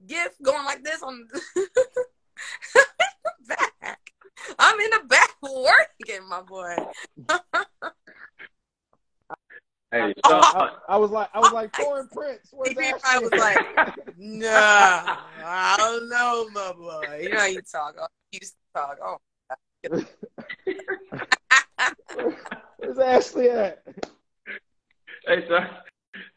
gif 0.07 0.29
going 0.41 0.65
like 0.65 0.83
this 0.83 1.03
on 1.03 1.27
the 1.31 1.67
back. 3.47 3.99
I'm 4.57 4.79
in 4.79 4.89
the 4.91 5.01
back 5.07 5.35
working, 5.41 6.27
my 6.27 6.41
boy. 6.41 6.75
Hey, 9.91 10.01
I, 10.01 10.29
Shaun, 10.29 10.43
I, 10.43 10.69
I 10.87 10.97
was 10.97 11.09
like, 11.09 11.29
I 11.33 11.39
was 11.39 11.51
like, 11.51 11.75
foreign 11.75 12.07
prince. 12.09 12.49
Where's 12.51 12.75
that 12.75 12.93
I 12.93 12.99
probably 12.99 13.29
was 13.29 13.39
like, 13.39 13.57
Nah, 14.19 15.17
I 15.43 15.75
don't 15.79 16.07
know, 16.09 16.47
my 16.53 16.73
boy. 16.73 17.21
You 17.23 17.29
know 17.29 17.39
how 17.39 17.45
you 17.47 17.61
talk. 17.63 17.95
Oh, 17.99 18.05
you 18.31 18.39
used 18.39 18.53
to 18.53 18.79
talk. 18.79 18.99
Oh, 19.03 19.17
Where's 22.77 22.97
Ashlee 22.97 23.51
at? 23.51 23.83
Hey, 25.29 25.45
sir. 25.47 25.69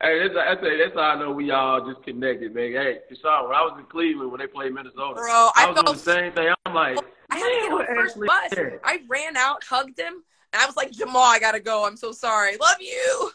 Hey, 0.02 0.18
that's, 0.20 0.34
that's, 0.34 0.60
that's 0.60 0.94
how 0.94 1.00
I 1.00 1.18
know 1.18 1.32
we 1.32 1.50
all 1.50 1.90
just 1.90 2.04
connected, 2.04 2.54
man. 2.54 2.72
Hey, 2.72 2.98
Shaun, 3.22 3.48
when 3.48 3.56
I 3.56 3.62
was 3.62 3.74
in 3.78 3.86
Cleveland 3.86 4.30
when 4.30 4.38
they 4.38 4.46
played 4.46 4.74
Minnesota, 4.74 5.14
bro, 5.14 5.48
I, 5.56 5.64
I 5.64 5.70
was 5.70 5.82
doing 5.82 5.96
the 5.96 5.98
same 5.98 6.32
thing. 6.34 6.52
I'm 6.66 6.74
like, 6.74 6.98
I 7.30 7.38
had 7.38 7.48
to 7.48 7.54
get 7.62 7.72
on 7.72 7.78
the 7.78 7.86
first 7.86 8.20
bus. 8.20 8.50
there? 8.50 8.80
I 8.84 9.00
ran 9.08 9.38
out, 9.38 9.64
hugged 9.64 9.98
him, 9.98 10.22
and 10.52 10.62
I 10.62 10.66
was 10.66 10.76
like, 10.76 10.90
Jamal, 10.90 11.22
I 11.22 11.38
gotta 11.38 11.60
go. 11.60 11.86
I'm 11.86 11.96
so 11.96 12.12
sorry. 12.12 12.58
Love 12.58 12.76
you. 12.80 13.30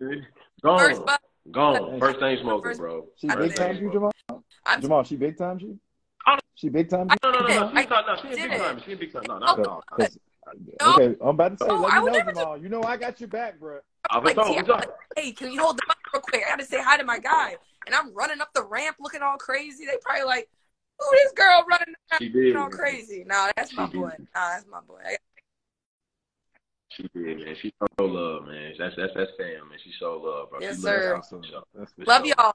Gone. 0.62 0.78
First 0.78 1.04
bus. 1.04 1.18
Gone. 1.50 1.98
First 1.98 2.20
thing 2.20 2.38
smoking, 2.42 2.62
First- 2.62 2.78
bro. 2.78 3.06
She 3.16 3.26
big 3.26 3.56
time 3.56 3.76
you, 3.78 3.92
Jamal? 3.92 4.12
I'm 4.64 4.80
Jamal, 4.80 5.02
she 5.02 5.16
big 5.16 5.36
time 5.36 5.58
you? 5.58 5.80
She 6.54 6.68
big 6.68 6.88
time 6.88 7.08
you? 7.10 7.16
No, 7.24 7.32
no, 7.32 7.40
no, 7.40 7.48
no. 7.48 7.72
I 7.74 7.82
She 7.82 7.88
not, 7.88 8.06
no, 8.06 8.16
she 8.22 8.28
ain't 8.28 8.50
big 8.50 8.60
time. 8.60 8.82
She 8.84 8.90
ain't 8.92 9.00
big 9.00 9.12
time. 9.12 9.22
No, 9.26 9.38
no, 9.38 9.46
oh, 9.66 9.82
no. 9.98 10.06
Cause, 10.50 10.58
No. 10.80 10.94
okay, 10.94 11.16
I'm 11.20 11.28
about 11.28 11.58
to 11.58 11.64
say, 11.64 11.68
No, 11.70 11.76
let 11.76 11.94
me 11.94 12.00
know, 12.00 12.12
never 12.18 12.30
Jamal. 12.30 12.58
You 12.58 12.68
know 12.68 12.82
I 12.82 12.96
got 12.96 13.20
your 13.20 13.28
back, 13.28 13.58
bro. 13.60 13.78
I'm 14.10 14.24
Like, 14.24 14.34
talking. 14.34 14.64
Tia, 14.64 14.74
I'm 14.74 14.82
hey, 15.16 15.32
can 15.32 15.52
you 15.52 15.60
hold 15.62 15.76
the 15.78 15.82
mic 15.88 15.96
real 16.12 16.22
quick? 16.22 16.42
I 16.46 16.50
gotta 16.50 16.64
say 16.64 16.82
hi 16.82 16.96
to 16.96 17.04
my 17.04 17.18
guy. 17.18 17.56
And 17.86 17.94
I'm 17.94 18.12
running 18.14 18.40
up 18.40 18.52
the 18.54 18.64
ramp 18.64 18.96
looking 19.00 19.22
all 19.22 19.36
crazy. 19.36 19.86
They 19.86 19.96
probably 20.02 20.24
like, 20.24 20.48
who 20.98 21.06
this 21.12 21.32
girl 21.32 21.64
running 21.68 21.94
around 22.12 22.18
She 22.18 22.26
looking 22.26 22.42
did. 22.42 22.56
all 22.56 22.68
man. 22.68 22.70
crazy? 22.70 23.24
Nah, 23.26 23.50
that's 23.56 23.72
my 23.72 23.86
She 23.86 23.98
boy. 23.98 24.10
did. 24.18 24.26
Nah, 24.34 24.48
that's 24.50 24.66
my 24.70 24.80
boy. 24.80 25.00
She 26.90 27.08
did, 27.14 27.38
man. 27.38 27.56
She 27.62 27.72
so 27.80 28.04
love, 28.04 28.46
man. 28.46 28.72
That's 28.78 28.94
that's 28.96 29.12
that's 29.14 29.30
fam, 29.38 29.68
man. 29.68 29.78
She 29.82 29.92
so 29.98 30.20
love, 30.20 30.50
bro. 30.50 30.60
Yes, 30.60 30.76
she 30.76 30.82
sir. 30.82 31.14
Loves 31.14 31.30
y'all, 31.30 31.40
for 31.40 31.46
sure. 31.46 31.62
That's 31.74 31.92
For 31.92 32.04
Love 32.04 32.26
sure. 32.26 32.34
y'all. 32.36 32.54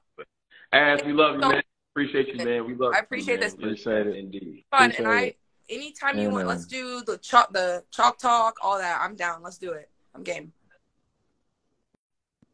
Ash, 0.72 1.00
we 1.04 1.12
love 1.12 1.34
you, 1.36 1.40
man. 1.40 1.62
Appreciate 1.92 2.28
you, 2.34 2.44
man. 2.44 2.66
We 2.66 2.74
love 2.74 2.92
I 2.94 2.98
you, 2.98 3.04
appreciate 3.04 3.40
man. 3.40 3.44
this. 3.48 3.54
Appreciate 3.54 4.06
it. 4.06 4.16
Indeed. 4.16 4.64
Fun. 4.70 4.90
Appreciate 4.90 4.98
And 4.98 5.08
I, 5.08 5.34
anytime 5.68 6.16
mm. 6.16 6.22
you 6.22 6.30
want. 6.30 6.48
Let's 6.48 6.66
mm. 6.66 6.70
do 6.70 7.02
the 7.02 7.18
chalk, 7.18 7.52
the 7.52 7.84
chalk 7.90 8.18
talk, 8.18 8.56
all 8.62 8.78
that. 8.78 9.00
I'm 9.00 9.16
down. 9.16 9.42
Let's 9.42 9.58
do 9.58 9.72
it. 9.72 9.90
I'm 10.14 10.22
game. 10.22 10.52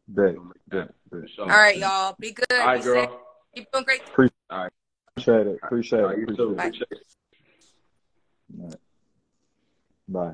Bet, 0.07 0.35
bet, 0.67 0.93
bet. 1.11 1.21
All 1.39 1.47
right, 1.47 1.77
y'all. 1.77 2.15
Be 2.19 2.31
good. 2.31 2.45
All 2.51 2.65
right, 2.65 2.79
Be 2.79 2.83
girl. 2.83 3.03
Safe. 3.03 3.09
Keep 3.55 3.71
doing 3.71 3.85
great. 3.85 4.01
Appreciate, 4.01 4.33
all 4.49 4.63
right. 4.63 4.71
appreciate 5.15 5.47
it. 5.47 5.59
Appreciate 5.63 5.99
it. 5.99 6.23
Appreciate 6.23 6.57
Bye. 6.57 6.65
it. 6.65 6.99
All 8.59 8.67
right. 8.67 8.79
Bye. 10.07 10.33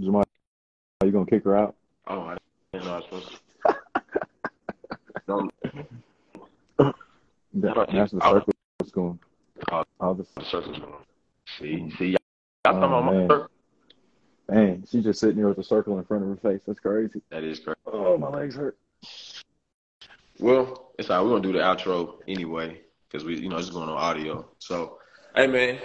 Jamal, 0.00 0.24
are 1.00 1.06
you 1.06 1.12
gonna 1.12 1.26
kick 1.26 1.44
her 1.44 1.56
out? 1.56 1.76
Oh, 2.08 2.22
I 2.22 2.36
didn't 2.72 2.86
know 2.86 2.94
I 2.94 2.96
was 2.96 3.04
supposed 3.04 3.40
to. 3.66 3.76
Don't. 5.28 5.52
That, 7.54 7.88
that's 7.92 8.12
the 8.12 8.20
circle 8.20 8.52
going. 8.92 9.18
All 10.00 10.14
the 10.14 10.24
circles 10.44 10.78
going. 10.78 10.92
See, 11.58 11.84
oh, 11.86 11.96
see, 11.96 12.06
y'all 12.06 12.18
talking 12.64 12.82
oh, 12.82 12.86
about 12.86 13.04
my 13.04 13.22
circle. 13.22 13.48
Dang, 14.50 14.84
she's 14.90 15.04
just 15.04 15.20
sitting 15.20 15.36
here 15.36 15.48
with 15.48 15.58
a 15.58 15.64
circle 15.64 15.98
in 15.98 16.04
front 16.04 16.24
of 16.24 16.30
her 16.30 16.36
face. 16.36 16.62
That's 16.66 16.80
crazy. 16.80 17.22
That 17.30 17.44
is 17.44 17.60
crazy. 17.60 17.78
Oh, 17.86 18.18
my 18.18 18.28
legs 18.28 18.56
hurt. 18.56 18.76
Well, 20.38 20.92
it's 20.98 21.10
all 21.10 21.18
right. 21.18 21.24
We're 21.24 21.30
gonna 21.30 21.42
do 21.42 21.52
the 21.52 21.60
outro 21.60 22.18
anyway 22.26 22.80
because 23.08 23.24
we, 23.24 23.38
you 23.38 23.48
know, 23.48 23.58
it's 23.58 23.70
going 23.70 23.88
on 23.88 23.96
audio. 23.96 24.48
So, 24.58 24.98
hey 25.36 25.46
man, 25.46 25.78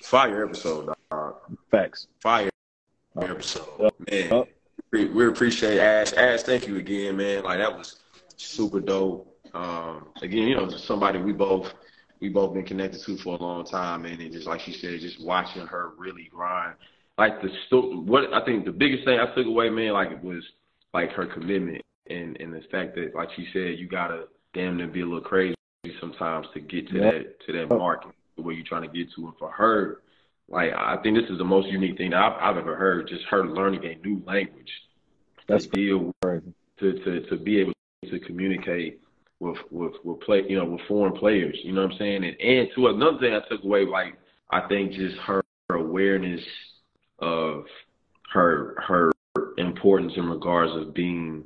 fire 0.00 0.44
episode, 0.44 0.92
dog. 1.10 1.36
Facts. 1.70 2.08
Fire 2.20 2.50
oh. 3.16 3.22
episode, 3.22 3.68
yep. 3.78 3.94
man. 4.10 4.30
Yep. 4.30 4.48
We, 4.90 5.04
we 5.06 5.26
appreciate 5.26 5.78
Ash. 5.78 6.12
Ash, 6.12 6.42
thank 6.42 6.66
you 6.66 6.76
again, 6.76 7.16
man. 7.16 7.44
Like 7.44 7.58
that 7.58 7.76
was 7.76 8.00
super 8.36 8.80
dope. 8.80 9.31
Um, 9.54 10.08
again, 10.22 10.48
you 10.48 10.56
know, 10.56 10.68
somebody 10.68 11.18
we 11.18 11.32
both 11.32 11.72
we 12.20 12.28
both 12.28 12.54
been 12.54 12.64
connected 12.64 13.02
to 13.02 13.16
for 13.18 13.36
a 13.36 13.42
long 13.42 13.64
time, 13.64 14.04
and 14.04 14.20
it 14.20 14.32
just 14.32 14.46
like 14.46 14.60
she 14.60 14.72
said, 14.72 15.00
just 15.00 15.22
watching 15.22 15.66
her 15.66 15.90
really 15.98 16.28
grind. 16.32 16.76
Like 17.18 17.42
the 17.42 17.50
sto- 17.66 18.00
what 18.02 18.32
I 18.32 18.44
think 18.44 18.64
the 18.64 18.72
biggest 18.72 19.04
thing 19.04 19.18
I 19.18 19.34
took 19.34 19.46
away, 19.46 19.68
man, 19.70 19.92
like 19.92 20.10
it 20.10 20.22
was 20.22 20.42
like 20.94 21.10
her 21.12 21.26
commitment 21.26 21.82
and 22.08 22.36
and 22.40 22.52
the 22.52 22.62
fact 22.70 22.94
that, 22.94 23.14
like 23.14 23.28
she 23.36 23.46
said, 23.52 23.78
you 23.78 23.88
gotta 23.88 24.24
damn 24.54 24.76
near 24.76 24.86
be 24.86 25.00
a 25.00 25.04
little 25.04 25.20
crazy 25.20 25.54
sometimes 26.00 26.46
to 26.54 26.60
get 26.60 26.88
to 26.88 27.00
that 27.00 27.40
to 27.46 27.52
that 27.52 27.68
mark 27.68 28.04
where 28.36 28.54
you're 28.54 28.64
trying 28.64 28.82
to 28.82 28.96
get 28.96 29.12
to. 29.14 29.26
And 29.26 29.36
for 29.38 29.50
her, 29.50 30.02
like 30.48 30.72
I 30.72 30.96
think 31.02 31.18
this 31.18 31.30
is 31.30 31.38
the 31.38 31.44
most 31.44 31.68
unique 31.68 31.98
thing 31.98 32.14
I've, 32.14 32.34
I've 32.40 32.56
ever 32.56 32.76
heard. 32.76 33.08
Just 33.08 33.24
her 33.30 33.46
learning 33.46 33.84
a 33.84 34.06
new 34.06 34.22
language. 34.26 34.70
That's 35.48 35.66
to 35.66 35.70
deal 35.70 36.14
crazy. 36.22 36.54
to 36.80 36.92
to 37.04 37.20
to 37.28 37.36
be 37.36 37.60
able 37.60 37.72
to 38.08 38.18
communicate 38.20 39.00
with 39.42 39.58
with 39.70 39.92
with 40.04 40.20
play 40.20 40.44
you 40.48 40.56
know 40.56 40.64
with 40.64 40.80
foreign 40.86 41.14
players. 41.14 41.58
You 41.64 41.72
know 41.72 41.82
what 41.82 41.92
I'm 41.92 41.98
saying? 41.98 42.24
And 42.24 42.40
and 42.40 42.68
to 42.76 42.86
another 42.86 43.18
thing 43.18 43.34
I 43.34 43.40
took 43.48 43.64
away, 43.64 43.84
like 43.84 44.16
I 44.50 44.66
think 44.68 44.92
just 44.92 45.16
her, 45.26 45.42
her 45.68 45.76
awareness 45.76 46.40
of 47.18 47.64
her 48.32 48.76
her 48.86 49.10
importance 49.58 50.12
in 50.16 50.26
regards 50.26 50.72
of 50.76 50.94
being 50.94 51.44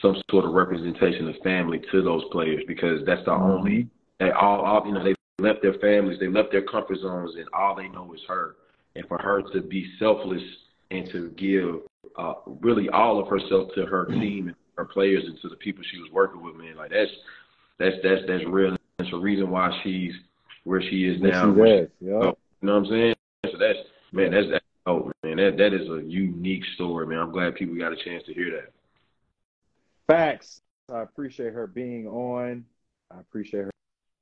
some 0.00 0.16
sort 0.30 0.44
of 0.44 0.52
representation 0.52 1.28
of 1.28 1.34
family 1.42 1.80
to 1.90 2.02
those 2.02 2.22
players 2.30 2.62
because 2.68 3.00
that's 3.06 3.24
the 3.24 3.30
mm-hmm. 3.30 3.42
only 3.42 3.88
they 4.20 4.30
all, 4.30 4.60
all 4.60 4.86
you 4.86 4.92
know 4.92 5.02
they 5.02 5.14
left 5.38 5.62
their 5.62 5.74
families, 5.74 6.20
they 6.20 6.28
left 6.28 6.52
their 6.52 6.62
comfort 6.62 6.98
zones, 7.00 7.32
and 7.36 7.46
all 7.54 7.74
they 7.74 7.88
know 7.88 8.12
is 8.14 8.20
her. 8.28 8.56
And 8.94 9.08
for 9.08 9.16
her 9.18 9.40
to 9.54 9.62
be 9.62 9.90
selfless 9.98 10.42
and 10.90 11.08
to 11.10 11.30
give 11.30 11.80
uh, 12.18 12.34
really 12.60 12.90
all 12.90 13.18
of 13.18 13.28
herself 13.28 13.70
to 13.74 13.86
her 13.86 14.04
team 14.04 14.48
and 14.48 14.56
her 14.76 14.84
players 14.84 15.24
and 15.26 15.40
to 15.42 15.48
the 15.48 15.56
people 15.56 15.82
she 15.90 15.98
was 15.98 16.10
working 16.10 16.42
with, 16.42 16.56
man, 16.56 16.76
like 16.76 16.90
that's 16.90 17.10
that's 17.78 17.96
that's 18.02 18.22
that's 18.26 18.44
real. 18.46 18.76
That's 18.98 19.10
the 19.10 19.18
reason 19.18 19.50
why 19.50 19.70
she's 19.82 20.12
where 20.64 20.82
she 20.82 21.06
is 21.06 21.20
now. 21.20 21.54
Yes, 21.54 21.88
she, 21.98 22.06
yep. 22.06 22.38
You 22.60 22.68
know 22.68 22.74
what 22.74 22.74
I'm 22.74 22.86
saying? 22.86 23.14
So 23.46 23.58
that's 23.58 23.78
man, 24.12 24.30
that's, 24.30 24.46
that's 24.50 24.64
oh 24.86 25.10
man, 25.22 25.36
that 25.36 25.56
that 25.58 25.72
is 25.72 25.88
a 25.88 26.02
unique 26.02 26.64
story, 26.74 27.06
man. 27.06 27.18
I'm 27.18 27.32
glad 27.32 27.54
people 27.54 27.76
got 27.76 27.92
a 27.92 27.96
chance 27.96 28.24
to 28.24 28.34
hear 28.34 28.50
that. 28.52 28.72
Facts. 30.06 30.60
I 30.92 31.00
appreciate 31.00 31.52
her 31.54 31.66
being 31.66 32.06
on. 32.06 32.64
I 33.10 33.20
appreciate 33.20 33.64
her, 33.64 33.70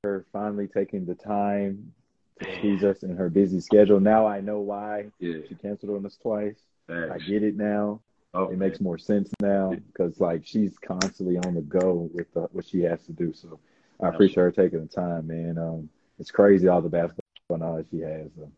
her 0.03 0.25
finally 0.31 0.67
taking 0.67 1.05
the 1.05 1.15
time 1.15 1.93
to 2.39 2.55
squeeze 2.55 2.83
us 2.83 3.03
in 3.03 3.15
her 3.15 3.29
busy 3.29 3.59
schedule. 3.59 3.99
Now 3.99 4.25
I 4.25 4.41
know 4.41 4.59
why 4.59 5.07
yeah. 5.19 5.39
she 5.47 5.55
canceled 5.55 5.97
on 5.97 6.05
us 6.05 6.17
twice. 6.21 6.57
Facts. 6.87 7.11
I 7.13 7.17
get 7.19 7.43
it 7.43 7.55
now. 7.55 8.01
Oh, 8.33 8.49
it 8.49 8.57
makes 8.57 8.79
more 8.79 8.97
sense 8.97 9.29
now 9.41 9.73
because 9.87 10.19
like 10.21 10.43
she's 10.45 10.77
constantly 10.79 11.37
on 11.37 11.53
the 11.53 11.61
go 11.61 12.09
with 12.13 12.27
what 12.51 12.65
she 12.65 12.81
has 12.81 13.01
to 13.03 13.11
do. 13.11 13.33
So 13.33 13.59
I 14.01 14.07
appreciate 14.07 14.43
her 14.43 14.51
taking 14.51 14.81
the 14.81 14.87
time, 14.87 15.27
man. 15.27 15.57
Um, 15.57 15.89
it's 16.17 16.31
crazy 16.31 16.67
all 16.67 16.81
the 16.81 16.89
basketball 16.89 17.57
knowledge 17.57 17.87
she 17.91 17.99
has. 17.99 18.29
So. 18.37 18.49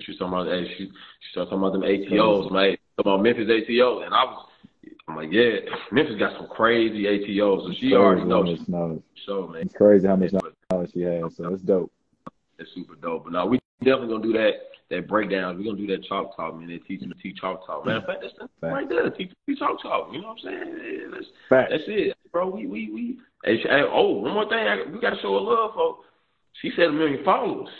She's 0.00 0.16
talking 0.16 0.32
about 0.32 0.46
hey, 0.46 0.66
she 0.76 0.86
she's 0.86 1.34
talking 1.34 1.58
about 1.58 1.72
them 1.72 1.82
ATOs, 1.82 2.50
man. 2.50 2.76
Talking 2.96 3.12
about 3.12 3.22
Memphis 3.22 3.48
ATOs, 3.48 4.06
and 4.06 4.14
I 4.14 4.24
was 4.24 4.46
I'm 5.08 5.16
like, 5.16 5.28
yeah, 5.30 5.56
Memphis 5.90 6.18
got 6.18 6.36
some 6.38 6.48
crazy 6.48 7.04
ATOs, 7.04 7.66
so 7.66 7.72
she 7.78 7.88
it's 7.88 7.94
already 7.94 8.24
knows. 8.24 8.66
knows. 8.68 9.02
So 9.26 9.48
man, 9.48 9.62
it's 9.62 9.74
crazy 9.74 10.06
how 10.06 10.16
much 10.16 10.32
knowledge 10.70 10.92
she 10.94 11.02
has. 11.02 11.36
So 11.36 11.52
it's 11.52 11.62
dope. 11.62 11.92
It's 12.58 12.72
super 12.74 12.94
dope. 12.94 13.24
But 13.24 13.32
now 13.34 13.46
we 13.46 13.58
definitely 13.84 14.08
gonna 14.08 14.22
do 14.22 14.32
that. 14.34 14.52
That 14.90 15.08
breakdown. 15.08 15.56
We're 15.56 15.64
gonna 15.64 15.78
do 15.78 15.86
that 15.86 16.04
chalk 16.04 16.36
talk, 16.36 16.54
man. 16.54 16.68
They 16.68 16.76
teach 16.76 17.00
them 17.00 17.08
to 17.10 17.14
teach 17.16 17.38
chalk 17.38 17.66
talk. 17.66 17.86
Man, 17.86 17.96
in 17.96 18.02
fact, 18.02 18.22
that's, 18.22 18.50
right 18.60 18.86
there. 18.86 19.08
Teach, 19.10 19.32
teach 19.46 19.58
chalk 19.58 19.80
talk. 19.80 20.12
You 20.12 20.20
know 20.20 20.28
what 20.28 20.38
I'm 20.44 20.64
saying? 20.64 21.10
That's, 21.12 21.70
that's 21.70 21.84
it, 21.86 22.16
bro. 22.30 22.50
We 22.50 22.66
we 22.66 22.90
we. 22.90 23.18
Hey, 23.42 23.62
oh, 23.90 24.12
one 24.20 24.34
more 24.34 24.48
thing. 24.48 24.58
I, 24.58 24.84
we 24.92 25.00
gotta 25.00 25.16
show 25.22 25.32
her 25.32 25.40
love, 25.40 25.74
folks. 25.74 26.06
She 26.60 26.72
said 26.76 26.88
a 26.88 26.92
million 26.92 27.24
followers. 27.24 27.70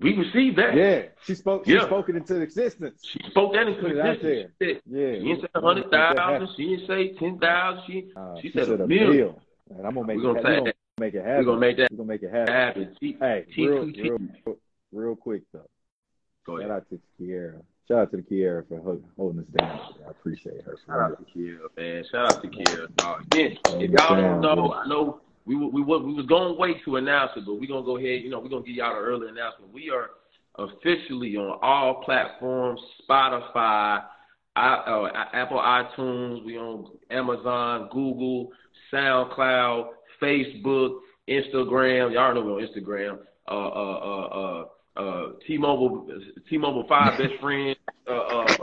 We 0.00 0.16
received 0.16 0.58
that. 0.58 0.74
Yeah, 0.74 1.02
she 1.24 1.34
spoke. 1.34 1.66
She 1.66 1.74
yeah. 1.74 1.86
spoke 1.86 2.08
it 2.08 2.16
into 2.16 2.40
existence. 2.40 3.02
She 3.04 3.20
spoke 3.30 3.52
that 3.52 3.68
into 3.68 3.86
existence. 3.86 4.52
She 4.60 4.80
yeah, 4.86 5.12
she 5.12 5.20
didn't 5.20 5.40
say 5.42 5.48
a 5.54 5.60
hundred 5.60 5.90
thousand. 5.90 6.48
She 6.56 6.76
didn't 6.76 6.86
say 6.88 7.12
ten 7.14 7.38
thousand. 7.38 7.84
She, 7.86 8.12
uh, 8.16 8.34
she, 8.40 8.48
she 8.48 8.58
said, 8.58 8.66
said, 8.66 8.80
a 8.80 8.86
million. 8.88 9.08
million. 9.08 9.34
And 9.70 9.86
I'm 9.86 9.94
gonna 9.94 10.06
make 10.06 10.16
we're 10.16 10.36
it. 10.36 10.42
Gonna, 10.42 10.64
that. 10.64 10.76
make 10.98 11.14
it 11.14 11.24
happen. 11.24 11.38
We're 11.38 11.44
gonna 11.44 11.60
make 11.60 11.76
that. 11.76 11.88
We're 11.90 11.96
gonna 11.98 12.08
make 12.08 12.22
it 12.22 12.32
happen. 12.32 12.54
happen. 12.54 12.96
Hey, 13.00 13.44
T- 13.54 13.68
real, 13.68 13.84
real, 13.84 14.56
real 14.94 15.16
quick 15.16 15.42
though. 15.52 15.68
Go 16.46 16.58
ahead. 16.58 16.68
Shout 16.68 16.76
out 16.76 16.90
to 16.90 17.00
Kiera. 17.20 17.62
Shout 17.88 17.98
out 17.98 18.10
to 18.12 18.16
the 18.18 18.22
Kiera 18.22 18.66
for 18.68 18.98
holding 19.16 19.40
us 19.40 19.46
down. 19.58 19.80
I 20.06 20.10
appreciate 20.10 20.62
her. 20.64 20.76
Shout 20.86 21.00
out 21.00 21.18
to 21.18 21.38
Kiera, 21.38 21.68
man. 21.76 22.04
Shout 22.10 22.32
out 22.32 22.42
to 22.42 22.48
Kiera. 22.48 23.26
Again, 23.26 23.56
if 23.80 23.90
y'all 23.90 24.16
don't 24.16 24.40
know, 24.40 24.72
I 24.72 24.86
know 24.86 25.20
we 25.44 25.56
we 25.56 25.66
we, 25.66 25.82
we 25.82 26.14
was 26.14 26.26
going 26.26 26.58
wait 26.58 26.84
to 26.84 26.96
announce 26.96 27.32
it, 27.36 27.44
but 27.44 27.60
we're 27.60 27.68
gonna 27.68 27.84
go 27.84 27.98
ahead. 27.98 28.22
You 28.22 28.30
know, 28.30 28.40
we're 28.40 28.48
gonna 28.48 28.64
give 28.64 28.76
y'all 28.76 28.96
an 28.96 29.04
early 29.04 29.28
announcement. 29.28 29.72
We 29.72 29.90
are 29.90 30.10
officially 30.56 31.36
on 31.36 31.58
all 31.62 32.02
platforms, 32.04 32.80
Spotify, 33.08 34.04
uh, 34.56 35.08
Apple 35.32 35.58
iTunes, 35.58 36.44
we 36.44 36.56
on 36.56 36.86
Amazon, 37.10 37.88
Google, 37.92 38.50
SoundCloud, 38.92 39.88
Facebook, 40.22 40.98
Instagram. 41.28 42.12
Y'all 42.12 42.34
know 42.34 42.42
we're 42.42 42.62
on 42.62 42.68
Instagram. 42.68 43.18
Uh, 43.46 43.50
uh, 43.50 43.98
uh, 43.98 44.26
uh, 44.26 44.64
uh, 44.96 45.26
T-Mobile, 45.46 46.06
T-Mobile 46.48 46.84
Five 46.88 47.18
Best 47.18 47.34
Friend, 47.40 47.76
uh, 48.08 48.12
uh, 48.12 48.56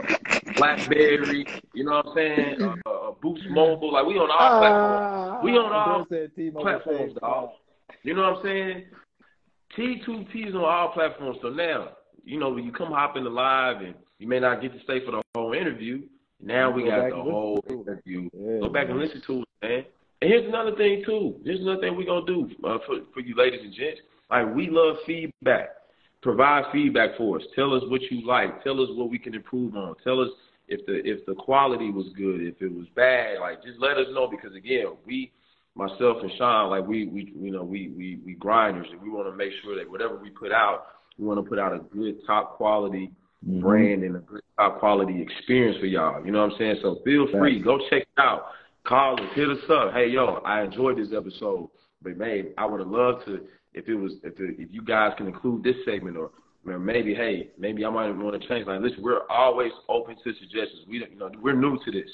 BlackBerry. 0.56 1.46
You 1.74 1.84
know 1.84 2.02
what 2.02 2.06
I'm 2.06 2.14
saying? 2.14 2.62
Uh, 2.62 2.88
uh, 2.88 3.12
Boost 3.20 3.44
Mobile. 3.50 3.92
Like 3.92 4.06
we 4.06 4.14
on 4.14 4.30
all 4.30 4.58
platforms. 4.60 5.44
We 5.44 5.50
on 5.58 5.72
all 5.72 6.62
platforms, 6.62 7.14
dog. 7.20 7.50
You 8.02 8.14
know 8.14 8.22
what 8.22 8.38
I'm 8.38 8.42
saying? 8.44 8.84
T2T 9.76 10.48
is 10.48 10.54
on 10.54 10.64
all 10.64 10.88
platforms. 10.92 11.38
So 11.42 11.48
now, 11.48 11.90
you 12.24 12.38
know, 12.38 12.50
when 12.50 12.64
you 12.64 12.72
come 12.72 12.88
hop 12.92 13.16
in 13.16 13.24
the 13.24 13.30
live 13.30 13.82
and 13.82 13.94
you 14.18 14.28
may 14.28 14.40
not 14.40 14.60
get 14.60 14.72
to 14.72 14.82
stay 14.84 15.04
for 15.04 15.12
the 15.12 15.22
whole 15.34 15.52
interview, 15.52 16.02
now 16.40 16.70
we 16.70 16.84
got 16.84 17.10
the 17.10 17.16
whole 17.16 17.64
interview. 17.68 18.28
Yeah, 18.32 18.60
Go 18.60 18.68
back 18.68 18.88
man. 18.88 18.96
and 18.96 19.00
listen 19.00 19.22
to 19.26 19.42
it, 19.42 19.48
man. 19.62 19.84
And 20.20 20.30
here's 20.30 20.46
another 20.46 20.74
thing 20.76 21.02
too. 21.04 21.40
Here's 21.44 21.60
another 21.60 21.80
thing 21.80 21.96
we're 21.96 22.06
gonna 22.06 22.26
do 22.26 22.48
uh, 22.64 22.78
for 22.86 22.96
for 23.12 23.20
you 23.20 23.34
ladies 23.36 23.60
and 23.62 23.72
gents. 23.74 24.00
Like 24.30 24.54
we 24.54 24.68
love 24.70 24.96
feedback. 25.06 25.70
Provide 26.22 26.64
feedback 26.72 27.16
for 27.18 27.38
us. 27.38 27.42
Tell 27.56 27.74
us 27.74 27.82
what 27.88 28.00
you 28.10 28.26
like. 28.26 28.62
Tell 28.62 28.80
us 28.80 28.88
what 28.92 29.10
we 29.10 29.18
can 29.18 29.34
improve 29.34 29.74
on. 29.74 29.94
Tell 30.04 30.20
us 30.20 30.28
if 30.68 30.84
the 30.86 30.94
if 31.04 31.26
the 31.26 31.34
quality 31.34 31.90
was 31.90 32.06
good, 32.16 32.40
if 32.40 32.60
it 32.60 32.72
was 32.72 32.86
bad. 32.94 33.40
Like 33.40 33.62
just 33.62 33.78
let 33.80 33.96
us 33.96 34.06
know 34.12 34.28
because 34.28 34.54
again, 34.54 34.86
we 35.04 35.32
myself 35.74 36.18
and 36.22 36.30
Sean, 36.38 36.70
like 36.70 36.86
we 36.86 37.06
we 37.06 37.32
you 37.36 37.50
know 37.50 37.64
we 37.64 37.88
we 37.88 38.20
we 38.24 38.34
grinders 38.34 38.86
and 38.90 39.02
we 39.02 39.10
want 39.10 39.28
to 39.28 39.36
make 39.36 39.52
sure 39.62 39.76
that 39.76 39.90
whatever 39.90 40.16
we 40.16 40.30
put 40.30 40.52
out, 40.52 40.86
we 41.18 41.26
want 41.26 41.42
to 41.42 41.48
put 41.48 41.58
out 41.58 41.72
a 41.72 41.80
good 41.94 42.24
top 42.26 42.56
quality 42.56 43.10
mm-hmm. 43.46 43.60
brand 43.60 44.04
and 44.04 44.16
a 44.16 44.20
good 44.20 44.42
top 44.56 44.78
quality 44.78 45.20
experience 45.20 45.78
for 45.80 45.86
y'all. 45.86 46.24
You 46.24 46.32
know 46.32 46.42
what 46.42 46.52
I'm 46.52 46.58
saying? 46.58 46.76
So 46.82 47.00
feel 47.04 47.26
free, 47.32 47.60
go 47.60 47.78
check 47.90 48.02
it 48.02 48.08
out. 48.18 48.46
Call 48.84 49.14
us, 49.14 49.26
hit 49.34 49.48
us 49.48 49.58
up. 49.70 49.92
Hey 49.92 50.08
yo, 50.08 50.40
I 50.44 50.62
enjoyed 50.62 50.98
this 50.98 51.08
episode, 51.16 51.68
but 52.00 52.16
man, 52.16 52.52
I 52.58 52.66
would 52.66 52.80
have 52.80 52.88
loved 52.88 53.26
to 53.26 53.40
if 53.74 53.88
it 53.88 53.94
was 53.94 54.12
if 54.22 54.38
it, 54.38 54.56
if 54.58 54.68
you 54.72 54.82
guys 54.82 55.12
can 55.16 55.26
include 55.26 55.62
this 55.62 55.76
segment 55.84 56.16
or 56.16 56.30
maybe 56.78 57.14
hey 57.14 57.50
maybe 57.58 57.84
I 57.84 57.90
might 57.90 58.10
want 58.10 58.40
to 58.40 58.48
change. 58.48 58.66
Like 58.66 58.80
listen, 58.80 59.02
we're 59.02 59.26
always 59.28 59.72
open 59.88 60.16
to 60.16 60.32
suggestions. 60.38 60.82
We 60.88 60.98
you 60.98 61.18
know 61.18 61.30
we're 61.40 61.56
new 61.56 61.78
to 61.84 61.90
this, 61.90 62.10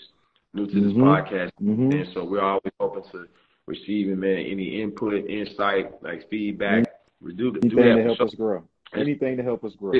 new 0.54 0.66
to 0.66 0.74
this 0.74 0.92
mm-hmm. 0.92 1.02
podcast, 1.02 1.50
mm-hmm. 1.62 1.92
and 1.92 2.08
so 2.14 2.24
we're 2.24 2.42
always 2.42 2.72
open 2.80 3.02
to 3.12 3.26
receiving, 3.68 4.18
man, 4.18 4.38
any 4.38 4.82
input, 4.82 5.28
insight, 5.28 6.02
like 6.02 6.28
feedback. 6.30 6.84
We 7.20 7.34
do, 7.34 7.48
Anything 7.50 7.70
do 7.70 7.76
to 7.76 8.02
help 8.02 8.20
us 8.20 8.34
grow. 8.34 8.64
Anything 8.96 9.36
to 9.36 9.42
help 9.42 9.64
us 9.64 9.72
grow. 9.78 9.92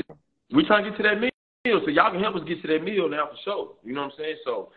We're 0.51 0.65
trying 0.65 0.85
to 0.85 0.89
get 0.89 0.97
to 0.97 1.03
that 1.03 1.19
meal, 1.19 1.81
so 1.85 1.91
y'all 1.91 2.11
can 2.11 2.21
help 2.21 2.35
us 2.35 2.41
get 2.47 2.61
to 2.63 2.67
that 2.69 2.83
meal 2.83 3.07
now 3.07 3.27
for 3.27 3.37
sure. 3.43 3.73
You 3.83 3.93
know 3.93 4.01
what 4.01 4.13
I'm 4.13 4.17
saying? 4.17 4.37
So, 4.43 4.71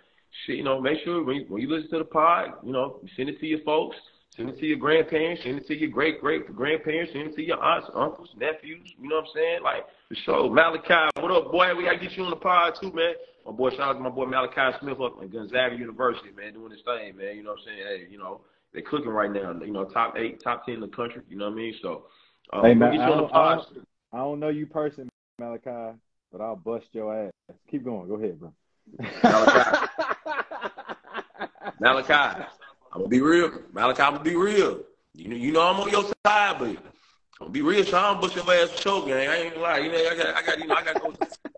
shit, 0.44 0.56
you 0.56 0.64
know, 0.64 0.80
make 0.80 0.98
sure 1.04 1.24
when 1.24 1.36
you, 1.36 1.44
when 1.48 1.62
you 1.62 1.70
listen 1.70 1.90
to 1.92 1.98
the 1.98 2.04
pod, 2.04 2.50
you 2.64 2.72
know, 2.72 3.00
send 3.16 3.28
it 3.28 3.40
to 3.40 3.46
your 3.46 3.60
folks. 3.60 3.96
Send 4.36 4.48
it 4.48 4.59
to 4.59 4.66
your 4.66 4.78
grandparents. 4.78 5.42
Send 5.42 5.59
it 5.59 5.66
to 5.66 5.78
your 5.78 5.90
great 5.90 6.20
great 6.20 6.54
grandparents. 6.54 7.12
Send 7.12 7.28
it 7.28 7.36
to 7.36 7.42
your 7.42 7.62
aunts, 7.62 7.88
uncles, 7.94 8.30
nephews. 8.36 8.88
You 8.98 9.09
know 9.09 9.16
what 9.16 9.24
I'm 9.24 9.30
saying? 9.34 9.62
Like 9.62 9.84
for 10.09 10.14
sure. 10.24 10.50
Malachi, 10.50 11.10
what 11.20 11.30
up, 11.30 11.52
boy? 11.52 11.74
We 11.76 11.84
gotta 11.84 11.98
get 11.98 12.12
you 12.12 12.24
on 12.24 12.30
the 12.30 12.36
pod 12.36 12.74
too, 12.80 12.92
man. 12.92 13.14
My 13.44 13.52
boy, 13.52 13.70
shout 13.70 13.80
out 13.80 13.92
to 13.94 14.00
my 14.00 14.09
boy 14.09 14.24
Malachi 14.26 14.78
Smith 14.80 15.00
up 15.00 15.22
at 15.22 15.30
Gonzaga 15.30 15.76
University, 15.76 16.30
man, 16.34 16.54
doing 16.54 16.70
his 16.70 16.80
thing, 16.82 17.16
man. 17.16 17.36
You 17.36 17.42
know 17.42 17.50
what 17.50 17.59
I'm 17.60 17.64
saying? 17.66 17.78
Hey, 17.86 18.06
you 18.10 18.18
know 18.18 18.40
they're 18.72 18.82
cooking 18.82 19.10
right 19.10 19.30
now. 19.30 19.52
You 19.62 19.72
know, 19.72 19.84
top 19.84 20.14
eight, 20.16 20.42
top 20.42 20.64
ten 20.64 20.76
in 20.76 20.80
the 20.80 20.88
country. 20.88 21.20
You 21.28 21.36
know 21.36 21.46
what 21.46 21.54
I 21.54 21.56
mean? 21.56 21.74
So, 21.82 22.04
um, 22.54 22.64
hey 22.64 22.74
man, 22.74 22.98
I 22.98 23.09
don't, 23.09 23.34
I, 23.34 23.54
don't, 23.56 23.86
I 24.14 24.16
don't 24.18 24.40
know 24.40 24.48
you 24.48 24.66
personally, 24.66 25.10
Malachi, 25.38 25.98
but 26.30 26.40
I'll 26.40 26.56
bust 26.56 26.86
your 26.92 27.26
ass. 27.26 27.32
Keep 27.70 27.84
going. 27.84 28.09
Go 28.09 28.14
ahead, 28.14 28.40
bro. 28.40 28.52
Malachi. 29.22 29.86
Malachi. 31.80 32.44
I'm 32.93 33.01
gonna 33.01 33.09
be 33.09 33.20
real. 33.20 33.51
Malachi, 33.73 34.02
I'm 34.02 34.12
gonna 34.12 34.24
be 34.24 34.36
real. 34.36 34.81
You 35.14 35.28
know, 35.28 35.36
you 35.36 35.52
know 35.52 35.62
I'm 35.62 35.81
on 35.81 35.90
your 35.90 36.05
side, 36.05 36.59
but 36.59 36.69
I'm 36.69 36.78
gonna 37.39 37.51
be 37.51 37.62
real. 37.62 37.85
Shaun 37.85 38.20
Bush 38.20 38.36
your 38.36 38.52
ass 38.52 38.70
choke, 38.77 39.06
gang. 39.06 39.28
I 39.28 39.36
ain't 39.36 39.55
gonna 39.55 39.66
lie. 39.66 39.78
You 39.78 39.93
know, 39.93 39.98
I 39.98 40.16
got, 40.16 40.36
I 40.36 40.43
got, 40.43 40.59
you 40.59 40.66
know, 40.66 40.74
I 40.74 40.85
got 40.85 41.01
go 41.01 41.14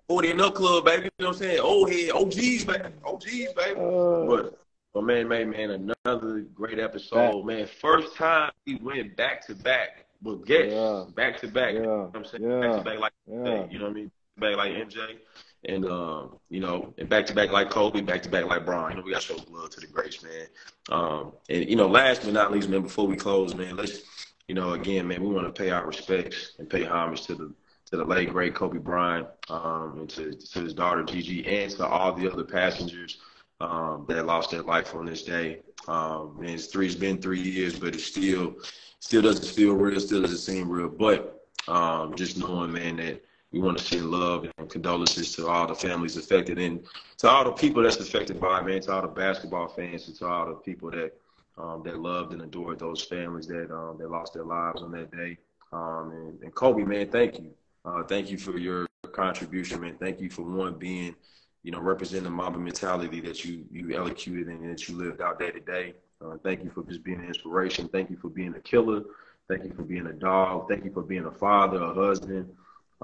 40 0.08 0.30
and 0.30 0.40
up 0.40 0.54
club, 0.54 0.84
baby. 0.84 1.04
You 1.04 1.10
know 1.18 1.26
what 1.28 1.36
I'm 1.36 1.42
saying? 1.42 1.60
Old 1.60 1.90
head, 1.90 2.10
OGs, 2.12 2.64
baby. 2.64 2.84
OGs, 3.04 3.52
baby. 3.54 3.80
Uh, 3.80 4.26
but, 4.26 4.58
but 4.92 5.02
man, 5.02 5.26
man, 5.26 5.50
man, 5.50 5.92
another 6.04 6.40
great 6.54 6.78
episode, 6.78 7.44
back. 7.44 7.44
man. 7.44 7.66
First 7.80 8.14
time 8.14 8.52
we 8.64 8.76
went 8.76 9.16
back 9.16 9.44
to 9.46 9.56
back 9.56 10.06
with 10.22 10.46
guests, 10.46 10.72
yeah. 10.72 11.04
back 11.16 11.40
to 11.40 11.48
back. 11.48 11.74
Yeah. 11.74 11.80
You 11.80 11.86
know 11.86 12.10
what 12.12 12.16
I'm 12.16 12.24
saying? 12.26 12.44
Yeah. 12.44 12.60
Back 12.60 12.78
to 12.78 12.84
back 12.84 12.98
like, 13.00 13.12
yeah. 13.26 13.66
you 13.70 13.78
know 13.80 13.86
what 13.86 13.90
I 13.90 13.94
mean? 13.94 14.10
Back 14.38 14.56
like 14.56 14.72
MJ 14.72 15.18
and 15.66 15.84
um, 15.86 16.38
you 16.50 16.60
know, 16.60 16.94
and 16.98 17.08
back 17.08 17.26
to 17.26 17.34
back 17.34 17.50
like 17.50 17.70
Kobe, 17.70 18.00
back 18.00 18.22
to 18.22 18.28
back 18.28 18.44
like 18.44 18.64
Brian. 18.64 18.92
You 18.92 18.96
know, 18.98 19.06
we 19.06 19.12
got 19.12 19.22
to 19.22 19.26
show 19.26 19.36
love 19.50 19.70
to 19.70 19.80
the 19.80 19.86
greats, 19.86 20.22
man. 20.22 20.46
Um, 20.90 21.32
and 21.48 21.68
you 21.68 21.76
know, 21.76 21.88
last 21.88 22.22
but 22.22 22.32
not 22.32 22.52
least, 22.52 22.68
man, 22.68 22.82
before 22.82 23.06
we 23.06 23.16
close, 23.16 23.54
man, 23.54 23.76
let's, 23.76 24.02
you 24.48 24.54
know, 24.54 24.72
again, 24.72 25.08
man, 25.08 25.22
we 25.22 25.32
want 25.32 25.46
to 25.46 25.62
pay 25.62 25.70
our 25.70 25.86
respects 25.86 26.52
and 26.58 26.68
pay 26.68 26.84
homage 26.84 27.22
to 27.22 27.34
the 27.34 27.52
to 27.86 27.96
the 27.96 28.04
late 28.04 28.30
great 28.30 28.54
Kobe 28.54 28.78
Bryant, 28.78 29.26
um, 29.48 29.98
and 30.00 30.10
to 30.10 30.32
to 30.32 30.60
his 30.60 30.74
daughter 30.74 31.02
Gigi, 31.02 31.46
and 31.46 31.70
to 31.72 31.86
all 31.86 32.12
the 32.12 32.30
other 32.30 32.44
passengers 32.44 33.18
um, 33.60 34.04
that 34.08 34.26
lost 34.26 34.50
their 34.50 34.62
life 34.62 34.94
on 34.94 35.06
this 35.06 35.22
day. 35.22 35.60
Um, 35.86 36.36
and 36.40 36.50
it's 36.50 36.66
three, 36.66 36.86
it's 36.86 36.94
been 36.94 37.20
three 37.20 37.40
years, 37.40 37.78
but 37.78 37.94
it 37.94 38.00
still 38.00 38.56
still 39.00 39.22
doesn't 39.22 39.54
feel 39.54 39.74
real, 39.74 40.00
still 40.00 40.22
doesn't 40.22 40.38
seem 40.38 40.68
real. 40.68 40.88
But 40.88 41.46
um, 41.68 42.14
just 42.14 42.38
knowing, 42.38 42.72
man, 42.72 42.96
that 42.96 43.22
we 43.54 43.60
want 43.60 43.78
to 43.78 43.84
send 43.84 44.10
love 44.10 44.48
and 44.58 44.68
condolences 44.68 45.32
to 45.36 45.46
all 45.46 45.64
the 45.64 45.74
families 45.76 46.16
affected 46.16 46.58
and 46.58 46.84
to 47.18 47.28
all 47.28 47.44
the 47.44 47.52
people 47.52 47.84
that's 47.84 47.98
affected 47.98 48.40
by 48.40 48.58
it, 48.58 48.66
man, 48.66 48.80
to 48.80 48.92
all 48.92 49.02
the 49.02 49.06
basketball 49.06 49.68
fans 49.68 50.08
and 50.08 50.16
to 50.16 50.26
all 50.26 50.46
the 50.46 50.54
people 50.54 50.90
that 50.90 51.12
um, 51.56 51.80
that 51.84 52.00
loved 52.00 52.32
and 52.32 52.42
adored 52.42 52.80
those 52.80 53.00
families 53.02 53.46
that 53.46 53.72
um, 53.72 53.96
that 54.00 54.10
lost 54.10 54.34
their 54.34 54.42
lives 54.42 54.82
on 54.82 54.90
that 54.90 55.12
day. 55.12 55.38
Um, 55.72 56.10
and, 56.10 56.42
and 56.42 56.54
Kobe, 56.54 56.82
man, 56.82 57.08
thank 57.08 57.38
you. 57.38 57.50
Uh, 57.84 58.02
thank 58.02 58.28
you 58.28 58.38
for 58.38 58.58
your 58.58 58.88
contribution, 59.12 59.80
man. 59.80 59.96
Thank 60.00 60.20
you 60.20 60.30
for 60.30 60.42
one 60.42 60.74
being, 60.74 61.14
you 61.62 61.70
know, 61.70 61.78
representing 61.78 62.24
the 62.24 62.30
Mamba 62.30 62.58
mentality 62.58 63.20
that 63.20 63.44
you 63.44 63.64
you 63.70 63.94
elocuted 63.94 64.48
and 64.48 64.68
that 64.68 64.88
you 64.88 64.96
lived 64.96 65.20
out 65.20 65.38
day 65.38 65.52
to 65.52 65.60
day. 65.60 65.94
Uh, 66.20 66.38
thank 66.42 66.64
you 66.64 66.70
for 66.70 66.82
just 66.82 67.04
being 67.04 67.20
an 67.20 67.26
inspiration. 67.26 67.86
Thank 67.86 68.10
you 68.10 68.16
for 68.16 68.30
being 68.30 68.52
a 68.56 68.60
killer. 68.60 69.02
Thank 69.46 69.62
you 69.62 69.72
for 69.74 69.82
being 69.82 70.08
a 70.08 70.12
dog. 70.12 70.68
Thank 70.68 70.84
you 70.84 70.90
for 70.90 71.02
being 71.02 71.26
a 71.26 71.30
father, 71.30 71.80
a 71.80 71.94
husband. 71.94 72.48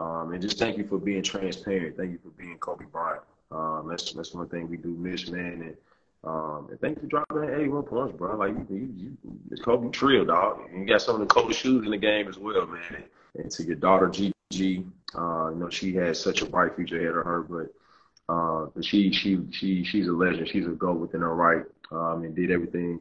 Um, 0.01 0.33
and 0.33 0.41
just 0.41 0.59
thank 0.59 0.79
you 0.79 0.87
for 0.87 0.99
being 0.99 1.23
transparent. 1.23 1.97
Thank 1.97 2.13
you 2.13 2.19
for 2.23 2.31
being 2.31 2.57
Kobe 2.59 2.87
Bryant. 2.87 3.23
Um, 3.51 3.87
that's 3.89 4.13
that's 4.13 4.33
one 4.33 4.49
thing 4.49 4.69
we 4.69 4.79
do 4.79 4.89
miss, 4.89 5.29
man. 5.29 5.63
And 5.63 5.77
um, 6.25 6.69
and 6.71 6.81
thank 6.81 6.97
you 6.97 7.03
for 7.03 7.09
dropping 7.09 7.41
that 7.43 7.61
81 7.61 7.83
points, 7.83 8.17
bro. 8.17 8.37
Like 8.37 8.53
you, 8.53 8.67
you, 8.71 8.89
you 8.97 9.17
it's 9.51 9.61
Kobe 9.61 9.91
Trill, 9.91 10.25
dog. 10.25 10.61
And 10.71 10.83
you 10.83 10.87
got 10.87 11.03
some 11.03 11.17
of 11.17 11.21
the 11.21 11.27
coldest 11.27 11.61
shoes 11.61 11.85
in 11.85 11.91
the 11.91 11.99
game 11.99 12.29
as 12.29 12.39
well, 12.39 12.67
man. 12.67 13.05
And 13.37 13.51
to 13.51 13.63
your 13.63 13.77
daughter 13.77 14.09
Gigi, 14.09 14.87
uh, 15.15 15.51
you 15.51 15.57
know 15.57 15.69
she 15.71 15.95
has 15.97 16.19
such 16.19 16.41
a 16.41 16.47
bright 16.47 16.77
future 16.77 16.99
ahead 16.99 17.17
of 17.17 17.25
her, 17.27 17.43
but 17.43 18.33
uh, 18.33 18.67
but 18.75 18.85
she 18.85 19.13
she 19.13 19.41
she 19.51 19.85
she's 19.85 20.09
a 20.09 20.13
legend. 20.13 20.49
She's 20.49 20.67
a 20.67 20.71
goat 20.71 20.99
within 20.99 21.21
her 21.21 21.35
right, 21.35 21.65
um, 21.93 22.25
and 22.25 22.35
did 22.35 22.51
everything 22.51 23.01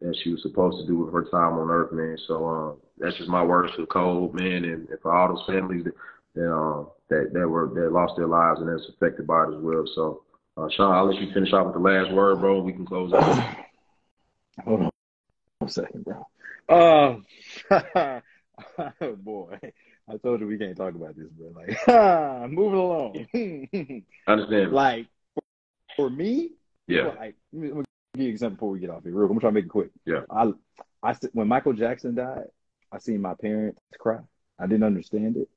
that 0.00 0.16
she 0.16 0.30
was 0.30 0.42
supposed 0.42 0.78
to 0.80 0.86
do 0.86 0.98
with 0.98 1.12
her 1.12 1.24
time 1.24 1.58
on 1.58 1.70
Earth, 1.70 1.92
man. 1.92 2.16
So 2.26 2.46
uh, 2.46 2.72
that's 2.98 3.18
just 3.18 3.28
my 3.28 3.44
words 3.44 3.72
to 3.76 3.86
Cole, 3.86 4.32
man, 4.32 4.64
and, 4.64 4.88
and 4.88 5.00
for 5.00 5.14
all 5.14 5.34
those 5.34 5.46
families 5.46 5.84
that 5.84 5.94
that 6.40 6.52
um 6.52 6.88
that 7.08 7.30
that 7.32 7.48
were 7.48 7.70
that 7.74 7.92
lost 7.92 8.14
their 8.16 8.26
lives 8.26 8.60
and 8.60 8.68
that's 8.68 8.88
affected 8.88 9.26
by 9.26 9.44
it 9.44 9.54
as 9.54 9.60
well. 9.60 9.84
So, 9.94 10.22
uh, 10.56 10.68
Shaun, 10.70 10.94
I'll 10.94 11.06
let 11.06 11.20
you 11.20 11.32
finish 11.32 11.52
off 11.52 11.66
with 11.66 11.74
the 11.74 11.80
last 11.80 12.12
word, 12.12 12.40
bro. 12.40 12.60
We 12.60 12.72
can 12.72 12.86
close 12.86 13.12
out. 13.12 13.56
Hold 14.64 14.80
on 14.82 14.90
one 15.58 15.70
second, 15.70 16.04
bro. 16.04 16.26
Um, 16.68 17.26
boy, 19.22 19.58
I 20.08 20.16
told 20.18 20.40
you 20.40 20.46
we 20.46 20.58
can't 20.58 20.76
talk 20.76 20.94
about 20.94 21.16
this, 21.16 21.28
bro. 21.28 21.52
Like, 21.54 22.50
moving 22.50 22.78
along. 22.78 23.26
I 23.34 24.02
understand. 24.30 24.72
Like, 24.72 25.06
for, 25.96 26.08
me, 26.08 26.52
yeah. 26.86 27.08
Like, 27.18 27.36
let 27.52 27.62
me, 27.62 27.68
let 27.68 27.76
me 27.78 27.84
give 28.14 28.22
you 28.22 28.28
an 28.28 28.32
example 28.32 28.56
before 28.56 28.70
we 28.70 28.80
get 28.80 28.90
off 28.90 29.02
here. 29.02 29.12
Real, 29.12 29.30
I'm 29.30 29.40
trying 29.40 29.52
to 29.52 29.60
make 29.60 29.66
it 29.66 29.70
quick. 29.70 29.90
Yeah. 30.06 30.22
I, 30.30 30.52
I 31.02 31.14
when 31.32 31.48
Michael 31.48 31.72
Jackson 31.72 32.14
died, 32.14 32.44
I 32.92 32.98
seen 32.98 33.20
my 33.20 33.34
parents 33.34 33.80
cry. 33.98 34.20
I 34.58 34.66
didn't 34.66 34.84
understand 34.84 35.36
it. 35.36 35.48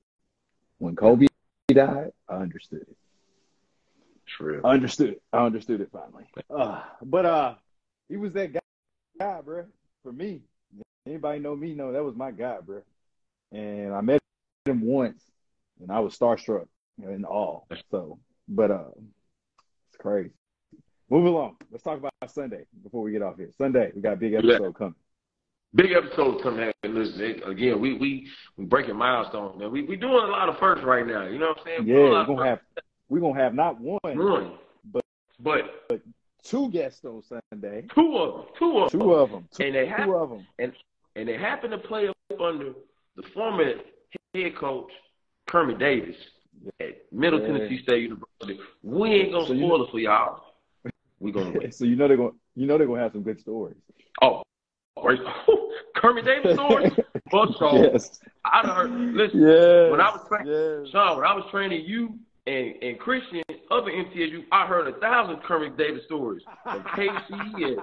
When 0.83 0.97
Kobe 0.97 1.27
died, 1.69 2.11
I 2.27 2.33
understood 2.33 2.81
it. 2.81 2.97
True. 4.27 4.59
I 4.65 4.73
understood 4.73 5.11
it. 5.11 5.21
I 5.31 5.45
understood 5.45 5.79
it 5.79 5.87
finally. 5.93 6.25
Uh, 6.53 6.81
but 7.01 7.25
uh, 7.25 7.55
he 8.09 8.17
was 8.17 8.33
that 8.33 8.51
guy, 8.51 8.59
guy, 9.17 9.39
bro. 9.39 9.63
For 10.03 10.11
me, 10.11 10.41
anybody 11.07 11.39
know 11.39 11.55
me 11.55 11.73
know 11.73 11.93
that 11.93 12.03
was 12.03 12.17
my 12.17 12.31
guy, 12.31 12.57
bro. 12.59 12.81
And 13.53 13.93
I 13.93 14.01
met 14.01 14.19
him 14.65 14.81
once, 14.81 15.23
and 15.79 15.89
I 15.89 16.01
was 16.01 16.17
starstruck 16.17 16.67
in 17.01 17.23
all. 17.23 17.65
So, 17.89 18.19
but 18.49 18.69
uh, 18.69 18.89
it's 19.87 19.97
crazy. 19.97 20.31
Move 21.09 21.27
along. 21.27 21.55
Let's 21.71 21.85
talk 21.85 21.97
about 21.97 22.11
Sunday 22.27 22.65
before 22.83 23.03
we 23.03 23.13
get 23.13 23.21
off 23.21 23.37
here. 23.37 23.51
Sunday, 23.57 23.93
we 23.95 24.01
got 24.01 24.13
a 24.13 24.17
big 24.17 24.33
episode 24.33 24.61
yeah. 24.61 24.71
coming. 24.77 24.95
Big 25.75 25.91
episode 25.91 26.41
coming. 26.43 26.71
Listen, 26.83 27.41
again, 27.49 27.79
we 27.79 27.93
we 27.97 28.27
we 28.57 28.65
breaking 28.65 28.95
milestones, 28.95 29.57
man. 29.57 29.71
We 29.71 29.83
we 29.83 29.95
doing 29.95 30.13
a 30.13 30.27
lot 30.27 30.47
of 30.47 30.59
firsts 30.59 30.85
right 30.85 31.05
now. 31.05 31.25
You 31.25 31.39
know 31.39 31.47
what 31.47 31.59
I'm 31.59 31.63
saying? 31.65 31.87
Yeah, 31.87 31.95
we're 31.95 32.25
gonna 32.25 32.45
have 32.47 32.59
we're 33.09 33.21
gonna 33.21 33.41
have 33.41 33.55
not 33.55 33.79
one, 33.81 33.99
one, 34.03 34.51
but 34.85 35.03
but, 35.39 35.61
but 35.89 36.01
two 36.43 36.69
guests 36.69 37.03
on 37.05 37.23
Sunday. 37.23 37.87
Two 37.95 38.17
of 38.17 38.35
them. 38.35 38.45
Two 38.59 38.77
of 38.77 38.91
two 38.91 38.97
them. 38.99 39.09
of 39.09 39.31
them. 39.31 39.47
Two, 39.51 39.63
and 39.63 39.75
they 39.75 39.91
two 40.03 40.13
of 40.15 40.29
them. 40.29 40.45
And 40.59 40.73
and 41.15 41.27
they 41.27 41.37
happen 41.37 41.71
to 41.71 41.79
play 41.79 42.07
up 42.07 42.15
under 42.39 42.73
the 43.15 43.23
former 43.33 43.63
head 44.35 44.55
coach 44.55 44.91
Kermit 45.47 45.79
Davis 45.79 46.15
at 46.79 47.11
Middle 47.11 47.41
yeah. 47.41 47.47
Tennessee 47.47 47.81
State 47.81 48.03
University. 48.03 48.59
We 48.83 49.09
ain't 49.09 49.31
gonna 49.31 49.47
so 49.47 49.53
spoil 49.53 49.57
you 49.57 49.67
know, 49.67 49.83
it 49.83 49.91
for 49.91 49.99
y'all. 49.99 50.43
We 51.19 51.31
gonna 51.31 51.51
win. 51.57 51.71
so 51.71 51.85
you 51.85 51.95
know 51.95 52.07
they're 52.07 52.17
gonna 52.17 52.31
you 52.55 52.67
know 52.67 52.77
they're 52.77 52.85
gonna 52.85 53.01
have 53.01 53.13
some 53.13 53.23
good 53.23 53.39
stories. 53.39 53.77
Oh. 54.21 54.43
Kermit 55.95 56.25
Davis. 56.25 56.57
Fuck 57.31 57.49
Yes. 57.73 58.19
I 58.45 58.67
heard. 58.67 58.91
Listen, 58.91 59.41
yes. 59.41 59.91
when 59.91 60.01
I 60.01 60.11
was 60.11 60.25
training, 60.27 60.53
yes. 60.53 60.91
Shaun, 60.91 61.17
when 61.17 61.25
I 61.25 61.33
was 61.33 61.45
training 61.49 61.83
you 61.85 62.19
and, 62.45 62.75
and 62.83 62.99
Christian 62.99 63.41
other 63.71 63.89
MTSU, 63.89 64.43
I 64.51 64.67
heard 64.67 64.87
a 64.87 64.99
thousand 64.99 65.41
Kermit 65.43 65.77
Davis 65.77 66.03
stories 66.05 66.43
from 66.63 66.83
KC 66.83 67.31
and, 67.31 67.79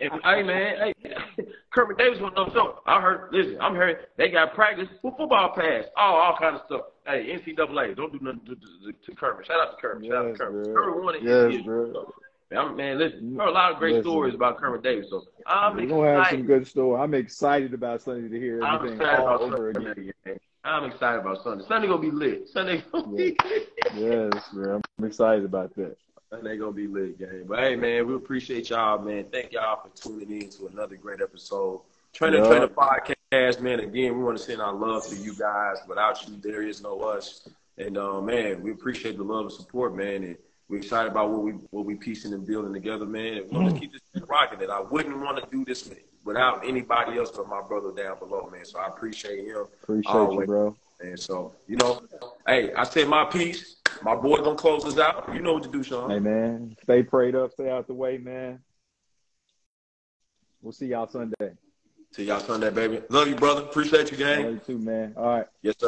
and 0.00 0.20
hey 0.24 0.42
man, 0.42 0.94
hey, 1.02 1.14
Kermit 1.70 1.98
Davis 1.98 2.18
was 2.20 2.32
no 2.36 2.48
show. 2.52 2.78
I 2.86 3.00
heard. 3.00 3.32
Listen, 3.32 3.58
I'm 3.60 3.74
hearing 3.74 3.96
they 4.16 4.30
got 4.30 4.54
practice 4.54 4.88
for 5.02 5.14
football 5.18 5.52
pass, 5.54 5.84
all 5.96 6.16
all 6.16 6.36
kind 6.38 6.56
of 6.56 6.62
stuff. 6.66 6.80
Hey, 7.06 7.36
NCAA, 7.36 7.96
don't 7.96 8.12
do 8.12 8.18
nothing 8.22 8.40
to, 8.46 8.54
to, 8.54 8.92
to 8.92 9.14
Kermit. 9.16 9.46
Shout 9.46 9.60
out 9.60 9.76
to 9.76 9.82
Kermit. 9.82 10.04
Yes, 10.04 10.12
Shout 10.12 10.26
out 10.26 10.32
to 10.32 10.38
Kermit. 10.38 10.64
Bro. 10.64 10.74
Kermit 10.74 11.04
won 11.04 11.14
it. 11.16 11.22
Yes, 11.22 11.62
bro. 11.64 12.12
Man, 12.50 12.76
man, 12.76 12.98
listen, 12.98 13.36
there 13.36 13.44
are 13.44 13.50
a 13.50 13.52
lot 13.52 13.72
of 13.72 13.78
great 13.78 13.96
listen. 13.96 14.10
stories 14.10 14.34
about 14.34 14.56
Kermit 14.56 14.82
Davis. 14.82 15.10
So 15.10 15.22
I'm 15.46 15.76
We're 15.76 15.86
gonna 15.86 16.22
have 16.22 16.30
some 16.30 16.46
good 16.46 16.66
stories. 16.66 17.02
I'm 17.02 17.12
excited 17.14 17.74
about 17.74 18.00
Sunday 18.00 18.28
to 18.28 18.40
hear 18.40 18.62
everything 18.64 19.00
all 19.02 19.42
over 19.42 19.72
Sunday. 19.74 20.12
again. 20.24 20.38
I'm 20.64 20.84
excited 20.84 21.20
about 21.20 21.42
Sunday. 21.42 21.64
Sunday 21.68 21.88
gonna 21.88 22.00
be 22.00 22.10
lit. 22.10 22.48
Sunday 22.48 22.82
gonna 22.90 23.06
be 23.08 23.36
lit. 23.44 23.68
Yes, 23.94 24.32
man. 24.54 24.80
I'm 24.98 25.04
excited 25.04 25.44
about 25.44 25.74
that. 25.76 25.96
Sunday 26.30 26.56
gonna 26.56 26.72
be 26.72 26.86
lit, 26.86 27.18
game. 27.18 27.44
But 27.46 27.60
hey, 27.60 27.76
man, 27.76 28.06
we 28.06 28.14
appreciate 28.14 28.70
y'all, 28.70 28.98
man. 28.98 29.26
Thank 29.30 29.52
y'all 29.52 29.82
for 29.82 29.90
tuning 29.94 30.42
in 30.42 30.50
to 30.50 30.68
another 30.68 30.96
great 30.96 31.20
episode. 31.20 31.82
Trainer 32.14 32.38
yep. 32.38 32.46
Trainer 32.46 32.68
Podcast, 32.68 33.60
man. 33.60 33.80
Again, 33.80 34.16
we 34.16 34.24
want 34.24 34.38
to 34.38 34.42
send 34.42 34.62
our 34.62 34.72
love 34.72 35.06
to 35.08 35.16
you 35.16 35.34
guys. 35.34 35.76
Without 35.86 36.26
you, 36.26 36.38
there 36.42 36.62
is 36.62 36.82
no 36.82 37.00
us. 37.00 37.46
And 37.76 37.98
uh, 37.98 38.22
man, 38.22 38.62
we 38.62 38.72
appreciate 38.72 39.18
the 39.18 39.22
love 39.22 39.42
and 39.42 39.52
support, 39.52 39.94
man. 39.94 40.24
And 40.24 40.36
we're 40.68 40.78
excited 40.78 41.10
about 41.10 41.30
what 41.30 41.42
we 41.42 41.52
what 41.70 41.86
we 41.86 41.94
piecing 41.94 42.34
and 42.34 42.46
building 42.46 42.72
together, 42.72 43.06
man. 43.06 43.38
And 43.38 43.50
we're 43.50 43.58
gonna 43.58 43.70
mm-hmm. 43.70 43.78
keep 43.78 43.92
this 43.92 44.02
thing 44.12 44.24
rocking. 44.28 44.62
And 44.62 44.70
I 44.70 44.80
wouldn't 44.80 45.18
want 45.18 45.38
to 45.38 45.48
do 45.50 45.64
this 45.64 45.90
without 46.24 46.66
anybody 46.66 47.18
else 47.18 47.30
but 47.30 47.48
my 47.48 47.62
brother 47.62 47.90
down 47.92 48.18
below, 48.18 48.48
man. 48.52 48.64
So 48.64 48.78
I 48.78 48.88
appreciate 48.88 49.46
him. 49.46 49.66
Appreciate 49.82 50.12
always. 50.12 50.40
you, 50.40 50.46
bro. 50.46 50.76
And 51.00 51.18
so, 51.18 51.54
you 51.66 51.76
know, 51.76 52.02
hey, 52.46 52.72
I 52.74 52.84
said 52.84 53.08
my 53.08 53.24
piece. 53.24 53.76
My 54.02 54.14
boy 54.14 54.36
gonna 54.38 54.56
close 54.56 54.84
us 54.84 54.98
out. 54.98 55.28
You 55.32 55.40
know 55.40 55.54
what 55.54 55.62
to 55.62 55.70
do, 55.70 55.82
Shaun. 55.82 56.10
Hey 56.10 56.18
man, 56.18 56.76
stay 56.82 57.02
prayed 57.02 57.34
up, 57.34 57.52
stay 57.52 57.70
out 57.70 57.86
the 57.86 57.94
way, 57.94 58.18
man. 58.18 58.60
We'll 60.60 60.72
see 60.72 60.86
y'all 60.86 61.06
Sunday. 61.06 61.52
See 62.12 62.24
y'all 62.24 62.40
Sunday, 62.40 62.70
baby. 62.70 63.00
Love 63.10 63.28
you, 63.28 63.36
brother. 63.36 63.62
Appreciate 63.62 64.10
you, 64.10 64.16
gang. 64.16 64.44
Love 64.44 64.52
you 64.54 64.60
too, 64.60 64.78
man. 64.78 65.14
All 65.16 65.26
right. 65.26 65.46
Yes, 65.62 65.76
sir. 65.78 65.86